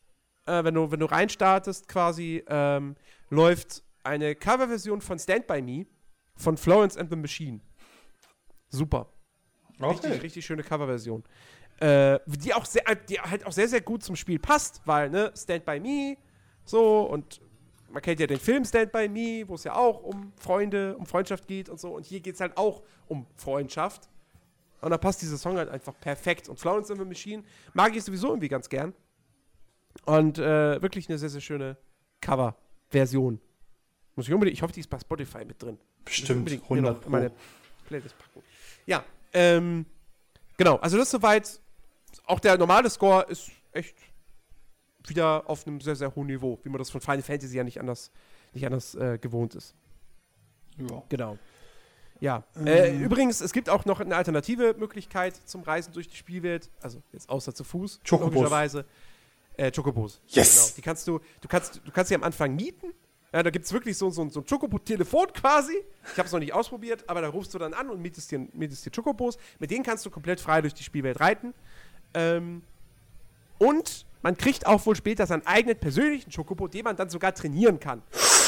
äh, 0.47 0.63
wenn, 0.63 0.73
du, 0.73 0.91
wenn 0.91 0.99
du 0.99 1.05
reinstartest, 1.05 1.87
quasi, 1.87 2.43
ähm, 2.47 2.95
läuft 3.29 3.83
eine 4.03 4.33
Coverversion 4.35 4.99
von 4.99 5.19
Stand 5.19 5.45
By 5.45 5.61
Me 5.61 5.85
von 6.35 6.57
Florence 6.57 6.97
and 6.97 7.11
the 7.11 7.15
Machine. 7.15 7.61
Super. 8.69 9.13
Okay. 9.79 9.91
Richtig, 9.91 10.23
richtig 10.23 10.45
schöne 10.45 10.63
Coverversion. 10.63 11.23
Äh, 11.79 12.19
die 12.25 12.53
auch 12.53 12.65
sehr, 12.65 12.83
die 12.95 13.19
halt 13.19 13.45
auch 13.45 13.51
sehr, 13.51 13.67
sehr 13.67 13.81
gut 13.81 14.03
zum 14.03 14.15
Spiel 14.15 14.39
passt, 14.39 14.81
weil, 14.85 15.11
ne, 15.11 15.31
Stand 15.35 15.65
By 15.65 15.79
Me, 15.79 16.17
so, 16.65 17.01
und 17.03 17.41
man 17.91 18.01
kennt 18.01 18.19
ja 18.19 18.27
den 18.27 18.39
Film 18.39 18.65
Stand 18.65 18.91
By 18.91 19.07
Me, 19.07 19.47
wo 19.47 19.55
es 19.55 19.63
ja 19.63 19.75
auch 19.75 20.03
um 20.03 20.33
Freunde, 20.37 20.95
um 20.97 21.05
Freundschaft 21.05 21.47
geht 21.47 21.69
und 21.69 21.79
so, 21.79 21.95
und 21.95 22.05
hier 22.05 22.19
geht 22.19 22.35
es 22.35 22.41
halt 22.41 22.57
auch 22.57 22.81
um 23.07 23.25
Freundschaft. 23.35 24.09
Und 24.81 24.89
da 24.89 24.97
passt 24.97 25.21
dieser 25.21 25.37
Song 25.37 25.57
halt 25.57 25.69
einfach 25.69 25.93
perfekt. 25.99 26.49
Und 26.49 26.59
Florence 26.59 26.89
and 26.89 26.99
the 26.99 27.05
Machine 27.05 27.43
mag 27.73 27.95
ich 27.95 28.03
sowieso 28.03 28.29
irgendwie 28.29 28.47
ganz 28.47 28.67
gern. 28.67 28.93
Und 30.05 30.39
äh, 30.39 30.81
wirklich 30.81 31.07
eine 31.07 31.19
sehr, 31.19 31.29
sehr 31.29 31.41
schöne 31.41 31.77
Cover-Version. 32.21 33.39
Muss 34.15 34.27
ich 34.27 34.33
unbedingt, 34.33 34.57
ich 34.57 34.63
hoffe, 34.63 34.73
die 34.73 34.79
ist 34.79 34.89
bei 34.89 34.99
Spotify 34.99 35.45
mit 35.45 35.61
drin. 35.61 35.77
Bestimmt, 36.03 36.49
100 36.51 37.05
in 37.05 37.11
meine 37.11 37.31
Playlist 37.87 38.17
packen. 38.17 38.41
Ja, 38.85 39.03
ähm, 39.33 39.85
genau, 40.57 40.77
also 40.77 40.97
das 40.97 41.07
ist 41.07 41.11
soweit. 41.11 41.59
Auch 42.25 42.39
der 42.39 42.57
normale 42.57 42.89
Score 42.89 43.25
ist 43.29 43.51
echt 43.71 43.95
wieder 45.07 45.49
auf 45.49 45.65
einem 45.65 45.81
sehr, 45.81 45.95
sehr 45.95 46.15
hohen 46.15 46.27
Niveau, 46.27 46.59
wie 46.63 46.69
man 46.69 46.79
das 46.79 46.89
von 46.89 47.01
Final 47.01 47.21
Fantasy 47.21 47.57
ja 47.57 47.63
nicht 47.63 47.79
anders, 47.79 48.11
nicht 48.53 48.65
anders 48.65 48.95
äh, 48.95 49.17
gewohnt 49.19 49.55
ist. 49.55 49.75
Ja. 50.77 51.03
Genau. 51.09 51.37
Ja. 52.19 52.43
Ähm. 52.55 52.67
Äh, 52.67 52.97
übrigens, 52.97 53.41
es 53.41 53.51
gibt 53.51 53.69
auch 53.69 53.85
noch 53.85 53.99
eine 53.99 54.15
alternative 54.15 54.75
Möglichkeit 54.77 55.35
zum 55.45 55.63
Reisen 55.63 55.91
durch 55.93 56.07
die 56.07 56.15
Spielwelt. 56.15 56.69
Also 56.81 57.01
jetzt 57.11 57.29
außer 57.29 57.53
zu 57.53 57.63
Fuß, 57.63 57.99
Chocobos. 58.07 58.33
logischerweise. 58.33 58.85
Äh, 59.57 59.71
Chocobos. 59.71 60.21
Yes. 60.27 60.55
Genau. 60.55 60.75
Die 60.77 60.81
kannst 60.81 61.07
du, 61.07 61.19
du 61.41 61.47
kannst, 61.47 61.81
du 61.83 61.91
kannst 61.91 62.09
sie 62.09 62.15
am 62.15 62.23
Anfang 62.23 62.55
mieten. 62.55 62.93
Ja, 63.33 63.43
da 63.43 63.49
gibt 63.49 63.65
es 63.65 63.71
wirklich 63.71 63.97
so, 63.97 64.09
so, 64.09 64.27
so 64.29 64.41
ein 64.41 64.45
Chocobo-Telefon 64.45 65.27
quasi. 65.33 65.77
Ich 66.11 66.17
habe 66.17 66.27
es 66.27 66.33
noch 66.33 66.39
nicht 66.39 66.53
ausprobiert, 66.53 67.05
aber 67.07 67.21
da 67.21 67.29
rufst 67.29 67.53
du 67.53 67.59
dann 67.59 67.73
an 67.73 67.89
und 67.89 68.01
mietest 68.01 68.29
dir, 68.29 68.39
mietest 68.53 68.85
dir 68.85 68.91
Chocobos. 68.91 69.37
Mit 69.57 69.71
denen 69.71 69.83
kannst 69.83 70.05
du 70.05 70.09
komplett 70.09 70.41
frei 70.41 70.61
durch 70.61 70.73
die 70.73 70.83
Spielwelt 70.83 71.19
reiten. 71.19 71.53
Ähm, 72.13 72.61
und 73.57 74.05
man 74.21 74.37
kriegt 74.37 74.65
auch 74.65 74.85
wohl 74.85 74.95
später 74.95 75.25
seinen 75.25 75.45
eigenen 75.45 75.77
persönlichen 75.77 76.31
Chocobo, 76.31 76.67
den 76.67 76.83
man 76.83 76.95
dann 76.95 77.09
sogar 77.09 77.33
trainieren 77.33 77.79
kann 77.79 78.01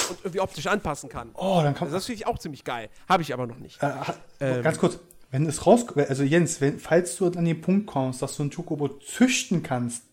und 0.10 0.20
irgendwie 0.24 0.40
optisch 0.40 0.68
anpassen 0.68 1.10
kann. 1.10 1.32
Oh, 1.34 1.62
dann 1.64 1.74
kann 1.74 1.88
also 1.88 1.98
Das 1.98 2.06
finde 2.06 2.22
ich 2.22 2.28
auch 2.28 2.40
ziemlich 2.40 2.64
geil. 2.64 2.90
Habe 3.08 3.24
ich 3.24 3.34
aber 3.34 3.48
noch 3.48 3.60
nicht. 3.60 3.82
Äh, 3.82 3.92
ähm, 4.40 4.64
ganz 4.64 4.78
kurz, 4.78 5.00
wenn 5.32 5.46
es 5.46 5.66
raus, 5.66 5.86
also 5.96 6.24
Jens, 6.24 6.62
wenn, 6.62 6.80
falls 6.80 7.16
du 7.18 7.28
an 7.28 7.46
den 7.46 7.62
Punkt 7.62 7.88
kommst, 7.88 8.22
dass 8.22 8.38
du 8.38 8.44
ein 8.44 8.52
Chocobo 8.52 8.88
züchten 8.88 9.64
kannst, 9.64 10.04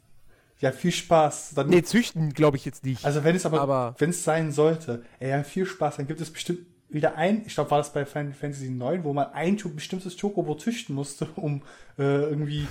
ja, 0.60 0.72
viel 0.72 0.92
Spaß. 0.92 1.54
Dann, 1.54 1.68
nee, 1.68 1.82
züchten 1.82 2.32
glaube 2.34 2.56
ich 2.58 2.64
jetzt 2.64 2.84
nicht. 2.84 3.04
Also 3.04 3.24
wenn 3.24 3.34
es 3.34 3.46
aber, 3.46 3.60
aber 3.60 3.94
wenn 3.98 4.10
es 4.10 4.24
sein 4.24 4.52
sollte, 4.52 5.04
ey, 5.18 5.30
ja, 5.30 5.42
viel 5.42 5.66
Spaß, 5.66 5.96
dann 5.96 6.06
gibt 6.06 6.20
es 6.20 6.30
bestimmt 6.30 6.66
wieder 6.90 7.16
ein, 7.16 7.42
ich 7.46 7.54
glaube, 7.54 7.70
war 7.70 7.78
das 7.78 7.92
bei 7.92 8.04
Final 8.04 8.32
Fantasy 8.32 8.68
9, 8.68 9.04
wo 9.04 9.12
man 9.12 9.32
ein 9.32 9.56
bestimmtes 9.74 10.18
Chocobo 10.18 10.54
züchten 10.56 10.94
musste, 10.94 11.28
um 11.36 11.62
äh, 11.98 12.02
irgendwie 12.02 12.66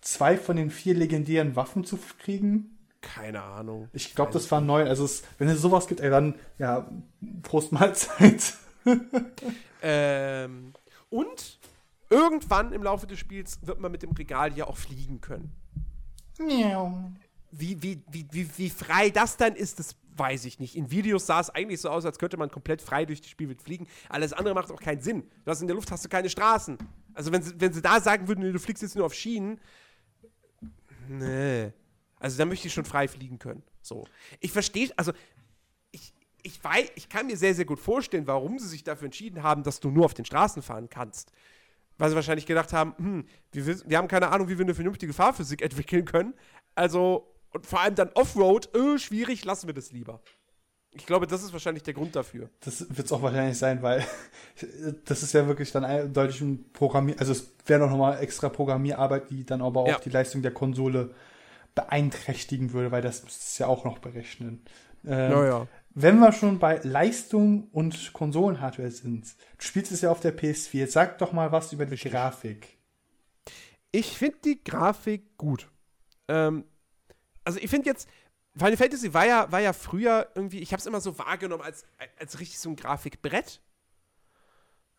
zwei 0.00 0.36
von 0.36 0.56
den 0.56 0.70
vier 0.70 0.94
legendären 0.94 1.56
Waffen 1.56 1.84
zu 1.84 1.98
kriegen. 2.18 2.78
Keine 3.00 3.42
Ahnung. 3.42 3.88
Ich 3.92 4.14
glaube, 4.14 4.32
das 4.32 4.50
war 4.50 4.60
neun. 4.60 4.86
Also, 4.86 5.04
es, 5.04 5.22
wenn 5.38 5.48
es 5.48 5.60
sowas 5.60 5.86
gibt, 5.86 6.00
ey, 6.00 6.10
dann, 6.10 6.34
ja, 6.58 6.90
Prost 7.42 7.72
Mahlzeit. 7.72 8.54
ähm, 9.82 10.72
und 11.08 11.58
irgendwann 12.10 12.72
im 12.72 12.82
Laufe 12.82 13.06
des 13.06 13.18
Spiels 13.18 13.58
wird 13.62 13.80
man 13.80 13.90
mit 13.90 14.02
dem 14.02 14.12
Regal 14.12 14.56
ja 14.56 14.66
auch 14.66 14.76
fliegen 14.76 15.20
können. 15.20 15.52
Miau. 16.38 17.12
Wie, 17.52 17.82
wie, 17.82 18.02
wie, 18.10 18.26
wie, 18.30 18.48
wie 18.56 18.70
frei 18.70 19.10
das 19.10 19.36
dann 19.36 19.56
ist, 19.56 19.78
das 19.78 19.96
weiß 20.16 20.44
ich 20.44 20.58
nicht. 20.58 20.76
In 20.76 20.90
Videos 20.90 21.26
sah 21.26 21.40
es 21.40 21.50
eigentlich 21.50 21.80
so 21.80 21.88
aus, 21.88 22.04
als 22.04 22.18
könnte 22.18 22.36
man 22.36 22.50
komplett 22.50 22.82
frei 22.82 23.06
durch 23.06 23.20
das 23.20 23.30
Spiel 23.30 23.54
fliegen. 23.56 23.86
Alles 24.08 24.32
andere 24.32 24.54
macht 24.54 24.70
auch 24.70 24.80
keinen 24.80 25.00
Sinn. 25.00 25.24
Du 25.44 25.50
hast 25.50 25.60
in 25.60 25.66
der 25.66 25.74
Luft 25.74 25.90
hast 25.90 26.04
du 26.04 26.08
keine 26.08 26.28
Straßen. 26.28 26.78
Also 27.14 27.32
wenn 27.32 27.42
sie, 27.42 27.54
wenn 27.58 27.72
sie 27.72 27.82
da 27.82 28.00
sagen 28.00 28.28
würden, 28.28 28.52
du 28.52 28.58
fliegst 28.58 28.82
jetzt 28.82 28.96
nur 28.96 29.06
auf 29.06 29.14
Schienen, 29.14 29.60
nee. 31.18 31.72
Also 32.18 32.38
da 32.38 32.44
möchte 32.44 32.68
ich 32.68 32.74
schon 32.74 32.84
frei 32.84 33.08
fliegen 33.08 33.38
können. 33.38 33.62
So. 33.82 34.06
Ich 34.40 34.52
verstehe, 34.52 34.90
also 34.96 35.12
ich, 35.90 36.12
ich 36.42 36.62
weiß, 36.62 36.92
ich 36.94 37.08
kann 37.08 37.26
mir 37.26 37.36
sehr, 37.36 37.54
sehr 37.54 37.64
gut 37.64 37.80
vorstellen, 37.80 38.26
warum 38.26 38.58
sie 38.58 38.68
sich 38.68 38.84
dafür 38.84 39.06
entschieden 39.06 39.42
haben, 39.42 39.62
dass 39.62 39.80
du 39.80 39.90
nur 39.90 40.04
auf 40.04 40.14
den 40.14 40.24
Straßen 40.24 40.62
fahren 40.62 40.88
kannst. 40.88 41.32
Weil 41.98 42.10
sie 42.10 42.16
wahrscheinlich 42.16 42.46
gedacht 42.46 42.72
haben, 42.72 42.94
hm, 42.98 43.26
wir, 43.52 43.66
wir 43.88 43.98
haben 43.98 44.08
keine 44.08 44.28
Ahnung, 44.28 44.48
wie 44.48 44.58
wir 44.58 44.64
eine 44.64 44.74
vernünftige 44.74 45.12
Fahrphysik 45.12 45.62
entwickeln 45.62 46.04
können. 46.04 46.34
Also, 46.74 47.34
und 47.50 47.66
vor 47.66 47.80
allem 47.80 47.94
dann 47.94 48.10
Offroad, 48.14 48.70
öh, 48.74 48.98
schwierig, 48.98 49.44
lassen 49.44 49.66
wir 49.66 49.74
das 49.74 49.90
lieber. 49.90 50.22
Ich 50.92 51.06
glaube, 51.06 51.26
das 51.26 51.42
ist 51.42 51.52
wahrscheinlich 51.52 51.84
der 51.84 51.94
Grund 51.94 52.16
dafür. 52.16 52.50
Das 52.60 52.84
wird 52.88 53.06
es 53.06 53.12
auch 53.12 53.22
wahrscheinlich 53.22 53.56
sein, 53.56 53.80
weil 53.82 54.04
das 55.04 55.22
ist 55.22 55.32
ja 55.32 55.46
wirklich 55.46 55.70
dann 55.70 55.84
eindeutig 55.84 56.40
ein 56.40 56.70
Programmier, 56.72 57.14
also 57.18 57.32
es 57.32 57.52
wäre 57.66 57.80
noch 57.88 57.96
mal 57.96 58.18
extra 58.18 58.48
Programmierarbeit, 58.48 59.30
die 59.30 59.44
dann 59.44 59.62
aber 59.62 59.82
auch 59.82 59.88
ja. 59.88 59.98
die 59.98 60.10
Leistung 60.10 60.42
der 60.42 60.52
Konsole 60.52 61.14
beeinträchtigen 61.76 62.72
würde, 62.72 62.90
weil 62.90 63.02
das 63.02 63.22
müsste 63.22 63.40
es 63.40 63.58
ja 63.58 63.68
auch 63.68 63.84
noch 63.84 63.98
berechnen. 63.98 64.62
Ähm, 65.06 65.30
ja, 65.30 65.44
ja. 65.46 65.66
Wenn 65.94 66.18
wir 66.18 66.32
schon 66.32 66.58
bei 66.58 66.80
Leistung 66.82 67.68
und 67.72 68.12
Konsolenhardware 68.12 68.90
sind, 68.90 69.24
du 69.58 69.64
spielst 69.64 69.92
es 69.92 70.00
ja 70.00 70.10
auf 70.10 70.20
der 70.20 70.36
PS4, 70.36 70.86
sag 70.88 71.18
doch 71.18 71.32
mal 71.32 71.52
was 71.52 71.72
über 71.72 71.86
die 71.86 71.96
Grafik. 71.96 72.78
Ich 73.92 74.16
finde 74.16 74.38
die 74.44 74.62
Grafik 74.62 75.36
gut. 75.36 75.68
Ähm, 76.28 76.64
also 77.44 77.58
ich 77.58 77.70
finde 77.70 77.88
jetzt, 77.88 78.08
Final 78.56 78.76
Fantasy 78.76 79.14
war 79.14 79.26
ja, 79.26 79.50
war 79.52 79.60
ja 79.60 79.72
früher 79.72 80.28
irgendwie, 80.34 80.58
ich 80.58 80.72
habe 80.72 80.80
es 80.80 80.86
immer 80.86 81.00
so 81.00 81.18
wahrgenommen 81.18 81.62
als, 81.62 81.84
als 82.18 82.40
richtig 82.40 82.58
so 82.58 82.70
ein 82.70 82.76
Grafikbrett. 82.76 83.60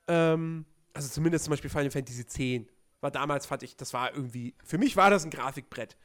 Ähm, 0.07 0.65
also 0.94 1.10
zumindest 1.10 1.45
zum 1.45 1.52
Beispiel 1.52 1.69
Final 1.69 1.91
Fantasy 1.91 2.22
X 2.22 2.69
war 3.02 3.11
damals, 3.11 3.45
fand 3.45 3.64
ich, 3.64 3.76
das 3.76 3.94
war 3.94 4.14
irgendwie, 4.14 4.56
für 4.64 4.78
mich 4.78 4.95
war 4.95 5.10
das 5.10 5.26
ein 5.26 5.32
Grafikbrett. 5.32 5.98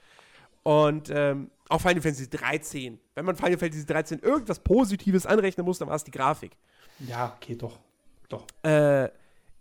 Und 0.62 1.10
ähm, 1.10 1.50
auch 1.68 1.80
Final 1.80 2.00
Fantasy 2.00 2.28
13. 2.28 2.98
Wenn 3.14 3.24
man 3.24 3.36
Final 3.36 3.58
Fantasy 3.58 3.86
13 3.86 4.18
irgendwas 4.18 4.58
Positives 4.58 5.24
anrechnen 5.24 5.64
muss, 5.64 5.78
dann 5.78 5.88
war 5.88 5.94
es 5.94 6.02
die 6.02 6.10
Grafik. 6.10 6.56
Ja, 6.98 7.34
okay, 7.36 7.54
doch. 7.54 7.78
Doch. 8.28 8.46
Äh, 8.64 9.08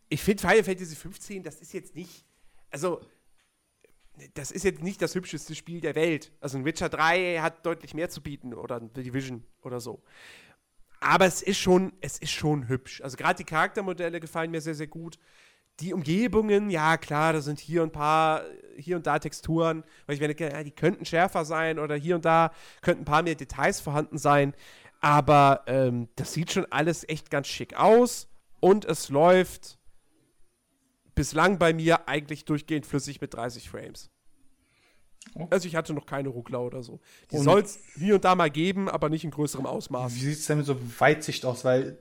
ich 0.10 0.24
finde 0.24 0.42
Final 0.42 0.64
Fantasy 0.64 0.96
15, 0.96 1.44
das 1.44 1.62
ist 1.62 1.74
jetzt 1.74 1.96
nicht, 1.96 2.26
also 2.72 3.02
das 4.34 4.52
ist 4.52 4.64
jetzt 4.64 4.82
nicht 4.82 5.02
das 5.02 5.16
hübscheste 5.16 5.56
Spiel 5.56 5.82
der 5.82 5.96
Welt. 5.96 6.32
Also 6.40 6.58
ein 6.58 6.66
Witcher 6.66 6.90
3 6.90 7.40
hat 7.42 7.66
deutlich 7.66 7.94
mehr 7.94 8.10
zu 8.10 8.22
bieten 8.22 8.54
oder 8.54 8.78
ein 8.78 8.94
Division 8.94 9.44
oder 9.62 9.80
so. 9.80 10.02
Aber 11.00 11.26
es 11.26 11.42
ist 11.42 11.58
schon, 11.58 11.94
es 12.02 12.18
ist 12.18 12.32
schon 12.32 12.68
hübsch. 12.68 13.02
Also 13.02 13.18
gerade 13.18 13.38
die 13.38 13.44
Charaktermodelle 13.44 14.20
gefallen 14.20 14.52
mir 14.52 14.62
sehr, 14.62 14.76
sehr 14.76 14.88
gut 14.88 15.18
die 15.80 15.94
Umgebungen, 15.94 16.70
ja 16.70 16.98
klar, 16.98 17.34
da 17.34 17.42
sind 17.42 17.60
hier 17.60 17.84
ein 17.84 17.92
paar, 17.92 18.44
hier 18.78 18.96
und 18.96 19.08
da 19.08 19.20
Texturen, 19.20 19.84
weil 20.06 20.16
ich 20.16 20.22
meine, 20.22 20.36
ja, 20.40 20.64
die 20.64 20.72
könnten 20.72 21.06
schärfer 21.06 21.44
sein 21.44 21.80
oder 21.80 21.96
hier 21.96 22.16
und 22.16 22.26
da 22.26 22.52
könnten 22.82 23.02
ein 23.02 23.06
paar 23.06 23.24
mehr 23.24 23.36
Details 23.36 23.82
vorhanden 23.82 24.18
sein. 24.18 24.54
Aber 25.02 25.64
ähm, 25.68 26.08
das 26.16 26.34
sieht 26.34 26.52
schon 26.52 26.66
alles 26.72 27.08
echt 27.08 27.30
ganz 27.30 27.48
schick 27.48 27.76
aus 27.76 28.28
und 28.60 28.86
es 28.86 29.10
läuft 29.10 29.78
bislang 31.16 31.58
bei 31.58 31.74
mir 31.74 32.08
eigentlich 32.08 32.46
durchgehend 32.46 32.86
flüssig 32.86 33.22
mit 33.22 33.34
30 33.34 33.70
Frames. 33.70 34.10
Okay. 35.34 35.48
Also 35.50 35.68
ich 35.68 35.76
hatte 35.76 35.94
noch 35.94 36.06
keine 36.06 36.30
Ruckler 36.30 36.62
oder 36.62 36.84
so. 36.84 37.00
Die 37.32 37.38
soll 37.38 37.62
es 37.62 37.80
hier 37.98 38.16
und 38.16 38.24
da 38.24 38.36
mal 38.36 38.50
geben, 38.50 38.88
aber 38.88 39.10
nicht 39.10 39.24
in 39.24 39.32
größerem 39.32 39.66
Ausmaß. 39.66 40.16
Wie 40.16 40.20
sieht 40.20 40.38
es 40.38 40.46
denn 40.46 40.58
mit 40.58 40.66
so 40.66 40.78
Weitsicht 41.00 41.46
aus? 41.46 41.66
Weil 41.66 41.98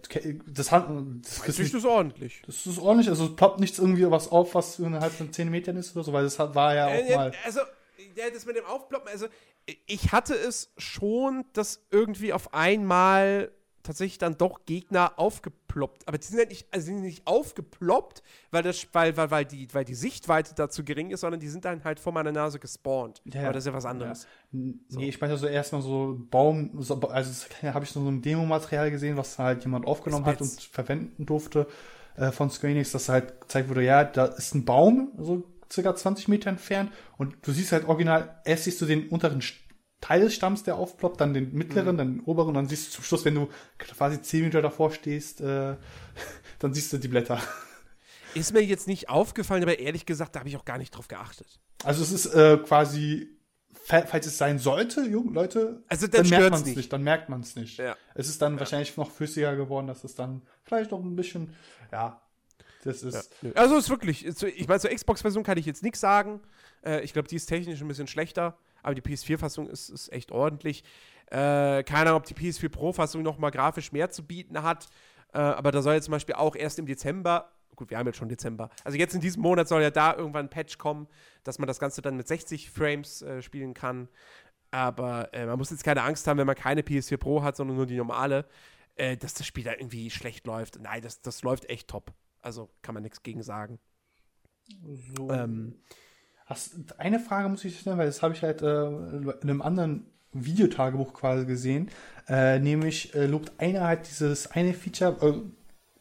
das, 0.47 0.71
hat, 0.71 0.89
das 1.23 1.41
Weitsicht 1.41 1.75
ist 1.75 1.85
ordentlich. 1.85 2.43
Das 2.47 2.67
ist 2.67 2.79
ordentlich. 2.79 3.09
Also 3.09 3.27
es 3.27 3.37
ploppt 3.37 3.61
nichts 3.61 3.79
irgendwie 3.79 4.09
was 4.11 4.29
auf, 4.31 4.55
was 4.55 4.79
innerhalb 4.79 5.13
von 5.13 5.33
10 5.33 5.51
Metern 5.51 5.77
ist 5.77 5.97
oder 5.97 6.05
so, 6.05 6.13
weil 6.13 6.25
das 6.25 6.39
war 6.39 6.75
ja 6.75 6.87
auch 6.87 6.93
äh, 6.93 7.17
mal. 7.17 7.33
Also, 7.45 7.61
ja, 8.15 8.31
das 8.33 8.45
mit 8.47 8.57
dem 8.57 8.67
Aufploppen, 8.67 9.09
also 9.09 9.27
ich 9.87 10.13
hatte 10.13 10.35
es 10.35 10.73
schon, 10.77 11.45
dass 11.55 11.85
irgendwie 11.91 12.33
auf 12.33 12.53
einmal 12.55 13.51
tatsächlich 13.85 14.19
dann 14.19 14.37
doch 14.37 14.65
Gegner 14.65 15.19
aufgeploppt. 15.19 16.09
Aber 16.09 16.19
die 16.19 16.27
sind 16.27 16.39
ja 16.39 16.47
nicht, 16.47 16.67
also 16.73 16.87
sind 16.87 17.03
nicht 17.03 17.27
aufgeploppt, 17.27 18.23
weil, 18.51 18.63
das, 18.63 18.87
weil, 18.93 19.17
weil, 19.17 19.31
weil, 19.31 19.45
die, 19.45 19.69
weil 19.73 19.85
die 19.85 19.95
Sichtweite 19.95 20.55
dazu 20.55 20.83
gering 20.85 21.11
ist, 21.11 21.21
sondern 21.21 21.39
die 21.39 21.49
sind 21.49 21.65
dann 21.65 21.85
halt 21.85 22.01
vor 22.01 22.13
meiner 22.13 22.33
Nase 22.33 22.59
gespawnt. 22.59 23.23
Ja, 23.27 23.45
Aber 23.45 23.53
das 23.53 23.65
ist 23.65 23.67
ja 23.69 23.75
was 23.75 23.85
anderes. 23.85 24.27
Ja. 24.51 24.61
So. 24.89 24.99
Nee, 24.99 25.09
ich 25.09 25.21
meine 25.21 25.37
so 25.37 25.47
erstmal 25.47 25.83
so 25.83 26.19
Baum, 26.31 26.83
so, 26.83 27.01
also 27.03 27.47
habe 27.63 27.85
ich 27.85 27.91
so 27.91 28.01
ein 28.01 28.23
Demo-Material 28.23 28.91
gesehen, 28.91 29.17
was 29.17 29.39
halt 29.39 29.63
jemand 29.63 29.87
aufgenommen 29.87 30.25
hat 30.27 30.41
und 30.41 30.61
verwenden 30.61 31.27
durfte 31.27 31.67
äh, 32.17 32.33
von 32.33 32.51
Square 32.51 32.73
Enix, 32.73 32.93
dass 32.93 33.09
halt 33.09 33.43
gezeigt 33.43 33.69
wurde, 33.69 33.85
ja, 33.85 34.03
da 34.05 34.25
ist 34.27 34.55
ein 34.55 34.65
Baum, 34.65 35.13
so 35.19 35.45
circa 35.71 35.95
20 35.95 36.29
Meter 36.29 36.51
entfernt 36.51 36.91
und 37.19 37.37
du 37.43 37.53
siehst 37.53 37.73
halt 37.73 37.87
original, 37.87 38.41
erst 38.45 38.65
siehst 38.65 38.81
du 38.81 38.87
den 38.87 39.09
unteren 39.09 39.43
Teil 40.05 40.21
des 40.21 40.35
Stamms, 40.35 40.63
der 40.65 40.77
aufploppt, 40.77 41.19
dann 41.19 41.33
den 41.33 41.55
mittleren, 41.55 41.95
mhm. 41.95 41.99
dann 41.99 42.13
den 42.17 42.25
oberen, 42.25 42.53
dann 42.53 42.69
siehst 42.69 42.89
du 42.89 42.97
zum 42.97 43.05
Schluss, 43.05 43.25
wenn 43.25 43.35
du 43.35 43.49
quasi 43.79 44.21
10 44.21 44.45
Meter 44.45 44.61
davor 44.61 44.91
stehst, 44.91 45.41
äh, 45.41 45.77
dann 46.59 46.75
siehst 46.75 46.93
du 46.93 46.99
die 46.99 47.09
Blätter. 47.09 47.41
Ist 48.35 48.53
mir 48.53 48.61
jetzt 48.61 48.87
nicht 48.87 49.09
aufgefallen, 49.09 49.63
aber 49.63 49.79
ehrlich 49.79 50.05
gesagt, 50.05 50.35
da 50.35 50.41
habe 50.41 50.51
ich 50.51 50.59
auch 50.59 50.67
gar 50.67 50.77
nicht 50.77 50.91
drauf 50.91 51.09
geachtet. 51.09 51.59
Also 51.85 52.03
es 52.03 52.13
ist 52.13 52.27
äh, 52.35 52.59
quasi, 52.59 53.31
falls 53.73 54.27
es 54.27 54.37
sein 54.37 54.59
sollte, 54.59 55.07
jungen 55.07 55.33
Leute, 55.33 55.83
also 55.89 56.07
dann, 56.07 56.29
dann 56.29 56.31
merkt 56.31 56.51
man 56.51 56.61
es 56.61 56.67
nicht. 56.67 56.77
nicht. 56.77 56.93
Dann 56.93 57.03
merkt 57.03 57.29
man 57.31 57.41
es 57.41 57.57
nicht. 57.57 57.79
Ja. 57.79 57.97
Es 58.15 58.29
ist 58.29 58.43
dann 58.43 58.55
ja. 58.55 58.59
wahrscheinlich 58.59 58.95
noch 58.99 59.11
flüssiger 59.11 59.57
geworden, 59.57 59.87
dass 59.87 60.05
es 60.05 60.15
dann 60.15 60.43
vielleicht 60.65 60.91
noch 60.91 61.03
ein 61.03 61.17
bisschen, 61.17 61.55
ja, 61.93 62.21
das 62.83 63.03
ist. 63.03 63.31
Ja. 63.41 63.53
Also 63.55 63.79
es 63.79 63.85
ist 63.85 63.91
wirklich, 63.91 64.27
ich 64.27 64.69
meine, 64.69 64.81
zur 64.81 64.91
Xbox-Version 64.91 65.45
kann 65.45 65.57
ich 65.57 65.65
jetzt 65.65 65.83
nichts 65.83 66.01
sagen. 66.01 66.43
Äh, 66.85 67.01
ich 67.01 67.15
glaube, 67.15 67.29
die 67.29 67.37
ist 67.37 67.47
technisch 67.47 67.81
ein 67.81 67.89
bisschen 67.89 68.07
schlechter 68.07 68.59
aber 68.85 68.95
die 68.95 69.03
PS4-Fassung 69.03 69.69
ist, 69.69 69.89
ist 69.89 70.13
echt 70.13 70.31
ordentlich. 70.31 70.85
Äh, 71.27 71.83
keine 71.85 72.11
Ahnung, 72.11 72.17
ob 72.17 72.27
die 72.27 72.35
PS4 72.35 72.69
Pro-Fassung 72.69 73.23
nochmal 73.23 73.51
grafisch 73.51 73.93
mehr 73.93 74.11
zu 74.11 74.27
bieten 74.27 74.63
hat, 74.63 74.87
äh, 75.33 75.39
aber 75.39 75.73
da 75.73 75.83
soll 75.83 75.95
jetzt 75.95 76.05
zum 76.05 76.13
Beispiel 76.13 76.35
auch 76.35 76.55
erst 76.55 76.79
im 76.79 76.87
Dezember, 76.87 77.51
gut, 77.75 77.91
wir 77.91 77.99
haben 77.99 78.07
jetzt 78.07 78.19
schon 78.19 78.29
Dezember, 78.29 78.71
also 78.85 78.97
jetzt 78.99 79.15
in 79.15 79.21
diesem 79.21 79.43
Monat 79.43 79.67
soll 79.67 79.83
ja 79.83 79.91
da 79.91 80.15
irgendwann 80.15 80.47
ein 80.47 80.51
Patch 80.51 80.79
kommen, 80.79 81.09
dass 81.43 81.59
man 81.59 81.67
das 81.67 81.81
Ganze 81.81 82.03
dann 82.03 82.17
mit 82.17 82.29
60 82.29 82.71
Frames 82.71 83.23
äh, 83.23 83.43
spielen 83.43 83.75
kann. 83.75 84.09
Aber 84.71 85.33
äh, 85.33 85.47
man 85.47 85.57
muss 85.57 85.71
jetzt 85.71 85.85
keine 85.85 86.03
Angst 86.03 86.27
haben, 86.27 86.39
wenn 86.39 86.49
man 86.49 86.57
keine 86.57 86.83
PS4 86.83 87.17
Pro 87.17 87.43
hat, 87.43 87.57
sondern 87.57 87.77
nur 87.77 87.87
die 87.87 87.97
normale, 87.97 88.45
äh, 88.97 89.17
dass 89.17 89.35
das 89.35 89.47
Spiel 89.47 89.63
da 89.63 89.73
irgendwie 89.73 90.11
schlecht 90.11 90.47
läuft. 90.47 90.81
Nein, 90.81 91.01
das, 91.01 91.23
das 91.23 91.43
läuft 91.43 91.71
echt 91.71 91.89
top. 91.89 92.13
Also 92.43 92.71
kann 92.83 92.95
man 92.95 93.05
nichts 93.05 93.23
gegen 93.23 93.43
sagen. 93.43 93.79
So. 95.17 95.31
Ähm, 95.31 95.81
Hast, 96.45 96.75
eine 96.99 97.21
Frage 97.21 97.49
muss 97.49 97.65
ich 97.65 97.81
stellen, 97.81 97.99
weil 97.99 98.07
das 98.07 98.23
habe 98.23 98.35
ich 98.35 98.43
halt 98.43 98.63
äh, 98.63 98.87
in 98.87 99.35
einem 99.43 99.63
anderen 99.63 100.07
Videotagebuch 100.33 101.15
quasi 101.15 101.47
gesehen. 101.47 101.91
Äh, 102.29 102.59
nämlich 102.59 103.15
äh, 103.15 103.27
lobt 103.27 103.53
einer 103.59 103.87
halt 103.87 104.09
dieses 104.09 104.51
eine 104.51 104.75
Feature, 104.75 105.17
äh, 105.23 105.41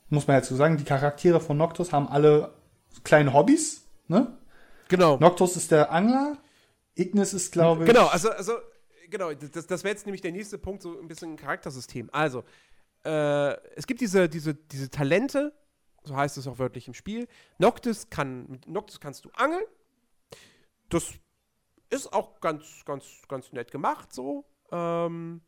muss 0.10 0.28
man 0.28 0.38
dazu 0.38 0.56
sagen, 0.56 0.78
die 0.78 0.84
Charaktere 0.84 1.40
von 1.40 1.58
Noctus 1.58 1.94
haben 1.94 2.08
alle 2.08 2.54
kleine 3.04 3.34
Hobbys, 3.34 3.86
ne? 4.08 4.38
Genau. 4.90 5.18
Noctus 5.18 5.56
ist 5.56 5.72
der 5.72 5.92
Angler, 5.92 6.38
Ignis 6.96 7.34
ist, 7.34 7.52
glaube 7.52 7.84
ich. 7.84 7.90
Genau, 7.90 8.08
also, 8.08 8.30
also 8.30 8.54
genau, 9.10 9.34
das, 9.34 9.66
das 9.66 9.84
wäre 9.84 9.94
jetzt 9.94 10.06
nämlich 10.06 10.22
der 10.22 10.32
nächste 10.32 10.58
Punkt, 10.58 10.82
so 10.82 11.00
ein 11.00 11.08
bisschen 11.08 11.32
ein 11.32 11.38
Charaktersystem. 11.38 12.10
Also, 12.12 12.44
äh, 13.06 13.54
es 13.76 13.88
gibt 13.88 14.02
diese, 14.02 14.30
diese, 14.30 14.54
diese 14.54 14.90
Talente, 14.90 15.54
so 16.04 16.16
heißt 16.16 16.38
es 16.38 16.48
auch 16.48 16.60
wörtlich 16.60 16.88
im 16.88 16.94
Spiel. 16.94 17.28
Noctis 17.58 18.10
kann, 18.10 18.46
mit 18.50 18.68
Noctis 18.68 19.00
kannst 19.00 19.26
du 19.26 19.30
angeln, 19.32 19.64
das 20.94 21.14
ist 21.90 22.14
auch 22.14 22.40
ganz, 22.40 22.84
ganz, 22.86 23.06
ganz 23.28 23.52
nett 23.52 23.72
gemacht 23.72 24.14
so. 24.14 24.46
Ähm, 24.72 25.42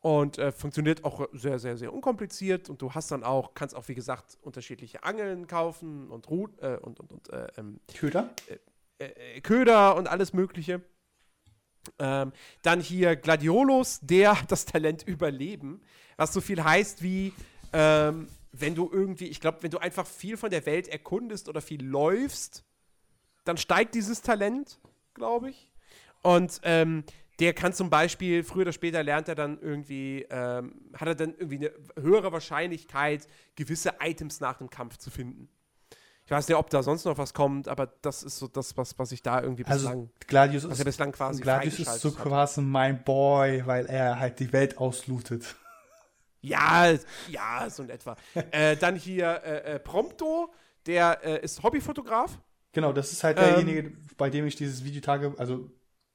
und 0.00 0.36
äh, 0.36 0.52
funktioniert 0.52 1.02
auch 1.04 1.26
sehr, 1.32 1.58
sehr, 1.58 1.78
sehr 1.78 1.92
unkompliziert. 1.92 2.68
Und 2.68 2.82
du 2.82 2.92
hast 2.92 3.10
dann 3.10 3.24
auch, 3.24 3.54
kannst 3.54 3.74
auch, 3.74 3.88
wie 3.88 3.94
gesagt, 3.94 4.36
unterschiedliche 4.42 5.02
Angeln 5.02 5.46
kaufen 5.46 6.10
und 6.10 6.28
Rut 6.28 6.58
äh, 6.60 6.76
und, 6.82 7.00
und, 7.00 7.12
und 7.12 7.30
äh, 7.30 7.46
ähm, 7.56 7.80
Köder? 7.94 8.34
Äh, 8.98 9.06
äh, 9.06 9.40
Köder 9.40 9.96
und 9.96 10.08
alles 10.08 10.34
Mögliche. 10.34 10.82
Ähm, 11.98 12.32
dann 12.62 12.80
hier 12.80 13.16
Gladiolos, 13.16 14.00
der 14.02 14.40
hat 14.40 14.52
das 14.52 14.66
Talent 14.66 15.02
Überleben, 15.04 15.80
was 16.16 16.32
so 16.32 16.40
viel 16.40 16.62
heißt 16.62 17.02
wie, 17.02 17.32
ähm, 17.72 18.28
wenn 18.52 18.74
du 18.74 18.90
irgendwie, 18.90 19.26
ich 19.26 19.40
glaube, 19.40 19.62
wenn 19.62 19.70
du 19.70 19.78
einfach 19.78 20.06
viel 20.06 20.36
von 20.36 20.50
der 20.50 20.64
Welt 20.66 20.86
erkundest 20.88 21.48
oder 21.48 21.60
viel 21.60 21.84
läufst, 21.84 22.64
dann 23.44 23.56
steigt 23.56 23.94
dieses 23.94 24.22
Talent, 24.22 24.78
glaube 25.14 25.50
ich. 25.50 25.70
Und 26.22 26.60
ähm, 26.62 27.04
der 27.40 27.52
kann 27.52 27.72
zum 27.72 27.90
Beispiel, 27.90 28.44
früher 28.44 28.62
oder 28.62 28.72
später 28.72 29.02
lernt 29.02 29.28
er 29.28 29.34
dann 29.34 29.58
irgendwie, 29.60 30.26
ähm, 30.30 30.80
hat 30.94 31.08
er 31.08 31.14
dann 31.14 31.34
irgendwie 31.34 31.56
eine 31.56 31.72
höhere 32.00 32.32
Wahrscheinlichkeit, 32.32 33.26
gewisse 33.56 33.94
Items 34.00 34.40
nach 34.40 34.58
dem 34.58 34.70
Kampf 34.70 34.98
zu 34.98 35.10
finden. 35.10 35.48
Ich 36.24 36.30
weiß 36.30 36.48
nicht, 36.48 36.56
ob 36.56 36.70
da 36.70 36.82
sonst 36.82 37.04
noch 37.04 37.18
was 37.18 37.34
kommt, 37.34 37.68
aber 37.68 37.86
das 38.00 38.22
ist 38.22 38.38
so 38.38 38.48
das, 38.48 38.76
was, 38.78 38.98
was 38.98 39.12
ich 39.12 39.22
da 39.22 39.42
irgendwie 39.42 39.66
also 39.66 39.88
bislang, 39.88 40.10
Gladius 40.26 40.64
was 40.68 40.78
ist, 40.78 40.84
bislang 40.84 41.12
quasi 41.12 41.42
Gladius 41.42 41.78
ist 41.78 42.00
so 42.00 42.12
quasi 42.12 42.62
mein 42.62 43.04
Boy, 43.04 43.66
weil 43.66 43.84
er 43.86 44.18
halt 44.18 44.40
die 44.40 44.50
Welt 44.52 44.78
auslootet. 44.78 45.54
Ja, 46.40 46.94
ja, 47.28 47.68
so 47.68 47.82
in 47.82 47.90
etwa. 47.90 48.16
äh, 48.52 48.76
dann 48.76 48.96
hier 48.96 49.42
äh, 49.44 49.74
äh, 49.74 49.78
Prompto, 49.78 50.50
der 50.86 51.22
äh, 51.22 51.44
ist 51.44 51.62
Hobbyfotograf 51.62 52.38
Genau, 52.74 52.92
das 52.92 53.12
ist 53.12 53.24
halt 53.24 53.38
derjenige, 53.38 53.80
ähm, 53.80 53.98
bei 54.18 54.28
dem 54.28 54.46
ich 54.46 54.56
dieses 54.56 54.84
Videotage, 54.84 55.32
also 55.38 55.70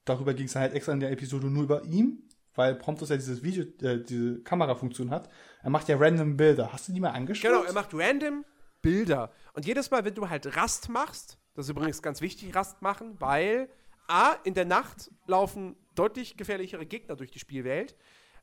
darüber 0.05 0.33
ging 0.33 0.45
es 0.45 0.55
halt 0.55 0.73
extra 0.73 0.91
in 0.91 0.99
der 0.99 1.11
Episode 1.11 1.47
nur 1.47 1.63
über 1.63 1.83
ihn, 1.85 2.29
weil 2.53 2.75
Promptus 2.75 3.09
ja 3.09 3.15
dieses 3.15 3.41
Video, 3.41 3.63
äh, 3.81 4.03
diese 4.03 4.41
Kamerafunktion 4.43 5.09
hat. 5.09 5.29
Er 5.63 5.69
macht 5.69 5.87
ja 5.87 5.97
random 5.97 6.35
Bilder. 6.37 6.71
Hast 6.71 6.87
du 6.87 6.91
die 6.91 6.99
mal 6.99 7.11
angeschaut? 7.11 7.49
Genau, 7.49 7.63
er 7.63 7.73
macht 7.73 7.93
random 7.93 8.45
Bilder. 8.81 9.31
Und 9.53 9.65
jedes 9.65 9.89
Mal, 9.89 10.03
wenn 10.05 10.13
du 10.13 10.29
halt 10.29 10.55
Rast 10.57 10.89
machst, 10.89 11.37
das 11.55 11.65
ist 11.65 11.71
übrigens 11.71 12.01
ganz 12.01 12.21
wichtig, 12.21 12.53
Rast 12.53 12.81
machen, 12.81 13.15
weil 13.19 13.69
A, 14.07 14.33
in 14.43 14.53
der 14.53 14.65
Nacht 14.65 15.11
laufen 15.27 15.75
deutlich 15.95 16.35
gefährlichere 16.35 16.85
Gegner 16.85 17.15
durch 17.15 17.31
die 17.31 17.39
Spielwelt. 17.39 17.95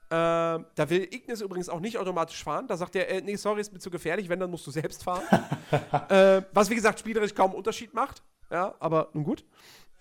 Äh, 0.08 0.14
da 0.14 0.88
will 0.88 1.02
Ignis 1.10 1.40
übrigens 1.40 1.68
auch 1.68 1.80
nicht 1.80 1.98
automatisch 1.98 2.42
fahren. 2.44 2.68
Da 2.68 2.76
sagt 2.76 2.94
er, 2.94 3.08
äh, 3.08 3.20
nee, 3.22 3.36
sorry, 3.36 3.60
ist 3.60 3.72
mir 3.72 3.80
zu 3.80 3.90
gefährlich, 3.90 4.28
wenn, 4.28 4.38
dann 4.38 4.50
musst 4.50 4.66
du 4.66 4.70
selbst 4.70 5.02
fahren. 5.02 5.24
äh, 6.08 6.42
was, 6.52 6.70
wie 6.70 6.76
gesagt, 6.76 7.00
spielerisch 7.00 7.34
kaum 7.34 7.54
Unterschied 7.54 7.92
macht. 7.92 8.22
Ja, 8.50 8.74
aber 8.78 9.10
nun 9.14 9.24
gut. 9.24 9.44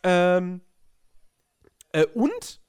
Ähm, 0.03 0.61
äh, 1.91 2.05
und 2.13 2.61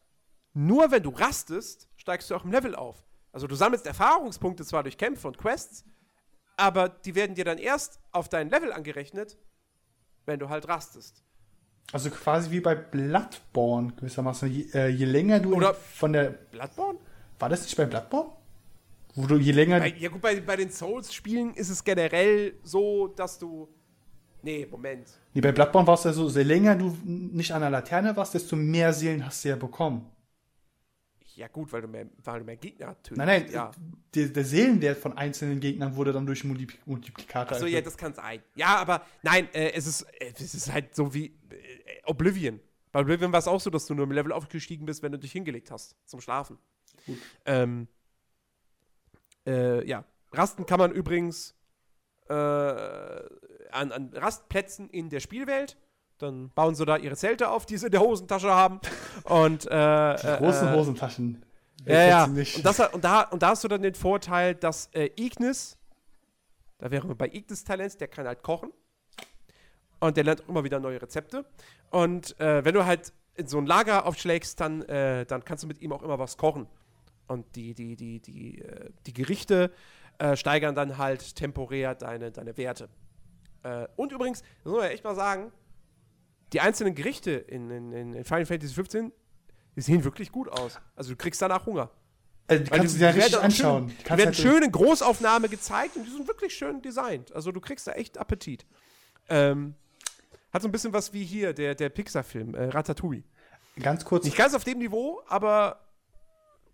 nur 0.55 0.91
wenn 0.91 1.03
du 1.03 1.11
rastest, 1.11 1.89
steigst 1.97 2.31
du 2.31 2.35
auch 2.35 2.45
im 2.45 2.53
Level 2.53 2.75
auf. 2.75 3.05
Also 3.33 3.47
du 3.47 3.55
sammelst 3.55 3.87
Erfahrungspunkte 3.87 4.65
zwar 4.65 4.83
durch 4.83 4.97
Kämpfe 4.97 5.29
und 5.29 5.37
Quests, 5.37 5.85
aber 6.57 6.89
die 6.89 7.15
werden 7.15 7.35
dir 7.35 7.45
dann 7.45 7.59
erst 7.59 8.01
auf 8.13 8.31
dein 8.31 8.49
Level 8.49 8.73
angerechnet, 8.73 9.37
wenn 10.25 10.39
du 10.39 10.49
halt 10.49 10.69
rastest. 10.69 11.23
Also 11.93 12.09
quasi 12.11 12.51
wie 12.51 12.61
bei 12.61 12.75
Bloodborne 12.75 13.93
gewissermaßen. 13.93 14.51
Je, 14.51 14.71
äh, 14.73 14.89
je 14.89 15.05
länger 15.05 15.41
du 15.41 15.55
Oder 15.55 15.75
von 15.75 16.15
der. 16.15 16.31
Bloodborne? 16.31 16.99
War 17.39 17.49
das 17.49 17.63
nicht 17.63 17.77
bei 17.77 17.85
Bloodborne? 17.85 18.31
Wo 19.15 19.27
du 19.27 19.37
je 19.37 19.53
länger. 19.53 19.81
Bei, 19.81 19.95
ja, 19.97 20.09
gut, 20.09 20.21
bei, 20.21 20.41
bei 20.41 20.57
den 20.57 20.71
Souls-Spielen 20.71 21.55
ist 21.55 21.71
es 21.71 21.83
generell 21.83 22.55
so, 22.63 23.09
dass 23.09 23.39
du. 23.39 23.69
Nee, 24.43 24.67
Moment. 24.71 25.09
Nee, 25.33 25.41
bei 25.41 25.53
Bloodborne 25.53 25.87
war 25.87 25.95
es 25.95 26.05
ja 26.05 26.13
so, 26.13 26.29
je 26.29 26.43
länger 26.43 26.77
du 26.77 26.97
nicht 27.05 27.53
an 27.53 27.63
der 27.63 27.71
Laterne 27.71 28.15
warst, 28.17 28.35
desto 28.35 28.55
mehr 28.55 28.93
Seelen 28.93 29.25
hast 29.25 29.45
du 29.45 29.49
ja 29.49 29.57
bekommen. 29.57 30.11
Ja, 31.37 31.49
gut, 31.49 31.71
weil 31.71 31.83
du 31.83 31.89
mehr, 31.89 32.07
weil 32.25 32.41
du 32.41 32.47
mehr 32.47 32.57
Gegner 32.57 32.97
tötest. 33.03 33.19
Nein, 33.19 33.27
nein, 33.27 33.53
ja. 33.53 33.71
der, 34.15 34.29
der 34.29 34.45
Seelenwert 34.45 34.97
von 34.97 35.19
einzelnen 35.19 35.61
Gegnern 35.61 35.95
wurde 35.95 36.11
dann 36.11 36.25
durch 36.25 36.45
Multipl 36.45 36.79
Multiplikator. 36.87 37.57
Achso, 37.57 37.67
ja, 37.67 37.83
das 37.83 37.97
kann 37.97 38.15
sein. 38.15 38.41
Ja, 38.55 38.77
aber 38.77 39.05
nein, 39.23 39.47
äh, 39.53 39.73
es, 39.73 39.87
ist, 39.87 40.03
äh, 40.19 40.33
es 40.35 40.55
ist 40.55 40.73
halt 40.73 40.95
so 40.95 41.13
wie 41.13 41.27
äh, 41.27 41.31
Oblivion. 42.05 42.59
Bei 42.91 43.01
Oblivion 43.01 43.33
war 43.33 43.41
es 43.41 43.49
auch 43.49 43.61
so, 43.61 43.69
dass 43.69 43.85
du 43.85 43.95
nur 43.95 44.05
im 44.05 44.13
Level 44.13 44.33
aufgestiegen 44.33 44.87
bist, 44.87 45.03
wenn 45.03 45.13
du 45.13 45.19
dich 45.19 45.33
hingelegt 45.33 45.71
hast 45.71 45.95
zum 46.07 46.23
Schlafen. 46.23 46.59
Ähm, 47.45 47.89
äh, 49.47 49.87
ja, 49.87 50.05
Rasten 50.33 50.67
kann 50.67 50.79
man 50.79 50.93
übrigens 50.93 51.55
äh, 52.29 52.33
an, 52.33 53.93
an 53.93 54.11
Rastplätzen 54.15 54.91
in 54.91 55.09
der 55.09 55.21
Spielwelt 55.21 55.77
dann 56.19 56.51
bauen 56.51 56.75
sie 56.75 56.85
da 56.85 56.97
ihre 56.97 57.17
Zelte 57.17 57.51
auf, 57.51 57.67
die 57.67 57.77
sie 57.77 57.87
in 57.87 57.93
der 57.93 58.01
Hosentasche 58.01 58.51
haben. 58.51 58.81
Und, 59.25 59.67
äh, 59.67 60.17
die 60.17 60.39
großen 60.39 60.69
äh, 60.69 60.73
Hosentaschen. 60.73 61.45
Ja, 61.85 62.03
ja. 62.03 62.25
Und, 62.25 62.65
das, 62.65 62.81
und, 62.81 63.05
da, 63.05 63.23
und 63.23 63.43
da 63.43 63.49
hast 63.51 63.65
du 63.65 63.69
dann 63.69 63.83
den 63.83 63.95
Vorteil, 63.95 64.55
dass 64.55 64.87
äh, 64.93 65.11
Ignis, 65.17 65.77
da 66.79 66.91
wären 66.91 67.09
wir 67.09 67.15
bei 67.15 67.29
Ignis 67.29 67.65
Talents, 67.65 67.97
der 67.97 68.09
kann 68.09 68.27
halt 68.27 68.43
kochen. 68.43 68.71
Und 70.01 70.17
der 70.17 70.25
lernt 70.25 70.43
auch 70.45 70.49
immer 70.49 70.65
wieder 70.65 70.81
neue 70.81 71.01
Rezepte. 71.01 71.45
Und 71.91 72.39
äh, 72.41 72.65
wenn 72.65 72.75
du 72.75 72.85
halt 72.85 73.13
in 73.35 73.47
so 73.47 73.59
ein 73.59 73.67
Lager 73.67 74.07
aufschlägst, 74.07 74.59
dann, 74.61 74.83
äh, 74.83 75.27
dann 75.27 75.45
kannst 75.45 75.65
du 75.65 75.69
mit 75.69 75.81
ihm 75.81 75.93
auch 75.93 76.03
immer 76.03 76.19
was 76.19 76.37
kochen. 76.37 76.67
Und 77.29 77.57
die, 77.57 77.75
die, 77.75 77.97
die, 77.97 78.21
die, 78.21 78.61
äh, 78.61 78.91
die 79.07 79.13
Gerichte 79.13 79.73
äh, 80.19 80.37
steigern 80.37 80.75
dann 80.75 80.99
halt 80.99 81.37
temporär 81.37 81.95
deine, 81.95 82.31
deine 82.31 82.57
Werte. 82.57 82.89
Äh, 83.63 83.89
und 83.97 84.13
übrigens, 84.13 84.41
das 84.41 84.65
muss 84.65 84.77
man 84.77 84.85
ja 84.85 84.91
echt 84.91 85.05
mal 85.05 85.15
sagen, 85.15 85.53
die 86.53 86.61
einzelnen 86.61 86.95
Gerichte 86.95 87.33
in, 87.33 87.71
in, 87.71 87.93
in 87.93 88.25
Final 88.25 88.47
Fantasy 88.47 88.75
15, 88.75 89.13
die 89.75 89.81
sehen 89.81 90.05
wirklich 90.05 90.31
gut 90.31 90.49
aus. 90.49 90.79
Also 90.95 91.11
du 91.11 91.17
kriegst 91.17 91.43
danach 91.43 91.67
Hunger. 91.67 91.91
Also 92.49 92.63
die 92.63 92.71
kannst 92.71 92.95
du 92.95 92.99
dir 92.99 93.15
richtig 93.15 93.39
anschauen. 93.39 93.89
Schön, 93.89 93.99
die 93.99 94.11
werden 94.11 94.25
halt 94.27 94.37
schön 94.37 94.63
in 94.63 94.71
Großaufnahme 94.71 95.49
gezeigt 95.49 95.97
und 95.97 96.05
die 96.05 96.11
sind 96.11 96.29
wirklich 96.29 96.55
schön 96.55 96.81
designt. 96.81 97.35
Also 97.35 97.51
du 97.51 97.61
kriegst 97.61 97.87
da 97.89 97.93
echt 97.93 98.19
Appetit. 98.19 98.65
Ähm, 99.29 99.75
hat 100.53 100.63
so 100.63 100.69
ein 100.69 100.73
bisschen 100.73 100.93
was 100.93 101.13
wie 101.13 101.25
hier, 101.25 101.53
der, 101.53 101.75
der 101.75 101.89
Pixar-Film, 101.89 102.55
äh, 102.55 102.69
Ratatouille. 102.69 103.25
Ganz 103.81 104.05
kurz. 104.05 104.25
Nicht 104.25 104.37
ganz 104.37 104.55
auf 104.55 104.65
dem 104.65 104.79
Niveau, 104.79 105.21
aber 105.27 105.81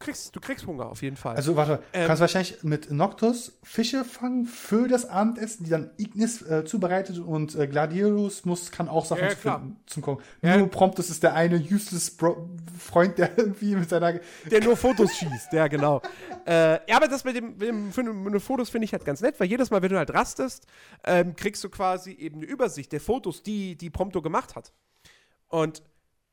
kriegst, 0.03 0.37
du 0.37 0.41
kriegst 0.41 0.67
Hunger 0.67 0.87
auf 0.87 1.03
jeden 1.03 1.17
Fall. 1.17 1.37
Also 1.37 1.57
warte, 1.57 1.83
ähm, 1.93 2.07
kannst 2.07 2.21
wahrscheinlich 2.21 2.63
mit 2.63 2.91
Noctus 2.91 3.59
Fische 3.63 4.05
fangen 4.05 4.47
für 4.47 4.89
das 4.89 5.09
Abendessen, 5.09 5.65
die 5.65 5.71
dann 5.71 5.91
Ignis 5.97 6.43
äh, 6.43 6.65
zubereitet 6.65 7.19
und 7.19 7.55
äh, 7.55 7.67
Gladiolus 7.67 8.45
muss, 8.45 8.71
kann 8.71 8.89
auch 8.89 9.05
Sachen 9.05 9.25
ja, 9.25 9.31
finden, 9.31 9.77
zum 9.87 10.03
Kochen. 10.03 10.23
Ja. 10.43 10.57
Nur 10.59 10.69
Promptus 10.69 11.11
ist 11.11 11.23
der 11.23 11.35
eine 11.35 11.57
useless 11.57 12.11
Bro 12.11 12.51
Freund, 12.79 13.19
der 13.19 13.31
irgendwie 13.39 13.77
mit 13.77 13.89
seiner... 13.89 14.21
Der 14.51 14.63
nur 14.63 14.77
Fotos 14.77 15.15
schießt, 15.15 15.53
ja 15.53 15.69
genau. 15.69 16.03
äh, 16.47 16.75
ja, 16.89 16.97
aber 16.97 17.09
das 17.09 17.25
mit 17.25 17.37
dem, 17.37 17.57
mit 17.57 17.69
dem 17.69 17.93
für 17.93 18.03
eine 18.03 18.41
Fotos 18.41 18.71
finde 18.71 18.85
ich 18.85 18.93
halt 18.93 19.05
ganz 19.05 19.21
nett, 19.21 19.39
weil 19.39 19.49
jedes 19.49 19.71
Mal, 19.71 19.83
wenn 19.83 19.91
du 19.91 19.99
halt 19.99 20.13
rastest, 20.13 20.67
ähm, 21.05 21.37
kriegst 21.37 21.63
du 21.65 21.69
quasi 21.69 22.13
eben 22.13 22.37
eine 22.37 22.47
Übersicht 22.47 22.93
der 22.93 23.01
Fotos, 23.01 23.43
die, 23.43 23.77
die 23.77 23.91
Prompto 23.91 24.21
gemacht 24.21 24.57
hat. 24.57 24.73
Und 25.49 25.83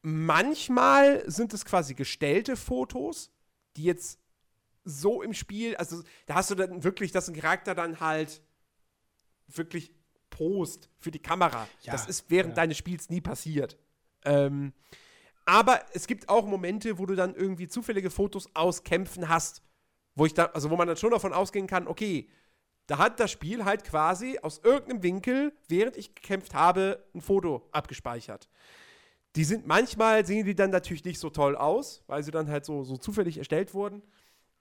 manchmal 0.01 1.23
sind 1.29 1.53
es 1.53 1.65
quasi 1.65 1.93
gestellte 1.93 2.55
Fotos, 2.55 3.31
die 3.75 3.83
jetzt 3.83 4.19
so 4.83 5.21
im 5.21 5.33
Spiel, 5.33 5.75
also 5.75 6.03
da 6.25 6.35
hast 6.35 6.51
du 6.51 6.55
dann 6.55 6.83
wirklich, 6.83 7.11
dass 7.11 7.27
ein 7.27 7.35
Charakter 7.35 7.75
dann 7.75 7.99
halt 7.99 8.41
wirklich 9.47 9.91
post 10.29 10.89
für 10.97 11.11
die 11.11 11.19
Kamera. 11.19 11.67
Ja, 11.81 11.91
das 11.91 12.07
ist 12.07 12.29
während 12.29 12.51
ja. 12.51 12.55
deines 12.55 12.77
Spiels 12.77 13.09
nie 13.09 13.21
passiert. 13.21 13.77
Ähm, 14.23 14.73
aber 15.45 15.81
es 15.93 16.07
gibt 16.07 16.29
auch 16.29 16.45
Momente, 16.45 16.99
wo 16.99 17.05
du 17.05 17.15
dann 17.15 17.33
irgendwie 17.35 17.67
zufällige 17.67 18.09
Fotos 18.09 18.49
aus 18.53 18.83
Kämpfen 18.83 19.29
hast, 19.29 19.63
wo 20.15 20.25
ich 20.25 20.33
da, 20.33 20.45
also 20.45 20.69
wo 20.69 20.75
man 20.75 20.87
dann 20.87 20.97
schon 20.97 21.11
davon 21.11 21.33
ausgehen 21.33 21.67
kann, 21.67 21.87
okay, 21.87 22.29
da 22.85 22.97
hat 22.97 23.19
das 23.19 23.31
Spiel 23.31 23.65
halt 23.65 23.83
quasi 23.83 24.39
aus 24.41 24.59
irgendeinem 24.63 25.03
Winkel, 25.03 25.53
während 25.67 25.95
ich 25.97 26.15
gekämpft 26.15 26.53
habe, 26.53 27.03
ein 27.13 27.21
Foto 27.21 27.67
abgespeichert. 27.71 28.49
Die 29.35 29.43
sind 29.43 29.67
manchmal 29.67 30.25
sehen 30.25 30.45
die 30.45 30.55
dann 30.55 30.71
natürlich 30.71 31.05
nicht 31.05 31.19
so 31.19 31.29
toll 31.29 31.55
aus, 31.55 32.03
weil 32.07 32.23
sie 32.23 32.31
dann 32.31 32.49
halt 32.49 32.65
so, 32.65 32.83
so 32.83 32.97
zufällig 32.97 33.37
erstellt 33.37 33.73
wurden. 33.73 34.01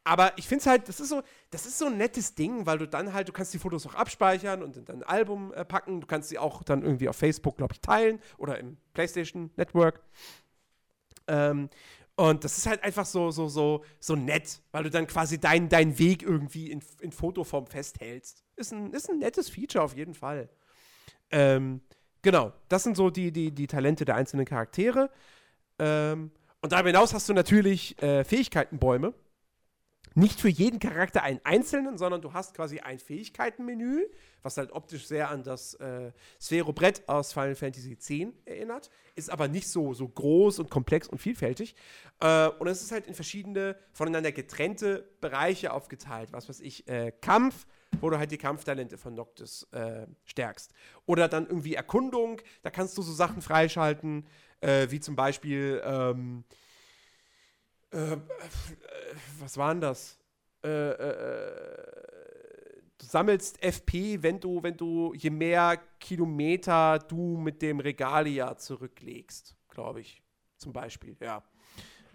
Aber 0.04 0.32
ich 0.38 0.48
finde 0.48 0.60
es 0.60 0.66
halt, 0.66 0.88
das 0.88 1.00
ist 1.00 1.10
so, 1.10 1.22
das 1.50 1.66
ist 1.66 1.78
so 1.78 1.86
ein 1.86 1.98
nettes 1.98 2.34
Ding, 2.34 2.64
weil 2.64 2.78
du 2.78 2.88
dann 2.88 3.12
halt, 3.12 3.28
du 3.28 3.32
kannst 3.32 3.52
die 3.52 3.58
Fotos 3.58 3.86
auch 3.86 3.94
abspeichern 3.94 4.62
und 4.62 4.76
in 4.76 4.84
dein 4.86 5.02
Album 5.02 5.52
äh, 5.52 5.64
packen. 5.64 6.00
Du 6.00 6.06
kannst 6.06 6.30
sie 6.30 6.38
auch 6.38 6.62
dann 6.62 6.82
irgendwie 6.82 7.08
auf 7.08 7.16
Facebook, 7.16 7.58
glaube 7.58 7.74
ich, 7.74 7.80
teilen 7.80 8.18
oder 8.38 8.58
im 8.58 8.78
PlayStation 8.94 9.50
Network. 9.56 10.00
Ähm, 11.26 11.68
und 12.16 12.42
das 12.42 12.58
ist 12.58 12.66
halt 12.66 12.82
einfach 12.82 13.06
so, 13.06 13.30
so, 13.30 13.48
so, 13.48 13.84
so 14.00 14.16
nett, 14.16 14.62
weil 14.72 14.82
du 14.84 14.90
dann 14.90 15.06
quasi 15.06 15.38
deinen 15.38 15.68
dein 15.68 15.98
Weg 15.98 16.22
irgendwie 16.22 16.70
in, 16.70 16.82
in 17.00 17.12
Fotoform 17.12 17.66
festhältst. 17.66 18.44
Ist 18.56 18.72
ein, 18.72 18.92
ist 18.92 19.10
ein 19.10 19.18
nettes 19.18 19.50
Feature 19.50 19.84
auf 19.84 19.94
jeden 19.94 20.14
Fall. 20.14 20.48
Ähm, 21.30 21.82
Genau, 22.22 22.52
das 22.68 22.82
sind 22.82 22.96
so 22.96 23.10
die, 23.10 23.32
die, 23.32 23.52
die 23.52 23.66
Talente 23.66 24.04
der 24.04 24.16
einzelnen 24.16 24.44
Charaktere. 24.44 25.10
Ähm, 25.78 26.30
und 26.60 26.72
darüber 26.72 26.88
hinaus 26.88 27.14
hast 27.14 27.28
du 27.28 27.32
natürlich 27.32 28.00
äh, 28.02 28.24
Fähigkeitenbäume. 28.24 29.14
Nicht 30.14 30.40
für 30.40 30.48
jeden 30.48 30.80
Charakter 30.80 31.22
einen 31.22 31.40
einzelnen, 31.44 31.96
sondern 31.96 32.20
du 32.20 32.32
hast 32.32 32.54
quasi 32.54 32.80
ein 32.80 32.98
Fähigkeitenmenü, 32.98 34.04
was 34.42 34.56
halt 34.56 34.72
optisch 34.72 35.06
sehr 35.06 35.30
an 35.30 35.44
das 35.44 35.74
äh, 35.74 36.10
Sphero-Brett 36.40 37.08
aus 37.08 37.32
Final 37.32 37.54
Fantasy 37.54 37.92
X 37.92 38.10
erinnert, 38.44 38.90
ist 39.14 39.30
aber 39.30 39.46
nicht 39.46 39.68
so, 39.68 39.94
so 39.94 40.08
groß 40.08 40.58
und 40.58 40.70
komplex 40.70 41.06
und 41.06 41.18
vielfältig. 41.18 41.76
Äh, 42.20 42.48
und 42.48 42.66
es 42.66 42.82
ist 42.82 42.90
halt 42.90 43.06
in 43.06 43.14
verschiedene 43.14 43.76
voneinander 43.92 44.32
getrennte 44.32 45.08
Bereiche 45.20 45.72
aufgeteilt. 45.72 46.32
Was 46.32 46.48
weiß 46.48 46.60
ich, 46.60 46.88
äh, 46.88 47.12
Kampf, 47.20 47.66
wo 48.00 48.10
du 48.10 48.18
halt 48.18 48.30
die 48.30 48.38
Kampftalente 48.38 48.98
von 48.98 49.14
Noctis 49.14 49.66
äh, 49.72 50.06
stärkst. 50.24 50.72
Oder 51.06 51.28
dann 51.28 51.46
irgendwie 51.46 51.74
Erkundung, 51.74 52.40
da 52.62 52.70
kannst 52.70 52.96
du 52.98 53.02
so 53.02 53.12
Sachen 53.12 53.42
freischalten, 53.42 54.26
äh, 54.60 54.88
wie 54.90 55.00
zum 55.00 55.16
Beispiel, 55.16 55.82
ähm, 55.84 56.44
äh, 57.90 58.16
was 59.40 59.56
waren 59.56 59.80
das? 59.80 60.18
Äh, 60.64 60.90
äh, 60.90 62.08
du 62.98 63.06
sammelst 63.06 63.62
FP, 63.62 64.22
wenn 64.22 64.40
du, 64.40 64.62
wenn 64.62 64.76
du, 64.76 65.14
je 65.14 65.30
mehr 65.30 65.80
Kilometer 66.00 66.98
du 66.98 67.36
mit 67.36 67.62
dem 67.62 67.80
Regalia 67.80 68.56
zurücklegst, 68.56 69.56
glaube 69.68 70.00
ich, 70.00 70.22
zum 70.56 70.72
Beispiel, 70.72 71.16
ja. 71.20 71.42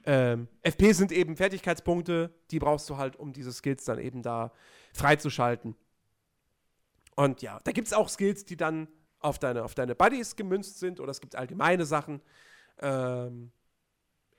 Ähm, 0.05 0.49
FP 0.61 0.91
sind 0.91 1.13
eben 1.13 1.37
Fertigkeitspunkte, 1.37 2.33
die 2.51 2.59
brauchst 2.59 2.89
du 2.89 2.97
halt, 2.97 3.15
um 3.15 3.31
diese 3.31 3.53
Skills 3.53 3.85
dann 3.85 3.99
eben 3.99 4.21
da 4.21 4.51
freizuschalten. 4.93 5.75
Und 7.15 7.41
ja, 7.41 7.59
da 7.63 7.71
gibt 7.71 7.87
es 7.87 7.93
auch 7.93 8.09
Skills, 8.09 8.45
die 8.45 8.57
dann 8.57 8.87
auf 9.19 9.39
deine, 9.39 9.63
auf 9.63 9.75
deine 9.75 9.95
Buddies 9.95 10.35
gemünzt 10.35 10.79
sind 10.79 10.99
oder 10.99 11.11
es 11.11 11.21
gibt 11.21 11.35
allgemeine 11.35 11.85
Sachen. 11.85 12.21
Ähm, 12.79 13.51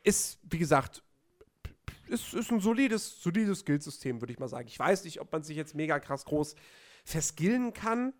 ist, 0.02 0.38
wie 0.42 0.58
gesagt, 0.58 1.02
ist, 2.06 2.34
ist 2.34 2.50
ein 2.50 2.60
solides, 2.60 3.22
solides 3.22 3.60
Skillsystem, 3.60 4.20
würde 4.20 4.32
ich 4.32 4.38
mal 4.38 4.48
sagen. 4.48 4.68
Ich 4.68 4.78
weiß 4.78 5.04
nicht, 5.04 5.20
ob 5.20 5.32
man 5.32 5.42
sich 5.42 5.56
jetzt 5.56 5.74
mega 5.74 5.98
krass 5.98 6.24
groß 6.24 6.54
verskillen 7.04 7.72
kann 7.72 8.12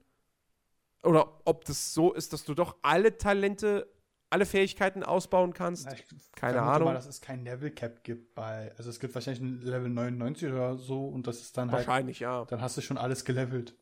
oder 1.02 1.40
ob 1.44 1.65
das 1.65 1.93
so 1.93 2.12
ist, 2.12 2.32
dass 2.32 2.44
du 2.44 2.55
doch 2.55 2.77
alle 2.82 3.19
Talente 3.19 3.86
alle 4.35 4.47
Fähigkeiten 4.47 5.05
ausbauen 5.05 5.55
kannst. 5.55 5.86
Na, 5.86 5.94
Keine 6.35 6.61
Ahnung. 6.61 6.89
mal, 6.89 6.94
dass 6.94 7.06
es 7.06 7.20
kein 7.20 7.44
Level 7.44 7.70
Cap 7.70 8.02
gibt 8.02 8.35
bei, 8.35 8.73
also 8.77 8.90
es 8.90 8.98
gibt 8.98 9.15
wahrscheinlich 9.15 9.40
ein 9.40 9.61
Level 9.61 9.89
99 9.89 10.48
oder 10.51 10.77
so 10.77 11.06
und 11.06 11.28
das 11.28 11.40
ist 11.40 11.56
dann 11.56 11.70
wahrscheinlich, 11.70 11.86
halt. 11.86 11.89
Wahrscheinlich, 11.89 12.20
ja. 12.20 12.44
Dann 12.47 12.61
hast 12.61 12.77
du 12.77 12.81
schon 12.81 12.98
alles 12.98 13.24
gelevelt. 13.24 13.77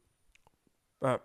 Ja. 1.01 1.21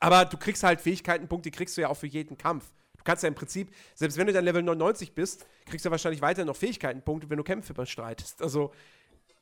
Aber 0.00 0.24
du 0.24 0.36
kriegst 0.36 0.64
halt 0.64 0.80
Fähigkeitenpunkte, 0.80 1.48
die 1.48 1.56
kriegst 1.56 1.76
du 1.76 1.80
ja 1.82 1.88
auch 1.88 1.96
für 1.96 2.08
jeden 2.08 2.36
Kampf. 2.36 2.72
Du 2.96 3.04
kannst 3.04 3.22
ja 3.22 3.28
im 3.28 3.36
Prinzip, 3.36 3.72
selbst 3.94 4.18
wenn 4.18 4.26
du 4.26 4.32
dann 4.32 4.44
Level 4.44 4.64
99 4.64 5.14
bist, 5.14 5.46
kriegst 5.66 5.86
du 5.86 5.90
wahrscheinlich 5.92 6.20
weiter 6.20 6.44
noch 6.44 6.56
Fähigkeitenpunkte, 6.56 7.30
wenn 7.30 7.36
du 7.36 7.44
Kämpfe 7.44 7.72
bestreitest. 7.72 8.42
Also 8.42 8.72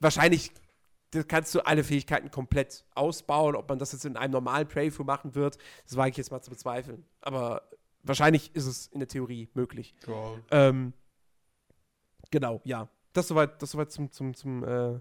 wahrscheinlich 0.01 0.53
kannst 1.29 1.55
du 1.55 1.61
alle 1.61 1.83
Fähigkeiten 1.83 2.31
komplett 2.31 2.85
ausbauen. 2.95 3.57
Ob 3.57 3.71
man 3.71 3.79
das 3.79 3.93
jetzt 3.93 4.05
in 4.05 4.19
einem 4.19 4.33
normalen 4.33 4.69
Playthrough 4.69 5.07
machen 5.07 5.35
wird, 5.35 5.57
das 5.87 5.97
wage 5.97 6.11
ich 6.11 6.17
jetzt 6.19 6.31
mal 6.31 6.43
zu 6.43 6.51
bezweifeln. 6.51 7.07
Aber 7.23 7.63
wahrscheinlich 8.03 8.55
ist 8.55 8.67
es 8.67 8.87
in 8.89 9.01
der 9.01 9.09
Theorie 9.09 9.49
möglich. 9.55 9.95
Ja. 10.07 10.35
Ähm, 10.51 10.93
genau, 12.31 12.61
ja. 12.65 12.89
Das 13.13 13.29
soweit, 13.29 13.61
das 13.61 13.73
soweit 13.73 13.91
zum, 13.91 14.11
zum, 14.13 14.35
zum, 14.35 14.65
äh, 14.65 15.01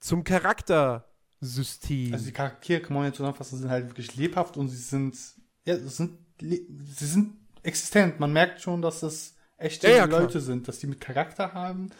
zum 0.00 0.24
Charaktersystem. 0.24 2.12
Also 2.12 2.26
die 2.26 2.32
Charaktere, 2.32 2.80
kann 2.80 2.94
man 2.94 3.04
jetzt 3.06 3.16
zusammenfassen, 3.16 3.58
sind 3.58 3.70
halt 3.70 3.88
wirklich 3.88 4.16
lebhaft 4.16 4.56
und 4.56 4.68
sie 4.68 4.76
sind, 4.76 5.16
ja, 5.64 5.76
sind, 5.76 6.18
sie 6.40 7.06
sind 7.06 7.36
existent. 7.62 8.18
Man 8.20 8.32
merkt 8.32 8.62
schon, 8.62 8.80
dass 8.80 9.00
das 9.00 9.34
echte 9.58 9.88
ja, 9.88 9.96
ja, 9.96 10.04
Leute 10.04 10.40
sind, 10.40 10.68
dass 10.68 10.78
die 10.78 10.86
mit 10.86 11.00
Charakter 11.00 11.52
haben. 11.52 11.90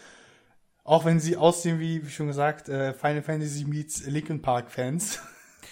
Auch 0.83 1.05
wenn 1.05 1.19
sie 1.19 1.37
aussehen 1.37 1.81
wie, 1.81 2.05
wie 2.05 2.11
schon 2.11 2.27
gesagt, 2.27 2.69
äh, 2.69 2.93
Final 2.93 3.23
Fantasy 3.23 3.65
meets 3.65 4.07
Linkin 4.07 4.43
Park 4.43 4.71
Fans. 4.71 5.19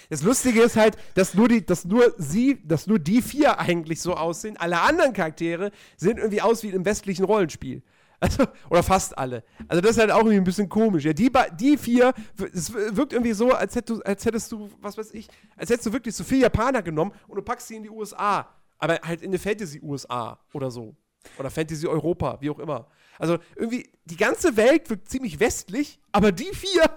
Das 0.09 0.23
Lustige 0.23 0.61
ist 0.61 0.75
halt, 0.75 0.97
dass 1.15 1.33
nur 1.33 1.47
die, 1.47 1.65
dass 1.65 1.85
nur 1.85 2.13
sie, 2.17 2.61
dass 2.65 2.87
nur 2.87 2.99
die 2.99 3.21
vier 3.21 3.59
eigentlich 3.59 4.01
so 4.01 4.13
aussehen. 4.15 4.57
Alle 4.57 4.81
anderen 4.81 5.13
Charaktere 5.13 5.71
sehen 5.97 6.17
irgendwie 6.17 6.41
aus 6.41 6.63
wie 6.63 6.69
im 6.69 6.85
westlichen 6.85 7.25
Rollenspiel. 7.25 7.83
Also, 8.23 8.45
oder 8.69 8.83
fast 8.83 9.17
alle. 9.17 9.43
Also 9.67 9.81
das 9.81 9.91
ist 9.91 9.97
halt 9.97 10.11
auch 10.11 10.19
irgendwie 10.19 10.37
ein 10.37 10.45
bisschen 10.45 10.69
komisch. 10.69 11.03
Ja, 11.03 11.11
die, 11.11 11.29
die 11.59 11.77
vier, 11.77 12.13
es 12.53 12.71
wirkt 12.73 13.11
irgendwie 13.11 13.33
so, 13.33 13.51
als, 13.51 13.75
hätt 13.75 13.89
du, 13.89 13.99
als 14.01 14.23
hättest 14.23 14.49
du, 14.49 14.69
was 14.79 14.97
weiß 14.97 15.13
ich, 15.13 15.27
als 15.57 15.69
hättest 15.69 15.87
du 15.87 15.91
wirklich 15.91 16.15
so 16.15 16.23
vier 16.23 16.37
Japaner 16.37 16.81
genommen 16.81 17.11
und 17.27 17.35
du 17.35 17.41
packst 17.41 17.67
sie 17.67 17.75
in 17.75 17.83
die 17.83 17.89
USA. 17.89 18.47
Aber 18.77 18.97
halt 19.03 19.21
in 19.23 19.29
eine 19.29 19.39
Fantasy-USA 19.39 20.39
oder 20.53 20.71
so. 20.71 20.95
Oder 21.37 21.49
Fantasy-Europa, 21.49 22.37
wie 22.39 22.49
auch 22.49 22.59
immer. 22.59 22.87
Also 23.19 23.39
irgendwie, 23.55 23.89
die 24.05 24.17
ganze 24.17 24.55
Welt 24.55 24.89
wirkt 24.89 25.09
ziemlich 25.09 25.39
westlich, 25.41 25.99
aber 26.13 26.31
die 26.31 26.51
vier 26.53 26.89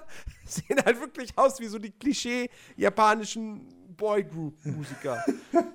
sehen 0.66 0.78
halt 0.84 1.00
wirklich 1.00 1.36
aus 1.36 1.60
wie 1.60 1.66
so 1.66 1.78
die 1.78 1.90
Klischee-japanischen 1.90 3.66
Boygroup-Musiker. 3.96 5.24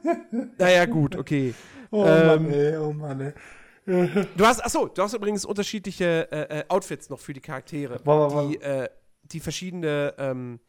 naja, 0.58 0.86
gut, 0.86 1.16
okay. 1.16 1.54
Oh 1.90 2.06
ähm, 2.06 2.28
Mann, 2.28 2.52
ey, 2.52 2.78
oh 2.78 2.94
Mann, 2.94 3.22
ey. 3.22 3.34
Du 4.38 4.46
hast, 4.46 4.64
achso, 4.64 4.88
du 4.88 5.02
hast 5.02 5.14
übrigens 5.14 5.44
unterschiedliche 5.44 6.32
äh, 6.32 6.60
äh 6.60 6.64
Outfits 6.70 7.10
noch 7.10 7.20
für 7.20 7.34
die 7.34 7.42
Charaktere, 7.42 8.00
wow, 8.04 8.48
die, 8.48 8.62
äh, 8.62 8.88
die 9.24 9.40
verschiedene 9.40 10.14
ähm, 10.18 10.60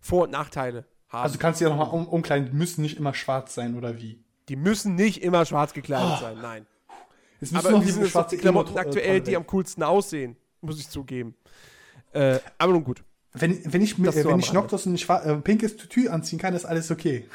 Vor- 0.00 0.24
und 0.24 0.30
Nachteile 0.30 0.86
haben. 1.08 1.24
Also 1.24 1.34
du 1.34 1.38
kannst 1.38 1.60
ja 1.60 1.68
nochmal 1.68 1.90
um, 1.90 2.08
umkleiden, 2.08 2.50
die 2.50 2.56
müssen 2.56 2.80
nicht 2.80 2.96
immer 2.96 3.14
schwarz 3.14 3.54
sein, 3.54 3.76
oder 3.76 3.98
wie? 3.98 4.24
Die 4.48 4.56
müssen 4.56 4.94
nicht 4.94 5.22
immer 5.22 5.44
schwarz 5.44 5.74
gekleidet 5.74 6.14
oh. 6.16 6.20
sein, 6.20 6.38
nein. 6.40 6.66
Es 7.40 7.54
aber 7.54 7.72
noch 7.72 7.82
diese 7.84 8.08
schwarze 8.08 8.38
Klamotten 8.38 8.76
aktuell, 8.78 9.20
die 9.20 9.36
am 9.36 9.46
coolsten 9.46 9.82
aussehen, 9.82 10.36
muss 10.60 10.78
ich 10.78 10.88
zugeben. 10.88 11.34
Äh, 12.12 12.38
aber 12.56 12.72
nun 12.72 12.84
gut. 12.84 13.02
Wenn, 13.34 13.72
wenn 13.72 13.80
ich, 13.80 13.96
mir, 13.96 14.14
wenn 14.14 14.38
ich 14.38 14.52
Noctus 14.52 14.86
ein 14.86 14.96
äh, 14.96 15.36
pinkes 15.36 15.76
Tütü 15.76 16.08
anziehen 16.08 16.38
kann, 16.38 16.54
ist 16.54 16.66
alles 16.66 16.90
okay. 16.90 17.26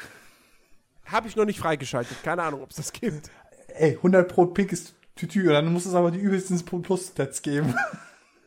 Habe 1.06 1.26
ich 1.26 1.36
noch 1.36 1.44
nicht 1.44 1.58
freigeschaltet. 1.58 2.22
Keine 2.22 2.42
Ahnung, 2.42 2.62
ob 2.62 2.70
es 2.70 2.76
das 2.76 2.92
gibt. 2.92 3.30
Ey, 3.68 3.96
100 3.96 4.28
Pro 4.28 4.46
pinkes 4.46 4.94
Tütü, 5.16 5.44
dann 5.44 5.72
muss 5.72 5.86
es 5.86 5.94
aber 5.94 6.10
die 6.10 6.20
übelsten 6.20 6.62
Plus-Stats 6.82 7.42
geben. 7.42 7.74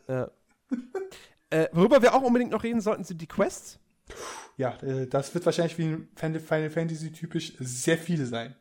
Ja. 0.08 0.30
äh, 1.50 1.68
worüber 1.72 2.02
wir 2.02 2.14
auch 2.14 2.22
unbedingt 2.22 2.50
noch 2.50 2.64
reden 2.64 2.80
sollten, 2.80 3.04
sind 3.04 3.20
die 3.20 3.28
Quests. 3.28 3.78
Ja, 4.56 4.76
äh, 4.82 5.06
das 5.06 5.34
wird 5.34 5.46
wahrscheinlich 5.46 5.78
wie 5.78 6.08
Final 6.16 6.70
Fantasy 6.70 7.12
typisch 7.12 7.52
sehr 7.58 7.98
viele 7.98 8.26
sein. 8.26 8.56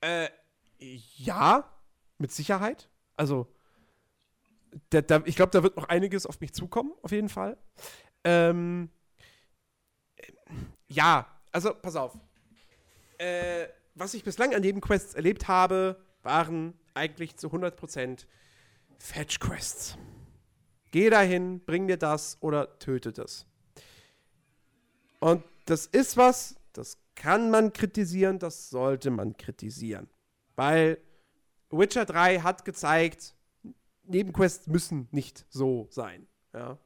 Äh, 0.00 0.28
ja, 0.78 1.68
mit 2.18 2.32
Sicherheit. 2.32 2.88
Also, 3.16 3.46
da, 4.90 5.00
da, 5.00 5.22
ich 5.24 5.36
glaube, 5.36 5.52
da 5.52 5.62
wird 5.62 5.76
noch 5.76 5.88
einiges 5.88 6.26
auf 6.26 6.40
mich 6.40 6.52
zukommen, 6.52 6.92
auf 7.02 7.12
jeden 7.12 7.28
Fall. 7.28 7.56
Ähm, 8.24 8.90
ja, 10.88 11.26
also, 11.52 11.74
pass 11.74 11.96
auf. 11.96 12.18
Äh, 13.18 13.66
was 13.94 14.14
ich 14.14 14.24
bislang 14.24 14.54
an 14.54 14.60
Nebenquests 14.60 15.14
erlebt 15.14 15.48
habe, 15.48 15.96
waren 16.22 16.74
eigentlich 16.94 17.36
zu 17.36 17.48
100% 17.48 18.26
Fetch-Quests. 18.98 19.96
Geh 20.90 21.10
dahin, 21.10 21.60
bring 21.60 21.86
dir 21.86 21.96
das 21.96 22.38
oder 22.40 22.78
töte 22.78 23.12
das. 23.12 23.46
Und 25.20 25.42
das 25.64 25.86
ist 25.86 26.16
was, 26.16 26.56
das 26.72 26.98
kann 27.14 27.50
man 27.50 27.72
kritisieren, 27.72 28.38
das 28.38 28.70
sollte 28.70 29.10
man 29.10 29.36
kritisieren. 29.36 30.08
Weil 30.54 30.98
Witcher 31.70 32.04
3 32.04 32.40
hat 32.40 32.64
gezeigt, 32.64 33.34
Nebenquests 34.08 34.66
müssen 34.66 35.08
nicht 35.10 35.46
so 35.48 35.86
sein. 35.90 36.26
Ja. 36.52 36.78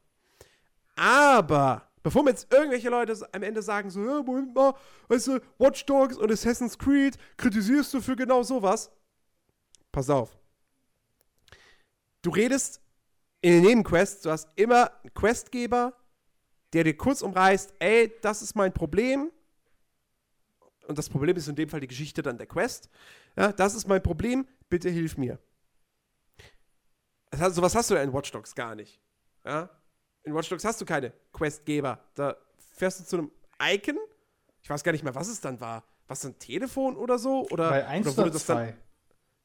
Aber, 0.97 1.89
bevor 2.03 2.23
mir 2.23 2.31
jetzt 2.31 2.53
irgendwelche 2.53 2.91
Leute 2.91 3.17
am 3.33 3.43
Ende 3.43 3.63
sagen, 3.63 3.91
so, 3.91 4.05
ja, 4.05 4.23
Moment 4.23 4.55
mal, 4.55 4.75
weißt 5.09 5.27
du, 5.29 5.41
Watch 5.59 5.87
Dogs 5.87 6.17
und 6.17 6.31
Assassin's 6.31 6.79
Creed 6.79 7.17
kritisierst 7.37 7.95
du 7.95 8.01
für 8.01 8.17
genau 8.17 8.43
sowas, 8.43 8.91
pass 9.93 10.11
auf. 10.11 10.39
Du 12.23 12.31
redest 12.31 12.81
in 13.41 13.53
den 13.53 13.63
Nebenquests, 13.63 14.23
du 14.23 14.31
hast 14.31 14.49
immer 14.57 14.91
einen 15.03 15.15
Questgeber, 15.15 15.95
der 16.73 16.85
dir 16.85 16.97
kurz 16.97 17.23
umreißt, 17.23 17.75
ey, 17.79 18.13
das 18.21 18.43
ist 18.43 18.55
mein 18.55 18.73
Problem. 18.73 19.31
Und 20.87 20.99
das 20.99 21.09
Problem 21.09 21.37
ist 21.37 21.49
in 21.49 21.55
dem 21.57 21.69
Fall 21.69 21.81
die 21.81 21.87
Geschichte 21.87 22.21
dann 22.23 22.37
der 22.37 22.47
Quest. 22.47 22.91
Ja, 23.37 23.53
das 23.53 23.75
ist 23.75 23.89
mein 23.89 24.03
Problem, 24.03 24.47
bitte 24.69 24.91
hilf 24.91 25.17
mir. 25.17 25.39
Sowas 27.33 27.75
hast 27.75 27.91
du 27.91 27.95
ja 27.95 28.03
in 28.03 28.13
Watch 28.13 28.31
Dogs 28.33 28.55
gar 28.55 28.75
nicht. 28.75 29.01
Ja? 29.45 29.69
In 30.25 30.35
Watch 30.35 30.49
Dogs 30.49 30.65
hast 30.65 30.81
du 30.81 30.85
keine 30.85 31.13
Questgeber. 31.33 31.99
Da 32.15 32.37
fährst 32.75 33.01
du 33.01 33.05
zu 33.05 33.19
einem 33.19 33.31
Icon. 33.63 33.99
Ich 34.63 34.71
weiß 34.71 34.83
gar 34.85 34.93
nicht 34.93 35.05
mehr, 35.05 35.15
was 35.15 35.29
es 35.29 35.41
dann 35.41 35.61
war. 35.61 35.85
Was 36.07 36.25
ein 36.25 36.39
Telefon 36.39 36.97
oder 36.97 37.19
so? 37.19 37.47
Oder, 37.51 37.71
bei 37.71 37.87
1 37.87 38.07
oder, 38.09 38.27
oder 38.27 38.35
zwei? 38.35 38.77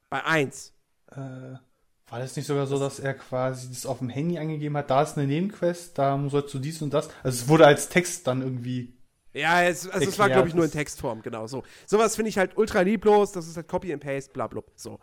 bei 0.09 0.23
1. 0.23 0.73
Äh, 1.11 1.15
war 1.17 2.19
das 2.19 2.35
nicht 2.35 2.45
sogar 2.45 2.67
so, 2.67 2.79
dass 2.79 2.99
er 2.99 3.13
quasi 3.13 3.69
das 3.69 3.85
auf 3.85 3.99
dem 3.99 4.09
Handy 4.09 4.37
angegeben 4.37 4.75
hat, 4.77 4.89
da 4.89 5.03
ist 5.03 5.17
eine 5.17 5.27
Nebenquest, 5.27 5.97
da 5.97 6.23
sollst 6.29 6.53
du 6.53 6.59
dies 6.59 6.81
und 6.81 6.93
das. 6.93 7.09
Also 7.23 7.43
es 7.43 7.47
wurde 7.47 7.67
als 7.67 7.89
Text 7.89 8.27
dann 8.27 8.41
irgendwie 8.41 8.95
ja, 9.35 9.63
es, 9.63 9.89
also 9.89 10.07
es 10.07 10.17
war, 10.17 10.29
glaube 10.29 10.47
ich, 10.47 10.53
nur 10.53 10.63
in 10.63 10.71
Textform, 10.71 11.21
genau 11.21 11.45
so. 11.45 11.63
Sowas 11.85 12.15
finde 12.15 12.29
ich 12.29 12.37
halt 12.37 12.55
ultra 12.57 12.81
lieblos, 12.81 13.33
das 13.33 13.49
ist 13.49 13.57
halt 13.57 13.67
Copy 13.67 13.91
and 13.91 14.01
Paste, 14.01 14.31
bla 14.31 14.47
bla. 14.47 14.61
So. 14.75 14.97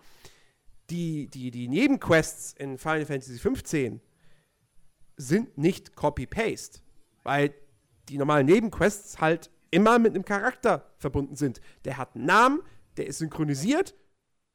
Die, 0.92 1.28
die, 1.28 1.50
die 1.50 1.68
Nebenquests 1.68 2.52
in 2.52 2.78
Final 2.78 3.06
Fantasy 3.06 3.38
XV 3.38 4.00
sind 5.16 5.58
nicht 5.58 5.96
Copy-Paste, 5.96 6.80
weil 7.22 7.54
die 8.08 8.18
normalen 8.18 8.46
Nebenquests 8.46 9.20
halt 9.20 9.50
immer 9.70 9.98
mit 9.98 10.14
einem 10.14 10.24
Charakter 10.24 10.92
verbunden 10.98 11.36
sind. 11.36 11.60
Der 11.84 11.96
hat 11.96 12.14
einen 12.14 12.26
Namen, 12.26 12.60
der 12.96 13.06
ist 13.06 13.18
synchronisiert 13.18 13.94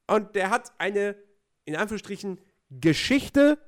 und 0.06 0.34
der 0.34 0.50
hat 0.50 0.72
eine, 0.78 1.16
in 1.64 1.76
Anführungsstrichen, 1.76 2.40
Geschichte, 2.70 3.58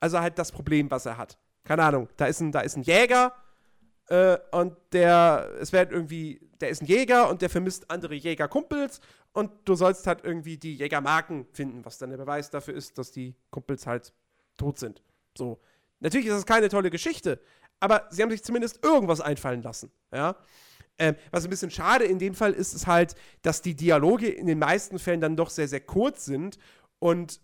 also 0.00 0.20
halt 0.20 0.38
das 0.38 0.52
Problem, 0.52 0.90
was 0.90 1.06
er 1.06 1.16
hat. 1.16 1.38
Keine 1.64 1.82
Ahnung, 1.82 2.08
da 2.16 2.26
ist 2.26 2.40
ein, 2.40 2.52
da 2.52 2.60
ist 2.60 2.76
ein 2.76 2.82
Jäger, 2.82 3.34
äh, 4.08 4.38
und 4.50 4.76
der, 4.92 5.50
es 5.60 5.72
wird 5.72 5.90
irgendwie, 5.92 6.40
der 6.62 6.70
ist 6.70 6.82
ein 6.82 6.86
Jäger 6.86 7.28
und 7.28 7.42
der 7.42 7.50
vermisst 7.50 7.90
andere 7.90 8.14
Jägerkumpels 8.14 9.00
und 9.32 9.50
du 9.64 9.74
sollst 9.74 10.06
halt 10.06 10.24
irgendwie 10.24 10.56
die 10.56 10.76
Jägermarken 10.76 11.46
finden, 11.52 11.84
was 11.84 11.98
dann 11.98 12.10
der 12.10 12.16
Beweis 12.16 12.50
dafür 12.50 12.74
ist, 12.74 12.96
dass 12.98 13.10
die 13.10 13.34
Kumpels 13.50 13.86
halt 13.86 14.12
tot 14.56 14.78
sind. 14.78 15.02
So. 15.36 15.60
Natürlich 16.00 16.26
ist 16.26 16.34
das 16.34 16.46
keine 16.46 16.68
tolle 16.68 16.90
Geschichte, 16.90 17.40
aber 17.80 18.06
sie 18.10 18.22
haben 18.22 18.30
sich 18.30 18.42
zumindest 18.42 18.84
irgendwas 18.84 19.20
einfallen 19.20 19.62
lassen, 19.62 19.90
ja. 20.12 20.36
Ähm, 20.98 21.16
was 21.30 21.44
ein 21.44 21.50
bisschen 21.50 21.70
schade 21.70 22.04
in 22.04 22.18
dem 22.18 22.34
Fall 22.34 22.52
ist, 22.52 22.74
ist 22.74 22.86
halt, 22.86 23.14
dass 23.40 23.62
die 23.62 23.74
Dialoge 23.74 24.28
in 24.28 24.46
den 24.46 24.58
meisten 24.58 24.98
Fällen 24.98 25.22
dann 25.22 25.36
doch 25.36 25.48
sehr, 25.48 25.66
sehr 25.66 25.80
kurz 25.80 26.26
sind 26.26 26.58
und 26.98 27.40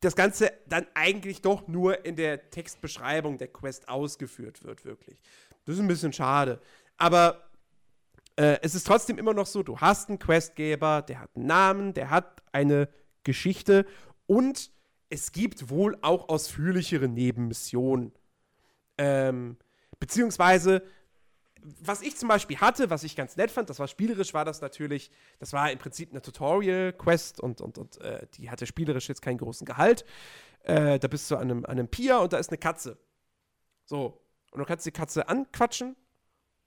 das 0.00 0.14
Ganze 0.14 0.52
dann 0.66 0.86
eigentlich 0.92 1.40
doch 1.40 1.66
nur 1.66 2.04
in 2.04 2.16
der 2.16 2.50
Textbeschreibung 2.50 3.38
der 3.38 3.48
Quest 3.48 3.88
ausgeführt 3.88 4.62
wird, 4.62 4.84
wirklich. 4.84 5.18
Das 5.64 5.76
ist 5.76 5.80
ein 5.80 5.88
bisschen 5.88 6.12
schade. 6.12 6.60
Aber 6.98 7.48
äh, 8.36 8.58
es 8.62 8.74
ist 8.74 8.86
trotzdem 8.86 9.18
immer 9.18 9.34
noch 9.34 9.46
so, 9.46 9.62
du 9.62 9.78
hast 9.78 10.08
einen 10.08 10.18
Questgeber, 10.18 11.02
der 11.02 11.20
hat 11.20 11.30
einen 11.36 11.46
Namen, 11.46 11.94
der 11.94 12.10
hat 12.10 12.42
eine 12.52 12.88
Geschichte 13.22 13.86
und 14.26 14.70
es 15.08 15.32
gibt 15.32 15.70
wohl 15.70 15.96
auch 16.02 16.28
ausführlichere 16.28 17.08
Nebenmissionen. 17.08 18.12
Ähm, 18.98 19.56
beziehungsweise, 20.00 20.82
was 21.62 22.02
ich 22.02 22.16
zum 22.16 22.28
Beispiel 22.28 22.58
hatte, 22.58 22.90
was 22.90 23.04
ich 23.04 23.14
ganz 23.14 23.36
nett 23.36 23.50
fand, 23.50 23.70
das 23.70 23.78
war 23.78 23.86
spielerisch, 23.88 24.34
war 24.34 24.44
das 24.44 24.60
natürlich, 24.60 25.10
das 25.38 25.52
war 25.52 25.70
im 25.70 25.78
Prinzip 25.78 26.10
eine 26.10 26.20
Tutorial-Quest 26.20 27.40
und, 27.40 27.60
und, 27.60 27.78
und 27.78 28.00
äh, 28.00 28.26
die 28.34 28.50
hatte 28.50 28.66
spielerisch 28.66 29.08
jetzt 29.08 29.22
keinen 29.22 29.38
großen 29.38 29.64
Gehalt. 29.64 30.04
Äh, 30.64 30.98
da 30.98 31.08
bist 31.08 31.30
du 31.30 31.36
an 31.36 31.42
einem, 31.42 31.64
an 31.64 31.72
einem 31.72 31.88
Pier 31.88 32.18
und 32.18 32.32
da 32.32 32.38
ist 32.38 32.50
eine 32.50 32.58
Katze. 32.58 32.98
So, 33.84 34.20
und 34.50 34.58
du 34.58 34.64
kannst 34.64 34.84
die 34.86 34.92
Katze 34.92 35.28
anquatschen 35.28 35.96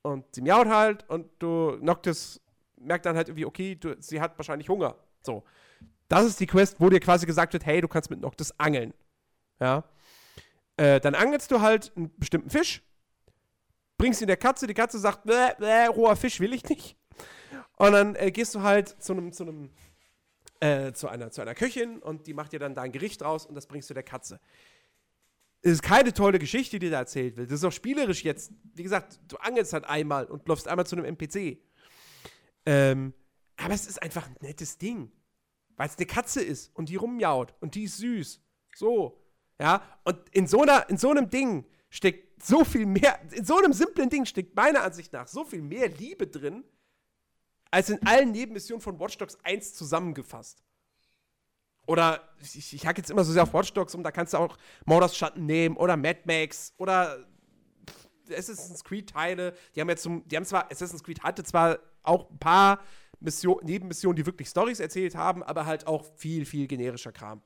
und 0.07 0.25
sie 0.33 0.41
miaut 0.41 0.67
halt 0.67 1.09
und 1.09 1.29
du, 1.39 1.77
Noctis 1.81 2.41
merkt 2.77 3.05
dann 3.05 3.15
halt 3.15 3.27
irgendwie, 3.27 3.45
okay, 3.45 3.75
du, 3.75 3.95
sie 3.99 4.21
hat 4.21 4.37
wahrscheinlich 4.37 4.69
Hunger. 4.69 4.95
So. 5.21 5.43
Das 6.07 6.25
ist 6.25 6.39
die 6.39 6.47
Quest, 6.47 6.79
wo 6.79 6.89
dir 6.89 6.99
quasi 6.99 7.25
gesagt 7.25 7.53
wird, 7.53 7.65
hey, 7.65 7.81
du 7.81 7.87
kannst 7.87 8.09
mit 8.09 8.21
Noctis 8.21 8.53
angeln. 8.57 8.93
Ja. 9.59 9.83
Äh, 10.77 10.99
dann 11.01 11.15
angelst 11.15 11.51
du 11.51 11.59
halt 11.59 11.91
einen 11.95 12.17
bestimmten 12.17 12.49
Fisch, 12.49 12.81
bringst 13.97 14.21
ihn 14.21 14.27
der 14.27 14.37
Katze, 14.37 14.67
die 14.67 14.73
Katze 14.73 14.99
sagt, 14.99 15.25
bäh, 15.25 15.53
bäh, 15.59 15.87
roher 15.87 16.15
Fisch 16.15 16.39
will 16.39 16.53
ich 16.53 16.63
nicht. 16.69 16.95
Und 17.77 17.91
dann 17.91 18.15
äh, 18.15 18.31
gehst 18.31 18.55
du 18.55 18.61
halt 18.61 18.89
zu 19.01 19.13
einem, 19.13 19.33
zu 19.33 19.43
einem, 19.43 19.71
äh, 20.59 20.93
zu 20.93 21.09
einer, 21.09 21.31
zu 21.31 21.41
einer 21.41 21.55
Köchin 21.55 21.99
und 21.99 22.27
die 22.27 22.33
macht 22.33 22.53
dir 22.53 22.59
dann 22.59 22.75
da 22.75 22.83
ein 22.83 22.91
Gericht 22.91 23.21
raus 23.23 23.45
und 23.45 23.55
das 23.55 23.67
bringst 23.67 23.89
du 23.89 23.93
der 23.93 24.03
Katze 24.03 24.39
es 25.67 25.73
ist 25.73 25.83
keine 25.83 26.13
tolle 26.13 26.39
Geschichte, 26.39 26.79
die 26.79 26.89
da 26.89 26.99
erzählt 26.99 27.35
wird. 27.37 27.51
Das 27.51 27.59
ist 27.59 27.65
auch 27.65 27.71
spielerisch 27.71 28.23
jetzt. 28.23 28.51
Wie 28.73 28.83
gesagt, 28.83 29.19
du 29.27 29.37
angelst 29.37 29.73
halt 29.73 29.85
einmal 29.85 30.25
und 30.25 30.47
läufst 30.47 30.67
einmal 30.67 30.85
zu 30.85 30.95
einem 30.95 31.05
NPC. 31.05 31.57
Ähm, 32.65 33.13
Aber 33.57 33.73
es 33.73 33.85
ist 33.85 34.01
einfach 34.01 34.27
ein 34.27 34.35
nettes 34.41 34.77
Ding. 34.77 35.11
Weil 35.75 35.89
es 35.89 35.97
eine 35.97 36.05
Katze 36.05 36.41
ist 36.41 36.75
und 36.75 36.89
die 36.89 36.95
rumjaut 36.95 37.53
und 37.59 37.75
die 37.75 37.83
ist 37.83 37.97
süß. 37.97 38.41
So. 38.75 39.23
Ja. 39.59 39.83
Und 40.03 40.17
in 40.31 40.47
so, 40.47 40.61
einer, 40.61 40.89
in 40.89 40.97
so 40.97 41.09
einem 41.09 41.29
Ding 41.29 41.65
steckt 41.89 42.43
so 42.43 42.63
viel 42.63 42.85
mehr, 42.85 43.19
in 43.31 43.45
so 43.45 43.57
einem 43.57 43.73
simplen 43.73 44.09
Ding 44.09 44.25
steckt 44.25 44.55
meiner 44.55 44.83
Ansicht 44.83 45.13
nach 45.13 45.27
so 45.27 45.43
viel 45.43 45.61
mehr 45.61 45.89
Liebe 45.89 46.27
drin, 46.27 46.63
als 47.71 47.89
in 47.89 48.05
allen 48.07 48.31
Nebenmissionen 48.31 48.81
von 48.81 48.99
Watch 48.99 49.17
Dogs 49.17 49.37
1 49.43 49.73
zusammengefasst. 49.73 50.63
Oder 51.87 52.21
ich, 52.41 52.73
ich 52.73 52.85
hacke 52.85 52.99
jetzt 52.99 53.09
immer 53.09 53.23
so 53.23 53.31
sehr 53.31 53.43
auf 53.43 53.53
Watch 53.53 53.73
Dogs 53.73 53.95
um, 53.95 54.03
da 54.03 54.11
kannst 54.11 54.33
du 54.33 54.37
auch 54.37 54.57
Mordors 54.85 55.17
Schatten 55.17 55.45
nehmen 55.45 55.75
oder 55.77 55.97
Mad 55.97 56.19
Max 56.25 56.73
oder 56.77 57.25
Assassin's 58.29 58.83
Creed 58.83 59.09
Teile. 59.09 59.53
Die 59.73 59.81
haben 59.81 59.89
jetzt 59.89 60.03
zum, 60.03 60.27
die 60.27 60.35
haben 60.35 60.45
zwar, 60.45 60.69
Assassin's 60.71 61.03
Creed 61.03 61.23
hatte 61.23 61.43
zwar 61.43 61.79
auch 62.03 62.29
ein 62.29 62.37
paar 62.39 62.81
Mission, 63.19 63.59
Nebenmissionen, 63.63 64.17
die 64.17 64.25
wirklich 64.25 64.49
Stories 64.49 64.79
erzählt 64.79 65.15
haben, 65.15 65.41
aber 65.43 65.65
halt 65.65 65.87
auch 65.87 66.05
viel, 66.17 66.45
viel 66.45 66.67
generischer 66.67 67.11
Kram. 67.13 67.41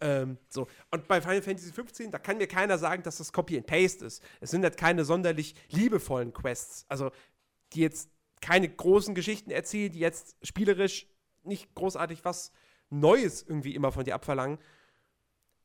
Ähm, 0.00 0.38
so. 0.48 0.66
Und 0.90 1.06
bei 1.06 1.20
Final 1.20 1.42
Fantasy 1.42 1.72
15, 1.72 2.10
da 2.10 2.18
kann 2.18 2.38
mir 2.38 2.46
keiner 2.46 2.78
sagen, 2.78 3.02
dass 3.02 3.18
das 3.18 3.32
Copy 3.32 3.56
and 3.56 3.66
Paste 3.66 4.04
ist. 4.04 4.22
Es 4.40 4.50
sind 4.50 4.62
halt 4.62 4.76
keine 4.76 5.04
sonderlich 5.04 5.54
liebevollen 5.68 6.32
Quests. 6.32 6.86
Also, 6.88 7.10
die 7.72 7.80
jetzt 7.80 8.10
keine 8.40 8.68
großen 8.68 9.14
Geschichten 9.14 9.50
erzählen, 9.50 9.92
die 9.92 9.98
jetzt 9.98 10.36
spielerisch 10.42 11.06
nicht 11.42 11.74
großartig 11.74 12.24
was 12.24 12.52
Neues 12.90 13.42
irgendwie 13.42 13.74
immer 13.74 13.92
von 13.92 14.04
dir 14.04 14.14
abverlangen. 14.14 14.58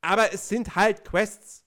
Aber 0.02 0.34
es 0.34 0.50
sind 0.50 0.76
halt 0.76 1.06
Quests, 1.06 1.64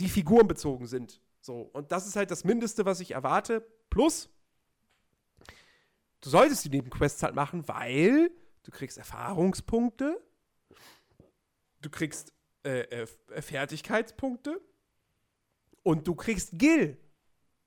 die 0.00 0.08
figurenbezogen 0.08 0.86
sind. 0.86 1.20
So, 1.40 1.62
und 1.72 1.92
das 1.92 2.06
ist 2.06 2.16
halt 2.16 2.30
das 2.30 2.44
Mindeste, 2.44 2.84
was 2.84 3.00
ich 3.00 3.10
erwarte. 3.10 3.60
Plus, 3.90 4.30
du 6.20 6.30
solltest 6.30 6.64
die 6.64 6.70
Nebenquests 6.70 7.22
halt 7.22 7.34
machen, 7.34 7.68
weil 7.68 8.30
du 8.62 8.70
kriegst 8.70 8.96
Erfahrungspunkte, 8.96 10.22
du 11.82 11.90
kriegst 11.90 12.32
äh, 12.64 13.02
äh, 13.02 13.06
Fertigkeitspunkte 13.42 14.60
und 15.82 16.08
du 16.08 16.14
kriegst 16.14 16.50
Gil. 16.52 16.96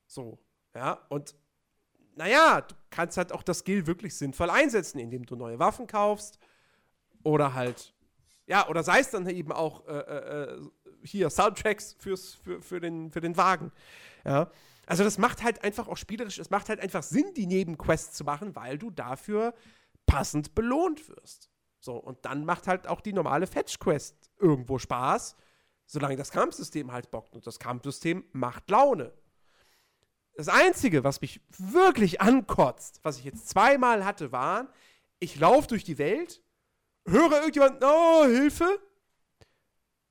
So, 0.07 0.39
ja, 0.73 0.93
und 1.09 1.35
naja, 2.15 2.61
du 2.61 2.73
kannst 2.89 3.17
halt 3.17 3.31
auch 3.31 3.43
das 3.43 3.59
Skill 3.59 3.85
wirklich 3.85 4.15
sinnvoll 4.17 4.49
einsetzen, 4.49 4.97
indem 4.97 5.25
du 5.25 5.35
neue 5.35 5.59
Waffen 5.59 5.85
kaufst 5.85 6.39
oder 7.23 7.53
halt, 7.53 7.93
ja, 8.45 8.67
oder 8.67 8.83
sei 8.83 8.99
es 8.99 9.09
dann 9.09 9.27
eben 9.29 9.51
auch 9.51 9.87
äh, 9.87 9.97
äh, 9.97 10.53
äh, 10.53 10.69
hier 11.03 11.29
Soundtracks 11.29 11.95
fürs, 11.99 12.35
für, 12.35 12.61
für, 12.61 12.79
den, 12.79 13.11
für 13.11 13.21
den 13.21 13.37
Wagen. 13.37 13.71
Ja. 14.25 14.51
Also 14.85 15.03
das 15.03 15.17
macht 15.17 15.43
halt 15.43 15.63
einfach 15.63 15.87
auch 15.87 15.97
spielerisch, 15.97 16.39
es 16.39 16.49
macht 16.49 16.69
halt 16.69 16.79
einfach 16.79 17.03
Sinn, 17.03 17.33
die 17.35 17.45
Nebenquests 17.45 18.15
zu 18.15 18.23
machen, 18.23 18.55
weil 18.55 18.77
du 18.77 18.89
dafür 18.89 19.53
passend 20.05 20.55
belohnt 20.55 21.09
wirst. 21.09 21.49
So, 21.79 21.95
und 21.95 22.25
dann 22.25 22.45
macht 22.45 22.67
halt 22.67 22.87
auch 22.87 23.01
die 23.01 23.13
normale 23.13 23.47
Fetch-Quest 23.47 24.31
irgendwo 24.39 24.79
Spaß, 24.79 25.35
solange 25.85 26.15
das 26.15 26.31
Kampfsystem 26.31 26.91
halt 26.91 27.11
bockt. 27.11 27.35
Und 27.35 27.45
das 27.45 27.59
Kampfsystem 27.59 28.25
macht 28.31 28.69
Laune. 28.69 29.13
Das 30.35 30.47
Einzige, 30.49 31.03
was 31.03 31.21
mich 31.21 31.41
wirklich 31.57 32.21
ankotzt, 32.21 32.99
was 33.03 33.17
ich 33.17 33.25
jetzt 33.25 33.49
zweimal 33.49 34.05
hatte, 34.05 34.31
war, 34.31 34.71
ich 35.19 35.39
laufe 35.39 35.67
durch 35.67 35.83
die 35.83 35.97
Welt 35.97 36.41
höre 37.07 37.31
irgendjemand, 37.33 37.83
oh, 37.83 38.25
Hilfe. 38.25 38.79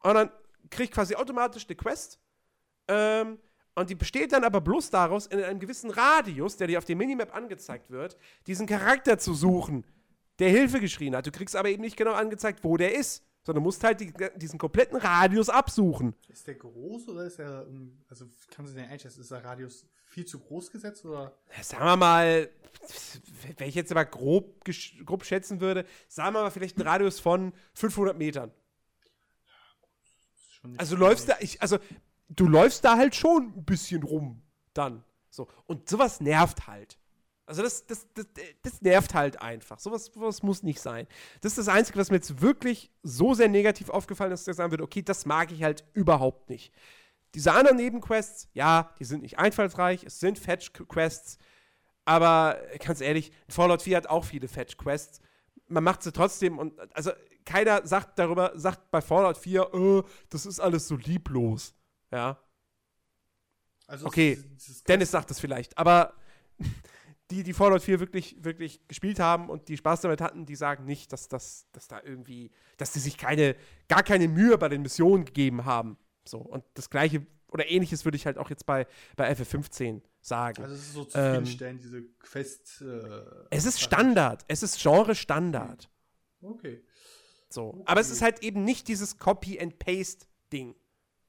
Und 0.03 0.15
dann 0.15 0.31
kriege 0.71 0.85
ich 0.85 0.91
quasi 0.91 1.15
automatisch 1.15 1.67
eine 1.67 1.77
Quest. 1.77 2.19
Ähm, 2.89 3.39
und 3.75 3.91
die 3.91 3.95
besteht 3.95 4.33
dann 4.33 4.45
aber 4.45 4.61
bloß 4.61 4.91
daraus, 4.91 5.27
in 5.27 5.43
einem 5.43 5.61
gewissen 5.61 5.91
Radius, 5.91 6.57
der 6.57 6.67
dir 6.67 6.79
auf 6.79 6.85
der 6.85 6.97
Minimap 6.97 7.35
angezeigt 7.35 7.91
wird, 7.91 8.17
diesen 8.47 8.67
Charakter 8.67 9.19
zu 9.19 9.35
suchen, 9.35 9.85
der 10.39 10.49
Hilfe 10.49 10.81
geschrien 10.81 11.15
hat. 11.15 11.27
Du 11.27 11.31
kriegst 11.31 11.55
aber 11.57 11.69
eben 11.69 11.83
nicht 11.83 11.97
genau 11.97 12.13
angezeigt, 12.13 12.65
wo 12.65 12.77
der 12.77 12.95
ist, 12.95 13.26
sondern 13.47 13.63
musst 13.63 13.85
halt 13.85 14.01
die, 14.01 14.13
diesen 14.35 14.59
kompletten 14.59 14.99
Radius 14.99 15.49
absuchen. 15.49 16.17
Ist 16.29 16.49
der 16.49 16.57
groß 16.57 17.09
oder 17.09 17.25
ist 17.25 17.39
er, 17.39 17.65
also 18.09 18.27
kannst 18.51 18.73
du 18.73 18.77
den 18.77 18.91
einschätzen, 18.91 19.21
ist 19.21 19.31
der 19.31 19.45
Radius 19.45 19.87
viel 20.05 20.27
zu 20.27 20.41
groß 20.41 20.73
gesetzt 20.73 21.05
oder? 21.05 21.33
sagen 21.63 21.85
wir 21.85 21.97
mal, 21.97 22.51
wenn 23.57 23.69
ich 23.69 23.77
jetzt 23.77 23.93
aber 23.93 24.05
grob, 24.05 24.65
grob 25.05 25.25
schätzen 25.25 25.61
würde, 25.61 25.87
sagen 26.09 26.35
wir 26.35 26.43
mal 26.43 26.51
vielleicht 26.51 26.77
einen 26.77 26.89
Radius 26.89 27.21
von 27.21 27.53
500 27.75 28.19
Metern. 28.19 28.51
Also 30.77 30.97
du 30.97 31.03
läufst 31.03 31.29
da, 31.29 31.37
ich, 31.39 31.63
also 31.63 31.79
du 32.29 32.49
läufst 32.49 32.85
da 32.85 32.97
halt 32.97 33.15
schon 33.15 33.53
ein 33.57 33.65
bisschen 33.65 34.03
rum 34.03 34.43
dann. 34.75 35.05
So. 35.31 35.47
Und 35.67 35.89
sowas 35.89 36.21
nervt 36.21 36.67
halt. 36.67 36.99
Also 37.47 37.63
das, 37.63 37.87
das, 37.87 38.07
das, 38.15 38.27
das 38.63 38.83
nervt 38.83 39.15
halt 39.15 39.41
einfach. 39.41 39.79
Sowas, 39.79 40.07
sowas 40.07 40.43
muss 40.43 40.65
nicht 40.65 40.81
sein. 40.81 41.07
Das 41.41 41.53
ist 41.53 41.59
das 41.59 41.69
Einzige, 41.69 41.99
was 41.99 42.11
mir 42.11 42.17
jetzt 42.17 42.41
wirklich 42.41 42.91
so 43.05 43.35
sehr 43.35 43.49
negativ 43.49 43.89
aufgefallen 43.89 44.33
ist, 44.33 44.47
dass 44.47 44.55
ich 44.55 44.57
sagen 44.57 44.73
würde, 44.73 44.83
okay, 44.83 45.03
das 45.03 45.27
mag 45.27 45.53
ich 45.53 45.63
halt 45.63 45.85
überhaupt 45.93 46.51
nicht. 46.51 46.75
Diese 47.35 47.53
anderen 47.53 47.77
Nebenquests, 47.77 48.49
ja, 48.53 48.91
die 48.99 49.05
sind 49.05 49.23
nicht 49.23 49.39
einfallsreich, 49.39 50.03
es 50.05 50.19
sind 50.19 50.39
Fetch-Quests, 50.39 51.39
aber 52.05 52.59
ganz 52.85 53.01
ehrlich, 53.01 53.31
Fallout 53.49 53.83
4 53.83 53.97
hat 53.97 54.07
auch 54.09 54.25
viele 54.25 54.49
Fetch-Quests. 54.49 55.21
Man 55.69 55.85
macht 55.85 56.03
sie 56.03 56.13
trotzdem 56.13 56.59
und 56.59 56.75
also 56.97 57.13
keiner 57.45 57.87
sagt 57.87 58.19
darüber, 58.19 58.53
sagt 58.55 58.91
bei 58.91 59.01
Fallout 59.01 59.39
4, 59.39 59.73
oh, 59.73 60.03
das 60.31 60.47
ist 60.47 60.59
alles 60.59 60.89
so 60.89 60.97
lieblos. 60.97 61.75
Ja. 62.11 62.39
Also 63.87 64.07
okay, 64.07 64.43
Dennis 64.89 65.13
sagt 65.13 65.31
das 65.31 65.39
vielleicht, 65.39 65.79
aber 65.79 66.15
die, 67.31 67.43
die 67.43 67.53
Fallout 67.53 67.83
4 67.83 68.01
wirklich, 68.01 68.37
wirklich 68.45 68.87
gespielt 68.89 69.19
haben 69.19 69.51
und 69.51 69.69
die 69.69 69.77
Spaß 69.77 70.03
damit 70.03 70.21
hatten, 70.21 70.47
die 70.47 70.57
sagen 70.57 70.85
nicht, 70.85 71.13
dass, 71.13 71.29
dass, 71.29 71.67
dass 71.73 71.89
da 71.89 72.01
irgendwie, 72.05 72.51
dass 72.77 72.93
sie 72.93 73.01
sich 73.01 73.19
keine, 73.19 73.57
gar 73.89 74.03
keine 74.03 74.29
Mühe 74.29 74.57
bei 74.59 74.69
den 74.69 74.83
Missionen 74.83 75.25
gegeben 75.25 75.65
haben. 75.65 75.99
So, 76.25 76.39
und 76.39 76.65
das 76.75 76.91
gleiche 76.91 77.27
oder 77.49 77.69
ähnliches 77.69 78.05
würde 78.05 78.17
ich 78.17 78.27
halt 78.27 78.39
auch 78.39 78.51
jetzt 78.51 78.67
bei, 78.67 78.87
bei 79.17 79.31
FF15 79.33 80.03
sagen. 80.21 80.63
Also 80.63 80.75
es 80.75 80.81
ist 80.83 80.93
so 80.95 81.05
zufriedenstellend, 81.05 81.81
ähm, 81.81 81.83
diese 81.83 82.03
Quest. 82.19 82.83
Äh, 82.83 83.21
es 83.51 83.65
ist 83.65 83.81
Standard, 83.81 84.45
es 84.49 84.63
ist 84.63 84.81
Genre-Standard. 84.81 85.89
Okay. 86.43 86.83
So. 87.49 87.69
Okay. 87.69 87.83
Aber 87.87 88.01
es 88.01 88.11
ist 88.11 88.23
halt 88.23 88.43
eben 88.43 88.65
nicht 88.65 88.89
dieses 88.89 89.19
Copy-and-Paste-Ding. 89.19 90.75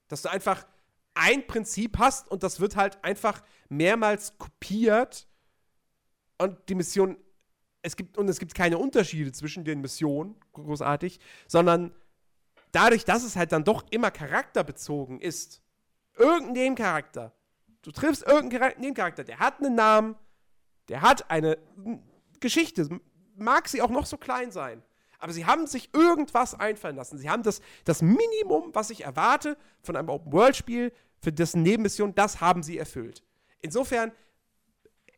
Dass 0.07 0.21
du 0.21 0.29
einfach 0.29 0.65
ein 1.13 1.45
Prinzip 1.47 1.97
hast 1.97 2.29
und 2.29 2.43
das 2.43 2.59
wird 2.59 2.75
halt 2.75 3.03
einfach 3.03 3.43
mehrmals 3.69 4.37
kopiert 4.37 5.27
und 6.37 6.57
die 6.69 6.75
Mission, 6.75 7.17
es 7.81 7.95
gibt, 7.95 8.17
und 8.17 8.27
es 8.27 8.39
gibt 8.39 8.53
keine 8.53 8.77
Unterschiede 8.77 9.31
zwischen 9.31 9.63
den 9.63 9.81
Missionen, 9.81 10.35
großartig, 10.53 11.19
sondern 11.47 11.93
dadurch, 12.71 13.05
dass 13.05 13.23
es 13.23 13.35
halt 13.35 13.51
dann 13.51 13.63
doch 13.63 13.85
immer 13.91 14.11
charakterbezogen 14.11 15.19
ist, 15.19 15.61
irgendein 16.17 16.53
Nebencharakter, 16.53 17.33
du 17.81 17.91
triffst 17.91 18.23
irgendeinen 18.23 18.79
Nebencharakter, 18.79 19.23
der 19.23 19.39
hat 19.39 19.59
einen 19.59 19.75
Namen, 19.75 20.15
der 20.89 21.01
hat 21.01 21.29
eine 21.29 21.57
Geschichte, 22.39 22.89
mag 23.35 23.67
sie 23.67 23.81
auch 23.81 23.89
noch 23.89 24.05
so 24.05 24.17
klein 24.17 24.51
sein. 24.51 24.83
Aber 25.19 25.33
sie 25.33 25.45
haben 25.45 25.65
sich 25.65 25.89
irgendwas 25.93 26.53
einfallen 26.53 26.95
lassen. 26.95 27.17
Sie 27.17 27.29
haben 27.29 27.41
das, 27.41 27.61
das 27.85 28.01
Minimum, 28.01 28.69
was 28.73 28.91
ich 28.91 29.03
erwarte 29.03 29.57
von 29.81 29.95
einem 29.95 30.09
Open-World-Spiel, 30.09 30.91
für 31.19 31.31
dessen 31.31 31.63
Nebenmission, 31.63 32.13
das 32.13 32.41
haben 32.41 32.61
sie 32.61 32.77
erfüllt. 32.77 33.23
Insofern, 33.61 34.11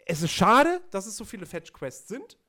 es 0.10 0.24
ist 0.24 0.32
schade, 0.32 0.82
dass 0.90 1.06
es 1.06 1.16
so 1.16 1.24
viele 1.24 1.46
Fetch-Quests 1.46 2.08
sind. 2.08 2.40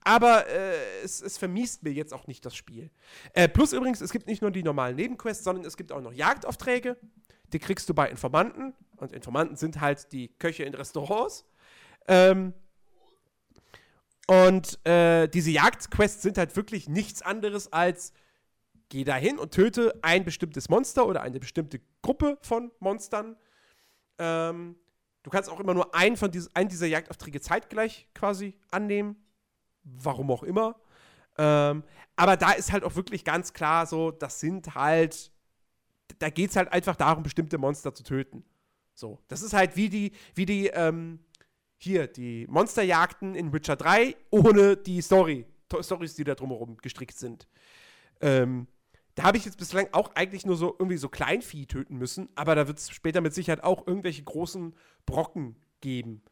Aber 0.00 0.46
äh, 0.46 1.02
es, 1.02 1.20
es, 1.20 1.36
vermiest 1.36 1.82
mir 1.82 1.92
jetzt 1.92 2.14
auch 2.14 2.26
nicht 2.26 2.44
das 2.46 2.56
Spiel. 2.56 2.90
Äh, 3.34 3.48
plus 3.48 3.74
übrigens, 3.74 4.00
es 4.00 4.10
gibt 4.10 4.26
nicht 4.26 4.40
nur 4.40 4.50
die 4.50 4.62
normalen 4.62 4.96
Nebenquests, 4.96 5.44
sondern 5.44 5.66
es 5.66 5.76
gibt 5.76 5.92
auch 5.92 6.00
noch 6.00 6.14
Jagdaufträge. 6.14 6.96
Die 7.52 7.58
kriegst 7.58 7.88
du 7.90 7.94
bei 7.94 8.08
Informanten. 8.08 8.74
Und 8.96 9.12
Informanten 9.12 9.56
sind 9.56 9.82
halt 9.82 10.12
die 10.12 10.28
Köche 10.28 10.64
in 10.64 10.74
Restaurants. 10.74 11.44
Ähm, 12.08 12.54
und 14.26 14.78
äh, 14.86 15.28
diese 15.28 15.50
Jagdquests 15.50 16.22
sind 16.22 16.38
halt 16.38 16.56
wirklich 16.56 16.88
nichts 16.88 17.20
anderes 17.20 17.70
als 17.70 18.14
geh 18.88 19.04
dahin 19.04 19.38
und 19.38 19.52
töte 19.52 19.98
ein 20.00 20.24
bestimmtes 20.24 20.70
Monster 20.70 21.06
oder 21.06 21.20
eine 21.20 21.38
bestimmte 21.38 21.80
Gruppe 22.00 22.38
von 22.40 22.72
Monstern. 22.78 23.36
Ähm, 24.18 24.76
du 25.24 25.30
kannst 25.30 25.50
auch 25.50 25.58
immer 25.58 25.74
nur 25.74 25.92
einen 25.94 26.16
von 26.16 26.30
dies, 26.30 26.48
einen 26.54 26.68
dieser 26.68 26.86
Jagdaufträge 26.86 27.40
zeitgleich 27.40 28.06
quasi 28.14 28.54
annehmen 28.70 29.16
warum 29.84 30.30
auch 30.30 30.42
immer. 30.42 30.76
Ähm, 31.36 31.82
aber 32.16 32.36
da 32.36 32.52
ist 32.52 32.72
halt 32.72 32.84
auch 32.84 32.94
wirklich 32.96 33.24
ganz 33.24 33.52
klar 33.52 33.86
so, 33.86 34.10
das 34.10 34.40
sind 34.40 34.74
halt, 34.74 35.32
da 36.18 36.30
geht 36.30 36.50
es 36.50 36.56
halt 36.56 36.72
einfach 36.72 36.96
darum, 36.96 37.22
bestimmte 37.22 37.58
Monster 37.58 37.94
zu 37.94 38.02
töten. 38.02 38.44
So, 38.94 39.18
das 39.28 39.42
ist 39.42 39.52
halt 39.52 39.76
wie 39.76 39.88
die, 39.88 40.12
wie 40.34 40.46
die, 40.46 40.68
ähm, 40.68 41.18
hier, 41.76 42.06
die 42.06 42.46
Monsterjagden 42.48 43.34
in 43.34 43.52
Witcher 43.52 43.76
3 43.76 44.16
ohne 44.30 44.76
die 44.76 45.02
Story, 45.02 45.44
Stories, 45.80 46.14
die 46.14 46.24
da 46.24 46.34
drumherum 46.34 46.76
gestrickt 46.76 47.18
sind. 47.18 47.48
Ähm, 48.20 48.68
da 49.14 49.24
habe 49.24 49.36
ich 49.36 49.44
jetzt 49.44 49.58
bislang 49.58 49.88
auch 49.92 50.14
eigentlich 50.14 50.44
nur 50.44 50.56
so 50.56 50.74
irgendwie 50.78 50.96
so 50.96 51.08
Kleinvieh 51.08 51.66
töten 51.66 51.96
müssen, 51.96 52.28
aber 52.34 52.54
da 52.54 52.66
wird 52.66 52.78
es 52.78 52.90
später 52.90 53.20
mit 53.20 53.34
Sicherheit 53.34 53.62
auch 53.62 53.86
irgendwelche 53.86 54.24
großen 54.24 54.74
Brocken 55.06 55.56
geben. 55.80 56.22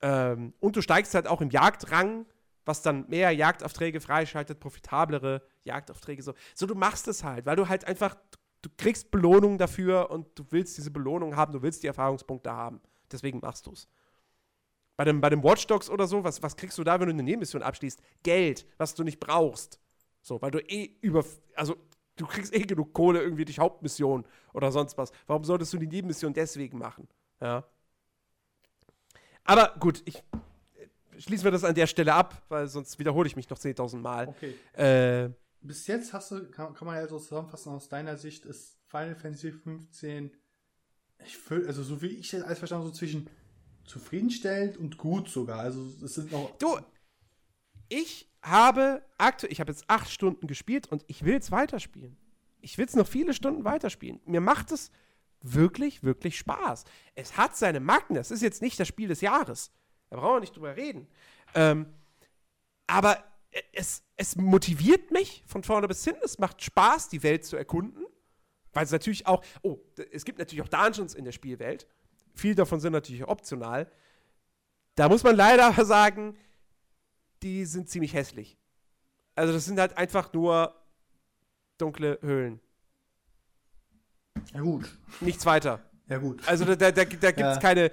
Ähm, 0.00 0.54
und 0.60 0.76
du 0.76 0.82
steigst 0.82 1.14
halt 1.14 1.26
auch 1.26 1.40
im 1.40 1.50
Jagdrang, 1.50 2.26
was 2.64 2.82
dann 2.82 3.08
mehr 3.08 3.32
Jagdaufträge 3.32 4.00
freischaltet, 4.00 4.60
profitablere 4.60 5.42
Jagdaufträge. 5.64 6.22
So, 6.22 6.34
so 6.54 6.66
du 6.66 6.74
machst 6.74 7.08
es 7.08 7.24
halt, 7.24 7.46
weil 7.46 7.56
du 7.56 7.68
halt 7.68 7.86
einfach, 7.86 8.16
du 8.62 8.70
kriegst 8.76 9.10
Belohnung 9.10 9.58
dafür 9.58 10.10
und 10.10 10.38
du 10.38 10.44
willst 10.50 10.76
diese 10.78 10.90
Belohnung 10.90 11.34
haben, 11.34 11.52
du 11.52 11.62
willst 11.62 11.82
die 11.82 11.88
Erfahrungspunkte 11.88 12.52
haben. 12.52 12.80
Deswegen 13.10 13.40
machst 13.40 13.66
du 13.66 13.72
es. 13.72 13.88
Bei 14.96 15.04
dem, 15.04 15.20
bei 15.20 15.30
dem 15.30 15.42
Watch 15.42 15.66
Dogs 15.66 15.88
oder 15.88 16.06
so, 16.06 16.24
was, 16.24 16.42
was 16.42 16.56
kriegst 16.56 16.76
du 16.76 16.84
da, 16.84 17.00
wenn 17.00 17.06
du 17.06 17.12
eine 17.12 17.22
Nebenmission 17.22 17.62
abschließt? 17.62 18.00
Geld, 18.22 18.66
was 18.76 18.94
du 18.94 19.02
nicht 19.02 19.18
brauchst. 19.18 19.80
So, 20.20 20.42
weil 20.42 20.50
du 20.50 20.58
eh 20.58 20.96
über, 21.00 21.24
also 21.54 21.76
du 22.20 22.26
kriegst 22.26 22.54
eh 22.54 22.60
genug 22.60 22.92
Kohle 22.92 23.22
irgendwie 23.22 23.44
durch 23.44 23.58
Hauptmission 23.58 24.24
oder 24.52 24.70
sonst 24.72 24.98
was. 24.98 25.10
Warum 25.26 25.44
solltest 25.44 25.72
du 25.72 25.78
die 25.78 25.86
Nebenmission 25.86 26.32
deswegen 26.32 26.78
machen? 26.78 27.08
Ja. 27.40 27.64
Aber 29.44 29.74
gut, 29.80 30.02
ich 30.04 30.16
äh, 30.16 31.20
schließen 31.20 31.44
wir 31.44 31.50
das 31.50 31.64
an 31.64 31.74
der 31.74 31.86
Stelle 31.86 32.14
ab, 32.14 32.42
weil 32.48 32.68
sonst 32.68 32.98
wiederhole 32.98 33.26
ich 33.26 33.36
mich 33.36 33.48
noch 33.48 33.58
10.000 33.58 33.96
Mal. 33.98 34.28
Okay. 34.28 34.54
Äh, 34.74 35.30
Bis 35.60 35.86
jetzt 35.86 36.12
hast 36.12 36.30
du, 36.30 36.50
kann, 36.50 36.74
kann, 36.74 36.86
man 36.86 36.96
ja 36.96 37.08
so 37.08 37.18
zusammenfassen, 37.18 37.72
aus 37.72 37.88
deiner 37.88 38.16
Sicht 38.16 38.44
ist 38.44 38.78
Final 38.86 39.14
Fantasy 39.14 39.52
15, 39.52 40.30
ich 41.24 41.36
fühl, 41.36 41.66
also 41.66 41.82
so 41.82 42.00
wie 42.00 42.06
ich 42.08 42.30
das 42.30 42.42
alles 42.42 42.58
verstanden 42.58 42.86
so 42.86 42.92
zwischen 42.92 43.28
zufriedenstellend 43.84 44.76
und 44.76 44.98
gut 44.98 45.28
sogar. 45.28 45.60
Also 45.60 45.92
es 46.04 46.14
sind 46.14 46.30
noch. 46.30 46.56
Du, 46.58 46.78
ich 47.88 48.30
habe 48.48 49.02
aktuell, 49.18 49.52
ich 49.52 49.60
habe 49.60 49.72
jetzt 49.72 49.84
acht 49.88 50.10
Stunden 50.10 50.46
gespielt 50.46 50.86
und 50.88 51.04
ich 51.06 51.24
will 51.24 51.36
es 51.36 51.50
weiterspielen. 51.50 52.16
Ich 52.60 52.78
will 52.78 52.86
es 52.86 52.96
noch 52.96 53.06
viele 53.06 53.32
Stunden 53.34 53.64
weiterspielen. 53.64 54.20
Mir 54.26 54.40
macht 54.40 54.72
es 54.72 54.90
wirklich, 55.40 56.02
wirklich 56.02 56.38
Spaß. 56.38 56.84
Es 57.14 57.36
hat 57.36 57.56
seine 57.56 57.80
Macken. 57.80 58.14
Das 58.14 58.30
ist 58.30 58.42
jetzt 58.42 58.62
nicht 58.62 58.78
das 58.80 58.88
Spiel 58.88 59.08
des 59.08 59.20
Jahres. 59.20 59.70
Da 60.10 60.16
brauchen 60.16 60.36
wir 60.36 60.40
nicht 60.40 60.56
drüber 60.56 60.76
reden. 60.76 61.06
Ähm, 61.54 61.86
aber 62.86 63.22
es, 63.72 64.02
es 64.16 64.36
motiviert 64.36 65.10
mich 65.10 65.44
von 65.46 65.62
vorne 65.62 65.88
bis 65.88 66.04
hin. 66.04 66.16
Es 66.22 66.38
macht 66.38 66.62
Spaß, 66.62 67.08
die 67.08 67.22
Welt 67.22 67.44
zu 67.44 67.56
erkunden. 67.56 68.04
Weil 68.72 68.84
es 68.84 68.90
natürlich 68.90 69.26
auch, 69.26 69.44
oh, 69.62 69.78
es 70.12 70.24
gibt 70.24 70.38
natürlich 70.38 70.62
auch 70.62 70.68
Dungeons 70.68 71.14
in 71.14 71.24
der 71.24 71.32
Spielwelt. 71.32 71.86
Viele 72.34 72.56
davon 72.56 72.80
sind 72.80 72.92
natürlich 72.92 73.26
optional. 73.26 73.90
Da 74.94 75.08
muss 75.08 75.22
man 75.22 75.36
leider 75.36 75.72
sagen, 75.84 76.36
die 77.42 77.64
sind 77.64 77.88
ziemlich 77.88 78.14
hässlich. 78.14 78.58
Also 79.34 79.52
das 79.52 79.64
sind 79.64 79.78
halt 79.78 79.96
einfach 79.96 80.32
nur 80.32 80.74
dunkle 81.78 82.18
Höhlen. 82.22 82.60
Ja 84.52 84.60
gut. 84.60 84.98
Nichts 85.20 85.46
weiter. 85.46 85.80
Ja 86.08 86.18
gut. 86.18 86.46
Also 86.48 86.64
da, 86.64 86.74
da, 86.74 86.90
da, 86.90 87.04
da 87.04 87.04
gibt 87.04 87.22
es 87.22 87.36
ja. 87.38 87.58
keine, 87.58 87.90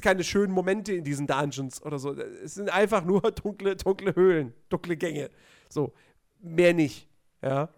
keine 0.00 0.24
schönen 0.24 0.52
Momente 0.52 0.94
in 0.94 1.04
diesen 1.04 1.26
Dungeons 1.26 1.82
oder 1.82 1.98
so. 1.98 2.14
Es 2.14 2.54
sind 2.54 2.70
einfach 2.70 3.04
nur 3.04 3.20
dunkle, 3.42 3.76
dunkle 3.76 4.16
Höhlen, 4.16 4.54
dunkle 4.68 4.96
Gänge. 4.96 5.30
So, 5.68 5.92
mehr 6.40 6.72
nicht. 6.72 7.08
Ja. 7.42 7.68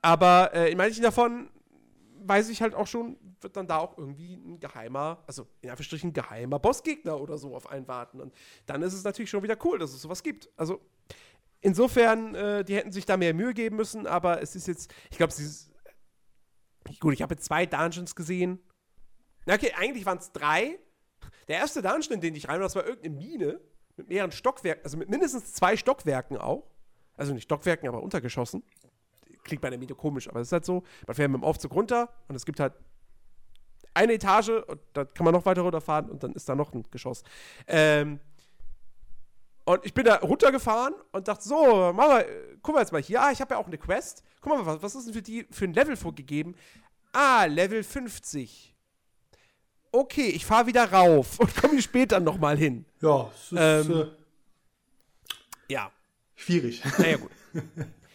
Aber 0.00 0.52
äh, 0.54 0.70
in 0.70 0.78
manchen 0.78 1.02
davon 1.02 1.50
weiß 2.28 2.48
ich 2.48 2.62
halt 2.62 2.74
auch 2.74 2.86
schon, 2.86 3.16
wird 3.40 3.56
dann 3.56 3.66
da 3.66 3.78
auch 3.78 3.96
irgendwie 3.98 4.34
ein 4.34 4.60
geheimer, 4.60 5.22
also 5.26 5.46
in 5.60 5.70
Anführungsstrichen 5.70 6.12
geheimer 6.12 6.58
Bossgegner 6.58 7.20
oder 7.20 7.38
so 7.38 7.54
auf 7.54 7.70
einen 7.70 7.86
warten. 7.88 8.20
Und 8.20 8.34
dann 8.66 8.82
ist 8.82 8.94
es 8.94 9.04
natürlich 9.04 9.30
schon 9.30 9.42
wieder 9.42 9.56
cool, 9.64 9.78
dass 9.78 9.92
es 9.92 10.02
sowas 10.02 10.22
gibt. 10.22 10.48
Also 10.56 10.80
insofern, 11.60 12.34
äh, 12.34 12.64
die 12.64 12.76
hätten 12.76 12.92
sich 12.92 13.06
da 13.06 13.16
mehr 13.16 13.34
Mühe 13.34 13.54
geben 13.54 13.76
müssen, 13.76 14.06
aber 14.06 14.42
es 14.42 14.56
ist 14.56 14.66
jetzt, 14.66 14.92
ich 15.10 15.18
glaube. 15.18 15.34
Gut, 17.00 17.14
ich 17.14 17.22
habe 17.22 17.34
jetzt 17.34 17.44
zwei 17.44 17.66
Dungeons 17.66 18.14
gesehen. 18.14 18.60
Okay, 19.48 19.72
eigentlich 19.76 20.06
waren 20.06 20.18
es 20.18 20.32
drei. 20.32 20.78
Der 21.48 21.58
erste 21.58 21.82
Dungeon, 21.82 22.14
in 22.14 22.20
den 22.20 22.34
ich 22.34 22.48
rein 22.48 22.56
war, 22.56 22.66
das 22.66 22.76
war 22.76 22.86
irgendeine 22.86 23.16
Mine 23.16 23.60
mit 23.96 24.08
mehreren 24.08 24.32
Stockwerken, 24.32 24.84
also 24.84 24.96
mit 24.96 25.08
mindestens 25.08 25.52
zwei 25.52 25.76
Stockwerken 25.76 26.36
auch. 26.36 26.70
Also 27.16 27.32
nicht 27.32 27.44
Stockwerken, 27.44 27.88
aber 27.88 28.02
untergeschossen 28.02 28.62
klingt 29.46 29.62
bei 29.62 29.70
der 29.70 29.78
Mine 29.78 29.94
komisch, 29.94 30.28
aber 30.28 30.40
es 30.40 30.48
ist 30.48 30.52
halt 30.52 30.64
so, 30.64 30.82
man 31.06 31.16
fährt 31.16 31.30
mit 31.30 31.40
dem 31.40 31.44
Aufzug 31.44 31.72
runter 31.72 32.10
und 32.28 32.34
es 32.34 32.44
gibt 32.44 32.60
halt 32.60 32.74
eine 33.94 34.12
Etage 34.12 34.50
und 34.50 34.80
da 34.92 35.04
kann 35.04 35.24
man 35.24 35.32
noch 35.32 35.46
weiter 35.46 35.62
runterfahren 35.62 36.10
und 36.10 36.22
dann 36.22 36.32
ist 36.32 36.48
da 36.48 36.54
noch 36.54 36.72
ein 36.74 36.84
Geschoss. 36.90 37.22
Ähm, 37.66 38.20
und 39.64 39.84
ich 39.84 39.94
bin 39.94 40.04
da 40.04 40.16
runtergefahren 40.16 40.94
und 41.10 41.26
dachte, 41.26 41.42
so, 41.42 41.92
Mama, 41.92 42.22
guck 42.62 42.74
mal 42.74 42.82
jetzt 42.82 42.92
mal 42.92 43.02
hier. 43.02 43.20
Ah, 43.20 43.32
ich 43.32 43.40
habe 43.40 43.54
ja 43.54 43.60
auch 43.60 43.66
eine 43.66 43.78
Quest. 43.78 44.22
Guck 44.40 44.52
mal, 44.52 44.64
was, 44.64 44.82
was 44.82 44.94
ist 44.94 45.06
denn 45.06 45.14
für 45.14 45.22
die 45.22 45.44
für 45.50 45.64
ein 45.64 45.72
Level 45.72 45.96
vorgegeben? 45.96 46.54
Ah, 47.12 47.46
Level 47.46 47.82
50. 47.82 48.74
Okay, 49.90 50.28
ich 50.28 50.46
fahre 50.46 50.66
wieder 50.66 50.92
rauf 50.92 51.40
und 51.40 51.56
komme 51.56 51.82
später 51.82 52.20
nochmal 52.20 52.56
hin. 52.56 52.84
Ja, 53.00 53.30
es 53.34 53.52
ist 53.52 53.58
ähm, 53.58 53.92
äh, 53.92 55.72
ja. 55.72 55.90
schwierig. 56.36 56.82
Naja, 56.98 57.16
gut. 57.16 57.30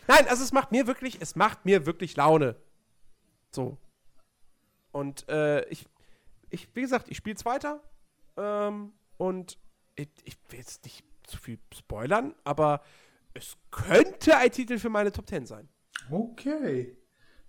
Nein, 0.07 0.27
also 0.27 0.43
es 0.43 0.51
macht 0.51 0.71
mir 0.71 0.87
wirklich, 0.87 1.21
es 1.21 1.35
macht 1.35 1.65
mir 1.65 1.85
wirklich 1.85 2.15
Laune. 2.15 2.55
So. 3.51 3.77
Und 4.91 5.27
äh, 5.29 5.65
ich, 5.69 5.87
ich, 6.49 6.67
wie 6.75 6.81
gesagt, 6.81 7.09
ich 7.09 7.17
spiele 7.17 7.35
es 7.35 7.45
weiter. 7.45 7.81
Ähm, 8.37 8.93
und 9.17 9.57
ich, 9.95 10.09
ich, 10.23 10.37
will 10.49 10.59
jetzt 10.59 10.83
nicht 10.83 11.03
zu 11.23 11.37
viel 11.37 11.59
spoilern, 11.73 12.33
aber 12.43 12.81
es 13.33 13.57
könnte 13.69 14.37
ein 14.37 14.51
Titel 14.51 14.79
für 14.79 14.89
meine 14.89 15.11
Top 15.11 15.27
10 15.27 15.45
sein. 15.45 15.69
Okay. 16.09 16.97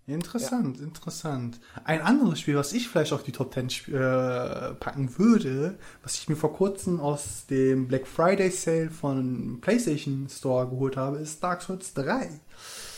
Interessant, 0.06 0.78
ja. 0.78 0.82
interessant. 0.82 1.60
Ein 1.84 2.00
anderes 2.00 2.40
Spiel, 2.40 2.56
was 2.56 2.72
ich 2.72 2.88
vielleicht 2.88 3.12
auf 3.12 3.22
die 3.22 3.30
Top 3.30 3.54
10 3.54 3.68
äh, 3.94 4.74
packen 4.74 5.16
würde, 5.16 5.78
was 6.02 6.14
ich 6.14 6.28
mir 6.28 6.34
vor 6.34 6.52
kurzem 6.52 6.98
aus 6.98 7.46
dem 7.46 7.86
Black 7.86 8.08
Friday 8.08 8.50
Sale 8.50 8.90
von 8.90 9.60
PlayStation 9.60 10.28
Store 10.28 10.68
geholt 10.68 10.96
habe, 10.96 11.18
ist 11.18 11.42
Dark 11.42 11.62
Souls 11.62 11.94
3. 11.94 12.28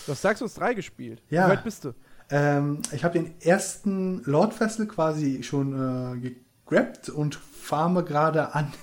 Du 0.06 0.12
hast 0.12 0.24
Dark 0.24 0.38
Souls 0.38 0.54
3 0.54 0.74
gespielt. 0.74 1.22
Ja. 1.28 1.46
Wie 1.46 1.52
weit 1.52 1.64
bist 1.64 1.84
du? 1.84 1.92
Ähm, 2.30 2.80
ich 2.92 3.04
habe 3.04 3.18
den 3.18 3.38
ersten 3.42 4.22
Lord 4.24 4.58
Vessel 4.58 4.86
quasi 4.86 5.42
schon 5.42 6.22
äh, 6.22 6.34
gegrabt 6.64 7.10
und 7.10 7.34
farme 7.34 8.04
gerade 8.04 8.54
an. 8.54 8.72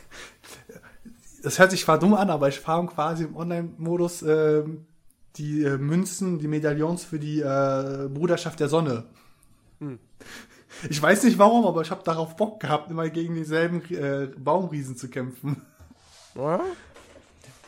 Das 1.44 1.58
hört 1.58 1.72
sich 1.72 1.86
zwar 1.86 1.98
dumm 1.98 2.14
an, 2.14 2.30
aber 2.30 2.50
ich 2.50 2.60
farme 2.60 2.88
quasi 2.88 3.24
im 3.24 3.36
Online-Modus 3.36 4.22
äh, 4.22 4.62
die 5.38 5.64
äh, 5.64 5.78
Münzen, 5.78 6.40
die 6.40 6.48
Medaillons 6.48 7.04
für 7.04 7.20
die 7.20 7.40
äh, 7.40 8.10
Bruderschaft 8.10 8.60
der 8.60 8.70
Sonne. 8.70 9.06
Hm. 9.80 10.00
Ich 10.90 11.02
weiß 11.02 11.24
nicht 11.24 11.38
warum, 11.38 11.66
aber 11.66 11.82
ich 11.82 11.92
habe 11.92 12.04
darauf 12.04 12.36
Bock 12.36 12.60
gehabt, 12.60 12.90
immer 12.92 13.10
gegen 13.10 13.36
dieselben 13.36 13.82
äh, 13.94 14.28
Baumriesen 14.38 14.96
zu 14.96 15.10
kämpfen. 15.10 15.62
Ja. 16.36 16.62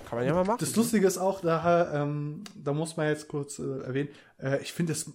Kann 0.08 0.20
man 0.20 0.28
ja 0.28 0.34
mal 0.34 0.46
machen. 0.46 0.58
Das 0.60 0.76
Lustige 0.76 1.06
ist 1.06 1.18
auch, 1.18 1.42
da, 1.42 2.04
ähm, 2.04 2.44
da 2.56 2.74
muss 2.74 2.98
man 2.98 3.08
jetzt 3.08 3.28
kurz 3.28 3.60
äh, 3.60 3.80
erwähnen, 3.80 4.10
äh, 4.38 4.62
ich 4.62 4.74
finde 4.74 4.94
das 4.94 5.12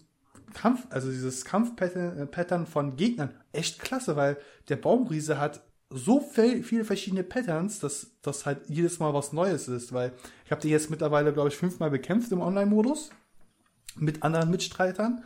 Kampf, 0.55 0.87
also 0.91 1.11
dieses 1.11 1.45
Kampfpattern 1.45 2.62
äh, 2.62 2.66
von 2.66 2.97
Gegnern 2.97 3.35
echt 3.53 3.79
klasse, 3.79 4.16
weil 4.16 4.39
der 4.69 4.77
Baumriese 4.77 5.39
hat 5.39 5.62
so 5.90 6.20
viel, 6.20 6.62
viele 6.62 6.85
verschiedene 6.85 7.23
Patterns, 7.23 7.81
dass 7.81 8.09
das 8.23 8.44
halt 8.44 8.60
jedes 8.69 8.98
Mal 8.98 9.15
was 9.15 9.32
Neues 9.32 9.69
ist, 9.69 9.93
weil 9.93 10.12
ich 10.44 10.51
habe 10.51 10.60
die 10.60 10.69
jetzt 10.69 10.90
mittlerweile, 10.90 11.32
glaube 11.32 11.48
ich, 11.48 11.56
fünfmal 11.56 11.90
bekämpft 11.90 12.31
im 12.32 12.43
Online-Modus 12.43 13.10
mit 13.97 14.23
anderen 14.23 14.51
Mitstreitern. 14.51 15.24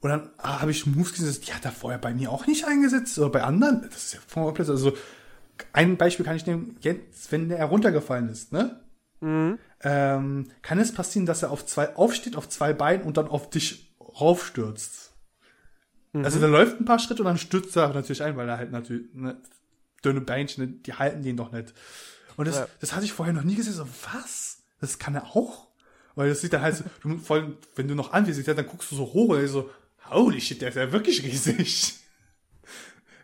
Und 0.00 0.10
dann 0.10 0.30
ah, 0.36 0.60
habe 0.60 0.70
ich 0.70 0.86
Moves 0.86 1.14
gesehen, 1.14 1.42
die 1.46 1.54
hat 1.54 1.64
er 1.64 1.72
vorher 1.72 1.98
bei 1.98 2.12
mir 2.12 2.30
auch 2.30 2.46
nicht 2.46 2.66
eingesetzt 2.66 3.18
oder 3.18 3.30
bei 3.30 3.42
anderen. 3.42 3.82
Das 3.82 4.04
ist 4.04 4.14
ja 4.14 4.20
voll 4.26 4.52
plötzlich. 4.52 4.76
Also 4.76 4.92
ein 5.72 5.96
Beispiel 5.96 6.26
kann 6.26 6.36
ich 6.36 6.46
nehmen, 6.46 6.76
jetzt, 6.80 7.30
wenn 7.32 7.50
er 7.50 7.64
runtergefallen 7.66 8.28
ist, 8.28 8.52
ne? 8.52 8.80
Mhm. 9.20 9.58
Ähm, 9.82 10.48
kann 10.62 10.78
es 10.78 10.92
passieren, 10.92 11.24
dass 11.24 11.42
er 11.42 11.50
auf 11.50 11.64
zwei 11.64 11.94
aufsteht, 11.96 12.36
auf 12.36 12.48
zwei 12.48 12.72
Beinen 12.72 13.04
und 13.04 13.16
dann 13.16 13.28
auf 13.28 13.48
dich 13.48 13.94
raufstürzt. 13.98 15.14
Mhm. 16.12 16.24
Also 16.24 16.40
der 16.40 16.48
läuft 16.48 16.80
ein 16.80 16.84
paar 16.84 16.98
Schritte 16.98 17.22
und 17.22 17.26
dann 17.26 17.38
stürzt 17.38 17.76
er 17.76 17.88
natürlich 17.94 18.22
ein, 18.22 18.36
weil 18.36 18.48
er 18.48 18.58
halt 18.58 18.72
natürlich 18.72 19.14
ne, 19.14 19.36
dünne 20.04 20.20
Beinchen, 20.20 20.82
die 20.82 20.94
halten 20.94 21.22
den 21.22 21.36
doch 21.36 21.52
nicht. 21.52 21.72
Und 22.36 22.48
das, 22.48 22.56
ja. 22.56 22.68
das 22.80 22.94
hatte 22.94 23.04
ich 23.04 23.12
vorher 23.12 23.34
noch 23.34 23.44
nie 23.44 23.54
gesehen. 23.54 23.74
So, 23.74 23.86
was? 24.12 24.58
Das 24.80 24.98
kann 24.98 25.14
er 25.14 25.36
auch? 25.36 25.68
Weil 26.14 26.28
das 26.28 26.40
sieht 26.40 26.52
dann 26.52 26.62
halt 26.62 26.76
so, 26.76 26.84
du, 27.02 27.18
voll, 27.18 27.56
wenn 27.74 27.88
du 27.88 27.94
noch 27.94 28.12
anwesend 28.12 28.46
bist, 28.46 28.58
dann 28.58 28.66
guckst 28.66 28.90
du 28.90 28.96
so 28.96 29.04
hoch 29.04 29.30
und 29.30 29.46
so, 29.48 29.70
holy 30.10 30.40
shit, 30.40 30.60
der 30.60 30.68
ist 30.68 30.76
ja 30.76 30.92
wirklich 30.92 31.22
riesig. 31.22 31.94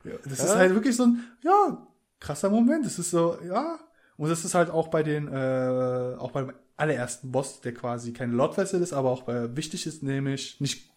Ja, 0.05 0.12
das 0.24 0.39
ja. 0.39 0.44
ist 0.44 0.55
halt 0.57 0.74
wirklich 0.74 0.97
so 0.97 1.05
ein, 1.05 1.24
ja, 1.43 1.86
krasser 2.19 2.51
Moment. 2.51 2.86
Das 2.86 2.98
ist 2.98 3.11
so, 3.11 3.39
ja. 3.47 3.78
Und 4.16 4.28
das 4.28 4.44
ist 4.44 4.55
halt 4.55 4.70
auch 4.70 4.89
bei 4.89 5.02
den, 5.02 5.28
äh, 5.28 6.16
auch 6.19 6.32
beim 6.32 6.52
allerersten 6.77 7.31
Boss, 7.31 7.61
der 7.61 7.74
quasi 7.74 8.12
kein 8.12 8.32
Lord-Vessel 8.32 8.82
ist, 8.82 8.93
aber 8.93 9.11
auch 9.11 9.23
bei, 9.23 9.55
wichtig 9.57 9.86
ist, 9.86 10.02
nämlich 10.02 10.61
nicht 10.61 10.90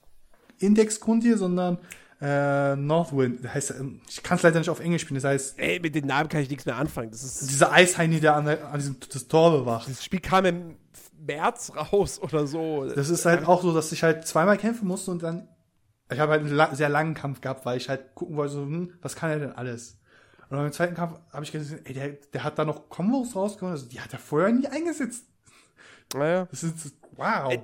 Index-Grund 0.59 1.23
hier, 1.23 1.37
sondern 1.37 1.77
äh, 2.23 2.77
Northwind, 2.77 3.53
heißt, 3.53 3.71
ähm, 3.71 3.99
ich 4.07 4.23
kann 4.23 4.37
es 4.37 4.43
leider 4.43 4.57
nicht 4.57 4.69
auf 4.69 4.79
Englisch 4.79 5.01
spielen, 5.01 5.19
das 5.21 5.29
heißt. 5.29 5.59
Ey, 5.59 5.79
mit 5.81 5.93
den 5.93 6.05
Namen 6.05 6.29
kann 6.29 6.41
ich 6.41 6.49
nichts 6.49 6.65
mehr 6.65 6.77
anfangen. 6.77 7.11
Das 7.11 7.21
ist 7.21 7.49
dieser 7.49 7.73
Eisheini, 7.73 8.21
der 8.21 8.35
an, 8.35 8.47
an 8.47 8.79
diesem 8.79 8.97
das 9.11 9.27
Tor 9.27 9.51
bewacht. 9.51 9.89
Das 9.89 10.03
Spiel 10.03 10.21
kam 10.21 10.45
im 10.45 10.77
März 11.19 11.73
raus 11.75 12.21
oder 12.21 12.47
so. 12.47 12.85
Das 12.85 13.09
ist 13.09 13.25
halt 13.25 13.45
auch 13.45 13.61
so, 13.61 13.73
dass 13.73 13.91
ich 13.91 14.03
halt 14.03 14.25
zweimal 14.25 14.57
kämpfen 14.57 14.87
musste 14.87 15.11
und 15.11 15.21
dann. 15.21 15.49
Ich 16.11 16.19
habe 16.19 16.31
halt 16.31 16.41
einen 16.41 16.53
la 16.53 16.73
sehr 16.75 16.89
langen 16.89 17.13
Kampf 17.13 17.41
gehabt, 17.41 17.65
weil 17.65 17.77
ich 17.77 17.89
halt 17.89 18.15
gucken 18.15 18.37
wollte, 18.37 18.53
so, 18.53 18.61
hm, 18.61 18.93
was 19.01 19.15
kann 19.15 19.29
er 19.29 19.39
denn 19.39 19.51
alles? 19.51 19.97
Und 20.49 20.57
Und 20.57 20.63
beim 20.63 20.71
zweiten 20.71 20.95
Kampf 20.95 21.19
habe 21.31 21.43
ich 21.43 21.51
gesehen, 21.51 21.79
ey, 21.85 21.93
der, 21.93 22.09
der 22.09 22.43
hat 22.43 22.59
da 22.59 22.63
noch 22.63 22.87
Kombos 22.89 23.35
rausgehauen, 23.35 23.73
also 23.73 23.87
die 23.87 23.99
hat 23.99 24.13
er 24.13 24.19
vorher 24.19 24.51
nie 24.51 24.67
eingesetzt. 24.67 25.25
Naja. 26.13 26.47
Das 26.51 26.63
ist, 26.63 26.93
wow. 27.15 27.51
Ey, 27.51 27.63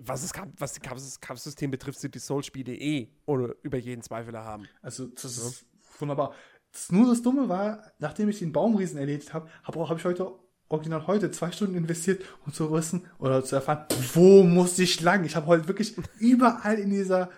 was, 0.00 0.24
ist, 0.24 0.34
was 0.58 0.80
das 0.80 1.20
Kampfsystem 1.20 1.70
betrifft, 1.70 2.00
sind 2.00 2.14
die 2.14 2.18
Soul-Spiele 2.18 2.74
eh 2.74 3.08
ohne 3.26 3.54
über 3.62 3.78
jeden 3.78 4.02
Zweifel 4.02 4.36
haben. 4.38 4.66
Also, 4.82 5.06
das 5.06 5.22
ja. 5.22 5.28
ist 5.48 5.66
wunderbar. 5.98 6.34
Das, 6.72 6.90
nur 6.90 7.08
das 7.08 7.22
Dumme 7.22 7.48
war, 7.48 7.92
nachdem 7.98 8.28
ich 8.28 8.40
den 8.40 8.52
Baumriesen 8.52 8.98
erledigt 8.98 9.32
habe, 9.32 9.48
habe 9.62 9.88
hab 9.88 9.98
ich 9.98 10.04
heute 10.04 10.32
original 10.68 11.06
heute 11.06 11.30
zwei 11.30 11.50
Stunden 11.52 11.76
investiert, 11.76 12.24
um 12.46 12.52
zu 12.52 12.70
wissen 12.72 13.06
oder 13.18 13.44
zu 13.44 13.56
erfahren, 13.56 13.86
wo 14.12 14.42
muss 14.42 14.78
ich 14.78 15.00
lang? 15.00 15.24
Ich 15.24 15.36
habe 15.36 15.46
heute 15.46 15.68
wirklich 15.68 15.94
überall 16.18 16.78
in 16.78 16.90
dieser 16.90 17.30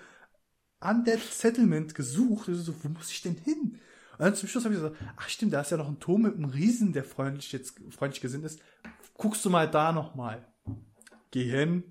Undead 0.80 1.20
Settlement 1.20 1.94
gesucht. 1.94 2.48
So, 2.50 2.74
wo 2.82 2.88
muss 2.88 3.10
ich 3.10 3.22
denn 3.22 3.36
hin? 3.36 3.78
Und 4.18 4.24
dann 4.24 4.34
zum 4.34 4.48
Schluss 4.48 4.64
habe 4.64 4.74
ich 4.74 4.80
gesagt, 4.80 4.96
ach 5.16 5.28
stimmt, 5.28 5.52
da 5.52 5.60
ist 5.60 5.70
ja 5.70 5.76
noch 5.76 5.88
ein 5.88 6.00
Turm 6.00 6.22
mit 6.22 6.36
einem 6.36 6.46
Riesen, 6.46 6.92
der 6.92 7.04
freundlich 7.04 7.52
jetzt 7.52 7.78
freundlich 7.90 8.22
gesinnt 8.22 8.44
ist. 8.44 8.60
Guckst 9.14 9.44
du 9.44 9.50
mal 9.50 9.70
da 9.70 9.92
noch 9.92 10.14
mal. 10.14 10.46
Geh 11.36 11.50
hin, 11.50 11.84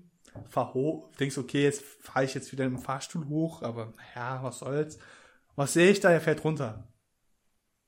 fahr 0.48 0.74
hoch, 0.74 1.12
denkst, 1.20 1.38
okay, 1.38 1.62
jetzt 1.62 1.80
fahre 2.00 2.24
ich 2.24 2.34
jetzt 2.34 2.50
wieder 2.50 2.64
im 2.64 2.80
Fahrstuhl 2.80 3.28
hoch, 3.28 3.62
aber 3.62 3.94
naja, 3.96 4.42
was 4.42 4.58
soll's. 4.58 4.98
Was 5.54 5.74
sehe 5.74 5.88
ich 5.88 6.00
da? 6.00 6.10
Er 6.10 6.20
fährt 6.20 6.42
runter. 6.42 6.88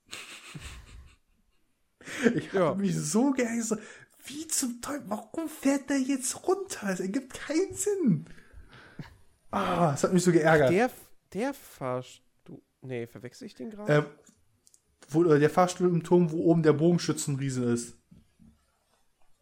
Ich 2.33 2.53
ja. 2.53 2.67
habe 2.67 2.81
mich 2.81 2.95
so 2.95 3.31
geärgert. 3.31 3.77
Wie 4.25 4.47
zum 4.47 4.81
Teufel, 4.81 5.03
warum 5.07 5.49
fährt 5.49 5.89
der 5.89 5.99
jetzt 5.99 6.47
runter? 6.47 6.89
Es 6.89 7.01
ergibt 7.01 7.33
keinen 7.33 7.73
Sinn. 7.73 8.25
Ah, 9.51 9.91
es 9.93 10.03
hat 10.03 10.13
mich 10.13 10.23
so 10.23 10.31
geärgert. 10.31 10.71
Der, 10.71 10.89
der 11.33 11.53
Fahrstuhl. 11.53 12.61
Nee, 12.81 13.05
verwechsel 13.05 13.47
ich 13.47 13.55
den 13.55 13.69
gerade? 13.69 13.93
Äh, 13.93 14.03
wo, 15.09 15.25
äh, 15.25 15.39
der 15.39 15.49
Fahrstuhl 15.49 15.89
im 15.89 16.03
Turm, 16.03 16.31
wo 16.31 16.37
oben 16.45 16.63
der 16.63 16.73
Bogenschützenriese 16.73 17.65
ist. 17.65 17.98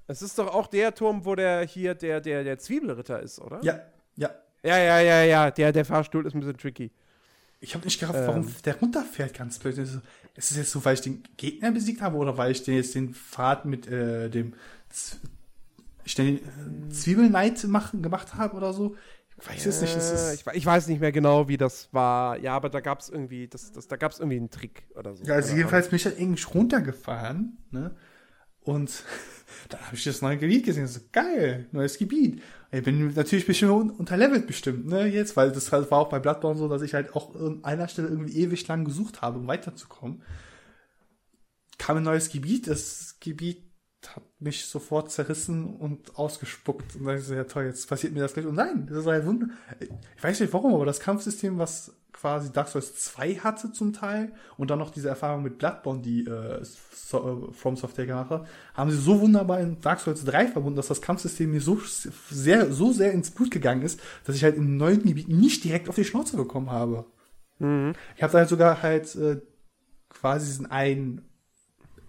Es 0.08 0.22
ist 0.22 0.40
doch 0.40 0.54
auch 0.54 0.68
der 0.68 0.96
Turm, 0.96 1.26
wo 1.26 1.36
der 1.36 1.66
hier 1.66 1.94
der, 1.94 2.22
der, 2.22 2.44
der 2.44 2.58
Zwiebelritter 2.58 3.22
ist, 3.22 3.40
oder? 3.40 3.60
Ja, 3.64 3.82
ja. 4.16 4.30
Ja, 4.64 4.78
ja, 4.78 5.00
ja, 5.00 5.24
ja. 5.24 5.52
Der, 5.52 5.72
der 5.72 5.86
Fahrstuhl 5.86 6.26
ist 6.26 6.34
ein 6.34 6.40
bisschen 6.40 6.58
tricky. 6.58 6.92
Ich 7.60 7.74
habe 7.74 7.86
nicht 7.86 8.00
gerafft, 8.00 8.20
warum 8.26 8.44
ähm. 8.44 8.56
der 8.66 8.76
runterfährt 8.76 9.34
ganz 9.34 9.60
blöd. 9.60 9.78
Ist 9.78 10.02
es 10.36 10.56
jetzt 10.56 10.72
so, 10.72 10.84
weil 10.86 10.94
ich 10.94 11.02
den 11.02 11.24
Gegner 11.38 11.72
besiegt 11.72 12.02
habe 12.02 12.18
oder 12.18 12.38
weil 12.38 12.52
ich 12.52 12.64
den 12.64 12.76
jetzt 12.76 12.96
den 12.96 13.14
Pfad 13.14 13.66
mit 13.66 13.88
äh, 13.88 14.30
dem 14.30 14.54
Z 14.90 15.20
ich 16.06 16.16
den 16.16 16.38
äh, 16.38 16.90
Zwiebelneid 16.90 17.64
machen, 17.66 18.02
gemacht 18.02 18.36
habe 18.36 18.56
oder 18.56 18.72
so? 18.74 18.96
Ich 19.40 19.50
weiß 19.50 19.66
es 19.66 19.82
nicht. 19.82 19.96
Es 19.96 20.34
ich, 20.34 20.56
ich, 20.56 20.66
weiß 20.66 20.88
nicht 20.88 21.02
mehr 21.02 21.12
genau, 21.12 21.48
wie 21.48 21.58
das 21.58 21.90
war. 21.92 22.40
Ja, 22.40 22.56
aber 22.56 22.70
da 22.70 22.80
gab 22.80 23.02
es 23.02 23.10
irgendwie, 23.10 23.48
das, 23.48 23.72
das, 23.72 23.88
da 23.88 23.98
gab 23.98 24.12
es 24.12 24.20
irgendwie 24.20 24.38
einen 24.38 24.50
Trick 24.50 24.84
oder 24.96 25.16
so. 25.16 25.24
Ja, 25.26 25.36
also 25.36 25.56
jedenfalls 25.56 25.90
bin 25.90 25.98
ich 25.98 26.06
halt 26.06 26.20
irgendwie 26.20 26.42
runtergefahren, 26.44 27.58
ne? 27.72 27.92
Und 28.68 29.04
dann 29.70 29.82
habe 29.82 29.96
ich 29.96 30.04
das 30.04 30.22
neue 30.22 30.38
Gebiet 30.38 30.66
gesehen. 30.66 30.88
So, 30.88 31.00
geil, 31.12 31.68
neues 31.72 31.98
Gebiet. 31.98 32.42
Ich 32.72 32.84
bin 32.84 33.14
natürlich 33.14 33.48
bisschen 33.48 33.70
unterlevelt 33.70 34.46
bestimmt, 34.46 34.88
ne, 34.88 35.08
jetzt, 35.08 35.38
weil 35.38 35.52
das 35.52 35.72
war 35.72 35.92
auch 35.94 36.10
bei 36.10 36.20
Bloodborne 36.20 36.60
so, 36.60 36.68
dass 36.68 36.82
ich 36.82 36.94
halt 36.94 37.16
auch 37.16 37.34
an 37.34 37.64
einer 37.64 37.88
Stelle 37.88 38.10
irgendwie 38.10 38.38
ewig 38.38 38.68
lang 38.68 38.84
gesucht 38.84 39.22
habe, 39.22 39.40
um 39.40 39.48
weiterzukommen. 39.48 40.22
Kam 41.78 41.98
ein 41.98 42.04
neues 42.04 42.30
Gebiet, 42.30 42.68
das 42.68 43.16
Gebiet 43.22 43.64
hat 44.06 44.24
mich 44.40 44.66
sofort 44.66 45.12
zerrissen 45.12 45.66
und 45.66 46.18
ausgespuckt. 46.18 46.96
Und 46.96 47.06
dann 47.06 47.18
ist 47.18 47.28
so, 47.28 47.36
ja 47.36 47.46
toll, 47.46 47.66
jetzt 47.66 47.88
passiert 47.88 48.14
mir 48.14 48.22
das 48.22 48.34
gleich. 48.34 48.46
Und 48.46 48.56
nein, 48.56 48.86
das 48.88 49.00
ist 49.00 49.08
ein 49.08 49.26
Wunder. 49.26 49.48
Ich 49.80 50.24
weiß 50.24 50.40
nicht 50.40 50.54
warum, 50.54 50.74
aber 50.74 50.86
das 50.86 51.00
Kampfsystem, 51.00 51.58
was 51.58 51.96
quasi 52.20 52.52
Dark 52.52 52.68
Souls 52.68 52.96
2 52.96 53.36
hatte 53.36 53.72
zum 53.72 53.94
Teil 53.94 54.32
und 54.58 54.70
dann 54.70 54.80
noch 54.80 54.90
diese 54.90 55.10
Erfahrung 55.10 55.44
mit 55.44 55.58
Bloodborne, 55.58 56.02
die 56.02 56.26
äh, 56.26 56.64
so, 56.92 57.50
äh, 57.50 57.54
From 57.54 57.76
Software 57.76 58.08
gemacht 58.08 58.30
hat, 58.30 58.48
haben 58.74 58.92
sie 58.92 58.98
so 58.98 59.22
wunderbar 59.22 59.60
in 59.60 59.80
Dark 59.82 60.00
Souls 60.00 60.26
3 60.26 60.48
verbunden, 60.48 60.78
dass 60.78 60.88
das 60.88 61.02
Kampfsystem 61.02 61.52
mir 61.52 61.62
so 61.62 61.80
sehr, 62.30 62.72
so 62.72 62.92
sehr 62.92 63.12
ins 63.12 63.32
Blut 63.32 63.52
gegangen 63.52 63.84
ist, 63.84 64.00
dass 64.26 64.36
ich 64.36 64.44
halt 64.44 64.58
in 64.58 64.78
neuen 64.78 65.04
Gebieten 65.04 65.40
nicht 65.40 65.64
direkt 65.64 65.90
auf 65.90 65.96
die 65.96 66.06
Schnauze 66.06 66.38
bekommen 66.38 66.72
habe. 66.72 67.06
Mhm. 67.60 67.94
Ich 68.16 68.24
habe 68.24 68.34
halt 68.34 68.50
sogar 68.50 68.82
halt 68.82 69.16
äh, 69.16 69.40
quasi 70.10 70.48
diesen 70.48 70.66
einen 70.66 71.22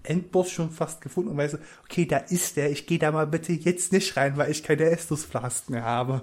Endboss 0.03 0.51
schon 0.51 0.71
fast 0.71 1.03
gefunden 1.03 1.31
und 1.31 1.37
weiß, 1.37 1.59
okay, 1.85 2.07
da 2.07 2.17
ist 2.17 2.57
der, 2.57 2.71
ich 2.71 2.87
gehe 2.87 2.99
da 2.99 3.13
mal 3.13 3.27
bitte 3.27 3.53
jetzt 3.53 3.93
nicht 3.93 4.17
rein, 4.17 4.37
weil 4.39 4.51
ich 4.51 4.63
keine 4.63 4.85
Estus 4.85 5.25
Flask 5.25 5.69
mehr 5.69 5.85
habe. 5.85 6.23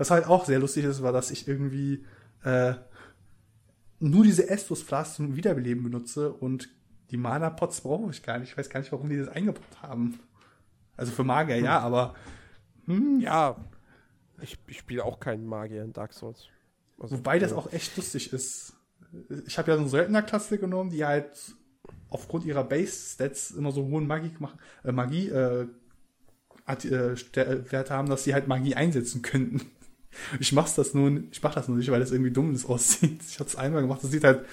Was 0.00 0.10
halt 0.10 0.26
auch 0.26 0.46
sehr 0.46 0.58
lustig 0.58 0.86
ist, 0.86 1.02
war, 1.02 1.12
dass 1.12 1.30
ich 1.30 1.46
irgendwie 1.46 2.06
äh, 2.42 2.72
nur 3.98 4.24
diese 4.24 4.48
Estus 4.48 4.82
Flask 4.82 5.16
zum 5.16 5.36
Wiederbeleben 5.36 5.84
benutze 5.84 6.32
und 6.32 6.70
die 7.10 7.18
Mana 7.18 7.50
Pots 7.50 7.82
brauche 7.82 8.10
ich 8.10 8.22
gar 8.22 8.38
nicht. 8.38 8.52
Ich 8.52 8.56
weiß 8.56 8.70
gar 8.70 8.80
nicht, 8.80 8.90
warum 8.92 9.10
die 9.10 9.18
das 9.18 9.28
eingebaut 9.28 9.82
haben. 9.82 10.18
Also 10.96 11.12
für 11.12 11.22
Magier, 11.22 11.56
hm. 11.56 11.64
ja, 11.66 11.80
aber 11.80 12.14
hm. 12.86 13.20
ja, 13.20 13.56
ich, 14.40 14.56
ich 14.68 14.78
spiele 14.78 15.04
auch 15.04 15.20
keinen 15.20 15.44
Magier 15.44 15.84
in 15.84 15.92
Dark 15.92 16.14
Souls. 16.14 16.46
Also, 16.98 17.18
Wobei 17.18 17.38
das 17.38 17.52
auch 17.52 17.70
echt 17.70 17.94
lustig 17.98 18.32
ist. 18.32 18.72
Ich 19.46 19.58
habe 19.58 19.70
ja 19.70 19.76
so 19.76 19.82
eine 19.82 19.90
Söldnerklasse 19.90 20.56
genommen, 20.56 20.88
die 20.88 21.04
halt 21.04 21.54
aufgrund 22.08 22.46
ihrer 22.46 22.64
Base-Stats 22.64 23.50
immer 23.50 23.70
so 23.70 23.84
hohen 23.84 24.06
Magie, 24.06 24.32
äh, 24.82 24.92
Magie 24.92 25.28
äh, 25.28 25.66
äh, 26.66 27.70
Werte 27.70 27.92
haben, 27.92 28.08
dass 28.08 28.24
sie 28.24 28.32
halt 28.32 28.48
Magie 28.48 28.76
einsetzen 28.76 29.20
könnten. 29.20 29.70
Ich 30.38 30.52
mach's 30.52 30.74
das 30.74 30.94
nun, 30.94 31.28
ich 31.30 31.42
mach 31.42 31.54
das 31.54 31.68
nur 31.68 31.76
nicht, 31.76 31.90
weil 31.90 32.00
das 32.00 32.10
irgendwie 32.10 32.30
dumm 32.30 32.54
ist 32.54 32.66
aussieht. 32.66 33.20
Ich 33.28 33.38
hab's 33.38 33.56
einmal 33.56 33.82
gemacht, 33.82 34.02
das 34.02 34.10
sieht 34.10 34.24
halt. 34.24 34.44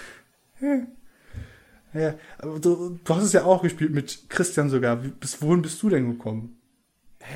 Ja, 1.93 2.15
aber 2.37 2.59
du, 2.59 2.99
du 3.03 3.15
hast 3.15 3.23
es 3.23 3.33
ja 3.33 3.43
auch 3.43 3.61
gespielt 3.61 3.91
mit 3.91 4.29
Christian 4.29 4.69
sogar. 4.69 4.97
Bis 4.97 5.41
wohin 5.41 5.61
bist 5.61 5.81
du 5.81 5.89
denn 5.89 6.11
gekommen? 6.11 6.59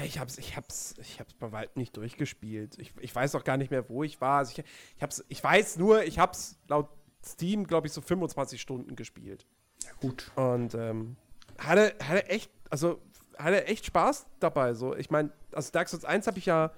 Ich 0.06 0.19
hab's, 0.19 0.38
ich 0.38 0.56
hab's, 0.56 0.95
ich 0.99 1.19
hab's 1.19 1.34
bei 1.34 1.52
weitem 1.52 1.80
nicht 1.80 1.98
durchgespielt. 1.98 2.77
Ich, 2.77 2.93
ich 2.99 3.14
weiß 3.14 3.35
auch 3.35 3.43
gar 3.43 3.57
nicht 3.57 3.72
mehr, 3.72 3.89
wo 3.89 4.03
ich 4.03 4.22
war. 4.22 4.39
Also 4.39 4.53
ich, 4.56 4.64
ich, 4.95 5.03
hab's, 5.03 5.23
ich 5.27 5.43
weiß 5.43 5.77
nur, 5.77 6.03
ich 6.03 6.19
hab's 6.19 6.57
laut 6.68 6.89
Steam, 7.26 7.68
glaube 7.68 7.88
ich, 7.88 7.93
so 7.93 8.02
25 8.02 8.61
Stunden 8.61 8.95
gespielt. 8.95 9.45
Ja, 9.84 9.91
gut. 9.99 10.31
Und 10.35 10.76
ähm, 10.76 11.18
hatte, 11.57 11.93
hatte 12.03 12.27
echt, 12.30 12.52
also 12.69 13.02
hatte 13.38 13.68
echt 13.68 13.85
Spaß 13.85 14.26
dabei. 14.39 14.73
So, 14.73 14.95
ich 14.95 15.10
meine, 15.10 15.31
also 15.52 15.72
Dark 15.72 15.89
Souls 15.89 16.06
1 16.06 16.27
habe 16.27 16.39
ich 16.39 16.45
ja 16.45 16.72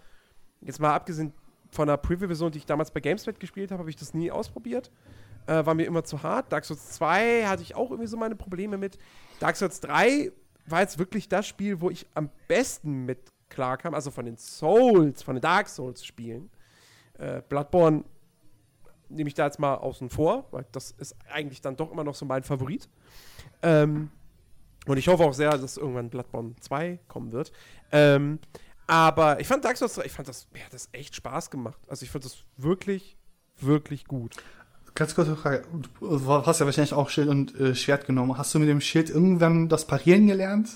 Jetzt 0.66 0.80
mal 0.80 0.94
abgesehen 0.94 1.34
von 1.72 1.88
der 1.88 1.98
Preview-Version, 1.98 2.52
die 2.52 2.60
ich 2.60 2.66
damals 2.66 2.92
bei 2.92 3.00
GameSpot 3.00 3.40
gespielt 3.40 3.72
habe, 3.72 3.80
habe 3.80 3.90
ich 3.90 3.96
das 3.96 4.14
nie 4.14 4.32
ausprobiert. 4.32 4.92
Äh, 5.48 5.66
war 5.66 5.74
mir 5.74 5.86
immer 5.86 6.04
zu 6.04 6.24
hart. 6.24 6.52
Dark 6.52 6.64
Souls 6.66 6.92
2 6.92 7.46
hatte 7.48 7.64
ich 7.64 7.76
auch 7.76 7.90
irgendwie 7.90 8.08
so 8.08 8.16
meine 8.16 8.36
Probleme 8.36 8.78
mit. 8.78 8.98
Dark 9.40 9.56
Souls 9.56 9.80
3 9.82 10.32
war 10.68 10.82
jetzt 10.82 11.00
wirklich 11.00 11.28
das 11.28 11.48
Spiel, 11.48 11.82
wo 11.82 11.90
ich 11.90 12.06
am 12.14 12.30
besten 12.48 13.06
mit 13.06 13.20
klarkam. 13.50 13.94
Also 13.94 14.12
von 14.12 14.26
den 14.26 14.38
Souls, 14.38 15.22
von 15.22 15.36
den 15.36 15.42
Dark 15.42 15.68
Souls-Spielen. 15.68 16.50
Äh, 17.18 17.42
Bloodborne 17.50 18.04
nehme 19.10 19.28
ich 19.28 19.34
da 19.34 19.46
jetzt 19.46 19.60
mal 19.60 19.76
außen 19.76 20.10
vor, 20.10 20.48
weil 20.52 20.66
das 20.72 20.92
ist 20.92 21.16
eigentlich 21.32 21.62
dann 21.62 21.76
doch 21.76 21.92
immer 21.92 22.04
noch 22.04 22.16
so 22.16 22.26
mein 22.26 22.44
Favorit. 22.44 22.90
Ähm, 23.62 24.10
und 24.86 24.98
ich 24.98 25.08
hoffe 25.08 25.24
auch 25.24 25.34
sehr, 25.34 25.52
dass 25.58 25.78
irgendwann 25.78 26.10
Bloodborne 26.10 26.56
2 26.60 27.00
kommen 27.08 27.32
wird. 27.32 27.52
Ähm, 27.92 28.40
aber 28.88 29.40
ich 29.40 29.48
fand 29.48 29.64
Dark 29.64 29.78
Souls 29.78 29.96
3, 29.96 30.06
ich 30.06 30.12
fand 30.12 30.28
das, 30.28 30.48
mir 30.52 30.64
hat 30.64 30.74
das 30.74 30.90
echt 30.92 31.16
Spaß 31.16 31.50
gemacht. 31.50 31.80
Also 31.88 32.04
ich 32.04 32.12
fand 32.12 32.26
das 32.26 32.38
wirklich, 32.58 33.18
wirklich 33.60 34.06
gut. 34.06 34.36
Ganz 34.96 35.16
kurze 35.16 35.36
Frage. 35.36 35.64
Du 36.00 36.28
hast 36.28 36.60
ja 36.60 36.66
wahrscheinlich 36.66 36.94
auch 36.94 37.10
Schild 37.10 37.28
und 37.28 37.60
äh, 37.60 37.74
Schwert 37.74 38.06
genommen. 38.06 38.38
Hast 38.38 38.54
du 38.54 38.60
mit 38.60 38.70
dem 38.70 38.82
Schild 38.82 39.10
irgendwann 39.10 39.68
das 39.68 39.88
Parieren 39.88 40.28
gelernt? 40.28 40.70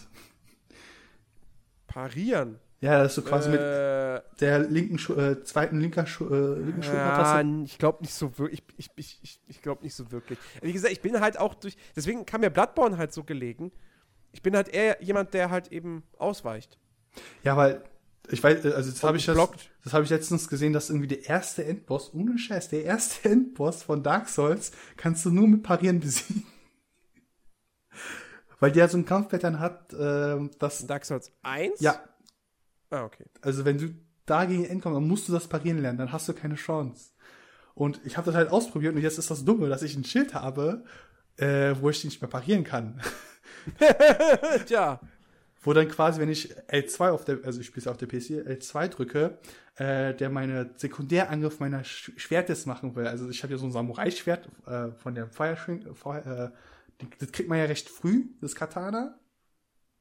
Parieren? 1.86 2.60
Ja, 2.80 3.04
dass 3.04 3.16
du 3.16 3.24
quasi 3.24 3.50
äh, 3.50 4.14
mit 4.14 4.42
der 4.42 4.60
linken, 4.60 5.00
Schu 5.00 5.14
äh, 5.14 5.44
zweiten 5.44 5.80
linker 5.80 6.06
Schu 6.06 6.26
äh, 6.30 6.60
linken 6.60 6.82
Ja, 6.84 7.42
ich 7.64 7.78
glaube 7.78 8.02
nicht 8.02 8.14
so 8.14 8.38
wirklich. 8.38 8.64
Ich, 8.78 8.90
ich, 8.96 9.20
ich, 9.22 9.42
ich 9.48 9.62
glaube 9.62 9.84
nicht 9.84 9.96
so 9.96 10.12
wirklich. 10.12 10.38
Wie 10.62 10.74
gesagt, 10.74 10.94
ich 10.94 11.02
bin 11.02 11.20
halt 11.20 11.40
auch 11.40 11.56
durch. 11.56 11.76
Deswegen 11.96 12.26
kam 12.26 12.42
mir 12.42 12.52
Bloodborne 12.52 12.98
halt 12.98 13.14
so 13.14 13.24
gelegen. 13.24 13.72
Ich 14.32 14.44
bin 14.44 14.56
halt 14.56 14.70
eher 14.70 15.02
jemand, 15.04 15.34
der 15.34 15.50
halt 15.50 15.72
eben 15.72 16.04
ausweicht. 16.20 16.78
Ja, 17.44 17.58
weil 17.58 17.84
ich 18.30 18.44
weiß, 18.44 18.66
also 18.66 18.92
das 18.92 19.04
habe 19.04 19.18
ich 19.18 19.26
das, 19.26 19.50
das 19.84 19.94
habe 19.94 20.04
ich 20.04 20.10
letztens 20.10 20.48
gesehen, 20.50 20.74
dass 20.74 20.90
irgendwie 20.90 21.08
der 21.08 21.26
erste 21.26 21.64
Endboss, 21.64 22.14
ohne 22.14 22.38
Scheiß, 22.38 22.70
der 22.70 22.84
erste 22.84 23.30
Endboss 23.30 23.84
von 23.84 24.04
Dark 24.04 24.30
Souls 24.30 24.72
kannst 24.98 25.26
du 25.26 25.30
nur 25.30 25.48
mit 25.48 25.64
Parieren 25.64 26.00
besiegen. 26.00 26.46
Weil 28.60 28.72
der 28.72 28.90
so 28.90 28.98
ein 28.98 29.06
Kampfpattern 29.06 29.60
hat, 29.60 29.94
äh, 29.94 30.38
das. 30.60 30.86
Dark 30.88 31.06
Souls 31.06 31.32
1? 31.44 31.80
Ja. 31.80 32.04
Ah, 32.90 33.04
okay. 33.04 33.26
Also 33.42 33.66
wenn 33.66 33.78
du 33.78 33.94
da 34.26 34.46
gegen 34.46 34.66
End 34.66 34.82
kommst, 34.82 34.96
dann 34.98 35.08
musst 35.08 35.30
du 35.30 35.34
das 35.34 35.48
parieren 35.48 35.82
lernen, 35.82 36.00
dann 36.00 36.12
hast 36.12 36.28
du 36.28 36.34
keine 36.34 36.56
Chance. 36.56 37.12
Und 37.76 38.02
ich 38.04 38.18
habe 38.18 38.26
das 38.26 38.36
halt 38.36 38.50
ausprobiert 38.50 38.96
und 38.96 39.02
jetzt 39.02 39.20
ist 39.20 39.30
das 39.30 39.46
Dumme, 39.46 39.70
dass 39.70 39.84
ich 39.84 39.96
ein 39.96 40.04
Schild 40.04 40.34
habe, 40.34 40.84
äh, 41.38 41.76
wo 41.80 41.90
ich 41.90 42.04
nicht 42.04 42.20
mehr 42.22 42.30
parieren 42.30 42.64
kann. 42.64 43.00
Tja 44.66 45.00
wo 45.68 45.74
dann 45.74 45.90
quasi, 45.90 46.22
wenn 46.22 46.30
ich 46.30 46.56
L2 46.70 47.10
auf 47.10 47.26
der, 47.26 47.40
also 47.44 47.60
ich 47.60 47.68
spiele 47.68 47.82
es 47.82 47.88
auf 47.88 47.98
der 47.98 48.08
PC, 48.08 48.48
L2 48.48 48.88
drücke, 48.88 49.38
äh, 49.76 50.14
der 50.14 50.30
meine 50.30 50.70
Sekundärangriff 50.78 51.60
meiner 51.60 51.84
Sch 51.84 52.14
Schwertes 52.16 52.66
machen 52.66 52.96
will. 52.96 53.06
Also 53.06 53.30
ich 53.30 53.44
habe 53.44 53.52
ja 53.52 53.60
so 53.60 53.66
ein 53.66 53.74
Samurai-Schwert 53.74 54.48
äh, 54.66 54.92
von 54.92 55.14
der 55.14 55.28
Fire, 55.28 55.58
äh, 55.76 56.50
das 57.20 57.32
kriegt 57.34 57.50
man 57.50 57.58
ja 57.58 57.66
recht 57.66 57.90
früh, 57.90 58.28
das 58.40 58.56
Katana. 58.56 59.20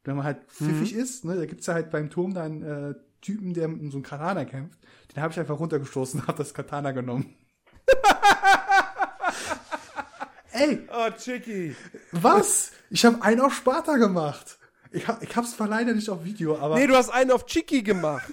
Wenn 0.05 0.14
man 0.14 0.24
halt 0.24 0.44
pfiffig 0.47 0.94
mhm. 0.94 1.01
ist, 1.01 1.24
ne, 1.24 1.34
da 1.34 1.47
gibt's 1.47 1.66
ja 1.66 1.74
halt 1.74 1.90
beim 1.90 2.10
Turm 2.10 2.32
dann 2.32 2.62
äh, 2.62 2.94
Typen, 3.20 3.52
der 3.52 3.66
mit 3.66 3.90
so 3.90 3.97
einem 3.97 4.05
Katana 4.05 4.44
kämpft. 4.44 4.78
Den 5.16 5.20
habe 5.20 5.32
ich 5.32 5.40
einfach 5.40 5.59
runtergestoßen 5.59 6.20
und 6.20 6.28
habe 6.28 6.38
das 6.38 6.55
Katana 6.55 6.93
genommen. 6.93 7.34
Ey! 10.52 10.86
Oh, 10.93 11.10
Chicky! 11.10 11.74
Was? 12.12 12.70
Ich 12.88 13.05
habe 13.05 13.20
einen 13.20 13.40
auf 13.40 13.52
Sparta 13.52 13.97
gemacht. 13.97 14.59
Ich, 14.97 15.06
hab, 15.06 15.23
ich 15.23 15.36
hab's 15.36 15.55
zwar 15.56 15.68
leider 15.68 15.93
nicht 15.93 16.09
auf 16.09 16.24
Video, 16.24 16.56
aber. 16.56 16.77
Nee, 16.77 16.86
du 16.86 16.97
hast 16.97 17.10
einen 17.10 17.31
auf 17.31 17.44
Chicky 17.44 17.82
gemacht. 17.82 18.32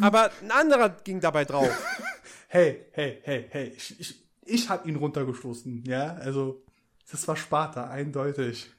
aber 0.00 0.30
ein 0.40 0.50
anderer 0.50 0.88
ging 0.88 1.20
dabei 1.20 1.44
drauf. 1.44 1.68
hey, 2.48 2.86
hey, 2.92 3.18
hey, 3.22 3.46
hey. 3.50 3.72
Ich, 3.76 4.00
ich, 4.00 4.24
ich 4.44 4.68
hab 4.70 4.86
ihn 4.86 4.96
runtergestoßen, 4.96 5.84
ja? 5.84 6.14
Also, 6.14 6.62
das 7.10 7.28
war 7.28 7.36
Sparta, 7.36 7.90
eindeutig. 7.90 8.70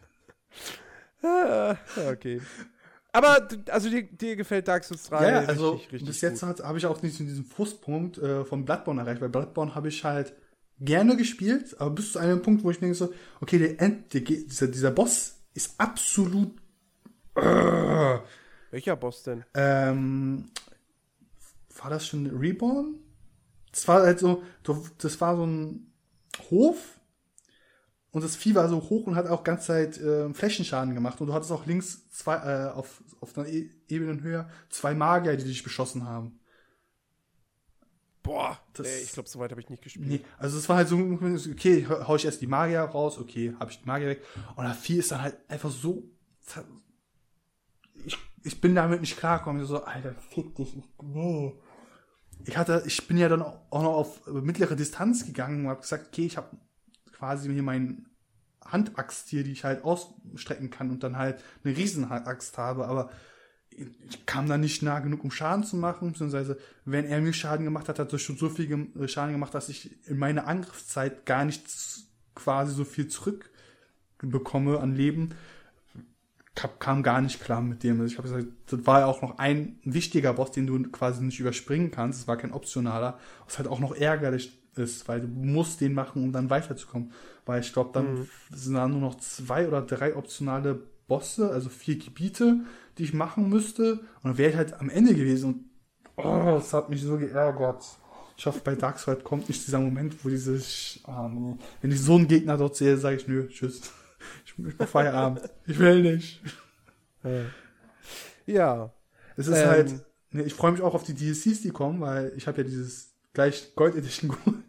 Ah, 1.22 1.76
okay. 2.10 2.42
Aber, 3.12 3.48
also 3.70 3.90
dir, 3.90 4.04
dir 4.04 4.36
gefällt 4.36 4.68
Dark 4.68 4.84
Souls 4.84 5.04
3 5.04 5.30
ja, 5.30 5.40
also 5.42 5.74
richtig, 5.74 5.94
richtig 5.94 6.08
bis 6.08 6.22
jetzt 6.22 6.42
habe 6.42 6.78
ich 6.80 6.86
auch 6.88 7.00
nicht 7.04 7.20
diesen 7.20 7.46
Frustpunkt 7.46 8.18
äh, 8.18 8.44
von 8.44 8.66
Bloodborne 8.66 9.02
erreicht, 9.02 9.22
weil 9.22 9.30
Bloodborne 9.30 9.76
habe 9.76 9.90
ich 9.90 10.04
halt 10.04 10.34
gerne 10.80 11.16
gespielt, 11.16 11.80
aber 11.80 11.92
bis 11.92 12.14
zu 12.14 12.20
einem 12.20 12.42
Punkt, 12.42 12.64
wo 12.64 12.72
ich 12.72 12.80
denke 12.80 12.96
so, 12.96 13.14
okay, 13.40 13.60
der 13.60 13.80
End, 13.80 14.12
der, 14.16 14.22
dieser, 14.22 14.68
dieser 14.68 14.90
Boss 14.90 15.36
ist 15.54 15.80
absolut. 15.80 16.63
Äh, 17.36 18.20
Welcher 18.72 18.96
Boss 18.96 19.24
denn? 19.24 19.44
Ähm, 19.54 20.52
war 21.82 21.90
das 21.90 22.08
schon 22.08 22.28
Reborn? 22.28 22.96
Das 23.72 23.88
war 23.88 24.04
halt 24.04 24.20
so, 24.20 24.44
das 24.98 25.20
war 25.20 25.36
so 25.36 25.46
ein 25.46 25.92
Hof 26.50 27.00
und 28.12 28.24
das 28.24 28.36
Vieh 28.36 28.54
war 28.54 28.70
so 28.70 28.80
hoch 28.90 29.08
und 29.08 29.16
hat 29.16 29.28
auch 29.28 29.44
ganze 29.44 29.68
Zeit 29.68 29.98
äh, 29.98 30.32
Flächenschaden 30.34 30.94
gemacht 30.94 31.20
und 31.20 31.28
du 31.28 31.34
hattest 31.34 31.52
auch 31.52 31.66
links 31.66 32.08
zwei 32.12 32.36
äh, 32.36 32.70
auf 32.70 33.04
auf 33.20 33.36
einer 33.38 33.48
e 33.48 33.72
Ebene 33.88 34.22
höher 34.22 34.50
zwei 34.70 34.94
Magier, 34.94 35.36
die 35.36 35.46
dich 35.46 35.64
beschossen 35.64 36.06
haben. 36.06 36.40
Boah, 38.22 38.60
das, 38.74 38.88
ey, 38.88 39.04
ich 39.04 39.12
glaube, 39.12 39.28
so 39.28 39.40
weit 39.40 39.52
habe 39.52 39.60
ich 39.60 39.70
nicht 39.70 39.84
gespielt. 39.84 40.08
Nee, 40.08 40.22
also 40.38 40.58
es 40.58 40.70
war 40.70 40.78
halt 40.78 40.88
so, 40.88 40.98
okay, 40.98 41.86
hau 41.90 42.16
ich 42.16 42.26
erst 42.26 42.42
die 42.42 42.48
Magier 42.48 42.82
raus, 42.82 43.18
okay, 43.18 43.54
habe 43.60 43.72
ich 43.72 43.82
die 43.82 43.86
Magier 43.86 44.08
weg. 44.08 44.24
Und 44.56 44.64
das 44.64 44.78
Vieh 44.78 45.00
ist 45.00 45.12
dann 45.12 45.22
halt 45.22 45.38
einfach 45.50 45.72
so. 45.72 46.04
Ich, 48.06 48.18
ich 48.44 48.62
bin 48.62 48.76
damit 48.76 49.02
nicht 49.02 49.18
klargekommen. 49.18 49.66
So, 49.66 49.84
Alter, 49.84 50.16
fick 50.30 50.56
dich. 50.56 50.76
Nee. 51.02 51.54
Ich 52.46 52.58
hatte, 52.58 52.84
ich 52.86 53.08
bin 53.08 53.18
ja 53.18 53.30
dann 53.30 53.42
auch 53.42 53.84
noch 53.84 53.94
auf 53.94 54.28
mittlere 54.28 54.76
Distanz 54.76 55.26
gegangen 55.26 55.66
und 55.66 55.70
habe 55.70 55.82
gesagt, 55.82 56.08
okay, 56.08 56.26
ich 56.26 56.38
habe 56.38 56.58
quasi 57.14 57.52
hier 57.52 57.64
meinen 57.64 58.10
Handaxt 58.66 59.30
hier, 59.30 59.44
die 59.44 59.52
ich 59.52 59.64
halt 59.64 59.84
ausstrecken 59.84 60.70
kann 60.70 60.90
und 60.90 61.04
dann 61.04 61.18
halt 61.18 61.42
eine 61.64 61.76
Riesenaxt 61.76 62.58
habe, 62.58 62.88
aber 62.88 63.12
ich 64.10 64.26
kam 64.26 64.48
da 64.48 64.58
nicht 64.58 64.84
nah 64.84 65.00
genug, 65.00 65.24
um 65.24 65.32
Schaden 65.32 65.64
zu 65.64 65.76
machen, 65.76 66.12
beziehungsweise 66.12 66.58
wenn 66.86 67.06
er 67.06 67.22
mir 67.22 67.34
Schaden 67.34 67.66
gemacht 67.66 67.90
hat, 67.90 68.00
hat 68.00 68.14
er 68.14 68.20
schon 68.20 68.38
so 68.38 68.50
viel 68.50 68.90
äh, 69.00 69.08
Schaden 69.08 69.34
gemacht, 69.34 69.54
dass 69.54 69.70
ich 69.70 70.08
in 70.08 70.18
meiner 70.18 70.48
Angriffszeit 70.48 71.26
gar 71.26 71.46
nichts 71.46 72.08
quasi 72.36 72.74
so 72.74 72.84
viel 72.84 73.08
zurückbekomme 73.08 74.80
an 74.80 74.96
Leben. 74.96 75.36
Kam 76.56 77.02
gar 77.02 77.20
nicht 77.20 77.42
klar 77.42 77.62
mit 77.62 77.84
dem. 77.84 78.00
Also 78.00 78.12
ich 78.12 78.18
habe 78.20 78.30
gesagt, 78.30 78.48
das 78.68 78.86
war 78.86 79.00
ja 79.02 79.06
auch 79.08 79.22
noch 79.22 79.40
ein 79.40 79.80
wichtiger 79.84 80.34
Boss, 80.34 80.52
den 80.52 80.68
du 80.68 80.82
quasi 80.84 81.24
nicht 81.24 81.40
überspringen 81.40 81.90
kannst. 81.90 82.22
Es 82.22 82.28
war 82.28 82.38
kein 82.38 82.54
optionaler, 82.54 83.18
was 83.46 83.58
halt 83.58 83.68
auch 83.68 83.80
noch 83.80 83.96
ärgerlich 83.96 84.60
ist, 84.76 85.08
weil 85.08 85.22
du 85.22 85.28
musst 85.28 85.82
den 85.82 85.94
machen, 85.94 86.24
um 86.24 86.32
dann 86.32 86.50
weiterzukommen. 86.50 87.12
Weil 87.46 87.62
ich 87.62 87.74
glaube, 87.74 87.90
dann 87.94 88.14
mhm. 88.14 88.28
sind 88.52 88.76
da 88.76 88.88
nur 88.88 89.02
noch 89.02 89.16
zwei 89.16 89.68
oder 89.68 89.82
drei 89.82 90.16
optionale 90.16 90.80
Bosse, 91.08 91.50
also 91.50 91.70
vier 91.70 91.98
Gebiete, 91.98 92.62
die 92.98 93.04
ich 93.04 93.14
machen 93.14 93.50
müsste. 93.50 93.94
Und 93.94 94.24
dann 94.24 94.38
wäre 94.38 94.52
ich 94.52 94.56
halt 94.56 94.80
am 94.80 94.90
Ende 94.90 95.16
gewesen. 95.16 95.72
Und 96.16 96.26
oh, 96.26 96.56
das 96.56 96.74
hat 96.74 96.90
mich 96.90 97.02
so 97.02 97.18
geärgert. 97.18 97.84
Ich 98.38 98.46
hoffe, 98.46 98.62
bei 98.64 98.76
Dark 98.76 99.00
Souls 99.00 99.24
kommt 99.24 99.48
nicht 99.48 99.66
dieser 99.66 99.80
Moment, 99.80 100.24
wo 100.24 100.30
dieses, 100.30 101.00
ah, 101.06 101.30
nee. 101.32 101.56
wenn 101.82 101.92
ich 101.92 102.02
so 102.02 102.16
einen 102.16 102.28
Gegner 102.28 102.58
dort 102.58 102.76
sehe, 102.76 102.98
sage 102.98 103.18
ich, 103.18 103.28
nö, 103.28 103.48
tschüss. 103.48 103.82
Ich, 104.46 104.54
ich 104.58 104.78
mach 104.78 104.88
Feierabend. 104.88 105.50
ich 105.66 105.80
will 105.80 106.02
nicht. 106.02 106.42
Ja. 108.46 108.94
Es 109.36 109.48
ist 109.48 109.58
ähm, 109.58 109.68
halt, 109.68 109.94
nee, 110.32 110.44
ich 110.44 110.54
freue 110.54 110.72
mich 110.72 110.82
auch 110.82 110.94
auf 110.94 111.04
die 111.04 111.14
DLCs, 111.14 111.62
die 111.62 111.72
kommen, 111.72 112.02
weil 112.02 112.34
ich 112.36 112.48
habe 112.48 112.60
ja 112.60 112.64
dieses 112.64 113.14
gleich 113.34 113.74
Gold 113.76 113.96
Edition 113.96 114.30
geholt. 114.46 114.64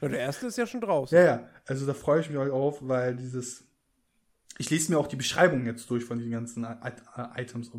der 0.00 0.18
erste 0.18 0.46
ist 0.46 0.58
ja 0.58 0.66
schon 0.66 0.80
draußen. 0.80 1.16
Ja, 1.16 1.24
ja. 1.24 1.48
Also 1.66 1.86
da 1.86 1.94
freue 1.94 2.20
ich 2.20 2.30
mich 2.30 2.38
auch 2.38 2.50
auf, 2.50 2.78
weil 2.80 3.14
dieses 3.14 3.64
ich 4.58 4.70
lese 4.70 4.92
mir 4.92 4.98
auch 4.98 5.06
die 5.06 5.16
Beschreibung 5.16 5.66
jetzt 5.66 5.88
durch 5.90 6.04
von 6.04 6.18
den 6.18 6.30
ganzen 6.30 6.66
Items. 7.36 7.70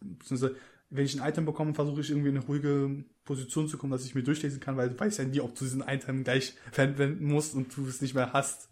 Beziehungsweise, 0.00 0.56
wenn 0.90 1.04
ich 1.04 1.20
ein 1.20 1.26
Item 1.26 1.44
bekomme, 1.44 1.74
versuche 1.74 2.00
ich 2.00 2.10
irgendwie 2.10 2.30
in 2.30 2.36
eine 2.36 2.44
ruhige 2.44 3.04
Position 3.24 3.68
zu 3.68 3.78
kommen, 3.78 3.92
dass 3.92 4.04
ich 4.04 4.14
mir 4.14 4.22
durchlesen 4.22 4.60
kann, 4.60 4.76
weil 4.76 4.90
du 4.90 4.98
weißt 4.98 5.18
ja 5.18 5.24
nie, 5.24 5.40
ob 5.40 5.54
du 5.54 5.64
diesen 5.64 5.82
Item 5.82 6.24
gleich 6.24 6.56
verwenden 6.72 7.24
musst 7.24 7.54
und 7.54 7.74
du 7.76 7.86
es 7.86 8.00
nicht 8.00 8.14
mehr 8.14 8.32
hast. 8.32 8.68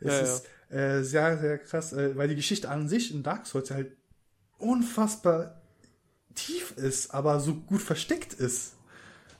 Es 0.00 0.12
ja, 0.12 0.20
ist 0.20 0.44
ja. 0.44 0.50
Äh, 0.74 1.04
sehr, 1.04 1.38
sehr 1.38 1.58
krass, 1.58 1.92
äh, 1.92 2.16
weil 2.16 2.26
die 2.26 2.34
Geschichte 2.34 2.68
an 2.68 2.88
sich 2.88 3.14
in 3.14 3.22
Dark 3.22 3.46
Souls 3.46 3.70
halt 3.70 3.96
unfassbar 4.58 5.62
tief 6.34 6.72
ist, 6.72 7.14
aber 7.14 7.38
so 7.38 7.54
gut 7.54 7.80
versteckt 7.80 8.32
ist. 8.34 8.72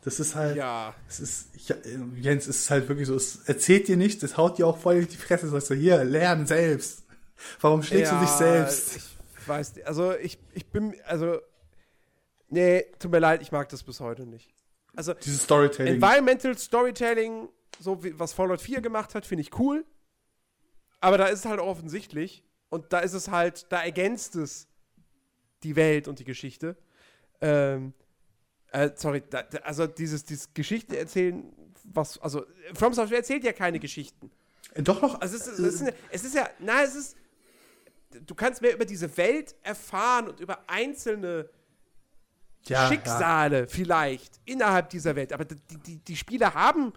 Das 0.05 0.20
ist 0.20 0.36
halt, 0.36 0.56
ja. 0.56 0.94
es 1.09 1.19
ist, 1.19 1.48
ja, 1.69 1.74
Jens, 2.15 2.47
es 2.47 2.61
ist 2.61 2.70
halt 2.70 2.89
wirklich 2.89 3.09
so, 3.09 3.16
es 3.16 3.48
erzählt 3.48 3.89
dir 3.89 3.97
nichts, 3.97 4.23
es 4.23 4.36
haut 4.36 4.59
dir 4.59 4.66
auch 4.69 4.78
voll 4.78 4.97
in 4.97 5.09
die 5.09 5.16
Fresse, 5.16 5.48
sagst 5.48 5.70
du, 5.70 5.74
hier, 5.74 6.05
lernen 6.05 6.47
selbst. 6.47 7.02
Warum 7.61 7.82
schlägst 7.82 8.12
ja, 8.12 8.20
du 8.20 8.24
dich 8.24 8.35
selbst? 8.35 8.97
Ich 9.40 9.48
weiß 9.48 9.74
nicht. 9.74 9.89
Also 9.89 10.15
ich, 10.15 10.39
ich 10.52 10.70
bin, 10.70 10.94
also, 11.05 11.40
nee, 12.48 12.85
tut 13.01 13.11
mir 13.11 13.19
leid, 13.19 13.43
ich 13.43 13.51
mag 13.51 13.69
das 13.70 13.82
bis 13.82 13.98
heute 13.98 14.24
nicht. 14.24 14.55
Also, 14.94 15.15
dieses 15.15 15.43
Storytelling. 15.43 15.94
Environmental 15.94 16.56
Storytelling, 16.56 17.48
so 17.81 18.05
wie 18.05 18.16
was 18.16 18.32
Fallout 18.32 18.61
4 18.61 18.82
gemacht 18.82 19.16
hat, 19.16 19.27
finde 19.27 19.43
ich 19.43 19.59
cool. 19.59 19.85
Aber 21.05 21.19
da 21.19 21.27
ist 21.27 21.41
es 21.41 21.45
halt 21.45 21.61
auch 21.61 21.67
offensichtlich. 21.67 22.43
Und 22.71 22.95
da 22.95 23.01
ist 23.01 23.13
es 23.13 23.29
halt, 23.29 23.71
da 23.71 23.85
ergänzt 23.85 24.37
es 24.37 24.67
die 25.63 25.77
Welt 25.77 26.09
und 26.09 26.19
die 26.19 26.25
Geschichte. 26.25 26.79
Ähm, 27.43 27.93
äh, 28.73 28.91
sorry, 28.95 29.23
da, 29.29 29.41
also 29.65 29.87
dieses, 29.87 30.25
dieses 30.25 30.55
Geschichte 30.55 30.97
erzählen, 30.97 31.45
was, 31.85 32.19
also 32.21 32.47
From 32.73 32.95
Software 32.95 33.19
erzählt 33.19 33.45
ja 33.45 33.53
keine 33.53 33.81
Geschichten. 33.81 34.31
Äh, 34.73 34.83
doch 34.83 35.03
noch. 35.03 35.21
Also 35.21 35.37
es 35.37 35.47
ist, 35.47 35.59
es 35.59 35.81
ist, 35.83 35.95
es 36.11 36.25
ist 36.25 36.35
ja, 36.35 36.49
na, 36.59 36.83
es 36.83 36.95
ist, 36.95 37.17
du 38.25 38.35
kannst 38.35 38.63
mehr 38.63 38.73
über 38.73 38.87
diese 38.87 39.15
Welt 39.19 39.55
erfahren 39.63 40.29
und 40.29 40.41
über 40.41 40.65
einzelne 40.71 41.51
ja, 42.65 42.89
Schicksale 42.89 43.61
ja. 43.61 43.67
vielleicht 43.67 44.41
innerhalb 44.47 44.89
dieser 44.89 45.15
Welt. 45.17 45.35
Aber 45.35 45.45
die, 45.45 45.57
die, 45.87 45.99
die 45.99 46.17
Spieler 46.17 46.55
haben 46.55 46.95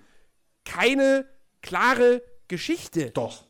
keine 0.63 1.27
klare 1.61 2.21
Geschichte. 2.47 3.11
Doch. 3.11 3.46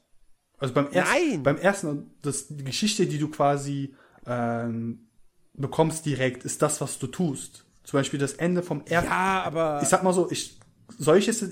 Also 0.57 0.73
beim 0.73 0.87
ersten, 0.91 1.29
Nein. 1.29 1.43
beim 1.43 1.57
ersten, 1.57 2.11
das, 2.21 2.47
die 2.47 2.63
Geschichte, 2.63 3.05
die 3.05 3.19
du 3.19 3.29
quasi 3.29 3.93
ähm, 4.25 5.07
bekommst 5.53 6.05
direkt, 6.05 6.45
ist 6.45 6.61
das, 6.61 6.81
was 6.81 6.97
du 6.99 7.07
tust. 7.07 7.65
Zum 7.83 7.99
Beispiel 7.99 8.19
das 8.19 8.33
Ende 8.33 8.63
vom 8.63 8.81
ersten. 8.85 9.09
Ja, 9.09 9.43
aber. 9.43 9.79
Ich 9.81 9.87
sag 9.87 10.03
mal 10.03 10.13
so, 10.13 10.29
ich, 10.31 10.59
soll 10.97 11.17
ich 11.17 11.27
jetzt 11.27 11.45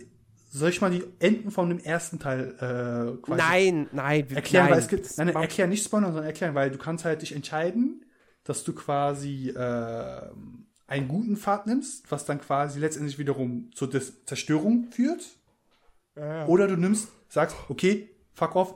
soll 0.50 0.70
ich 0.70 0.80
mal 0.80 0.90
die 0.90 1.04
Enden 1.20 1.52
von 1.52 1.68
dem 1.68 1.80
ersten 1.80 2.18
Teil 2.18 2.56
äh, 2.56 3.22
quasi 3.22 3.42
Nein, 3.42 3.90
nein, 3.92 4.30
erklären, 4.30 4.66
nein, 4.66 4.74
weil 4.74 4.80
es 4.80 4.88
gibt. 4.88 5.18
Nein, 5.18 5.30
erklären, 5.30 5.70
nicht 5.70 5.84
spoilern, 5.84 6.12
sondern 6.12 6.26
erklären, 6.26 6.56
weil 6.56 6.72
du 6.72 6.78
kannst 6.78 7.04
halt 7.04 7.22
dich 7.22 7.36
entscheiden, 7.36 8.06
dass 8.46 8.64
du 8.64 8.74
quasi 8.74 9.50
äh, 9.50 10.22
einen 10.88 11.08
guten 11.08 11.36
Pfad 11.36 11.68
nimmst, 11.68 12.10
was 12.10 12.26
dann 12.26 12.40
quasi 12.40 12.80
letztendlich 12.80 13.18
wiederum 13.18 13.70
zur 13.74 13.90
Des 13.90 14.24
Zerstörung 14.26 14.92
führt. 14.92 15.26
Ja. 16.16 16.46
Oder 16.48 16.68
du 16.68 16.78
nimmst, 16.78 17.10
sagst, 17.28 17.58
okay, 17.68 18.10
fuck 18.34 18.56
off, 18.56 18.76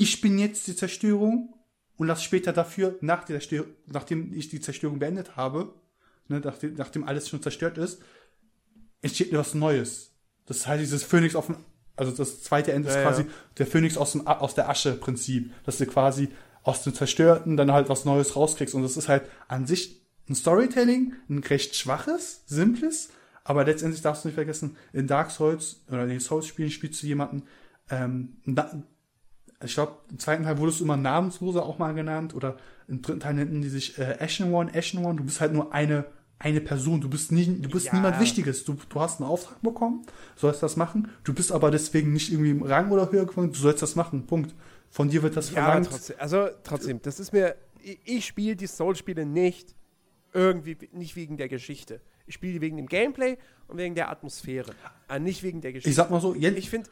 ich 0.00 0.20
bin 0.20 0.38
jetzt 0.38 0.66
die 0.66 0.76
Zerstörung 0.76 1.54
und 1.96 2.06
lass 2.06 2.22
später 2.22 2.52
dafür, 2.52 2.96
nach 3.00 3.24
der 3.24 3.40
nachdem 3.86 4.32
ich 4.32 4.48
die 4.48 4.60
Zerstörung 4.60 4.98
beendet 4.98 5.36
habe, 5.36 5.74
ne, 6.28 6.40
nachdem, 6.42 6.74
nachdem 6.74 7.04
alles 7.04 7.28
schon 7.28 7.42
zerstört 7.42 7.78
ist, 7.78 8.00
entsteht 9.02 9.32
was 9.32 9.54
Neues 9.54 10.10
das 10.50 10.66
heißt, 10.66 10.82
dieses 10.82 11.04
Phönix 11.04 11.36
auf 11.36 11.46
dem, 11.46 11.58
also 11.94 12.10
das 12.10 12.42
zweite 12.42 12.72
Ende 12.72 12.88
ja, 12.88 12.96
ist 12.96 13.02
quasi 13.02 13.22
ja. 13.22 13.28
der 13.58 13.68
Phönix 13.68 13.96
aus, 13.96 14.12
dem, 14.12 14.26
aus 14.26 14.56
der 14.56 14.68
Asche 14.68 14.94
Prinzip, 14.94 15.52
dass 15.64 15.78
du 15.78 15.86
quasi 15.86 16.28
aus 16.64 16.82
dem 16.82 16.92
Zerstörten 16.92 17.56
dann 17.56 17.70
halt 17.70 17.88
was 17.88 18.04
Neues 18.04 18.34
rauskriegst. 18.34 18.74
Und 18.74 18.82
das 18.82 18.96
ist 18.96 19.08
halt 19.08 19.22
an 19.46 19.68
sich 19.68 20.02
ein 20.28 20.34
Storytelling, 20.34 21.14
ein 21.28 21.38
recht 21.38 21.76
schwaches, 21.76 22.42
simples, 22.46 23.10
aber 23.44 23.64
letztendlich 23.64 24.02
darfst 24.02 24.24
du 24.24 24.28
nicht 24.28 24.34
vergessen, 24.34 24.76
in 24.92 25.06
Dark 25.06 25.30
Souls 25.30 25.84
oder 25.88 26.02
in 26.02 26.08
den 26.08 26.20
Souls-Spielen 26.20 26.72
spielst 26.72 27.00
du 27.00 27.06
jemanden, 27.06 27.44
ähm, 27.88 28.38
ich 29.64 29.74
glaube, 29.74 29.96
im 30.10 30.18
zweiten 30.18 30.44
Teil 30.44 30.58
wurdest 30.58 30.80
du 30.80 30.84
immer 30.84 30.96
namensloser 30.96 31.64
auch 31.64 31.78
mal 31.78 31.92
genannt 31.92 32.34
oder 32.34 32.56
im 32.88 33.02
dritten 33.02 33.20
Teil 33.20 33.34
nennen 33.34 33.60
die 33.60 33.68
sich 33.68 33.98
äh, 33.98 34.16
Ashen 34.18 34.52
One, 34.52 34.72
Ashen 34.74 35.04
One. 35.04 35.16
Du 35.16 35.24
bist 35.24 35.40
halt 35.40 35.52
nur 35.52 35.74
eine, 35.74 36.06
eine 36.38 36.60
Person. 36.60 37.00
Du 37.00 37.10
bist, 37.10 37.30
nie, 37.30 37.44
du 37.44 37.68
bist 37.68 37.86
ja. 37.86 37.94
niemand 37.94 38.20
Wichtiges. 38.20 38.64
Du, 38.64 38.76
du 38.88 39.00
hast 39.00 39.20
einen 39.20 39.28
Auftrag 39.28 39.60
bekommen, 39.60 40.06
sollst 40.36 40.62
das 40.62 40.76
machen. 40.76 41.10
Du 41.24 41.34
bist 41.34 41.52
aber 41.52 41.70
deswegen 41.70 42.12
nicht 42.12 42.32
irgendwie 42.32 42.50
im 42.50 42.62
Rang 42.62 42.90
oder 42.90 43.12
höher 43.12 43.26
gefangen. 43.26 43.52
Du 43.52 43.58
sollst 43.58 43.82
das 43.82 43.96
machen. 43.96 44.26
Punkt. 44.26 44.54
Von 44.90 45.08
dir 45.08 45.22
wird 45.22 45.36
das 45.36 45.50
ja, 45.50 45.62
verlangt. 45.62 45.88
Trotzdem, 45.90 46.16
also 46.18 46.48
trotzdem, 46.64 47.00
das 47.02 47.20
ist 47.20 47.32
mir, 47.32 47.54
ich, 48.04 48.26
spiele 48.26 48.56
die 48.56 48.66
Soul-Spiele 48.66 49.24
nicht 49.24 49.76
irgendwie, 50.32 50.76
nicht 50.92 51.16
wegen 51.16 51.36
der 51.36 51.48
Geschichte. 51.48 52.00
Ich 52.26 52.34
spiele 52.34 52.54
die 52.54 52.60
wegen 52.60 52.76
dem 52.76 52.86
Gameplay 52.86 53.36
und 53.68 53.76
wegen 53.76 53.94
der 53.94 54.10
Atmosphäre. 54.10 54.72
Aber 55.06 55.16
äh, 55.16 55.20
nicht 55.20 55.42
wegen 55.42 55.60
der 55.60 55.72
Geschichte. 55.72 55.90
Ich 55.90 55.96
sag 55.96 56.10
mal 56.10 56.20
so, 56.20 56.34
ich 56.34 56.70
finde, 56.70 56.88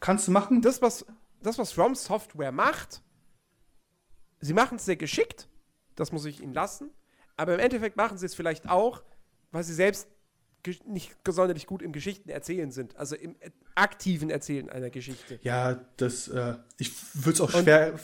kannst 0.00 0.28
du 0.28 0.32
machen. 0.32 0.60
Das, 0.60 0.82
was, 0.82 1.06
das, 1.42 1.58
was 1.58 1.72
From 1.72 1.94
Software 1.94 2.52
macht, 2.52 3.02
sie 4.40 4.52
machen 4.52 4.76
es 4.76 4.84
sehr 4.84 4.96
geschickt, 4.96 5.48
das 5.94 6.12
muss 6.12 6.24
ich 6.24 6.40
ihnen 6.40 6.54
lassen, 6.54 6.90
aber 7.36 7.54
im 7.54 7.60
Endeffekt 7.60 7.96
machen 7.96 8.18
sie 8.18 8.26
es 8.26 8.34
vielleicht 8.34 8.68
auch, 8.68 9.02
weil 9.50 9.64
sie 9.64 9.74
selbst 9.74 10.08
nicht 10.86 11.16
sonderlich 11.26 11.66
gut 11.66 11.82
im 11.82 11.92
Geschichten 11.92 12.28
erzählen 12.28 12.70
sind, 12.70 12.96
also 12.96 13.16
im 13.16 13.36
aktiven 13.74 14.28
Erzählen 14.28 14.68
einer 14.68 14.90
Geschichte. 14.90 15.38
Ja, 15.42 15.80
das, 15.96 16.28
äh, 16.28 16.56
ich 16.78 16.92
würde 17.14 17.32
es 17.32 17.40
auch 17.40 17.54
Und 17.54 17.62
schwer, 17.62 17.98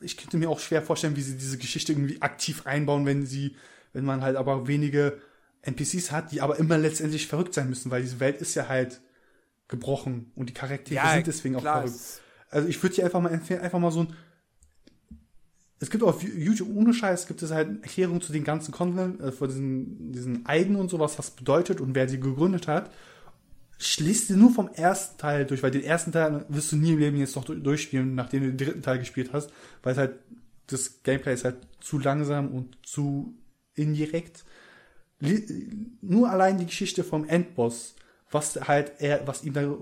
ich 0.00 0.16
könnte 0.16 0.36
mir 0.36 0.50
auch 0.50 0.60
schwer 0.60 0.82
vorstellen, 0.82 1.16
wie 1.16 1.22
sie 1.22 1.36
diese 1.36 1.58
Geschichte 1.58 1.92
irgendwie 1.92 2.20
aktiv 2.22 2.66
einbauen, 2.66 3.06
wenn 3.06 3.26
sie, 3.26 3.56
wenn 3.92 4.04
man 4.04 4.22
halt 4.22 4.36
aber 4.36 4.68
wenige 4.68 5.20
NPCs 5.62 6.12
hat, 6.12 6.32
die 6.32 6.40
aber 6.40 6.58
immer 6.58 6.78
letztendlich 6.78 7.26
verrückt 7.26 7.54
sein 7.54 7.68
müssen, 7.68 7.90
weil 7.90 8.02
diese 8.02 8.20
Welt 8.20 8.40
ist 8.40 8.54
ja 8.54 8.68
halt 8.68 9.00
gebrochen 9.68 10.32
und 10.34 10.48
die 10.48 10.54
Charaktere 10.54 10.96
ja, 10.96 11.14
sind 11.14 11.26
deswegen 11.26 11.56
klar, 11.56 11.78
auch 11.78 11.88
verrückt. 11.88 12.20
Also 12.50 12.68
ich 12.68 12.82
würde 12.82 12.96
dir 12.96 13.04
einfach 13.04 13.20
mal 13.20 13.32
empfehlen, 13.32 13.60
einfach 13.60 13.78
mal 13.78 13.90
so 13.90 14.00
ein. 14.00 14.14
Es 15.78 15.88
gibt 15.88 16.02
auf 16.02 16.22
YouTube 16.22 16.68
ohne 16.74 16.92
Scheiß 16.92 17.26
gibt 17.26 17.42
es 17.42 17.52
halt 17.52 17.82
Erklärungen 17.82 18.20
zu 18.20 18.32
den 18.32 18.44
ganzen 18.44 18.70
Content, 18.72 19.20
äh, 19.20 19.32
von 19.32 19.48
diesen, 19.48 20.12
diesen 20.12 20.44
Eigen 20.46 20.76
und 20.76 20.90
sowas, 20.90 21.18
was 21.18 21.30
bedeutet 21.30 21.80
und 21.80 21.94
wer 21.94 22.08
sie 22.08 22.20
gegründet 22.20 22.68
hat. 22.68 22.90
Schließt 23.78 24.28
dir 24.28 24.36
nur 24.36 24.52
vom 24.52 24.68
ersten 24.68 25.16
Teil 25.16 25.46
durch, 25.46 25.62
weil 25.62 25.70
den 25.70 25.82
ersten 25.82 26.12
Teil 26.12 26.44
wirst 26.50 26.70
du 26.72 26.76
nie 26.76 26.92
im 26.92 26.98
Leben 26.98 27.16
jetzt 27.16 27.34
noch 27.34 27.44
durchspielen, 27.44 28.14
nachdem 28.14 28.42
du 28.42 28.52
den 28.52 28.58
dritten 28.58 28.82
Teil 28.82 28.98
gespielt 28.98 29.32
hast, 29.32 29.50
weil 29.82 29.92
es 29.92 29.98
halt 29.98 30.18
das 30.66 31.02
Gameplay 31.02 31.34
ist 31.34 31.44
halt 31.44 31.56
zu 31.80 31.98
langsam 31.98 32.52
und 32.52 32.76
zu 32.86 33.34
indirekt. 33.74 34.44
Nur 36.00 36.30
allein 36.30 36.58
die 36.58 36.66
Geschichte 36.66 37.04
vom 37.04 37.26
Endboss, 37.28 37.94
was 38.30 38.56
halt 38.68 38.92
er, 38.98 39.26
was 39.26 39.44
ihm 39.44 39.52
da 39.52 39.76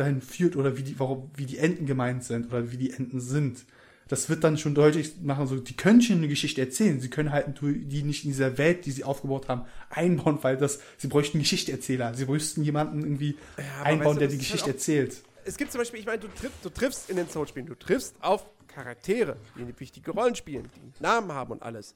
dahin 0.00 0.20
führt 0.20 0.56
oder 0.56 0.76
wie 0.76 0.82
die, 0.82 0.98
warum, 0.98 1.30
wie 1.36 1.46
die 1.46 1.58
Enten 1.58 1.86
gemeint 1.86 2.24
sind 2.24 2.46
oder 2.46 2.70
wie 2.72 2.76
die 2.76 2.92
Enten 2.92 3.20
sind. 3.20 3.64
Das 4.08 4.30
wird 4.30 4.42
dann 4.42 4.56
schon 4.56 4.74
deutlich 4.74 5.20
machen, 5.20 5.46
so, 5.46 5.56
die 5.56 5.76
können 5.76 6.00
schon 6.00 6.16
eine 6.16 6.28
Geschichte 6.28 6.62
erzählen. 6.62 6.98
Sie 6.98 7.10
können 7.10 7.30
halt 7.30 7.46
die 7.60 8.02
nicht 8.02 8.24
in 8.24 8.30
dieser 8.30 8.56
Welt, 8.56 8.86
die 8.86 8.90
sie 8.90 9.04
aufgebaut 9.04 9.48
haben, 9.48 9.66
einbauen, 9.90 10.38
weil 10.40 10.56
das, 10.56 10.80
sie 10.96 11.08
bräuchten 11.08 11.36
einen 11.36 11.42
Geschichteerzähler. 11.42 12.14
Sie 12.14 12.24
bräuchten 12.24 12.62
jemanden 12.64 13.02
irgendwie 13.02 13.36
ja, 13.58 13.82
einbauen, 13.82 14.06
weißt 14.06 14.16
du, 14.16 14.18
der 14.20 14.28
die 14.28 14.38
Geschichte 14.38 14.66
halt 14.66 14.76
erzählt. 14.76 15.22
Es 15.44 15.56
gibt 15.56 15.72
zum 15.72 15.80
Beispiel, 15.80 16.00
ich 16.00 16.06
meine, 16.06 16.20
du, 16.20 16.28
triff, 16.28 16.52
du 16.62 16.70
triffst 16.70 17.10
in 17.10 17.16
den 17.16 17.28
Soul-Spielen, 17.28 17.66
du 17.66 17.74
triffst 17.74 18.14
auf 18.20 18.46
Charaktere, 18.66 19.36
die 19.56 19.62
eine 19.62 19.78
wichtige 19.78 20.10
Rollen 20.10 20.34
spielen, 20.34 20.70
die 20.76 21.02
Namen 21.02 21.32
haben 21.32 21.52
und 21.52 21.62
alles. 21.62 21.94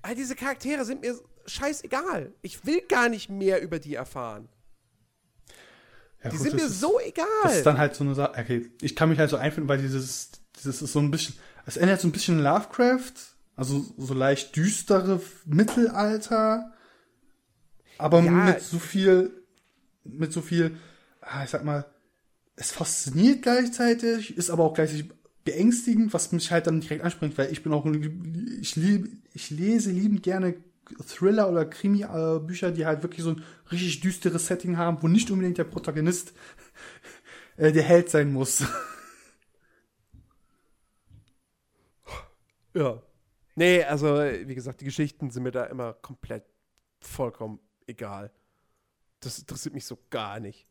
All 0.00 0.14
diese 0.14 0.34
Charaktere 0.34 0.84
sind 0.84 1.02
mir 1.02 1.14
scheißegal. 1.46 2.32
Ich 2.42 2.64
will 2.66 2.80
gar 2.82 3.08
nicht 3.08 3.28
mehr 3.28 3.62
über 3.62 3.78
die 3.78 3.94
erfahren. 3.94 4.48
Ja, 6.22 6.30
die 6.30 6.36
gut, 6.36 6.46
sind 6.46 6.56
mir 6.56 6.66
ist, 6.66 6.80
so 6.80 7.00
egal. 7.00 7.26
Das 7.42 7.56
ist 7.56 7.66
dann 7.66 7.78
halt 7.78 7.94
so 7.94 8.04
eine 8.04 8.14
Sache. 8.14 8.38
Okay, 8.38 8.70
ich 8.80 8.94
kann 8.94 9.08
mich 9.08 9.18
halt 9.18 9.30
so 9.30 9.36
einfinden, 9.36 9.68
weil 9.68 9.78
dieses, 9.78 10.30
dieses 10.56 10.82
ist 10.82 10.92
so 10.92 11.00
ein 11.00 11.10
bisschen, 11.10 11.34
es 11.66 11.76
ändert 11.76 12.00
so 12.00 12.08
ein 12.08 12.12
bisschen 12.12 12.40
Lovecraft, 12.40 13.12
also 13.56 13.84
so 13.98 14.14
leicht 14.14 14.54
düstere 14.56 15.20
Mittelalter, 15.44 16.72
aber 17.98 18.22
ja. 18.22 18.30
mit 18.30 18.60
so 18.60 18.78
viel, 18.78 19.30
mit 20.04 20.32
so 20.32 20.40
viel, 20.40 20.76
ah, 21.20 21.44
ich 21.44 21.50
sag 21.50 21.64
mal, 21.64 21.86
es 22.56 22.72
fasziniert 22.72 23.42
gleichzeitig, 23.42 24.36
ist 24.36 24.50
aber 24.50 24.64
auch 24.64 24.74
gleichzeitig 24.74 25.10
beängstigend, 25.44 26.12
was 26.12 26.32
mich 26.32 26.52
halt 26.52 26.66
dann 26.66 26.80
direkt 26.80 27.04
anspringt, 27.04 27.36
weil 27.36 27.50
ich 27.50 27.62
bin 27.62 27.72
auch, 27.72 27.84
ich 28.60 28.76
liebe, 28.76 29.08
ich 29.32 29.50
lese 29.50 29.90
liebend 29.90 30.22
gerne 30.22 30.54
Thriller 30.96 31.50
oder 31.50 31.64
Krimi-Bücher, 31.64 32.70
die 32.70 32.86
halt 32.86 33.02
wirklich 33.02 33.22
so 33.22 33.30
ein 33.30 33.44
richtig 33.70 34.00
düsteres 34.00 34.46
Setting 34.46 34.76
haben, 34.76 35.02
wo 35.02 35.08
nicht 35.08 35.30
unbedingt 35.30 35.58
der 35.58 35.64
Protagonist 35.64 36.32
äh, 37.56 37.72
der 37.72 37.82
Held 37.82 38.10
sein 38.10 38.32
muss. 38.32 38.64
Ja. 42.74 43.02
Nee, 43.54 43.84
also, 43.84 44.06
wie 44.16 44.54
gesagt, 44.54 44.80
die 44.80 44.86
Geschichten 44.86 45.30
sind 45.30 45.42
mir 45.42 45.50
da 45.50 45.64
immer 45.64 45.92
komplett 45.92 46.44
vollkommen 47.00 47.60
egal. 47.86 48.30
Das 49.20 49.38
interessiert 49.38 49.74
mich 49.74 49.84
so 49.84 49.98
gar 50.08 50.40
nicht. 50.40 50.66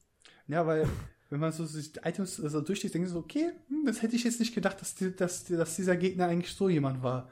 Ja, 0.47 0.65
weil, 0.65 0.89
wenn 1.29 1.39
man 1.39 1.51
so 1.51 1.65
sich 1.65 1.93
Items 2.03 2.37
so 2.37 2.61
durchliest, 2.61 2.95
denkt 2.95 3.07
man 3.07 3.13
so, 3.13 3.19
okay, 3.19 3.51
hm, 3.67 3.85
das 3.85 4.01
hätte 4.01 4.15
ich 4.15 4.23
jetzt 4.23 4.39
nicht 4.39 4.55
gedacht, 4.55 4.81
dass, 4.81 4.95
die, 4.95 5.15
dass, 5.15 5.45
dass 5.45 5.75
dieser 5.75 5.95
Gegner 5.95 6.27
eigentlich 6.27 6.53
so 6.53 6.69
jemand 6.69 7.03
war. 7.03 7.29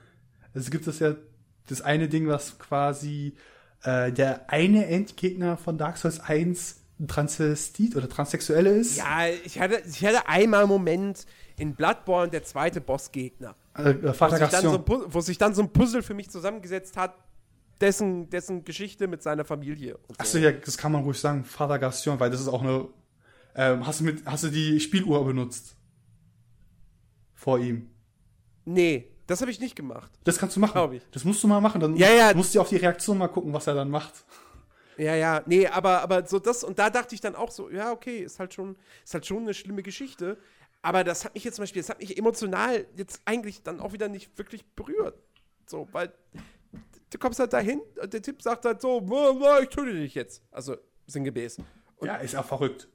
Also 0.54 0.70
gibt 0.70 0.88
es 0.88 1.00
ja 1.00 1.16
das 1.72 1.82
eine 1.82 2.10
Ding, 2.10 2.28
was 2.28 2.60
quasi 2.60 3.34
äh, 3.84 4.12
der 4.12 4.50
eine 4.50 4.88
Endgegner 4.88 5.58
von 5.58 5.78
Dark 5.78 5.98
Souls 5.98 6.20
1 6.20 6.78
ein 7.00 7.08
Transvestit 7.08 7.96
oder 7.96 8.10
Transsexuelle 8.10 8.72
ist. 8.72 8.98
Ja, 8.98 9.28
ich 9.46 9.60
hatte, 9.60 9.82
ich 9.88 10.06
hatte 10.06 10.28
einmal 10.28 10.62
einen 10.62 10.70
Moment 10.70 11.26
in 11.58 11.74
Bloodborne, 11.74 12.30
der 12.30 12.44
zweite 12.44 12.82
Bossgegner. 12.82 13.56
Äh, 13.78 13.92
äh 13.92 14.14
Vater 14.14 14.40
wo, 14.40 14.46
sich 14.50 14.60
so 14.60 14.86
wo 15.14 15.22
sich 15.22 15.38
dann 15.38 15.54
so 15.54 15.62
ein 15.62 15.72
Puzzle 15.72 16.04
für 16.04 16.14
mich 16.14 16.30
zusammengesetzt 16.30 16.98
hat, 16.98 17.16
dessen, 17.80 18.30
dessen 18.30 18.66
Geschichte 18.66 19.08
mit 19.08 19.24
seiner 19.24 19.46
Familie. 19.46 19.98
So. 20.10 20.16
Achso, 20.18 20.38
ja, 20.40 20.52
das 20.52 20.78
kann 20.78 20.92
man 20.92 21.04
ruhig 21.04 21.18
sagen, 21.18 21.46
Vater 21.46 21.80
Gaston, 21.80 22.20
weil 22.20 22.30
das 22.30 22.42
ist 22.42 22.50
auch 22.50 22.62
eine. 22.62 22.90
Ähm, 23.56 23.86
hast, 23.88 24.02
du 24.02 24.04
mit, 24.04 24.26
hast 24.26 24.44
du 24.44 24.50
die 24.50 24.80
Spieluhr 24.80 25.26
benutzt? 25.26 25.76
Vor 27.34 27.60
ihm? 27.60 27.90
Nee, 28.66 29.09
das 29.30 29.42
habe 29.42 29.52
ich 29.52 29.60
nicht 29.60 29.76
gemacht. 29.76 30.12
Das 30.24 30.40
kannst 30.40 30.56
du 30.56 30.60
machen. 30.60 30.74
Glaube 30.74 30.96
ich. 30.96 31.04
Das 31.12 31.24
musst 31.24 31.44
du 31.44 31.48
mal 31.48 31.62
machen. 31.62 31.80
Dann 31.80 31.96
ja, 31.96 32.10
ja. 32.10 32.34
musst 32.34 32.56
du 32.56 32.62
auf 32.62 32.70
die 32.70 32.78
Reaktion 32.78 33.16
mal 33.20 33.28
gucken, 33.28 33.54
was 33.54 33.68
er 33.68 33.76
dann 33.76 33.90
macht. 33.92 34.26
Ja, 34.98 35.14
ja, 35.16 35.44
nee, 35.46 35.68
aber, 35.68 36.02
aber 36.02 36.26
so 36.26 36.40
das, 36.40 36.64
und 36.64 36.80
da 36.80 36.90
dachte 36.90 37.14
ich 37.14 37.22
dann 37.22 37.36
auch 37.36 37.52
so, 37.52 37.70
ja, 37.70 37.92
okay, 37.92 38.20
ist 38.20 38.40
halt 38.40 38.54
schon, 38.56 38.76
ist 39.04 39.14
halt 39.14 39.26
schon 39.28 39.44
eine 39.44 39.54
schlimme 39.54 39.84
Geschichte. 39.84 40.38
Aber 40.82 41.04
das 41.04 41.26
hat 41.26 41.36
mich 41.36 41.44
jetzt 41.44 41.56
zum 41.56 41.64
Beispiel, 41.64 41.82
das 41.82 41.90
hat 41.90 42.00
mich 42.00 42.18
emotional 42.18 42.88
jetzt 42.96 43.22
eigentlich 43.26 43.62
dann 43.62 43.80
auch 43.80 43.94
wieder 43.94 44.10
nicht 44.10 44.36
wirklich 44.38 44.66
berührt. 44.66 45.18
So, 45.68 45.88
weil 45.92 46.12
du 47.12 47.18
kommst 47.20 47.40
halt 47.40 47.54
dahin 47.54 47.82
und 48.02 48.12
der 48.12 48.24
Typ 48.24 48.42
sagt 48.42 48.66
halt 48.66 48.82
so, 48.82 49.00
ich 49.62 49.70
töte 49.70 49.94
dich 49.94 50.16
jetzt. 50.16 50.42
Also 50.52 50.76
sinngemäß. 51.06 51.60
Und 51.98 52.08
ja, 52.08 52.16
ist 52.16 52.36
auch 52.36 52.46
verrückt. 52.46 52.88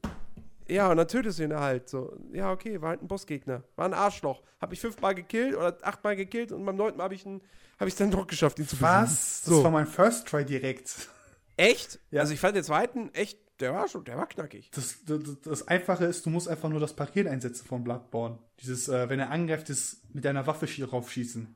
Ja, 0.68 0.90
und 0.90 0.96
dann 0.96 1.08
tötest 1.08 1.38
du 1.38 1.44
ihn 1.44 1.54
halt 1.54 1.88
so. 1.88 2.16
Ja, 2.32 2.50
okay, 2.52 2.80
war 2.80 2.90
halt 2.90 3.02
ein 3.02 3.08
Bossgegner. 3.08 3.62
War 3.76 3.84
ein 3.84 3.94
Arschloch. 3.94 4.42
Hab 4.60 4.72
ich 4.72 4.80
fünfmal 4.80 5.14
gekillt 5.14 5.54
oder 5.56 5.76
achtmal 5.82 6.16
gekillt 6.16 6.52
und 6.52 6.64
beim 6.64 6.76
neunten 6.76 6.98
Mal 6.98 7.04
habe 7.04 7.14
ich 7.14 7.26
hab 7.26 7.88
es 7.88 7.96
dann 7.96 8.10
doch 8.10 8.26
geschafft, 8.26 8.58
ihn 8.58 8.66
zu 8.66 8.76
besiegen. 8.76 9.02
Was? 9.02 9.44
So. 9.44 9.56
Das 9.56 9.64
war 9.64 9.70
mein 9.70 9.86
First 9.86 10.26
Try 10.28 10.44
direkt. 10.44 11.08
Echt? 11.56 12.00
Ja. 12.10 12.22
Also 12.22 12.32
ich 12.32 12.40
fand 12.40 12.56
den 12.56 12.64
zweiten 12.64 13.12
echt, 13.14 13.38
der 13.60 13.74
war 13.74 13.88
schon, 13.88 14.04
der 14.04 14.16
war 14.16 14.26
knackig. 14.26 14.70
Das, 14.72 15.04
das, 15.04 15.20
das 15.42 15.68
Einfache 15.68 16.04
ist, 16.06 16.26
du 16.26 16.30
musst 16.30 16.48
einfach 16.48 16.68
nur 16.68 16.80
das 16.80 16.94
Paket 16.94 17.26
einsetzen 17.26 17.66
von 17.66 17.84
Bloodborne. 17.84 18.38
Dieses, 18.60 18.88
äh, 18.88 19.08
wenn 19.08 19.20
er 19.20 19.30
angreift, 19.30 19.70
ist 19.70 20.14
mit 20.14 20.24
deiner 20.24 20.46
Waffe 20.46 20.66
raufschießen. 20.84 21.54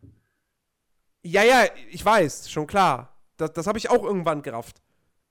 Ja, 1.23 1.43
ja, 1.43 1.65
ich 1.91 2.05
weiß, 2.05 2.51
schon 2.51 2.67
klar. 2.67 3.17
Das, 3.37 3.53
das 3.53 3.67
habe 3.67 3.79
ich 3.79 3.91
auch 3.91 4.05
irgendwann 4.05 4.43
gerafft. 4.43 4.83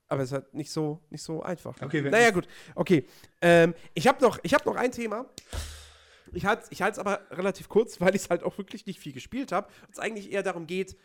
Aber 0.08 0.22
es 0.22 0.30
ist 0.30 0.32
halt 0.32 0.54
nicht 0.54 0.70
so, 0.70 1.00
nicht 1.10 1.22
so 1.22 1.42
einfach. 1.42 1.76
Okay, 1.82 2.02
wenn 2.02 2.10
naja, 2.10 2.30
gut. 2.30 2.48
Okay. 2.74 3.06
Ähm, 3.42 3.74
ich 3.94 4.08
habe 4.08 4.22
noch, 4.22 4.38
hab 4.38 4.64
noch 4.64 4.76
ein 4.76 4.90
Thema. 4.90 5.26
Ich 6.32 6.46
halte 6.46 6.64
ich 6.70 6.80
es 6.80 6.98
aber 6.98 7.20
relativ 7.30 7.68
kurz, 7.68 8.00
weil 8.00 8.14
ich 8.14 8.22
es 8.22 8.30
halt 8.30 8.42
auch 8.42 8.56
wirklich 8.58 8.86
nicht 8.86 9.00
viel 9.00 9.12
gespielt 9.12 9.52
habe. 9.52 9.68
Und 9.86 9.92
es 9.92 9.98
eigentlich 9.98 10.32
eher 10.32 10.42
darum 10.42 10.66
geht, 10.66 10.96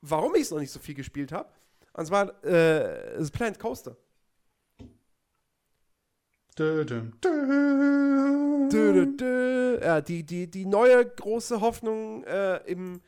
warum 0.00 0.34
ich 0.34 0.40
es 0.42 0.50
noch 0.50 0.60
nicht 0.60 0.70
so 0.70 0.80
viel 0.80 0.94
gespielt 0.94 1.32
habe. 1.32 1.50
Und 1.92 2.06
zwar 2.06 2.42
äh, 2.44 3.18
das 3.18 3.30
Planet 3.30 3.58
Coaster. 3.58 3.96
Dö. 6.58 6.84
Dö, 8.70 9.06
dö, 9.16 9.80
Ja, 9.82 10.00
die, 10.00 10.22
die, 10.22 10.48
die 10.50 10.64
neue 10.66 11.04
große 11.06 11.60
Hoffnung 11.60 12.24
äh, 12.24 12.56
im 12.66 13.02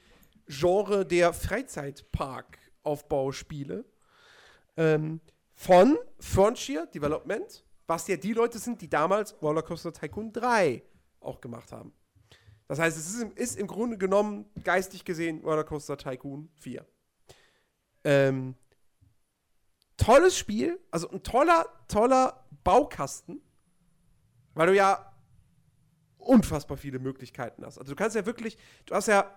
Genre 0.46 1.06
der 1.06 1.32
Freizeitpark-Aufbauspiele 1.32 3.84
ähm, 4.76 5.20
von 5.54 5.98
Frontier 6.18 6.86
Development, 6.86 7.64
was 7.86 8.08
ja 8.08 8.16
die 8.16 8.32
Leute 8.32 8.58
sind, 8.58 8.80
die 8.80 8.88
damals 8.88 9.40
Rollercoaster 9.42 9.92
Tycoon 9.92 10.32
3 10.32 10.82
auch 11.20 11.40
gemacht 11.40 11.72
haben. 11.72 11.92
Das 12.66 12.78
heißt, 12.78 12.96
es 12.96 13.14
ist, 13.14 13.22
ist 13.36 13.58
im 13.58 13.66
Grunde 13.66 13.98
genommen, 13.98 14.46
geistig 14.62 15.04
gesehen, 15.04 15.40
Rollercoaster 15.44 15.96
Tycoon 15.96 16.48
4. 16.54 16.86
Ähm, 18.04 18.54
tolles 19.96 20.36
Spiel, 20.36 20.80
also 20.90 21.08
ein 21.10 21.22
toller, 21.22 21.66
toller 21.88 22.44
Baukasten, 22.64 23.40
weil 24.54 24.68
du 24.68 24.74
ja 24.74 25.14
unfassbar 26.18 26.76
viele 26.76 26.98
Möglichkeiten 26.98 27.64
hast. 27.64 27.78
Also 27.78 27.92
du 27.92 27.96
kannst 27.96 28.16
ja 28.16 28.24
wirklich, 28.24 28.56
du 28.86 28.94
hast 28.94 29.08
ja, 29.08 29.34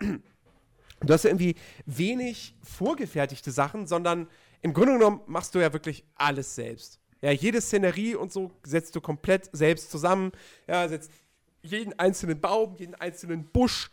du 1.01 1.13
hast 1.13 1.23
ja 1.23 1.29
irgendwie 1.29 1.55
wenig 1.85 2.55
vorgefertigte 2.63 3.51
Sachen, 3.51 3.87
sondern 3.87 4.29
im 4.61 4.73
Grunde 4.73 4.93
genommen 4.93 5.21
machst 5.27 5.55
du 5.55 5.59
ja 5.59 5.71
wirklich 5.71 6.05
alles 6.15 6.55
selbst. 6.55 6.99
Ja, 7.21 7.31
jede 7.31 7.61
Szenerie 7.61 8.15
und 8.15 8.31
so 8.31 8.51
setzt 8.63 8.95
du 8.95 9.01
komplett 9.01 9.49
selbst 9.51 9.91
zusammen. 9.91 10.31
Ja, 10.67 10.87
setzt 10.87 11.11
jeden 11.61 11.97
einzelnen 11.97 12.39
Baum, 12.39 12.75
jeden 12.77 12.95
einzelnen 12.95 13.45
Busch 13.45 13.89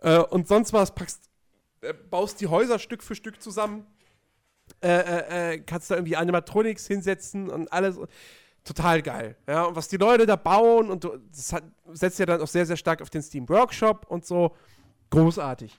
äh, 0.00 0.18
und 0.18 0.48
sonst 0.48 0.72
was, 0.72 0.94
packst, 0.94 1.28
äh, 1.80 1.92
baust 1.92 2.40
die 2.40 2.46
Häuser 2.46 2.78
Stück 2.78 3.02
für 3.02 3.14
Stück 3.14 3.42
zusammen. 3.42 3.86
Äh, 4.80 4.88
äh, 4.88 5.54
äh 5.54 5.58
kannst 5.60 5.90
da 5.90 5.96
irgendwie 5.96 6.16
Animatronics 6.16 6.86
hinsetzen 6.86 7.48
und 7.50 7.72
alles. 7.72 7.98
Total 8.64 9.00
geil. 9.00 9.36
Ja, 9.46 9.64
und 9.64 9.76
was 9.76 9.88
die 9.88 9.96
Leute 9.96 10.26
da 10.26 10.36
bauen 10.36 10.90
und 10.90 11.02
du, 11.02 11.16
das 11.30 11.52
hat, 11.52 11.64
setzt 11.92 12.18
ja 12.18 12.26
dann 12.26 12.40
auch 12.42 12.48
sehr, 12.48 12.66
sehr 12.66 12.76
stark 12.76 13.00
auf 13.00 13.08
den 13.08 13.22
Steam 13.22 13.48
Workshop 13.48 14.06
und 14.08 14.26
so. 14.26 14.54
Großartig. 15.10 15.78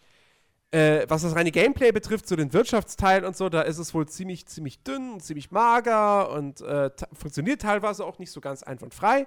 Äh, 0.71 1.05
was 1.07 1.23
das 1.23 1.35
reine 1.35 1.51
Gameplay 1.51 1.91
betrifft, 1.91 2.27
so 2.27 2.35
den 2.35 2.53
Wirtschaftsteil 2.53 3.25
und 3.25 3.35
so, 3.35 3.49
da 3.49 3.61
ist 3.61 3.79
es 3.79 3.93
wohl 3.95 4.07
ziemlich, 4.07 4.45
ziemlich 4.45 4.83
dünn, 4.83 5.19
ziemlich 5.19 5.49
mager 5.49 6.29
und 6.31 6.61
äh, 6.61 6.91
funktioniert 7.13 7.61
teilweise 7.61 8.05
auch 8.05 8.19
nicht 8.19 8.31
so 8.31 8.39
ganz 8.39 8.61
einwandfrei. 8.61 9.25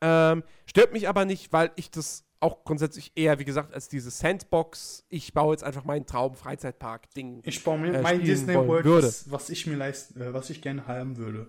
Ähm, 0.00 0.42
stört 0.64 0.94
mich 0.94 1.06
aber 1.06 1.26
nicht, 1.26 1.52
weil 1.52 1.70
ich 1.76 1.90
das 1.90 2.24
auch 2.40 2.64
grundsätzlich 2.64 3.12
eher, 3.14 3.38
wie 3.38 3.44
gesagt, 3.44 3.72
als 3.72 3.88
diese 3.88 4.10
Sandbox, 4.10 5.04
ich 5.08 5.32
baue 5.32 5.54
jetzt 5.54 5.64
einfach 5.64 5.84
meinen 5.84 6.06
Traum-Freizeitpark-Ding. 6.06 7.40
Ich 7.44 7.64
baue 7.64 7.78
mir 7.78 7.94
äh, 7.94 8.02
mein 8.02 8.22
Disney 8.22 8.54
World, 8.54 8.84
was, 8.86 9.30
was, 9.30 9.50
ich 9.50 9.66
mir 9.66 9.76
leisten, 9.76 10.20
äh, 10.20 10.32
was 10.32 10.50
ich 10.50 10.60
gerne 10.60 10.86
haben 10.86 11.16
würde. 11.16 11.48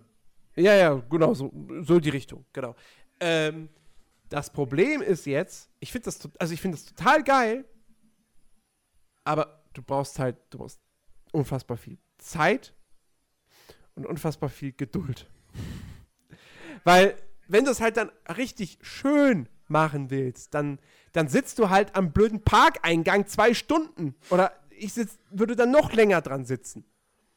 Ja, 0.55 0.73
ja, 0.73 1.01
genau, 1.09 1.33
so, 1.33 1.51
so 1.81 1.99
die 1.99 2.09
Richtung, 2.09 2.45
genau. 2.53 2.75
Ähm, 3.19 3.67
das 4.29 4.49
Problem 4.49 5.01
ist 5.01 5.25
jetzt, 5.25 5.69
ich 5.79 5.91
finde 5.91 6.05
das, 6.05 6.19
also 6.39 6.53
ich 6.53 6.61
finde 6.61 6.77
das 6.77 6.85
total 6.85 7.23
geil, 7.23 7.65
aber 9.25 9.61
du 9.73 9.81
brauchst 9.81 10.19
halt, 10.19 10.37
du 10.51 10.59
brauchst 10.59 10.79
unfassbar 11.33 11.75
viel 11.75 11.97
Zeit 12.17 12.73
und 13.95 14.05
unfassbar 14.05 14.49
viel 14.49 14.71
Geduld. 14.71 15.29
Weil, 16.83 17.17
wenn 17.47 17.65
du 17.65 17.71
es 17.71 17.81
halt 17.81 17.97
dann 17.97 18.11
richtig 18.37 18.79
schön 18.81 19.49
machen 19.67 20.09
willst, 20.09 20.53
dann, 20.53 20.79
dann 21.11 21.27
sitzt 21.27 21.59
du 21.59 21.69
halt 21.69 21.95
am 21.95 22.11
blöden 22.11 22.43
Parkeingang 22.43 23.27
zwei 23.27 23.53
Stunden. 23.53 24.15
Oder 24.29 24.53
ich 24.69 24.93
sitz, 24.93 25.17
würde 25.31 25.55
dann 25.55 25.71
noch 25.71 25.91
länger 25.91 26.21
dran 26.21 26.45
sitzen. 26.45 26.85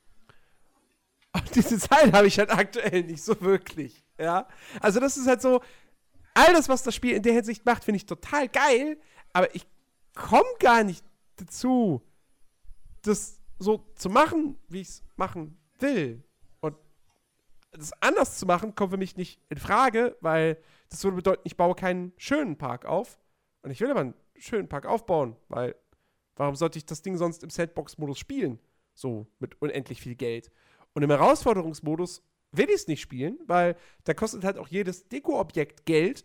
Und 1.33 1.55
diese 1.55 1.79
Zeit 1.79 2.13
habe 2.13 2.27
ich 2.27 2.39
halt 2.39 2.51
aktuell 2.51 3.05
nicht 3.05 3.23
so 3.23 3.41
wirklich. 3.41 4.05
Ja. 4.19 4.49
Also, 4.81 5.01
das 5.01 5.17
ist 5.17 5.27
halt 5.27 5.41
so, 5.41 5.63
alles, 6.35 6.69
was 6.69 6.83
das 6.83 6.95
Spiel 6.95 7.17
in 7.17 7.23
der 7.23 7.33
Hinsicht 7.33 7.65
macht, 7.65 7.85
finde 7.85 7.97
ich 7.97 8.07
total 8.07 8.49
geil, 8.49 8.99
aber 9.33 9.55
ich 9.55 9.67
komme 10.15 10.49
gar 10.61 10.85
nicht 10.85 11.05
dazu, 11.41 12.03
das 13.03 13.41
so 13.59 13.85
zu 13.95 14.11
machen, 14.11 14.59
wie 14.69 14.81
ich 14.81 14.89
es 14.89 15.03
machen 15.17 15.59
will. 15.79 16.23
Und 16.61 16.77
das 17.73 17.93
anders 18.03 18.39
zu 18.39 18.47
machen, 18.47 18.75
kommt 18.75 18.93
für 18.93 18.99
mich 18.99 19.17
nicht 19.17 19.41
in 19.49 19.59
Frage, 19.59 20.17
weil 20.21 20.59
das 20.91 21.05
würde 21.05 21.17
bedeuten, 21.17 21.43
ich 21.45 21.57
baue 21.57 21.75
keinen 21.75 22.13
schönen 22.17 22.57
Park 22.57 22.85
auf. 22.85 23.19
Und 23.63 23.71
ich 23.71 23.81
will 23.81 23.91
aber 23.91 24.01
einen 24.01 24.15
schönen 24.37 24.69
Park 24.69 24.87
aufbauen, 24.87 25.37
weil 25.49 25.75
warum 26.37 26.57
sollte 26.57 26.79
ich 26.79 26.87
das 26.87 27.03
Ding 27.03 27.17
sonst 27.17 27.43
im 27.43 27.51
Sandbox-Modus 27.51 28.19
spielen? 28.19 28.59
So 28.95 29.27
mit 29.39 29.61
unendlich 29.61 30.01
viel 30.01 30.15
Geld. 30.15 30.51
Und 30.95 31.03
im 31.03 31.11
Herausforderungsmodus 31.11 32.23
will 32.53 32.69
ich 32.69 32.77
es 32.77 32.89
nicht 32.89 33.01
spielen, 33.01 33.39
weil 33.47 33.77
da 34.05 34.15
kostet 34.15 34.45
halt 34.45 34.59
auch 34.59 34.69
jedes 34.69 35.09
Deko-Objekt 35.09 35.87
Geld. 35.87 36.25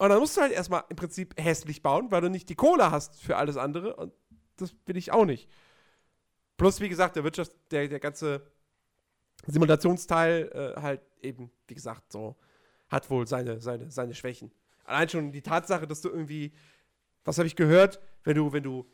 Und 0.00 0.08
dann 0.08 0.18
musst 0.18 0.34
du 0.34 0.40
halt 0.40 0.52
erstmal 0.52 0.84
im 0.88 0.96
Prinzip 0.96 1.34
hässlich 1.38 1.82
bauen, 1.82 2.10
weil 2.10 2.22
du 2.22 2.30
nicht 2.30 2.48
die 2.48 2.54
Kohle 2.54 2.90
hast 2.90 3.20
für 3.20 3.36
alles 3.36 3.58
andere. 3.58 3.96
Und 3.96 4.14
das 4.56 4.74
will 4.86 4.96
ich 4.96 5.12
auch 5.12 5.26
nicht. 5.26 5.46
Plus, 6.56 6.80
wie 6.80 6.88
gesagt, 6.88 7.16
der 7.16 7.24
Wirtschaft, 7.24 7.52
der, 7.70 7.86
der 7.86 8.00
ganze 8.00 8.50
Simulationsteil 9.46 10.50
äh, 10.54 10.80
halt 10.80 11.02
eben, 11.20 11.50
wie 11.68 11.74
gesagt, 11.74 12.10
so 12.10 12.34
hat 12.88 13.10
wohl 13.10 13.26
seine, 13.26 13.60
seine, 13.60 13.90
seine 13.90 14.14
Schwächen. 14.14 14.50
Allein 14.84 15.10
schon 15.10 15.32
die 15.32 15.42
Tatsache, 15.42 15.86
dass 15.86 16.00
du 16.00 16.08
irgendwie, 16.08 16.54
was 17.24 17.36
habe 17.36 17.46
ich 17.46 17.54
gehört, 17.54 18.00
wenn 18.24 18.36
du, 18.36 18.54
wenn 18.54 18.62
du 18.62 18.90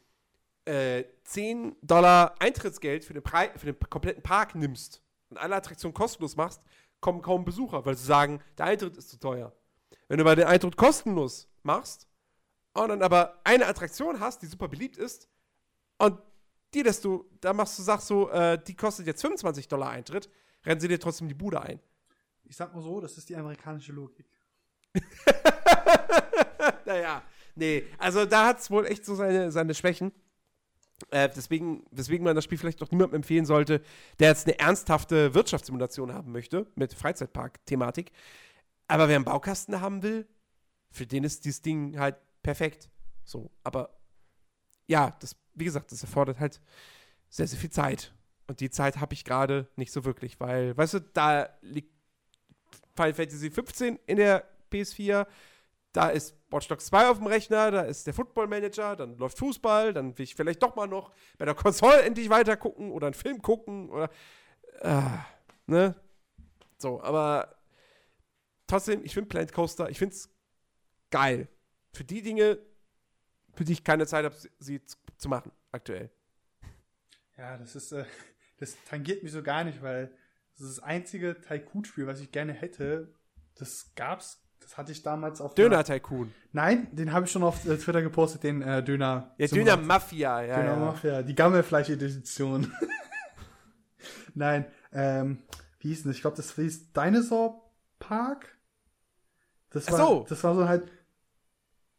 äh, 0.64 1.04
10 1.22 1.76
Dollar 1.82 2.34
Eintrittsgeld 2.40 3.04
für 3.04 3.14
den, 3.14 3.22
für 3.22 3.72
den 3.72 3.78
kompletten 3.78 4.24
Park 4.24 4.56
nimmst 4.56 5.00
und 5.30 5.38
alle 5.38 5.54
Attraktionen 5.54 5.94
kostenlos 5.94 6.34
machst, 6.34 6.60
kommen 6.98 7.22
kaum 7.22 7.44
Besucher, 7.44 7.86
weil 7.86 7.96
sie 7.96 8.06
sagen, 8.06 8.40
der 8.58 8.66
Eintritt 8.66 8.96
ist 8.96 9.08
zu 9.08 9.20
teuer. 9.20 9.52
Wenn 10.08 10.18
du 10.18 10.24
aber 10.24 10.36
den 10.36 10.46
Eintritt 10.46 10.76
kostenlos 10.76 11.48
machst 11.62 12.06
und 12.72 12.88
dann 12.88 13.02
aber 13.02 13.40
eine 13.44 13.66
Attraktion 13.66 14.20
hast, 14.20 14.42
die 14.42 14.46
super 14.46 14.68
beliebt 14.68 14.96
ist, 14.96 15.28
und 15.98 16.18
die, 16.74 16.82
dass 16.82 17.00
du, 17.00 17.24
da 17.40 17.52
machst 17.52 17.78
du, 17.78 17.82
sagst 17.82 18.06
so, 18.06 18.28
äh, 18.30 18.62
die 18.62 18.74
kostet 18.74 19.06
jetzt 19.06 19.22
25 19.22 19.68
Dollar 19.68 19.90
Eintritt, 19.90 20.28
rennen 20.64 20.80
sie 20.80 20.88
dir 20.88 21.00
trotzdem 21.00 21.28
die 21.28 21.34
Bude 21.34 21.60
ein. 21.60 21.80
Ich 22.44 22.56
sag 22.56 22.74
mal 22.74 22.82
so, 22.82 23.00
das 23.00 23.16
ist 23.16 23.28
die 23.28 23.36
amerikanische 23.36 23.92
Logik. 23.92 24.26
naja, 26.84 27.22
nee, 27.54 27.84
also 27.98 28.24
da 28.24 28.46
hat 28.46 28.60
es 28.60 28.70
wohl 28.70 28.86
echt 28.86 29.04
so 29.04 29.14
seine, 29.14 29.50
seine 29.50 29.74
Schwächen. 29.74 30.12
Äh, 31.10 31.28
deswegen, 31.34 31.84
weswegen 31.90 32.24
man 32.24 32.34
das 32.34 32.44
Spiel 32.44 32.56
vielleicht 32.56 32.80
doch 32.80 32.90
niemandem 32.90 33.16
empfehlen 33.16 33.44
sollte, 33.44 33.82
der 34.18 34.28
jetzt 34.28 34.46
eine 34.46 34.58
ernsthafte 34.58 35.34
Wirtschaftssimulation 35.34 36.12
haben 36.12 36.32
möchte, 36.32 36.66
mit 36.74 36.94
Freizeitpark-Thematik. 36.94 38.12
Aber 38.88 39.08
wer 39.08 39.16
einen 39.16 39.24
Baukasten 39.24 39.80
haben 39.80 40.02
will, 40.02 40.26
für 40.90 41.06
den 41.06 41.24
ist 41.24 41.44
dieses 41.44 41.62
Ding 41.62 41.98
halt 41.98 42.16
perfekt. 42.42 42.88
So, 43.24 43.50
aber 43.64 43.98
ja, 44.86 45.16
das, 45.20 45.36
wie 45.54 45.64
gesagt, 45.64 45.90
das 45.92 46.02
erfordert 46.02 46.38
halt 46.38 46.60
sehr, 47.28 47.46
sehr 47.46 47.58
viel 47.58 47.70
Zeit. 47.70 48.14
Und 48.46 48.60
die 48.60 48.70
Zeit 48.70 48.98
habe 48.98 49.14
ich 49.14 49.24
gerade 49.24 49.68
nicht 49.76 49.92
so 49.92 50.04
wirklich, 50.04 50.38
weil, 50.38 50.76
weißt 50.76 50.94
du, 50.94 51.00
da 51.00 51.48
liegt 51.62 51.92
Final 52.94 53.14
Fantasy 53.14 53.50
15 53.50 53.98
in 54.06 54.16
der 54.16 54.44
PS4, 54.70 55.26
da 55.92 56.08
ist 56.08 56.36
Watch 56.50 56.68
Dogs 56.68 56.86
2 56.86 57.08
auf 57.08 57.18
dem 57.18 57.26
Rechner, 57.26 57.70
da 57.70 57.82
ist 57.82 58.06
der 58.06 58.14
Football 58.14 58.46
Manager, 58.46 58.94
dann 58.96 59.16
läuft 59.16 59.38
Fußball, 59.38 59.92
dann 59.92 60.16
will 60.16 60.24
ich 60.24 60.34
vielleicht 60.34 60.62
doch 60.62 60.76
mal 60.76 60.86
noch 60.86 61.10
bei 61.38 61.44
der 61.44 61.54
Konsole 61.54 62.02
endlich 62.02 62.30
weiter 62.30 62.56
gucken 62.56 62.92
oder 62.92 63.08
einen 63.08 63.14
Film 63.14 63.42
gucken 63.42 63.90
oder 63.90 64.10
äh, 64.80 65.02
ne? 65.66 65.94
So, 66.78 67.02
aber 67.02 67.55
trotzdem, 68.66 69.04
ich 69.04 69.14
finde 69.14 69.28
Planet 69.28 69.52
Coaster, 69.52 69.90
ich 69.90 69.98
finde 69.98 70.14
es 70.14 70.30
geil. 71.10 71.48
Für 71.92 72.04
die 72.04 72.22
Dinge, 72.22 72.58
für 73.54 73.64
die 73.64 73.72
ich 73.72 73.84
keine 73.84 74.06
Zeit 74.06 74.24
habe, 74.24 74.36
sie 74.58 74.80
zu 74.84 75.28
machen, 75.28 75.50
aktuell. 75.72 76.10
Ja, 77.36 77.56
das 77.56 77.76
ist, 77.76 77.92
äh, 77.92 78.04
das 78.58 78.76
tangiert 78.88 79.22
mich 79.22 79.32
so 79.32 79.42
gar 79.42 79.64
nicht, 79.64 79.82
weil 79.82 80.10
das 80.58 80.68
ist 80.68 80.78
das 80.78 80.84
einzige 80.84 81.40
Tycoon-Spiel, 81.40 82.06
was 82.06 82.20
ich 82.20 82.32
gerne 82.32 82.52
hätte. 82.52 83.14
Das 83.56 83.92
gab's, 83.94 84.42
das 84.60 84.76
hatte 84.78 84.92
ich 84.92 85.02
damals 85.02 85.40
auf. 85.40 85.54
Döner 85.54 85.84
Tycoon. 85.84 86.32
Nein, 86.52 86.88
den 86.92 87.12
habe 87.12 87.26
ich 87.26 87.32
schon 87.32 87.42
auf 87.42 87.66
äh, 87.66 87.76
Twitter 87.76 88.02
gepostet, 88.02 88.42
den 88.42 88.62
äh, 88.62 88.82
Döner. 88.82 89.34
Ja, 89.38 89.46
Döner 89.46 89.76
Mafia, 89.76 90.42
ja. 90.42 90.56
Döner 90.56 90.70
ja. 90.70 90.76
Mafia, 90.76 91.22
die 91.22 91.34
Gammelfleisch-Edition. 91.34 92.72
Nein, 94.34 94.66
ähm, 94.92 95.42
wie 95.80 95.88
hieß 95.88 96.02
denn 96.02 96.10
das? 96.10 96.16
Ich 96.16 96.22
glaube, 96.22 96.36
das 96.36 96.54
hieß 96.54 96.92
Dinosaur 96.92 97.70
Park. 97.98 98.55
Das 99.70 99.90
war, 99.90 99.98
so. 99.98 100.26
das 100.28 100.42
war 100.44 100.54
so 100.54 100.68
halt, 100.68 100.90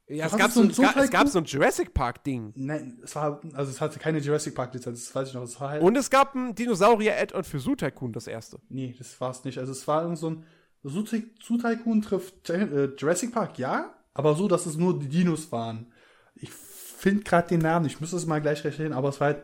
ja, 0.09 0.27
es 0.27 0.37
gab, 0.37 0.51
so 0.51 0.61
ein, 0.61 0.71
so 0.71 0.83
es 0.83 1.09
gab 1.09 1.27
so 1.27 1.39
ein 1.39 1.43
Jurassic 1.43 1.93
Park-Ding. 1.93 2.53
Nein, 2.55 2.99
es 3.03 3.13
war, 3.15 3.41
also 3.53 3.69
es 3.69 3.81
hatte 3.81 3.99
keine 3.99 4.19
Jurassic 4.19 4.55
Park-Lizenz, 4.55 5.05
das 5.05 5.13
weiß 5.13 5.27
ich 5.27 5.33
noch. 5.33 5.43
Es 5.43 5.59
war 5.59 5.71
halt 5.71 5.83
Und 5.83 5.97
es 5.97 6.09
gab 6.09 6.33
ein 6.33 6.55
Dinosaurier-Add-on 6.55 7.43
für 7.43 7.59
Zoo 7.59 7.75
Tycoon, 7.75 8.13
das 8.13 8.27
erste. 8.27 8.59
Nee, 8.69 8.95
das 8.97 9.19
war 9.19 9.31
es 9.31 9.43
nicht. 9.43 9.57
Also 9.57 9.73
es 9.73 9.85
war 9.85 10.03
irgend 10.03 10.17
so 10.17 10.29
ein 10.29 10.45
Zoo 10.83 11.03
Tycoon 11.03 12.01
trifft 12.01 12.49
äh, 12.49 12.85
Jurassic 12.97 13.33
Park, 13.33 13.59
ja, 13.59 13.93
aber 14.13 14.35
so, 14.35 14.47
dass 14.47 14.65
es 14.65 14.77
nur 14.77 14.97
die 14.97 15.09
Dinos 15.09 15.51
waren. 15.51 15.91
Ich 16.35 16.51
finde 16.51 17.23
gerade 17.23 17.49
den 17.49 17.59
Namen, 17.59 17.85
ich 17.85 17.99
müsste 17.99 18.15
es 18.15 18.25
mal 18.25 18.41
gleich 18.41 18.59
recherchieren, 18.59 18.93
aber 18.93 19.09
es 19.09 19.19
war 19.19 19.27
halt 19.27 19.43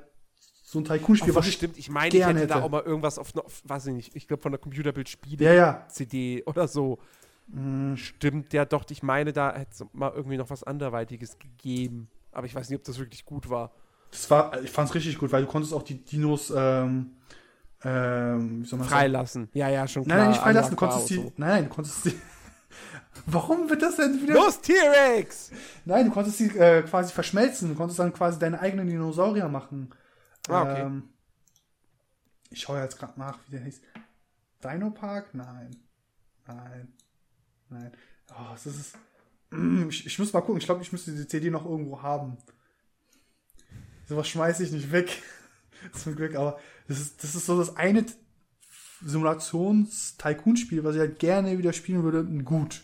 so 0.63 0.79
ein 0.79 0.85
Tycoon-Spiel, 0.85 1.35
was 1.35 1.47
stimmt. 1.47 1.77
Ich 1.77 1.89
meine, 1.89 2.15
ich 2.15 2.25
hätte, 2.25 2.39
hätte, 2.39 2.47
da 2.47 2.61
auch 2.61 2.69
mal 2.69 2.83
irgendwas 2.83 3.19
auf, 3.19 3.35
auf 3.35 3.61
weiß 3.65 3.87
ich 3.87 3.93
nicht, 3.93 4.15
ich 4.15 4.29
glaube 4.29 4.41
von 4.41 4.53
der 4.53 4.59
Computerbild-Spiele 4.59 5.43
ja, 5.43 5.53
ja. 5.53 6.41
Oder 6.45 6.69
so. 6.69 6.99
Hm, 7.51 7.97
stimmt, 7.97 8.53
ja 8.53 8.65
doch, 8.65 8.85
ich 8.89 9.03
meine, 9.03 9.33
da 9.33 9.53
hätte 9.53 9.71
es 9.71 9.85
mal 9.93 10.11
irgendwie 10.13 10.37
noch 10.37 10.49
was 10.49 10.63
anderweitiges 10.63 11.37
gegeben. 11.39 12.09
Aber 12.31 12.47
ich 12.47 12.55
weiß 12.55 12.69
nicht, 12.69 12.79
ob 12.79 12.85
das 12.85 12.97
wirklich 12.97 13.25
gut 13.25 13.49
war. 13.49 13.71
Das 14.11 14.29
war, 14.29 14.61
ich 14.61 14.71
fand 14.71 14.89
es 14.89 14.95
richtig 14.95 15.17
gut, 15.17 15.31
weil 15.31 15.43
du 15.43 15.47
konntest 15.47 15.73
auch 15.73 15.83
die 15.83 16.03
Dinos 16.03 16.53
ähm, 16.55 17.15
ähm, 17.83 18.65
freilassen. 18.65 19.49
Ja, 19.53 19.69
ja, 19.69 19.87
schon 19.87 20.05
klar. 20.05 20.17
Nein, 20.17 20.29
nicht 20.29 20.41
freilassen, 20.41 20.71
du 20.71 20.75
konntest 20.77 21.09
die. 21.09 21.15
So. 21.15 21.33
Nein, 21.37 21.63
du 21.65 21.69
konntest 21.69 22.05
die. 22.05 22.13
Warum 23.25 23.69
wird 23.69 23.81
das 23.81 23.97
denn 23.97 24.21
wieder. 24.21 24.33
Los, 24.33 24.59
T-Rex! 24.61 25.51
Nein, 25.85 26.07
du 26.07 26.11
konntest 26.11 26.37
sie 26.37 26.47
äh, 26.57 26.81
quasi 26.83 27.13
verschmelzen. 27.13 27.69
Du 27.69 27.75
konntest 27.75 27.99
dann 27.99 28.13
quasi 28.13 28.39
deine 28.39 28.59
eigenen 28.59 28.87
Dinosaurier 28.87 29.47
machen. 29.47 29.93
Ah, 30.47 30.61
okay. 30.61 30.81
Ähm, 30.81 31.09
ich 32.49 32.61
schaue 32.61 32.81
jetzt 32.81 32.97
gerade 32.97 33.19
nach, 33.19 33.39
wie 33.47 33.51
der 33.51 33.61
hieß. 33.61 33.81
Dino 34.63 34.91
Park? 34.91 35.33
Nein. 35.33 35.75
Nein. 36.47 36.93
Nein. 37.73 37.91
Oh, 38.31 38.51
das 38.51 38.65
ist. 38.65 38.95
Ich, 39.89 40.05
ich 40.05 40.19
muss 40.19 40.33
mal 40.33 40.41
gucken. 40.41 40.57
Ich 40.57 40.65
glaube, 40.65 40.81
ich 40.81 40.91
müsste 40.91 41.11
die 41.11 41.27
CD 41.27 41.49
noch 41.49 41.65
irgendwo 41.65 42.01
haben. 42.01 42.37
Sowas 44.07 44.27
schmeiße 44.27 44.63
ich 44.63 44.71
nicht 44.71 44.91
weg. 44.91 45.21
Zum 45.93 46.15
Glück, 46.15 46.35
aber 46.35 46.59
das 46.87 46.99
ist, 46.99 47.23
das 47.23 47.35
ist 47.35 47.45
so 47.45 47.57
das 47.57 47.75
eine 47.75 48.05
Simulations-Tycoon-Spiel, 49.03 50.83
was 50.83 50.95
ich 50.95 51.01
halt 51.01 51.19
gerne 51.19 51.57
wieder 51.57 51.73
spielen 51.73 52.03
würde, 52.03 52.23
gut. 52.43 52.81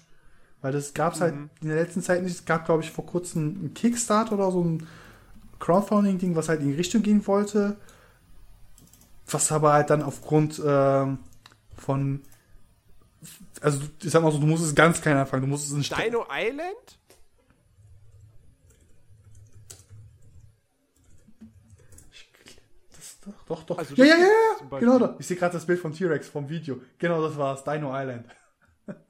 Weil 0.61 0.73
das 0.73 0.93
gab 0.93 1.13
es 1.13 1.21
halt 1.21 1.35
mhm. 1.35 1.49
in 1.61 1.69
der 1.69 1.77
letzten 1.77 2.01
Zeit 2.01 2.21
nicht. 2.23 2.35
Es 2.35 2.45
gab, 2.45 2.65
glaube 2.65 2.83
ich, 2.83 2.91
vor 2.91 3.05
kurzem 3.05 3.65
ein 3.65 3.73
Kickstarter 3.73 4.33
oder 4.33 4.51
so 4.51 4.63
ein 4.63 4.85
Crowdfunding-Ding, 5.59 6.35
was 6.35 6.49
halt 6.49 6.61
in 6.61 6.67
die 6.67 6.75
Richtung 6.75 7.01
gehen 7.01 7.25
wollte. 7.27 7.77
Was 9.27 9.51
aber 9.51 9.73
halt 9.73 9.89
dann 9.89 10.01
aufgrund 10.03 10.61
ähm, 10.65 11.19
von. 11.77 12.21
Also, 13.61 13.81
ich 14.01 14.09
sag 14.09 14.21
mal 14.23 14.31
so, 14.31 14.37
du 14.37 14.47
musst 14.47 14.63
es 14.63 14.73
ganz 14.73 15.01
klein 15.01 15.17
anfangen. 15.17 15.41
Du 15.41 15.47
musst 15.47 15.65
es 15.67 15.73
in 15.73 15.81
Dino 15.81 16.25
Island? 16.31 16.99
Doch, 23.47 23.63
doch. 23.63 23.77
Also 23.77 23.95
ja, 23.95 24.05
ja, 24.05 24.15
ja, 24.17 24.27
ja. 24.71 24.79
Genau 24.79 24.99
da. 24.99 25.15
Ich 25.19 25.27
sehe 25.27 25.37
gerade 25.37 25.53
das 25.53 25.65
Bild 25.65 25.79
vom 25.79 25.93
T-Rex 25.93 26.29
vom 26.29 26.49
Video. 26.49 26.81
Genau, 26.97 27.21
das 27.21 27.37
war 27.37 27.55
es. 27.55 27.63
Dino 27.63 27.91
Island. 27.93 28.25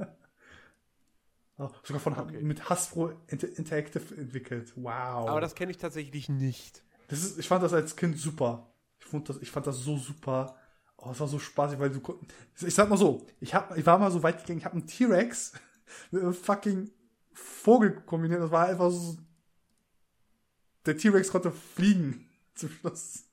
oh, 1.58 1.70
sogar 1.84 2.02
von 2.02 2.18
okay. 2.18 2.42
mit 2.42 2.70
Hasbro 2.70 3.14
Inter 3.28 3.48
Interactive 3.58 4.16
entwickelt. 4.16 4.74
Wow. 4.76 5.30
Aber 5.30 5.42
das 5.42 5.56
kenne 5.56 5.72
ich 5.72 5.78
tatsächlich 5.78 6.30
nicht. 6.30 6.84
Das 7.08 7.24
ist, 7.24 7.40
ich 7.40 7.48
fand 7.48 7.64
das 7.64 7.74
als 7.74 7.96
Kind 7.96 8.18
super. 8.18 8.72
Ich 9.00 9.06
fand 9.06 9.30
das, 9.30 9.38
ich 9.42 9.52
fand 9.52 9.68
das 9.68 9.78
so 9.78 9.98
super. 9.98 10.58
Oh, 11.02 11.12
es 11.12 11.20
war 11.20 11.28
so 11.28 11.40
spaßig, 11.40 11.80
weil 11.80 11.92
du 11.92 12.20
ich 12.62 12.76
sag 12.76 12.90
mal 12.90 12.98
so, 12.98 13.26
ich 13.40 13.54
hab, 13.54 13.78
ich 13.78 13.86
war 13.86 13.98
mal 13.98 14.12
so 14.12 14.22
weit 14.22 14.42
gegangen, 14.42 14.60
ich 14.60 14.66
habe 14.66 14.76
einen 14.76 14.88
T-Rex 14.88 15.54
mit 16.12 16.22
einem 16.22 16.34
fucking 16.34 16.92
Vogel 17.34 18.02
kombiniert. 18.02 18.42
Das 18.42 18.52
war 18.52 18.68
einfach 18.68 18.92
so. 18.92 19.18
Der 20.86 20.98
T-Rex 20.98 21.30
konnte 21.32 21.52
fliegen 21.52 22.30
zum 22.56 22.70
Schluss. 22.70 23.24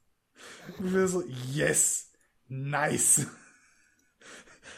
Und 0.78 0.94
wir 0.94 1.08
so, 1.08 1.24
yes, 1.52 2.10
nice. 2.48 3.26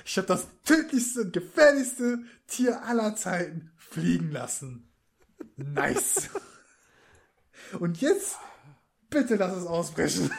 Ich 0.05 0.17
habe 0.17 0.29
das 0.29 0.47
tödlichste 0.65 1.21
und 1.21 1.35
gefährlichste 1.35 2.21
Tier 2.47 2.83
aller 2.83 3.15
Zeiten 3.15 3.73
fliegen 3.77 4.31
lassen. 4.31 4.91
Nice. 5.57 6.31
Und 7.79 8.01
jetzt 8.01 8.39
bitte 9.11 9.37
lass 9.37 9.55
es 9.55 9.67
ausbrechen. 9.67 10.31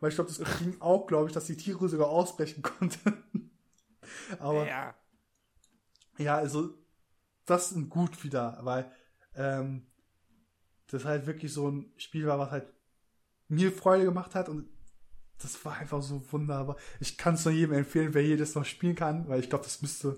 Weil 0.00 0.08
ich 0.08 0.14
glaube, 0.14 0.30
das 0.30 0.58
ging 0.58 0.80
auch, 0.80 1.06
glaube 1.06 1.28
ich, 1.28 1.32
dass 1.32 1.46
die 1.46 1.56
Tiere 1.56 1.88
sogar 1.88 2.08
ausbrechen 2.08 2.62
konnten. 2.62 3.50
Aber 4.38 4.66
ja, 4.66 4.94
ja 6.18 6.36
also 6.36 6.74
das 7.46 7.72
ist 7.72 7.90
gut 7.90 8.22
wieder, 8.24 8.58
weil 8.62 8.90
ähm, 9.34 9.86
das 10.86 11.04
halt 11.04 11.26
wirklich 11.26 11.52
so 11.52 11.70
ein 11.70 11.92
Spiel 11.96 12.26
war, 12.26 12.38
was 12.38 12.50
halt 12.50 12.72
mir 13.48 13.72
Freude 13.72 14.04
gemacht 14.04 14.34
hat 14.34 14.48
und 14.48 14.68
das 15.42 15.64
war 15.64 15.76
einfach 15.78 16.02
so 16.02 16.22
wunderbar. 16.30 16.76
Ich 17.00 17.16
kann 17.16 17.34
es 17.34 17.44
nur 17.44 17.54
jedem 17.54 17.74
empfehlen, 17.74 18.14
wer 18.14 18.22
jedes 18.22 18.54
noch 18.54 18.64
spielen 18.64 18.94
kann, 18.94 19.28
weil 19.28 19.40
ich 19.40 19.48
glaube, 19.48 19.64
das 19.64 19.80
müsste, 19.82 20.16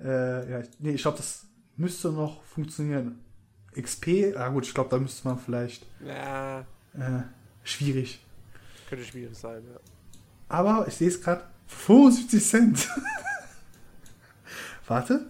äh, 0.00 0.50
ja, 0.50 0.62
nee, 0.78 0.92
ich 0.92 1.02
glaube, 1.02 1.18
das 1.18 1.46
müsste 1.76 2.10
noch 2.10 2.42
funktionieren. 2.44 3.24
XP, 3.80 4.34
ah 4.36 4.48
gut, 4.48 4.66
ich 4.66 4.74
glaube, 4.74 4.90
da 4.90 4.98
müsste 4.98 5.28
man 5.28 5.38
vielleicht, 5.38 5.86
ja. 6.04 6.60
äh, 6.94 7.22
schwierig. 7.62 8.25
Könnte 8.88 9.04
schwierig 9.04 9.36
sein, 9.36 9.64
ja. 9.66 9.80
Aber 10.48 10.86
ich 10.86 10.94
sehe 10.94 11.08
es 11.08 11.20
gerade, 11.20 11.44
75 11.66 12.44
Cent. 12.44 12.88
Warte. 14.86 15.26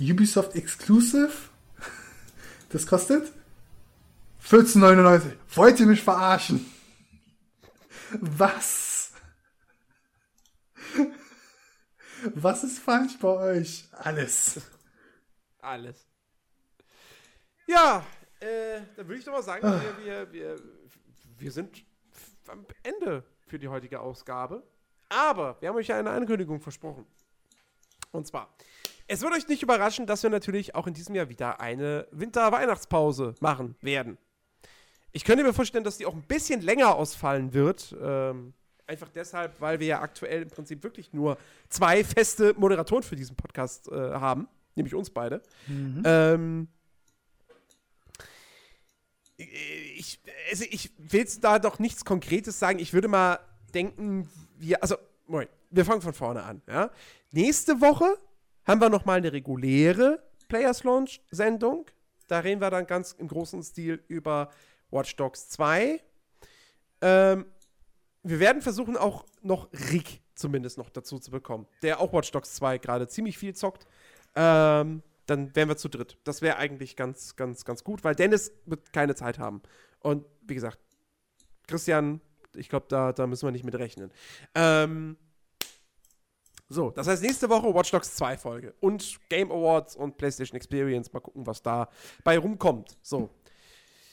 Ubisoft 0.00 0.54
Exclusive. 0.54 1.32
Das 2.70 2.86
kostet 2.86 3.30
14,99. 4.42 5.32
Wollt 5.54 5.78
ihr 5.80 5.86
mich 5.86 6.02
verarschen? 6.02 6.64
Was? 8.20 9.12
Was 12.34 12.64
ist 12.64 12.78
falsch 12.78 13.18
bei 13.18 13.28
euch? 13.28 13.88
Alles. 13.92 14.60
Alles. 15.60 16.06
Ja, 17.66 18.04
äh, 18.40 18.80
dann 18.96 19.08
würde 19.08 19.18
ich 19.18 19.24
doch 19.24 19.32
mal 19.32 19.42
sagen, 19.42 19.66
ah. 19.66 19.80
wir, 19.80 20.04
wir, 20.04 20.32
wir, 20.32 20.56
wir 21.38 21.52
sind 21.52 21.84
am 22.48 22.66
Ende 22.82 23.24
für 23.46 23.58
die 23.58 23.68
heutige 23.68 24.00
Ausgabe. 24.00 24.62
Aber 25.08 25.56
wir 25.60 25.68
haben 25.68 25.76
euch 25.76 25.88
ja 25.88 25.98
eine 25.98 26.10
Ankündigung 26.10 26.60
versprochen. 26.60 27.06
Und 28.12 28.26
zwar, 28.26 28.48
es 29.06 29.20
wird 29.20 29.32
euch 29.34 29.48
nicht 29.48 29.62
überraschen, 29.62 30.06
dass 30.06 30.22
wir 30.22 30.30
natürlich 30.30 30.74
auch 30.74 30.86
in 30.86 30.94
diesem 30.94 31.14
Jahr 31.14 31.28
wieder 31.28 31.60
eine 31.60 32.06
Winter-Weihnachtspause 32.12 33.34
machen 33.40 33.76
werden. 33.80 34.18
Ich 35.12 35.24
könnte 35.24 35.44
mir 35.44 35.52
vorstellen, 35.52 35.84
dass 35.84 35.98
die 35.98 36.06
auch 36.06 36.14
ein 36.14 36.22
bisschen 36.22 36.62
länger 36.62 36.94
ausfallen 36.94 37.52
wird. 37.52 37.94
Ähm, 38.00 38.54
einfach 38.86 39.08
deshalb, 39.10 39.60
weil 39.60 39.80
wir 39.80 39.86
ja 39.86 40.00
aktuell 40.00 40.42
im 40.42 40.48
Prinzip 40.48 40.82
wirklich 40.82 41.12
nur 41.12 41.36
zwei 41.68 42.04
feste 42.04 42.54
Moderatoren 42.54 43.02
für 43.02 43.16
diesen 43.16 43.36
Podcast 43.36 43.88
äh, 43.88 43.94
haben, 43.94 44.48
nämlich 44.74 44.94
uns 44.94 45.10
beide. 45.10 45.42
Mhm. 45.66 46.02
Ähm, 46.04 46.68
ich, 50.02 50.20
also 50.50 50.64
ich 50.70 50.92
will 50.98 51.26
da 51.40 51.58
doch 51.58 51.78
nichts 51.78 52.04
Konkretes 52.04 52.58
sagen. 52.58 52.78
Ich 52.78 52.92
würde 52.92 53.08
mal 53.08 53.38
denken, 53.74 54.28
wir, 54.58 54.82
also, 54.82 54.96
Moment, 55.26 55.50
wir 55.70 55.84
fangen 55.84 56.02
von 56.02 56.12
vorne 56.12 56.42
an. 56.42 56.62
Ja? 56.68 56.90
Nächste 57.30 57.80
Woche 57.80 58.18
haben 58.64 58.80
wir 58.80 58.90
noch 58.90 59.04
mal 59.04 59.18
eine 59.18 59.32
reguläre 59.32 60.22
Players 60.48 60.84
Launch 60.84 61.20
Sendung. 61.30 61.86
Da 62.26 62.40
reden 62.40 62.60
wir 62.60 62.70
dann 62.70 62.86
ganz 62.86 63.12
im 63.12 63.28
großen 63.28 63.62
Stil 63.62 64.02
über 64.08 64.50
Watch 64.90 65.16
Dogs 65.16 65.48
2. 65.50 66.00
Ähm, 67.00 67.46
wir 68.22 68.40
werden 68.40 68.62
versuchen, 68.62 68.96
auch 68.96 69.24
noch 69.40 69.68
Rick 69.92 70.20
zumindest 70.34 70.78
noch 70.78 70.90
dazu 70.90 71.18
zu 71.18 71.30
bekommen, 71.30 71.66
der 71.82 72.00
auch 72.00 72.12
Watch 72.12 72.30
Dogs 72.30 72.54
2 72.54 72.78
gerade 72.78 73.08
ziemlich 73.08 73.38
viel 73.38 73.54
zockt. 73.54 73.86
Ähm, 74.34 75.02
dann 75.26 75.54
wären 75.54 75.68
wir 75.68 75.76
zu 75.76 75.88
dritt. 75.88 76.18
Das 76.24 76.42
wäre 76.42 76.56
eigentlich 76.56 76.96
ganz, 76.96 77.36
ganz, 77.36 77.64
ganz 77.64 77.84
gut, 77.84 78.02
weil 78.04 78.14
Dennis 78.14 78.52
wird 78.66 78.92
keine 78.92 79.14
Zeit 79.14 79.38
haben. 79.38 79.62
Und 80.02 80.24
wie 80.42 80.54
gesagt, 80.54 80.78
Christian, 81.66 82.20
ich 82.54 82.68
glaube, 82.68 82.86
da, 82.88 83.12
da 83.12 83.26
müssen 83.26 83.46
wir 83.46 83.52
nicht 83.52 83.64
mit 83.64 83.74
rechnen. 83.74 84.10
Ähm, 84.54 85.16
so, 86.68 86.90
das 86.90 87.06
heißt 87.06 87.22
nächste 87.22 87.48
Woche 87.50 87.74
Watch 87.74 87.90
Dogs 87.90 88.14
2 88.14 88.38
Folge 88.38 88.74
und 88.80 89.20
Game 89.28 89.52
Awards 89.52 89.94
und 89.94 90.16
PlayStation 90.16 90.56
Experience. 90.56 91.12
Mal 91.12 91.20
gucken, 91.20 91.46
was 91.46 91.62
da 91.62 91.88
bei 92.24 92.38
rumkommt. 92.38 92.96
So, 93.02 93.30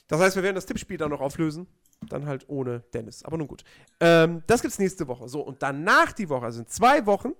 das 0.07 0.19
heißt, 0.19 0.35
wir 0.35 0.43
werden 0.43 0.55
das 0.55 0.65
Tippspiel 0.65 0.97
dann 0.97 1.11
noch 1.11 1.21
auflösen. 1.21 1.67
Dann 2.07 2.25
halt 2.25 2.47
ohne 2.47 2.79
Dennis. 2.93 3.23
Aber 3.23 3.37
nun 3.37 3.47
gut. 3.47 3.63
Ähm, 3.99 4.41
das 4.47 4.61
gibt's 4.61 4.79
nächste 4.79 5.07
Woche. 5.07 5.27
So, 5.27 5.41
und 5.41 5.61
danach 5.61 6.13
die 6.13 6.29
Woche, 6.29 6.45
also 6.45 6.61
in 6.61 6.67
zwei 6.67 7.05
Wochen, 7.05 7.33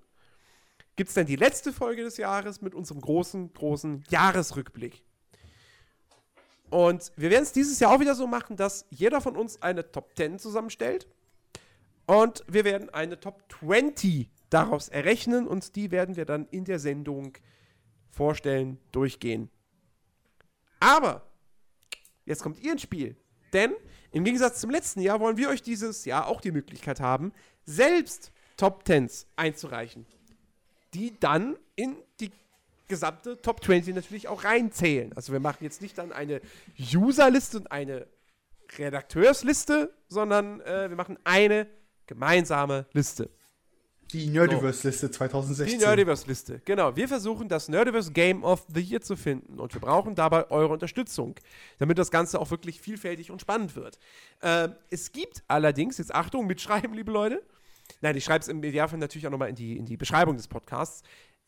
gibt 0.95 1.09
es 1.09 1.13
dann 1.15 1.25
die 1.25 1.37
letzte 1.37 1.71
Folge 1.71 2.03
des 2.03 2.17
Jahres 2.17 2.61
mit 2.61 2.75
unserem 2.75 2.99
großen, 2.99 3.53
großen 3.53 4.03
Jahresrückblick. 4.09 5.01
Und 6.69 7.11
wir 7.15 7.29
werden 7.29 7.43
es 7.43 7.51
dieses 7.51 7.79
Jahr 7.79 7.93
auch 7.93 7.99
wieder 7.99 8.15
so 8.15 8.27
machen, 8.27 8.55
dass 8.55 8.85
jeder 8.89 9.21
von 9.21 9.35
uns 9.35 9.61
eine 9.61 9.91
Top 9.91 10.11
10 10.15 10.39
zusammenstellt. 10.39 11.07
Und 12.05 12.43
wir 12.47 12.65
werden 12.65 12.89
eine 12.89 13.19
Top 13.19 13.43
20 13.59 14.29
daraus 14.49 14.89
errechnen 14.89 15.47
und 15.47 15.75
die 15.75 15.91
werden 15.91 16.15
wir 16.15 16.25
dann 16.25 16.47
in 16.49 16.65
der 16.65 16.79
Sendung 16.79 17.33
vorstellen, 18.09 18.79
durchgehen. 18.91 19.49
Aber 20.79 21.29
Jetzt 22.29 22.43
kommt 22.43 22.59
ihr 22.59 22.73
ins 22.73 22.83
Spiel. 22.83 23.17
Denn 23.53 23.73
im 24.11 24.23
Gegensatz 24.23 24.61
zum 24.61 24.69
letzten 24.69 25.01
Jahr 25.01 25.19
wollen 25.19 25.37
wir 25.37 25.49
euch 25.49 25.63
dieses 25.63 26.05
Jahr 26.05 26.27
auch 26.27 26.41
die 26.41 26.51
Möglichkeit 26.51 26.99
haben, 26.99 27.33
selbst 27.65 28.31
Top 28.55 28.85
Tens 28.85 29.25
einzureichen. 29.35 30.05
Die 30.93 31.19
dann 31.19 31.57
in 31.75 31.97
die 32.19 32.29
gesamte 32.89 33.41
Top 33.41 33.63
20 33.63 33.95
natürlich 33.95 34.27
auch 34.27 34.43
reinzählen. 34.43 35.13
Also 35.15 35.31
wir 35.31 35.39
machen 35.39 35.63
jetzt 35.63 35.81
nicht 35.81 35.97
dann 35.97 36.11
eine 36.11 36.41
Userliste 36.93 37.59
und 37.59 37.71
eine 37.71 38.07
Redakteursliste, 38.77 39.93
sondern 40.09 40.59
äh, 40.61 40.89
wir 40.89 40.97
machen 40.97 41.17
eine 41.23 41.67
gemeinsame 42.05 42.85
Liste. 42.91 43.29
Die 44.11 44.25
Nerdiverse-Liste 44.27 45.11
2016. 45.11 45.77
Die 45.77 45.85
Nerdiverse-Liste, 45.85 46.61
genau. 46.65 46.95
Wir 46.95 47.07
versuchen, 47.07 47.47
das 47.47 47.69
Nerdiverse 47.69 48.11
Game 48.11 48.43
of 48.43 48.65
the 48.73 48.81
Year 48.81 49.01
zu 49.01 49.15
finden 49.15 49.59
und 49.59 49.71
wir 49.75 49.81
brauchen 49.81 50.15
dabei 50.15 50.49
eure 50.49 50.73
Unterstützung, 50.73 51.35
damit 51.77 51.99
das 51.99 52.09
Ganze 52.09 52.39
auch 52.39 52.49
wirklich 52.49 52.81
vielfältig 52.81 53.29
und 53.29 53.39
spannend 53.39 53.75
wird. 53.75 53.99
Äh, 54.41 54.69
es 54.89 55.11
gibt 55.11 55.43
allerdings, 55.47 55.99
jetzt 55.99 56.13
Achtung, 56.13 56.47
mitschreiben, 56.47 56.93
liebe 56.93 57.11
Leute. 57.11 57.43
Nein, 58.01 58.17
ich 58.17 58.23
schreibe 58.23 58.41
es 58.41 58.47
im 58.47 58.63
Idealfall 58.63 58.97
natürlich 58.97 59.27
auch 59.27 59.31
nochmal 59.31 59.49
in 59.49 59.55
die, 59.55 59.77
in 59.77 59.85
die 59.85 59.97
Beschreibung 59.97 60.37
des 60.37 60.47
Podcasts. 60.47 61.03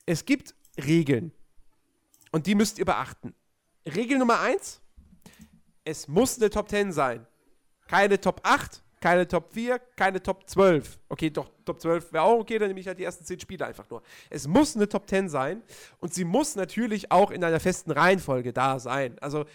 Es 0.05 0.25
gibt 0.25 0.53
Regeln 0.77 1.31
und 2.31 2.47
die 2.47 2.55
müsst 2.55 2.79
ihr 2.79 2.85
beachten. 2.85 3.33
Regel 3.85 4.17
Nummer 4.17 4.39
eins: 4.39 4.81
Es 5.83 6.07
muss 6.07 6.37
eine 6.37 6.49
Top 6.49 6.69
10 6.69 6.91
sein. 6.91 7.27
Keine 7.87 8.19
Top 8.21 8.41
8, 8.43 8.81
keine 9.01 9.27
Top 9.27 9.53
4, 9.53 9.79
keine 9.95 10.21
Top 10.21 10.47
12. 10.47 10.99
Okay, 11.09 11.29
doch, 11.29 11.51
Top 11.65 11.81
12 11.81 12.13
wäre 12.13 12.23
auch 12.23 12.39
okay, 12.39 12.59
dann 12.59 12.69
nehme 12.69 12.79
ich 12.79 12.87
halt 12.87 12.99
die 12.99 13.03
ersten 13.03 13.25
10 13.25 13.39
Spiele 13.39 13.65
einfach 13.65 13.89
nur. 13.89 14.01
Es 14.29 14.47
muss 14.47 14.75
eine 14.75 14.87
Top 14.87 15.09
10 15.09 15.27
sein 15.27 15.61
und 15.99 16.13
sie 16.13 16.23
muss 16.23 16.55
natürlich 16.55 17.11
auch 17.11 17.31
in 17.31 17.43
einer 17.43 17.59
festen 17.59 17.91
Reihenfolge 17.91 18.53
da 18.53 18.79
sein. 18.79 19.17
Also, 19.19 19.45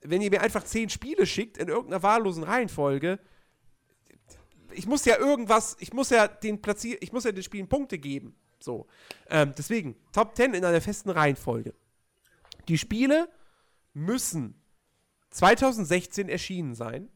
wenn 0.00 0.22
ihr 0.22 0.30
mir 0.30 0.42
einfach 0.42 0.64
10 0.64 0.90
Spiele 0.90 1.26
schickt 1.26 1.58
in 1.58 1.68
irgendeiner 1.68 2.02
wahllosen 2.02 2.44
Reihenfolge, 2.44 3.18
ich 4.70 4.86
muss 4.86 5.04
ja 5.04 5.18
irgendwas, 5.18 5.76
ich 5.80 5.92
muss 5.92 6.10
ja 6.10 6.28
den 6.28 6.62
Platzier, 6.62 6.96
ich 7.00 7.12
muss 7.12 7.24
ja 7.24 7.32
den 7.32 7.42
Spielen 7.42 7.68
Punkte 7.68 7.98
geben. 7.98 8.36
So. 8.60 8.86
Ähm, 9.28 9.52
deswegen, 9.56 9.96
Top 10.12 10.36
10 10.36 10.54
in 10.54 10.64
einer 10.64 10.80
festen 10.80 11.10
Reihenfolge. 11.10 11.74
Die 12.68 12.78
Spiele 12.78 13.28
müssen 13.92 14.60
2016 15.30 16.28
erschienen 16.28 16.74
sein. 16.74 17.08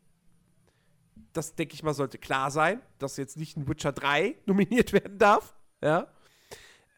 Das, 1.33 1.55
denke 1.55 1.75
ich 1.75 1.83
mal, 1.83 1.95
sollte 1.95 2.19
klar 2.19 2.51
sein, 2.51 2.83
dass 2.99 3.17
jetzt 3.17 3.37
nicht 3.37 3.57
ein 3.57 3.69
Witcher 3.69 3.93
3 3.93 4.37
nominiert 4.47 4.93
werden 4.93 5.19
darf. 5.19 5.55
Ja. 5.81 6.09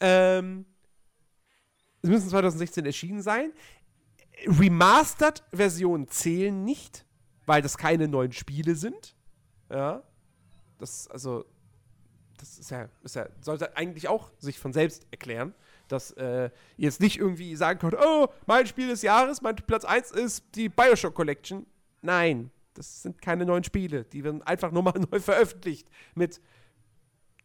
Ähm, 0.01 0.65
es 2.03 2.09
müssen 2.09 2.31
2016 2.31 2.87
erschienen 2.87 3.23
sein. 3.23 3.53
Remastered-Versionen 4.47 6.09
zählen 6.09 6.65
nicht, 6.65 7.05
weil 7.45 7.61
das 7.61 7.77
keine 7.77 8.09
neuen 8.09 8.33
Spiele 8.33 8.75
sind. 8.75 9.15
Ja. 9.71 10.03
Das, 10.79 11.09
also, 11.09 11.45
das 12.41 12.59
ist 12.59 12.71
ja, 12.71 12.89
ist 13.03 13.17
ja, 13.17 13.29
sollte 13.41 13.77
eigentlich 13.77 14.09
auch 14.09 14.31
sich 14.39 14.59
von 14.59 14.73
selbst 14.73 15.07
erklären, 15.11 15.55
dass 15.89 16.13
äh, 16.13 16.45
ihr 16.45 16.51
jetzt 16.77 17.01
nicht 17.01 17.19
irgendwie 17.19 17.55
sagen 17.57 17.79
könnt, 17.79 17.95
oh, 17.95 18.29
mein 18.47 18.67
Spiel 18.67 18.89
des 18.89 19.03
Jahres, 19.03 19.43
mein 19.43 19.57
Platz 19.57 19.85
1 19.85 20.11
ist 20.13 20.45
die 20.55 20.69
Bioshock 20.69 21.15
Collection. 21.15 21.67
Nein, 22.01 22.51
das 22.75 23.03
sind 23.03 23.21
keine 23.21 23.45
neuen 23.45 23.65
Spiele. 23.65 24.05
Die 24.05 24.25
werden 24.25 24.43
einfach 24.43 24.71
nur 24.71 24.83
mal 24.83 24.95
neu 25.11 25.21
veröffentlicht. 25.21 25.89
Mit 26.15 26.41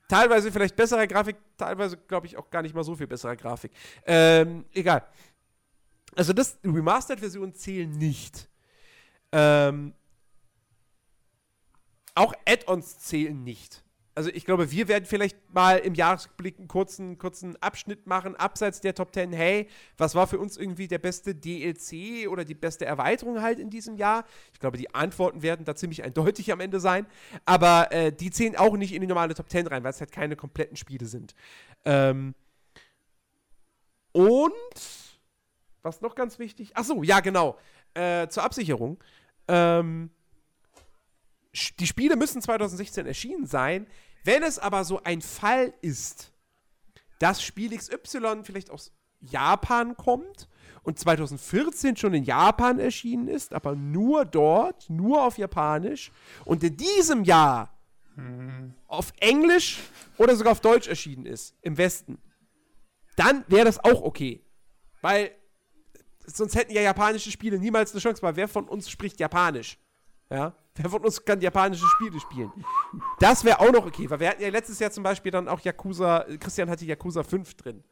teilweise 0.07 0.51
vielleicht 0.51 0.76
besserer 0.76 1.07
Grafik, 1.07 1.38
teilweise 1.57 1.97
glaube 1.97 2.27
ich 2.27 2.38
auch 2.38 2.49
gar 2.49 2.61
nicht 2.61 2.76
mal 2.76 2.84
so 2.84 2.95
viel 2.95 3.07
besserer 3.07 3.35
Grafik. 3.35 3.72
Ähm, 4.05 4.65
egal. 4.73 5.05
Also 6.15 6.31
das 6.31 6.57
Remastered-Versionen 6.63 7.53
zählen 7.53 7.91
nicht. 7.91 8.47
Ähm, 9.34 9.93
auch 12.13 12.34
Add-ons 12.45 12.99
zählen 12.99 13.43
nicht. 13.43 13.84
Also 14.17 14.29
ich 14.29 14.45
glaube, 14.45 14.71
wir 14.71 14.87
werden 14.87 15.03
vielleicht 15.03 15.37
mal 15.53 15.77
im 15.77 15.93
Jahresblick 15.93 16.57
einen 16.57 16.69
kurzen, 16.69 17.17
kurzen 17.17 17.61
Abschnitt 17.61 18.07
machen, 18.07 18.37
abseits 18.37 18.79
der 18.79 18.95
Top 18.95 19.13
10. 19.13 19.33
Hey, 19.33 19.67
was 19.97 20.15
war 20.15 20.25
für 20.25 20.39
uns 20.39 20.55
irgendwie 20.55 20.87
der 20.87 20.99
beste 20.99 21.35
DLC 21.35 22.29
oder 22.29 22.45
die 22.45 22.53
beste 22.53 22.85
Erweiterung 22.85 23.41
halt 23.41 23.59
in 23.59 23.69
diesem 23.69 23.97
Jahr? 23.97 24.23
Ich 24.53 24.59
glaube, 24.61 24.77
die 24.77 24.95
Antworten 24.95 25.41
werden 25.41 25.65
da 25.65 25.75
ziemlich 25.75 26.01
eindeutig 26.05 26.53
am 26.53 26.61
Ende 26.61 26.79
sein. 26.79 27.07
Aber 27.45 27.91
äh, 27.91 28.13
die 28.13 28.31
zählen 28.31 28.55
auch 28.55 28.77
nicht 28.77 28.93
in 28.93 29.01
die 29.01 29.07
normale 29.07 29.35
Top 29.35 29.49
10 29.49 29.67
rein, 29.67 29.83
weil 29.83 29.91
es 29.91 29.99
halt 29.99 30.13
keine 30.13 30.37
kompletten 30.37 30.77
Spiele 30.77 31.07
sind. 31.07 31.35
Ähm 31.83 32.35
und 34.13 34.53
was 35.81 35.99
noch 35.99 36.15
ganz 36.15 36.39
wichtig? 36.39 36.71
Ach 36.75 36.85
so, 36.85 37.03
ja, 37.03 37.19
genau. 37.19 37.57
Äh, 37.93 38.29
zur 38.29 38.43
Absicherung. 38.43 38.97
Ähm, 39.49 40.09
die 41.79 41.87
Spiele 41.87 42.15
müssen 42.15 42.41
2016 42.41 43.05
erschienen 43.05 43.45
sein. 43.45 43.87
Wenn 44.26 44.41
es 44.41 44.57
aber 44.57 44.84
so 44.84 45.02
ein 45.03 45.22
Fall 45.22 45.73
ist, 45.81 46.31
dass 47.19 47.43
Spiel 47.43 47.77
XY 47.77 48.41
vielleicht 48.43 48.72
aus 48.72 48.91
Japan 49.22 49.95
kommt 49.95 50.49
und 50.81 50.97
2014 50.97 51.95
schon 51.95 52.15
in 52.15 52.23
Japan 52.23 52.80
erschienen 52.80 53.27
ist, 53.27 53.53
aber 53.53 53.76
nur 53.76 54.26
dort, 54.26 54.89
nur 54.89 55.23
auf 55.23 55.38
Japanisch 55.38 56.11
und 56.43 56.64
in 56.64 56.76
diesem 56.76 57.23
Jahr 57.23 57.72
auf 58.88 59.14
Englisch 59.19 59.80
oder 60.18 60.35
sogar 60.35 60.53
auf 60.53 60.61
Deutsch 60.61 60.88
erschienen 60.88 61.27
ist, 61.27 61.56
im 61.61 61.77
Westen, 61.77 62.18
dann 63.18 63.45
wäre 63.47 63.65
das 63.65 63.84
auch 63.84 64.02
okay. 64.02 64.43
Weil 65.02 65.31
sonst 66.26 66.56
hätten 66.56 66.73
ja 66.73 66.81
japanische 66.81 67.30
Spiele 67.30 67.60
niemals 67.60 67.91
eine 67.91 68.02
Chance, 68.02 68.23
weil 68.23 68.35
wer 68.35 68.47
von 68.47 68.68
uns 68.68 68.89
spricht 68.89 69.19
Japanisch? 69.19 69.77
Ja. 70.30 70.53
Wer 70.76 70.89
von 70.89 71.06
uns 71.06 71.23
kann 71.23 71.39
japanische 71.39 71.85
Spiele 71.85 72.19
spielen? 72.19 72.52
Das 73.19 73.43
wäre 73.45 73.60
auch 73.60 73.72
noch 73.72 73.85
okay, 73.85 74.10
weil 74.10 74.19
wir 74.19 74.30
hatten 74.30 74.41
ja 74.41 74.49
letztes 74.49 74.80
Jahr 74.80 74.91
zum 74.91 75.03
Beispiel 75.03 75.31
dann 75.31 75.47
auch 75.47 75.61
Yakuza, 75.61 76.26
Christian 76.39 76.69
hatte 76.69 76.85
Yakuza 76.85 77.23
5 77.23 77.53
drin. 77.56 77.84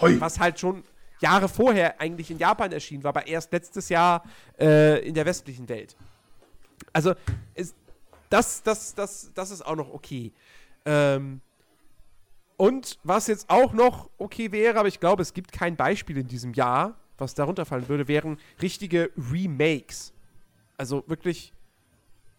Hoi. 0.00 0.20
Was 0.20 0.38
halt 0.38 0.60
schon 0.60 0.84
Jahre 1.20 1.48
vorher 1.48 2.00
eigentlich 2.00 2.30
in 2.30 2.38
Japan 2.38 2.70
erschienen 2.70 3.02
war, 3.02 3.10
aber 3.10 3.26
erst 3.26 3.52
letztes 3.52 3.88
Jahr 3.88 4.22
äh, 4.60 5.06
in 5.06 5.14
der 5.14 5.26
westlichen 5.26 5.68
Welt. 5.68 5.96
Also, 6.92 7.14
ist, 7.54 7.74
das, 8.30 8.62
das, 8.62 8.94
das, 8.94 9.32
das 9.34 9.50
ist 9.50 9.66
auch 9.66 9.74
noch 9.74 9.92
okay. 9.92 10.32
Ähm, 10.84 11.40
und 12.56 12.98
was 13.02 13.26
jetzt 13.26 13.50
auch 13.50 13.72
noch 13.72 14.10
okay 14.18 14.52
wäre, 14.52 14.78
aber 14.78 14.88
ich 14.88 15.00
glaube, 15.00 15.22
es 15.22 15.32
gibt 15.32 15.52
kein 15.52 15.76
Beispiel 15.76 16.18
in 16.18 16.28
diesem 16.28 16.52
Jahr, 16.52 16.96
was 17.16 17.34
darunter 17.34 17.64
fallen 17.64 17.88
würde, 17.88 18.06
wären 18.08 18.38
richtige 18.60 19.10
Remakes. 19.16 20.12
Also 20.78 21.04
wirklich, 21.06 21.52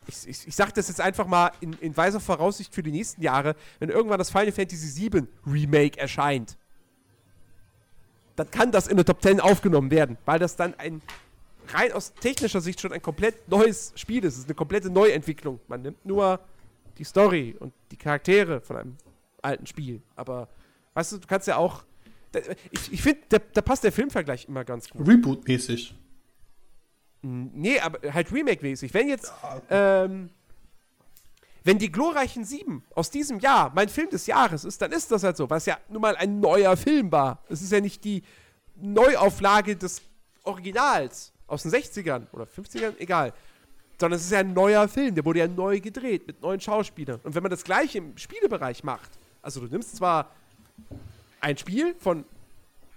ich, 0.07 0.28
ich, 0.28 0.48
ich 0.48 0.56
sage 0.56 0.72
das 0.74 0.88
jetzt 0.88 1.02
einfach 1.02 1.28
mal 1.28 1.52
in, 1.61 1.74
in 1.74 1.95
weiser 1.95 2.20
Voraussicht 2.20 2.74
für 2.74 2.82
die 2.82 2.91
nächsten 2.91 3.22
Jahre, 3.22 3.56
wenn 3.78 3.90
irgendwann 3.90 4.18
das 4.18 4.32
Final 4.32 4.52
Fantasy 4.52 5.11
VII 5.11 5.28
Remake 5.45 5.99
erscheint, 5.99 6.57
dann 8.36 8.49
kann 8.49 8.72
das 8.72 8.88
in 8.88 8.95
der 8.95 9.06
Top 9.06 9.22
10 9.22 9.40
aufgenommen 9.41 9.91
werden, 9.91 10.18
weil 10.26 10.40
das 10.40 10.56
dann 10.56 10.74
ein 10.80 11.02
rein 11.74 11.91
aus 11.91 12.14
technischer 12.14 12.61
Sicht 12.61 12.80
schon 12.82 12.94
ein 12.94 13.02
komplett 13.02 13.48
neues 13.48 13.91
Spiel 13.95 14.24
ist. 14.24 14.34
Es 14.34 14.40
ist 14.40 14.45
eine 14.45 14.56
komplette 14.56 14.90
Neuentwicklung. 14.90 15.60
Man 15.68 15.82
nimmt 15.82 16.06
nur 16.06 16.40
die 16.98 17.03
Story 17.03 17.56
und 17.60 17.74
die 17.91 17.98
Charaktere 17.98 18.61
von 18.61 18.78
einem 18.78 18.98
alten 19.41 19.66
Spiel. 19.68 20.02
Aber 20.16 20.48
weißt 20.94 21.11
du, 21.11 21.18
du 21.18 21.28
kannst 21.28 21.48
ja 21.48 21.57
auch. 21.57 21.84
Ich, 22.72 22.94
ich 22.94 23.02
finde, 23.02 23.22
da, 23.30 23.38
da 23.53 23.61
passt 23.61 23.84
der 23.84 23.91
Filmvergleich 23.91 24.48
immer 24.48 24.64
ganz 24.64 24.90
gut. 24.90 25.07
Reboot-mäßig. 25.07 25.95
Nee, 27.21 27.79
aber 27.79 28.13
halt 28.13 28.31
Remake-mäßig. 28.31 28.93
Wenn 28.93 29.09
jetzt, 29.09 29.33
ähm, 29.69 30.29
wenn 31.63 31.77
die 31.77 31.91
glorreichen 31.91 32.45
Sieben 32.45 32.83
aus 32.95 33.09
diesem 33.09 33.39
Jahr 33.39 33.71
mein 33.75 33.89
Film 33.89 34.09
des 34.09 34.25
Jahres 34.25 34.63
ist, 34.63 34.81
dann 34.81 34.91
ist 34.91 35.11
das 35.11 35.23
halt 35.23 35.35
so, 35.35 35.49
was 35.49 35.65
ja 35.65 35.77
nun 35.89 36.01
mal 36.01 36.15
ein 36.15 36.39
neuer 36.39 36.77
Film 36.77 37.11
war. 37.11 37.43
Es 37.49 37.61
ist 37.61 37.71
ja 37.71 37.81
nicht 37.81 38.03
die 38.03 38.23
Neuauflage 38.75 39.75
des 39.75 40.01
Originals 40.43 41.33
aus 41.47 41.63
den 41.63 41.71
60ern 41.71 42.27
oder 42.31 42.45
50ern, 42.45 42.93
egal. 42.99 43.33
Sondern 43.99 44.17
es 44.17 44.25
ist 44.25 44.31
ja 44.31 44.39
ein 44.39 44.53
neuer 44.53 44.87
Film, 44.87 45.13
der 45.13 45.25
wurde 45.25 45.39
ja 45.39 45.47
neu 45.47 45.81
gedreht 45.81 46.25
mit 46.25 46.41
neuen 46.41 46.61
Schauspielern. 46.61 47.19
Und 47.23 47.35
wenn 47.35 47.43
man 47.43 47.49
das 47.49 47.65
gleiche 47.65 47.97
im 47.97 48.17
Spielebereich 48.17 48.83
macht, 48.85 49.11
also 49.41 49.59
du 49.59 49.67
nimmst 49.67 49.97
zwar 49.97 50.31
ein 51.41 51.57
Spiel 51.57 51.95
von 51.99 52.23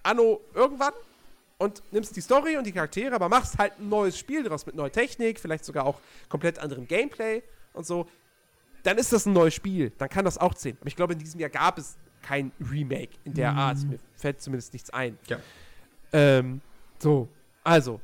Anno 0.05 0.41
irgendwann 0.55 0.93
und 1.63 1.83
nimmst 1.93 2.17
die 2.17 2.21
Story 2.21 2.57
und 2.57 2.67
die 2.67 2.73
Charaktere, 2.73 3.15
aber 3.15 3.29
machst 3.29 3.57
halt 3.57 3.79
ein 3.79 3.89
neues 3.89 4.19
Spiel 4.19 4.43
daraus 4.43 4.67
mit 4.67 4.75
neuer 4.75 4.91
Technik, 4.91 5.39
vielleicht 5.39 5.65
sogar 5.65 5.87
auch 5.87 6.01
komplett 6.29 6.59
anderem 6.59 6.89
Gameplay 6.89 7.43
und 7.73 7.87
so, 7.87 8.07
dann 8.83 8.99
ist 8.99 9.13
das 9.13 9.27
ein 9.27 9.33
neues 9.33 9.55
Spiel. 9.55 9.93
Dann 9.99 10.09
kann 10.09 10.25
das 10.25 10.39
auch 10.39 10.55
zählen. 10.55 10.77
Aber 10.81 10.89
ich 10.89 10.97
glaube, 10.97 11.13
in 11.13 11.21
diesem 11.21 11.39
Jahr 11.39 11.51
gab 11.51 11.79
es 11.79 11.97
kein 12.21 12.51
Remake 12.61 13.13
in 13.25 13.35
der 13.35 13.53
mhm. 13.53 13.59
Art. 13.59 13.79
Mir 13.85 13.99
fällt 14.17 14.43
zumindest 14.43 14.73
nichts 14.73 14.91
ein. 14.91 15.17
Ja. 15.29 15.39
Ähm, 16.13 16.61
so, 16.99 17.29
also, 17.63 18.01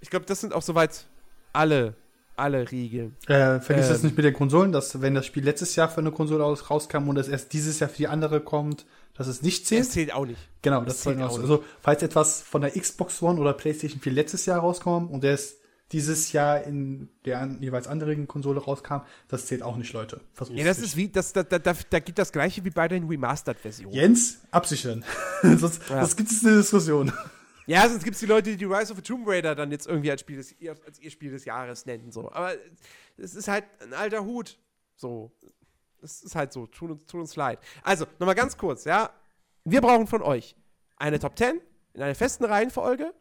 ich 0.00 0.10
glaube, 0.10 0.26
das 0.26 0.40
sind 0.40 0.52
auch 0.52 0.62
soweit 0.62 1.06
alle, 1.52 1.94
alle 2.34 2.70
Regeln. 2.70 3.16
Äh, 3.28 3.60
vergiss 3.60 3.86
ähm, 3.86 3.92
das 3.92 4.02
nicht 4.02 4.16
mit 4.16 4.24
den 4.24 4.34
Konsolen, 4.34 4.72
dass 4.72 5.00
wenn 5.00 5.14
das 5.14 5.26
Spiel 5.26 5.44
letztes 5.44 5.76
Jahr 5.76 5.88
für 5.88 6.00
eine 6.00 6.10
Konsole 6.10 6.42
rauskam 6.42 7.08
und 7.08 7.16
es 7.16 7.28
erst 7.28 7.52
dieses 7.52 7.78
Jahr 7.78 7.90
für 7.90 7.98
die 7.98 8.08
andere 8.08 8.40
kommt, 8.40 8.86
dass 9.18 9.26
es 9.26 9.42
nicht 9.42 9.66
zählt. 9.66 9.82
Das 9.82 9.90
zählt 9.90 10.14
auch 10.14 10.24
nicht. 10.24 10.38
Genau, 10.62 10.80
das, 10.80 10.94
das 10.94 11.02
zählt 11.02 11.20
auch 11.20 11.32
nicht. 11.32 11.40
Also, 11.40 11.64
falls 11.82 12.02
etwas 12.02 12.40
von 12.40 12.62
der 12.62 12.70
Xbox 12.70 13.20
One 13.20 13.40
oder 13.40 13.52
PlayStation 13.52 14.00
4 14.00 14.12
letztes 14.12 14.46
Jahr 14.46 14.60
rauskam 14.60 15.08
und 15.08 15.24
der 15.24 15.34
ist 15.34 15.58
dieses 15.90 16.32
Jahr 16.32 16.62
in 16.64 17.08
der 17.24 17.56
jeweils 17.60 17.88
anderen 17.88 18.28
Konsole 18.28 18.60
rauskam, 18.60 19.00
das 19.26 19.46
zählt 19.46 19.62
auch 19.62 19.76
nicht, 19.76 19.92
Leute. 19.92 20.20
Versuch's 20.34 20.58
ja, 20.58 20.64
das 20.64 20.78
nicht. 20.78 20.88
ist 20.88 20.96
wie, 20.96 21.08
das, 21.08 21.32
da, 21.32 21.42
da, 21.42 21.58
da 21.58 21.98
gibt 21.98 22.18
das 22.18 22.30
gleiche 22.30 22.64
wie 22.64 22.70
bei 22.70 22.86
den 22.88 23.08
Remastered-Versionen. 23.08 23.94
Jens, 23.94 24.38
absichern. 24.50 25.04
sonst, 25.42 25.82
ja. 25.88 26.00
sonst 26.00 26.16
gibt 26.16 26.30
es 26.30 26.44
eine 26.44 26.58
Diskussion. 26.58 27.12
Ja, 27.66 27.88
sonst 27.88 28.04
gibt 28.04 28.14
es 28.14 28.20
die 28.20 28.26
Leute, 28.26 28.50
die 28.50 28.56
die 28.56 28.64
Rise 28.66 28.92
of 28.92 28.98
a 28.98 29.02
Tomb 29.02 29.26
Raider 29.26 29.54
dann 29.54 29.70
jetzt 29.72 29.86
irgendwie 29.86 30.10
als, 30.10 30.20
Spiel 30.20 30.36
des, 30.36 30.54
als 30.86 31.00
ihr 31.00 31.10
Spiel 31.10 31.32
des 31.32 31.44
Jahres 31.44 31.86
nennen. 31.86 32.12
So. 32.12 32.30
Aber 32.32 32.52
es 33.16 33.34
ist 33.34 33.48
halt 33.48 33.64
ein 33.82 33.94
alter 33.94 34.24
Hut. 34.24 34.58
So. 34.96 35.32
Es 36.02 36.22
ist 36.22 36.34
halt 36.34 36.52
so, 36.52 36.66
tut 36.66 36.90
uns, 36.90 37.06
tut 37.06 37.20
uns 37.20 37.36
leid. 37.36 37.58
Also, 37.82 38.06
nochmal 38.18 38.34
ganz 38.34 38.56
kurz, 38.56 38.84
ja. 38.84 39.10
Wir 39.64 39.80
brauchen 39.80 40.06
von 40.06 40.22
euch 40.22 40.56
eine 40.96 41.18
Top 41.18 41.36
10 41.36 41.60
in 41.94 42.02
einer 42.02 42.14
festen 42.14 42.44
Reihenfolge. 42.44 43.12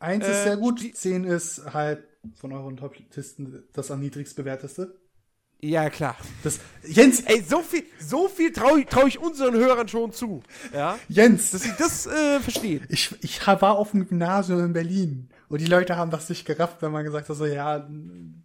Eins 0.00 0.26
äh, 0.26 0.30
ist 0.30 0.42
sehr 0.44 0.56
gut, 0.56 0.80
zehn 0.94 1.24
ist 1.24 1.72
halt 1.72 2.04
von 2.34 2.52
euren 2.52 2.76
Top-Listen 2.76 3.64
das 3.72 3.90
am 3.90 4.00
niedrigst 4.00 4.36
bewerteste. 4.36 4.98
Ja, 5.60 5.90
klar. 5.90 6.16
Das, 6.44 6.60
Jens! 6.84 7.22
Ey, 7.22 7.42
so 7.42 7.62
viel, 7.62 7.82
so 7.98 8.28
viel 8.28 8.52
traue 8.52 8.80
ich, 8.80 8.86
trau 8.86 9.06
ich 9.06 9.18
unseren 9.18 9.54
Hörern 9.54 9.88
schon 9.88 10.12
zu. 10.12 10.40
Ja? 10.72 10.96
Jens! 11.08 11.50
Dass 11.50 11.62
sie 11.62 11.72
das 11.76 12.06
äh, 12.06 12.38
verstehen. 12.38 12.86
Ich, 12.88 13.12
ich 13.22 13.44
war 13.44 13.76
auf 13.76 13.90
dem 13.90 14.06
Gymnasium 14.06 14.64
in 14.66 14.72
Berlin 14.72 15.30
und 15.48 15.60
die 15.60 15.66
Leute 15.66 15.96
haben 15.96 16.12
das 16.12 16.28
nicht 16.28 16.44
gerafft, 16.44 16.80
wenn 16.80 16.92
man 16.92 17.04
gesagt 17.04 17.28
hat, 17.28 17.36
so, 17.36 17.44
ja, 17.44 17.88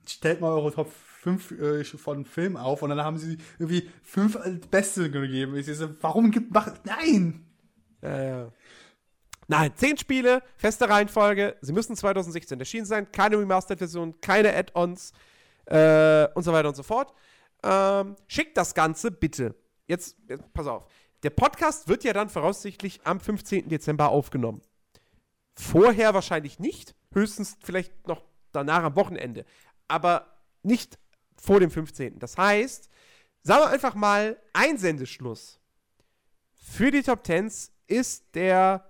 stellt 0.08 0.42
mal 0.42 0.54
eure 0.54 0.74
Top 0.74 0.92
fünf 1.24 1.52
äh, 1.52 1.86
von 1.86 2.26
Film 2.26 2.58
auf 2.58 2.82
und 2.82 2.90
dann 2.90 3.02
haben 3.02 3.18
sie 3.18 3.38
irgendwie 3.58 3.90
fünf 4.04 4.38
Beste 4.70 5.10
gegeben. 5.10 5.56
Ich 5.56 5.66
so, 5.68 5.90
warum 6.02 6.32
gibt 6.32 6.54
mach, 6.54 6.74
nein! 6.84 7.46
Ja, 8.02 8.22
ja. 8.22 8.52
Nein, 9.48 9.72
zehn 9.76 9.98
Spiele, 9.98 10.42
feste 10.58 10.90
Reihenfolge. 10.90 11.56
Sie 11.62 11.72
müssen 11.72 11.96
2016 11.96 12.60
erschienen 12.60 12.86
sein. 12.86 13.10
Keine 13.12 13.38
Remastered-Version, 13.38 14.20
keine 14.20 14.54
Add-ons 14.54 15.14
äh, 15.66 16.28
und 16.34 16.44
so 16.44 16.52
weiter 16.52 16.68
und 16.70 16.76
so 16.76 16.84
fort. 16.84 17.14
Ähm, 17.64 18.16
schickt 18.28 18.58
das 18.58 18.74
Ganze 18.74 19.10
bitte. 19.12 19.56
Jetzt, 19.88 20.18
jetzt, 20.28 20.54
pass 20.54 20.68
auf. 20.68 20.86
Der 21.24 21.30
Podcast 21.30 21.88
wird 21.88 22.04
ja 22.04 22.12
dann 22.12 22.30
voraussichtlich 22.30 23.00
am 23.06 23.22
15. 23.22 23.70
Dezember 23.70 24.10
aufgenommen. 24.10 24.62
Vorher 25.56 26.14
wahrscheinlich 26.14 26.60
nicht. 26.60 26.96
Höchstens 27.14 27.58
vielleicht 27.64 28.08
noch 28.08 28.24
danach 28.52 28.84
am 28.84 28.96
Wochenende. 28.98 29.46
Aber 29.88 30.28
nicht 30.64 30.98
vor 31.44 31.60
dem 31.60 31.70
15. 31.70 32.20
Das 32.20 32.38
heißt, 32.38 32.90
sagen 33.42 33.64
wir 33.64 33.70
einfach 33.70 33.96
mal, 33.96 34.40
Einsendeschluss 34.54 35.60
für 36.56 36.90
die 36.90 37.04
Top 37.04 37.26
10s 37.26 37.72
ist 37.88 38.24
der 38.34 38.90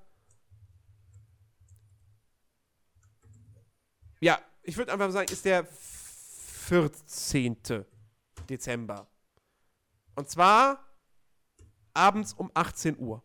Ja, 4.19 4.39
ich 4.61 4.77
würde 4.77 4.93
einfach 4.93 5.11
sagen, 5.11 5.29
ist 5.29 5.43
der 5.43 5.65
14. 5.65 7.57
Dezember. 8.47 9.05
Und 10.15 10.29
zwar 10.29 10.79
abends 11.93 12.31
um 12.33 12.49
18 12.53 12.97
Uhr. 12.97 13.21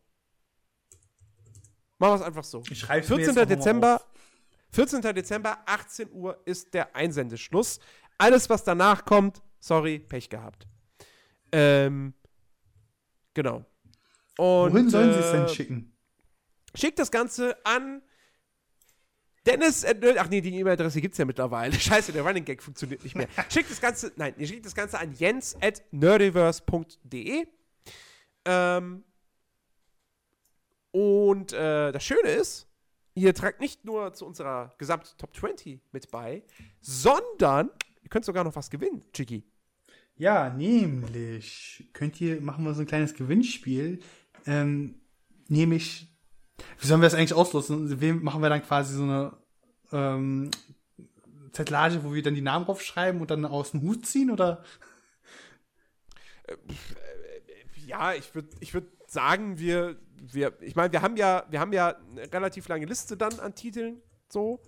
Machen 1.99 2.13
wir 2.13 2.15
es 2.17 2.23
einfach 2.23 2.43
so. 2.43 2.65
Ich 2.69 2.81
schreibe 2.81 3.07
14. 3.07 3.35
Dezember. 3.47 4.03
14. 4.71 5.01
Dezember, 5.15 5.59
18 5.67 6.11
Uhr 6.13 6.43
ist 6.45 6.75
der 6.75 6.97
Einsendeschluss. 6.97 7.79
Alles, 8.19 8.51
was 8.51 8.65
danach 8.65 9.05
kommt, 9.05 9.43
sorry, 9.61 9.99
Pech 9.99 10.29
gehabt. 10.29 10.67
Ähm, 11.53 12.15
genau. 13.35 13.65
Und, 14.37 14.73
Wohin 14.73 14.91
sollen 14.91 15.11
äh, 15.11 15.15
sie 15.15 15.21
es 15.21 15.31
denn 15.31 15.49
schicken? 15.49 15.97
Schickt 16.75 16.99
das 16.99 17.11
Ganze 17.11 17.57
an 17.65 18.03
Dennis, 19.49 19.83
äh, 19.83 20.17
ach 20.19 20.29
nee, 20.29 20.43
die 20.43 20.55
E-Mail-Adresse 20.59 21.01
gibt 21.01 21.13
es 21.15 21.19
ja 21.19 21.25
mittlerweile. 21.25 21.73
Scheiße, 21.81 22.13
der 22.13 22.23
Running 22.23 22.45
Gag 22.45 22.63
funktioniert 22.63 23.03
nicht 23.03 23.17
mehr. 23.17 23.29
schickt 23.49 23.71
das 23.71 23.81
Ganze, 23.81 24.13
nein, 24.17 24.35
ihr 24.37 24.47
schickt 24.47 24.67
das 24.67 24.75
Ganze 24.75 24.99
an 24.99 25.15
jens 25.15 25.57
at 25.63 25.83
nerdiverse.de. 25.91 27.47
Ähm, 28.45 29.05
und 30.91 31.53
äh, 31.53 31.93
das 31.93 32.05
Schöne 32.05 32.29
ist, 32.29 32.67
ihr 33.15 33.35
tragt 33.35 33.61
nicht 33.61 33.87
nur 33.87 34.13
zu 34.13 34.27
unserer 34.27 34.75
Gesamt-Top 34.77 35.35
20 35.35 35.81
mit 35.93 36.11
bei, 36.11 36.43
sondern 36.81 37.71
ihr 38.09 38.11
könnt 38.11 38.25
sogar 38.25 38.43
noch 38.43 38.57
was 38.57 38.71
gewinnen, 38.71 39.03
Chicky. 39.13 39.45
Ja, 40.17 40.49
nämlich 40.49 41.91
könnt 41.93 42.19
ihr, 42.23 42.41
machen 42.41 42.65
wir 42.65 42.73
so 42.73 42.81
ein 42.81 42.87
kleines 42.87 43.15
Gewinnspiel, 43.15 44.01
ähm, 44.47 44.95
nämlich 45.49 46.09
wie 46.81 46.87
sollen 46.87 47.03
wir 47.03 47.07
das 47.07 47.15
eigentlich 47.15 47.35
auslosen? 47.35 48.01
Wem 48.01 48.23
machen 48.25 48.41
wir 48.43 48.49
dann 48.49 48.63
quasi 48.63 48.95
so 48.95 49.03
eine 49.03 49.37
ähm, 49.93 50.51
Zettelage, 51.53 52.03
wo 52.03 52.15
wir 52.15 52.23
dann 52.23 52.35
die 52.35 52.41
Namen 52.41 52.65
draufschreiben 52.65 53.21
und 53.21 53.31
dann 53.31 53.45
aus 53.45 53.73
dem 53.73 53.83
Hut 53.83 54.07
ziehen, 54.07 54.31
oder? 54.31 54.65
Äh, 56.45 56.57
ja, 57.87 58.15
ich 58.15 58.35
würde 58.35 58.49
ich 58.61 58.73
würd 58.73 58.87
sagen, 59.07 59.59
wir, 59.59 59.97
wir, 60.17 60.55
ich 60.63 60.75
meine, 60.75 60.93
wir 60.93 61.03
haben 61.03 61.17
ja, 61.17 61.45
wir 61.51 61.61
haben 61.61 61.73
ja 61.73 61.95
eine 62.11 62.33
relativ 62.33 62.69
lange 62.69 62.87
Liste 62.87 63.19
dann 63.19 63.39
an 63.39 63.55
Titeln, 63.55 64.01
so. 64.31 64.61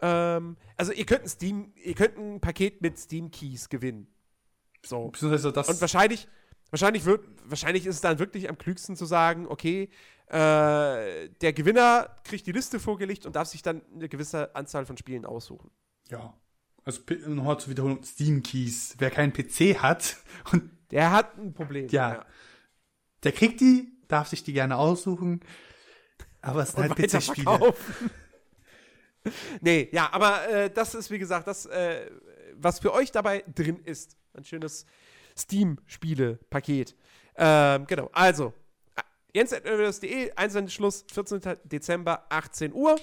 Ähm, 0.00 0.56
also 0.76 0.92
ihr 0.92 1.06
könnt 1.06 1.22
ein 1.22 1.28
Steam, 1.28 1.72
ihr 1.82 1.94
könnt 1.94 2.16
ein 2.18 2.40
Paket 2.40 2.82
mit 2.82 2.98
Steam 2.98 3.30
Keys 3.30 3.68
gewinnen. 3.68 4.06
So. 4.84 5.08
Beziehungsweise 5.08 5.52
das 5.52 5.68
und 5.68 5.80
wahrscheinlich, 5.80 6.28
wahrscheinlich 6.70 7.04
wird, 7.04 7.26
wahrscheinlich 7.44 7.86
ist 7.86 7.96
es 7.96 8.00
dann 8.00 8.18
wirklich 8.18 8.48
am 8.48 8.58
klügsten 8.58 8.96
zu 8.96 9.06
sagen, 9.06 9.46
okay, 9.46 9.88
äh, 10.28 11.28
der 11.40 11.52
Gewinner 11.52 12.16
kriegt 12.24 12.46
die 12.46 12.52
Liste 12.52 12.80
vorgelegt 12.80 13.26
und 13.26 13.36
darf 13.36 13.48
sich 13.48 13.62
dann 13.62 13.82
eine 13.94 14.08
gewisse 14.08 14.54
Anzahl 14.54 14.84
von 14.84 14.96
Spielen 14.96 15.24
aussuchen. 15.24 15.70
Ja. 16.10 16.34
Also 16.84 17.00
nochmal 17.26 17.58
zur 17.58 17.70
Wiederholung, 17.70 18.02
Steam 18.04 18.42
Keys. 18.42 18.94
Wer 18.98 19.10
keinen 19.10 19.32
PC 19.32 19.82
hat 19.82 20.16
und 20.52 20.70
der 20.90 21.10
hat 21.10 21.36
ein 21.36 21.52
Problem. 21.52 21.88
Ja. 21.88 22.14
ja. 22.14 22.26
Der 23.22 23.32
kriegt 23.32 23.60
die, 23.60 23.92
darf 24.08 24.28
sich 24.28 24.44
die 24.44 24.52
gerne 24.52 24.76
aussuchen. 24.76 25.40
Aber 26.42 26.62
es 26.62 26.72
sind 26.72 26.82
halt 26.82 26.96
PC-Spiele. 26.96 27.74
nee, 29.60 29.88
ja, 29.92 30.12
aber 30.12 30.48
äh, 30.48 30.70
das 30.70 30.94
ist, 30.94 31.10
wie 31.10 31.18
gesagt, 31.18 31.46
das, 31.46 31.66
äh, 31.66 32.10
was 32.54 32.78
für 32.80 32.92
euch 32.92 33.12
dabei 33.12 33.44
drin 33.54 33.78
ist. 33.84 34.16
Ein 34.34 34.44
schönes 34.44 34.86
Steam-Spiele-Paket. 35.36 36.94
Ähm, 37.36 37.86
genau, 37.86 38.10
also, 38.12 38.52
jens.överdes.de, 39.34 40.32
Einsendeschluss 40.34 41.04
14. 41.12 41.40
Dezember, 41.64 42.26
18 42.30 42.72
Uhr. 42.72 42.96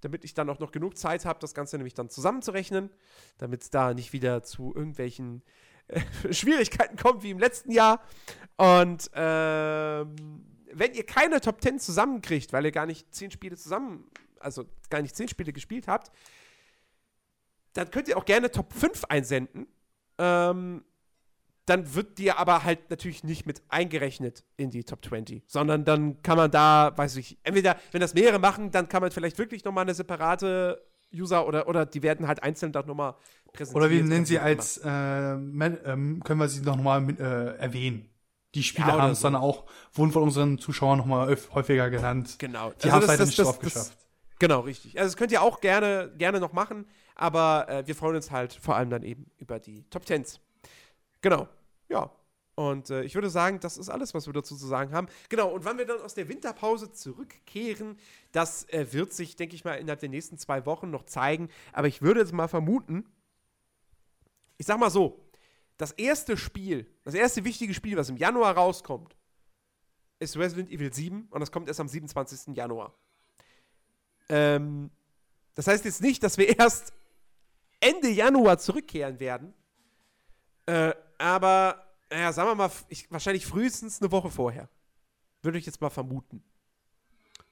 Damit 0.00 0.24
ich 0.24 0.32
dann 0.32 0.48
auch 0.48 0.58
noch 0.58 0.72
genug 0.72 0.96
Zeit 0.96 1.26
habe, 1.26 1.38
das 1.40 1.52
Ganze 1.52 1.76
nämlich 1.76 1.92
dann 1.92 2.08
zusammenzurechnen, 2.08 2.88
damit 3.36 3.62
es 3.62 3.70
da 3.70 3.92
nicht 3.92 4.14
wieder 4.14 4.42
zu 4.42 4.74
irgendwelchen 4.74 5.42
äh, 5.88 6.00
Schwierigkeiten 6.32 6.96
kommt 6.96 7.22
wie 7.22 7.30
im 7.30 7.38
letzten 7.38 7.70
Jahr. 7.70 8.02
Und 8.56 9.10
ähm, 9.14 10.46
wenn 10.72 10.94
ihr 10.94 11.04
keine 11.04 11.40
Top 11.40 11.60
10 11.60 11.78
zusammenkriegt, 11.80 12.52
weil 12.52 12.64
ihr 12.64 12.72
gar 12.72 12.86
nicht 12.86 13.14
10 13.14 13.30
Spiele 13.30 13.56
zusammen, 13.56 14.10
also 14.40 14.66
gar 14.88 15.02
nicht 15.02 15.14
10 15.14 15.28
Spiele 15.28 15.52
gespielt 15.52 15.88
habt, 15.88 16.10
dann 17.74 17.90
könnt 17.90 18.08
ihr 18.08 18.16
auch 18.16 18.24
gerne 18.24 18.50
Top 18.50 18.72
5 18.72 19.04
einsenden. 19.04 19.66
Ähm, 20.18 20.84
dann 21.66 21.94
wird 21.94 22.18
dir 22.18 22.38
aber 22.38 22.64
halt 22.64 22.90
natürlich 22.90 23.22
nicht 23.22 23.46
mit 23.46 23.62
eingerechnet 23.68 24.44
in 24.56 24.70
die 24.70 24.82
Top 24.82 25.04
20, 25.04 25.44
sondern 25.46 25.84
dann 25.84 26.20
kann 26.22 26.36
man 26.36 26.50
da, 26.50 26.92
weiß 26.96 27.16
ich, 27.16 27.38
entweder, 27.44 27.76
wenn 27.92 28.00
das 28.00 28.14
mehrere 28.14 28.40
machen, 28.40 28.72
dann 28.72 28.88
kann 28.88 29.02
man 29.02 29.12
vielleicht 29.12 29.38
wirklich 29.38 29.62
nochmal 29.64 29.82
eine 29.82 29.94
separate 29.94 30.84
User 31.14 31.46
oder, 31.46 31.68
oder 31.68 31.86
die 31.86 32.02
werden 32.02 32.26
halt 32.26 32.42
einzeln 32.42 32.72
dann 32.72 32.86
nochmal 32.86 33.14
präsentiert. 33.52 33.76
Oder 33.76 33.90
wir 33.90 34.02
nennen 34.02 34.24
sie 34.24 34.38
als, 34.38 34.78
äh, 34.78 34.82
können 34.82 36.22
wir 36.24 36.48
sie 36.48 36.62
noch 36.62 36.76
nochmal 36.76 37.08
äh, 37.18 37.56
erwähnen. 37.58 38.08
Die 38.54 38.64
Spiele 38.64 38.88
ja, 38.88 38.98
haben 38.98 39.12
es 39.12 39.20
so. 39.20 39.28
dann 39.28 39.36
auch, 39.36 39.66
wurden 39.92 40.10
von 40.10 40.24
unseren 40.24 40.58
Zuschauern 40.58 40.98
nochmal 40.98 41.36
häufiger 41.54 41.88
genannt. 41.88 42.36
Genau. 42.38 42.70
Die 42.70 42.90
also 42.90 42.92
haben 42.92 43.02
es 43.02 43.08
leider 43.08 43.26
nicht 43.26 43.38
das, 43.38 43.46
drauf 43.46 43.58
geschafft. 43.60 43.96
Genau, 44.40 44.60
richtig. 44.60 44.98
Also 44.98 45.10
das 45.10 45.16
könnt 45.18 45.32
ihr 45.32 45.42
auch 45.42 45.60
gerne, 45.60 46.12
gerne 46.16 46.40
noch 46.40 46.54
machen, 46.54 46.86
aber 47.14 47.68
äh, 47.68 47.86
wir 47.86 47.94
freuen 47.94 48.16
uns 48.16 48.30
halt 48.30 48.54
vor 48.54 48.74
allem 48.74 48.88
dann 48.88 49.02
eben 49.02 49.30
über 49.36 49.60
die 49.60 49.84
Top 49.90 50.06
Tens. 50.06 50.40
Genau. 51.20 51.46
Ja. 51.90 52.10
Und 52.54 52.88
äh, 52.88 53.02
ich 53.02 53.14
würde 53.14 53.28
sagen, 53.28 53.60
das 53.60 53.76
ist 53.76 53.90
alles, 53.90 54.14
was 54.14 54.26
wir 54.26 54.32
dazu 54.32 54.56
zu 54.56 54.66
sagen 54.66 54.92
haben. 54.92 55.08
Genau, 55.28 55.50
und 55.50 55.66
wann 55.66 55.76
wir 55.76 55.84
dann 55.84 56.00
aus 56.00 56.14
der 56.14 56.28
Winterpause 56.28 56.90
zurückkehren, 56.90 57.98
das 58.32 58.64
äh, 58.70 58.86
wird 58.92 59.12
sich, 59.12 59.36
denke 59.36 59.54
ich 59.54 59.64
mal, 59.64 59.74
innerhalb 59.74 60.00
der 60.00 60.08
nächsten 60.08 60.38
zwei 60.38 60.64
Wochen 60.64 60.90
noch 60.90 61.04
zeigen. 61.04 61.50
Aber 61.74 61.86
ich 61.86 62.00
würde 62.00 62.20
jetzt 62.20 62.32
mal 62.32 62.48
vermuten, 62.48 63.04
ich 64.56 64.66
sag 64.66 64.80
mal 64.80 64.90
so, 64.90 65.22
das 65.76 65.92
erste 65.92 66.38
Spiel, 66.38 66.86
das 67.04 67.14
erste 67.14 67.44
wichtige 67.44 67.74
Spiel, 67.74 67.98
was 67.98 68.08
im 68.08 68.16
Januar 68.16 68.56
rauskommt, 68.56 69.16
ist 70.18 70.38
Resident 70.38 70.70
Evil 70.70 70.92
7 70.92 71.28
und 71.30 71.40
das 71.40 71.52
kommt 71.52 71.68
erst 71.68 71.80
am 71.80 71.88
27. 71.88 72.54
Januar. 72.56 72.94
Ähm, 74.30 74.90
das 75.54 75.66
heißt 75.66 75.84
jetzt 75.84 76.00
nicht, 76.00 76.22
dass 76.22 76.38
wir 76.38 76.58
erst 76.58 76.92
Ende 77.80 78.08
Januar 78.08 78.58
zurückkehren 78.58 79.20
werden. 79.20 79.52
Äh, 80.66 80.94
aber, 81.18 81.84
naja, 82.10 82.32
sagen 82.32 82.48
wir 82.50 82.54
mal, 82.54 82.70
ich, 82.88 83.10
wahrscheinlich 83.10 83.44
frühestens 83.44 84.00
eine 84.00 84.12
Woche 84.12 84.30
vorher. 84.30 84.68
Würde 85.42 85.58
ich 85.58 85.66
jetzt 85.66 85.80
mal 85.80 85.90
vermuten. 85.90 86.42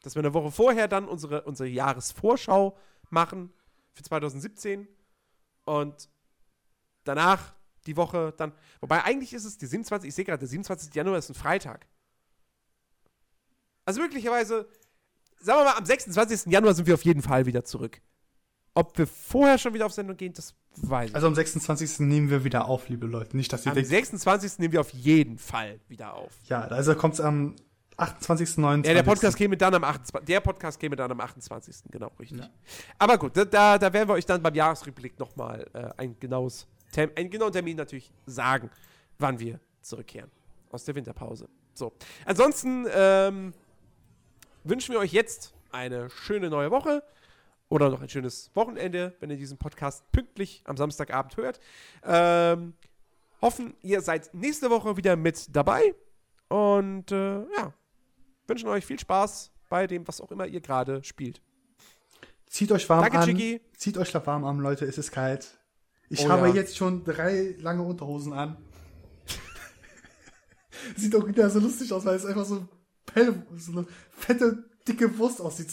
Dass 0.03 0.15
wir 0.15 0.21
eine 0.21 0.35
Woche 0.35 0.53
vorher 0.53 0.87
dann 0.87 1.09
unsere, 1.09 1.43
unsere 1.43 1.69
Jahresvorschau 1.69 2.79
machen 3.11 3.53
für 3.93 4.05
2017 4.05 4.87
und 5.65 6.09
danach 7.05 7.55
die 7.87 7.97
Woche 7.97 8.33
dann. 8.37 8.53
Wobei 8.81 9.03
eigentlich 9.03 9.33
ist 9.33 9.45
es 9.45 9.59
die 9.59 9.67
27, 9.67 10.09
ich 10.09 10.15
sehe 10.15 10.25
gerade, 10.25 10.39
der 10.39 10.49
27. 10.49 10.95
Januar 10.95 11.19
ist 11.19 11.31
ein 11.31 11.35
Freitag. 11.35 11.87
Also 13.85 14.03
möglicherweise, 14.03 14.69
sagen 15.41 15.61
wir 15.61 15.65
mal, 15.65 15.77
am 15.77 15.85
26. 15.85 16.53
Januar 16.53 16.75
sind 16.75 16.87
wir 16.87 16.95
auf 16.95 17.05
jeden 17.05 17.23
Fall 17.23 17.47
wieder 17.47 17.65
zurück. 17.65 18.01
Ob 18.75 18.97
wir 18.97 19.07
vorher 19.07 19.59
schon 19.59 19.75
wieder 19.75 19.87
auf 19.87 19.93
Sendung 19.93 20.17
gehen, 20.17 20.33
das 20.33 20.55
weiß 20.77 21.11
ich. 21.11 21.15
Also 21.15 21.27
am 21.27 21.35
26. 21.35 22.01
nehmen 22.01 22.31
wir 22.31 22.45
wieder 22.45 22.67
auf, 22.67 22.89
liebe 22.89 23.07
Leute. 23.07 23.37
Nicht, 23.37 23.53
dass 23.53 23.67
ihr 23.67 23.73
Am 23.73 23.83
26. 23.83 24.59
nehmen 24.59 24.73
wir 24.73 24.81
auf 24.81 24.91
jeden 24.91 25.39
Fall 25.39 25.81
wieder 25.89 26.15
auf. 26.15 26.33
Ja, 26.45 26.61
also 26.61 26.95
kommt 26.95 27.15
es 27.15 27.21
am 27.21 27.57
28., 27.97 28.59
29. 28.59 28.89
Ja, 28.89 28.95
der 28.95 29.03
Podcast 29.03 29.37
käme 29.37 29.57
dann 29.57 29.75
am 29.75 29.83
28. 29.83 30.27
Der 30.27 30.41
Podcast 30.41 30.79
käme 30.79 30.95
dann 30.95 31.11
am 31.11 31.21
28. 31.21 31.91
Genau, 31.91 32.13
richtig. 32.21 32.39
Ja. 32.39 32.49
Aber 32.99 33.19
gut, 33.19 33.33
da, 33.37 33.79
da 33.79 33.93
werden 33.93 34.09
wir 34.09 34.15
euch 34.15 34.27
dann 34.27 34.41
beim 34.41 34.55
Jahresrückblick 34.55 35.19
nochmal 35.19 35.67
äh, 35.73 35.89
ein 35.97 36.17
genaues 36.21 36.69
Term 36.93 37.11
einen 37.17 37.31
genauen 37.31 37.53
Termin 37.53 37.77
natürlich 37.77 38.13
sagen, 38.27 38.71
wann 39.19 39.39
wir 39.39 39.59
zurückkehren 39.83 40.31
aus 40.71 40.85
der 40.85 40.95
Winterpause. 40.95 41.49
So. 41.75 41.93
Ansonsten 42.25 42.87
ähm, 42.93 43.53
wünschen 44.69 44.93
wir 44.93 45.01
euch 45.01 45.13
jetzt 45.13 45.55
eine 45.71 46.11
schöne 46.11 46.51
neue 46.51 46.71
Woche 46.71 47.03
oder 47.69 47.91
noch 47.91 48.01
ein 48.01 48.09
schönes 48.09 48.51
Wochenende, 48.55 49.15
wenn 49.21 49.31
ihr 49.31 49.37
diesen 49.37 49.59
Podcast 49.59 50.11
pünktlich 50.13 50.63
am 50.65 50.77
Samstagabend 50.77 51.37
hört. 51.37 51.61
Ähm, 52.05 52.75
hoffen, 53.41 53.75
ihr 53.83 54.01
seid 54.01 54.33
nächste 54.35 54.71
Woche 54.71 54.97
wieder 54.97 55.17
mit 55.17 55.55
dabei. 55.55 55.95
Und 56.49 57.13
äh, 57.13 57.41
ja, 57.41 57.73
wünschen 58.47 58.69
euch 58.69 58.87
viel 58.87 58.99
Spaß 58.99 59.51
bei 59.69 59.87
dem, 59.87 60.07
was 60.09 60.21
auch 60.21 60.31
immer 60.31 60.47
ihr 60.47 60.61
gerade 60.61 61.05
spielt. 61.05 61.43
Zieht 62.47 62.73
euch 62.73 62.89
warm 62.89 63.03
Danke, 63.03 63.19
an. 63.19 63.27
Chigi. 63.27 63.61
Zieht 63.77 63.99
euch 63.99 64.15
warm 64.15 64.45
an, 64.45 64.59
Leute. 64.59 64.87
Es 64.87 64.97
ist 64.97 65.13
kalt. 65.13 65.59
Ich 66.09 66.25
oh, 66.25 66.31
habe 66.31 66.49
ja. 66.49 66.55
jetzt 66.55 66.77
schon 66.77 67.05
drei 67.05 67.55
lange 67.59 67.83
Unterhosen 67.83 68.33
an. 68.33 68.57
Sieht 70.97 71.15
auch 71.15 71.27
wieder 71.27 71.51
so 71.51 71.59
lustig 71.59 71.93
aus, 71.93 72.07
weil 72.07 72.17
es 72.17 72.25
einfach 72.25 72.47
so, 72.47 72.67
Pelle, 73.13 73.43
so 73.57 73.73
eine 73.73 73.87
fette, 74.11 74.65
dicke 74.87 75.19
Wurst 75.19 75.41
aussieht. 75.41 75.69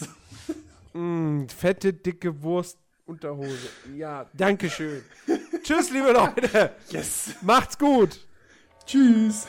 mm, 0.94 1.46
fette, 1.48 1.94
dicke 1.94 2.42
Wurst, 2.42 2.78
Unterhose. 3.06 3.70
Ja, 3.96 4.26
danke 4.34 4.70
schön. 4.70 5.04
Tschüss, 5.64 5.92
liebe 5.92 6.12
Leute. 6.12 6.72
Yes. 6.90 7.36
Macht's 7.42 7.78
gut. 7.78 8.20
Tschüss. 8.86 9.46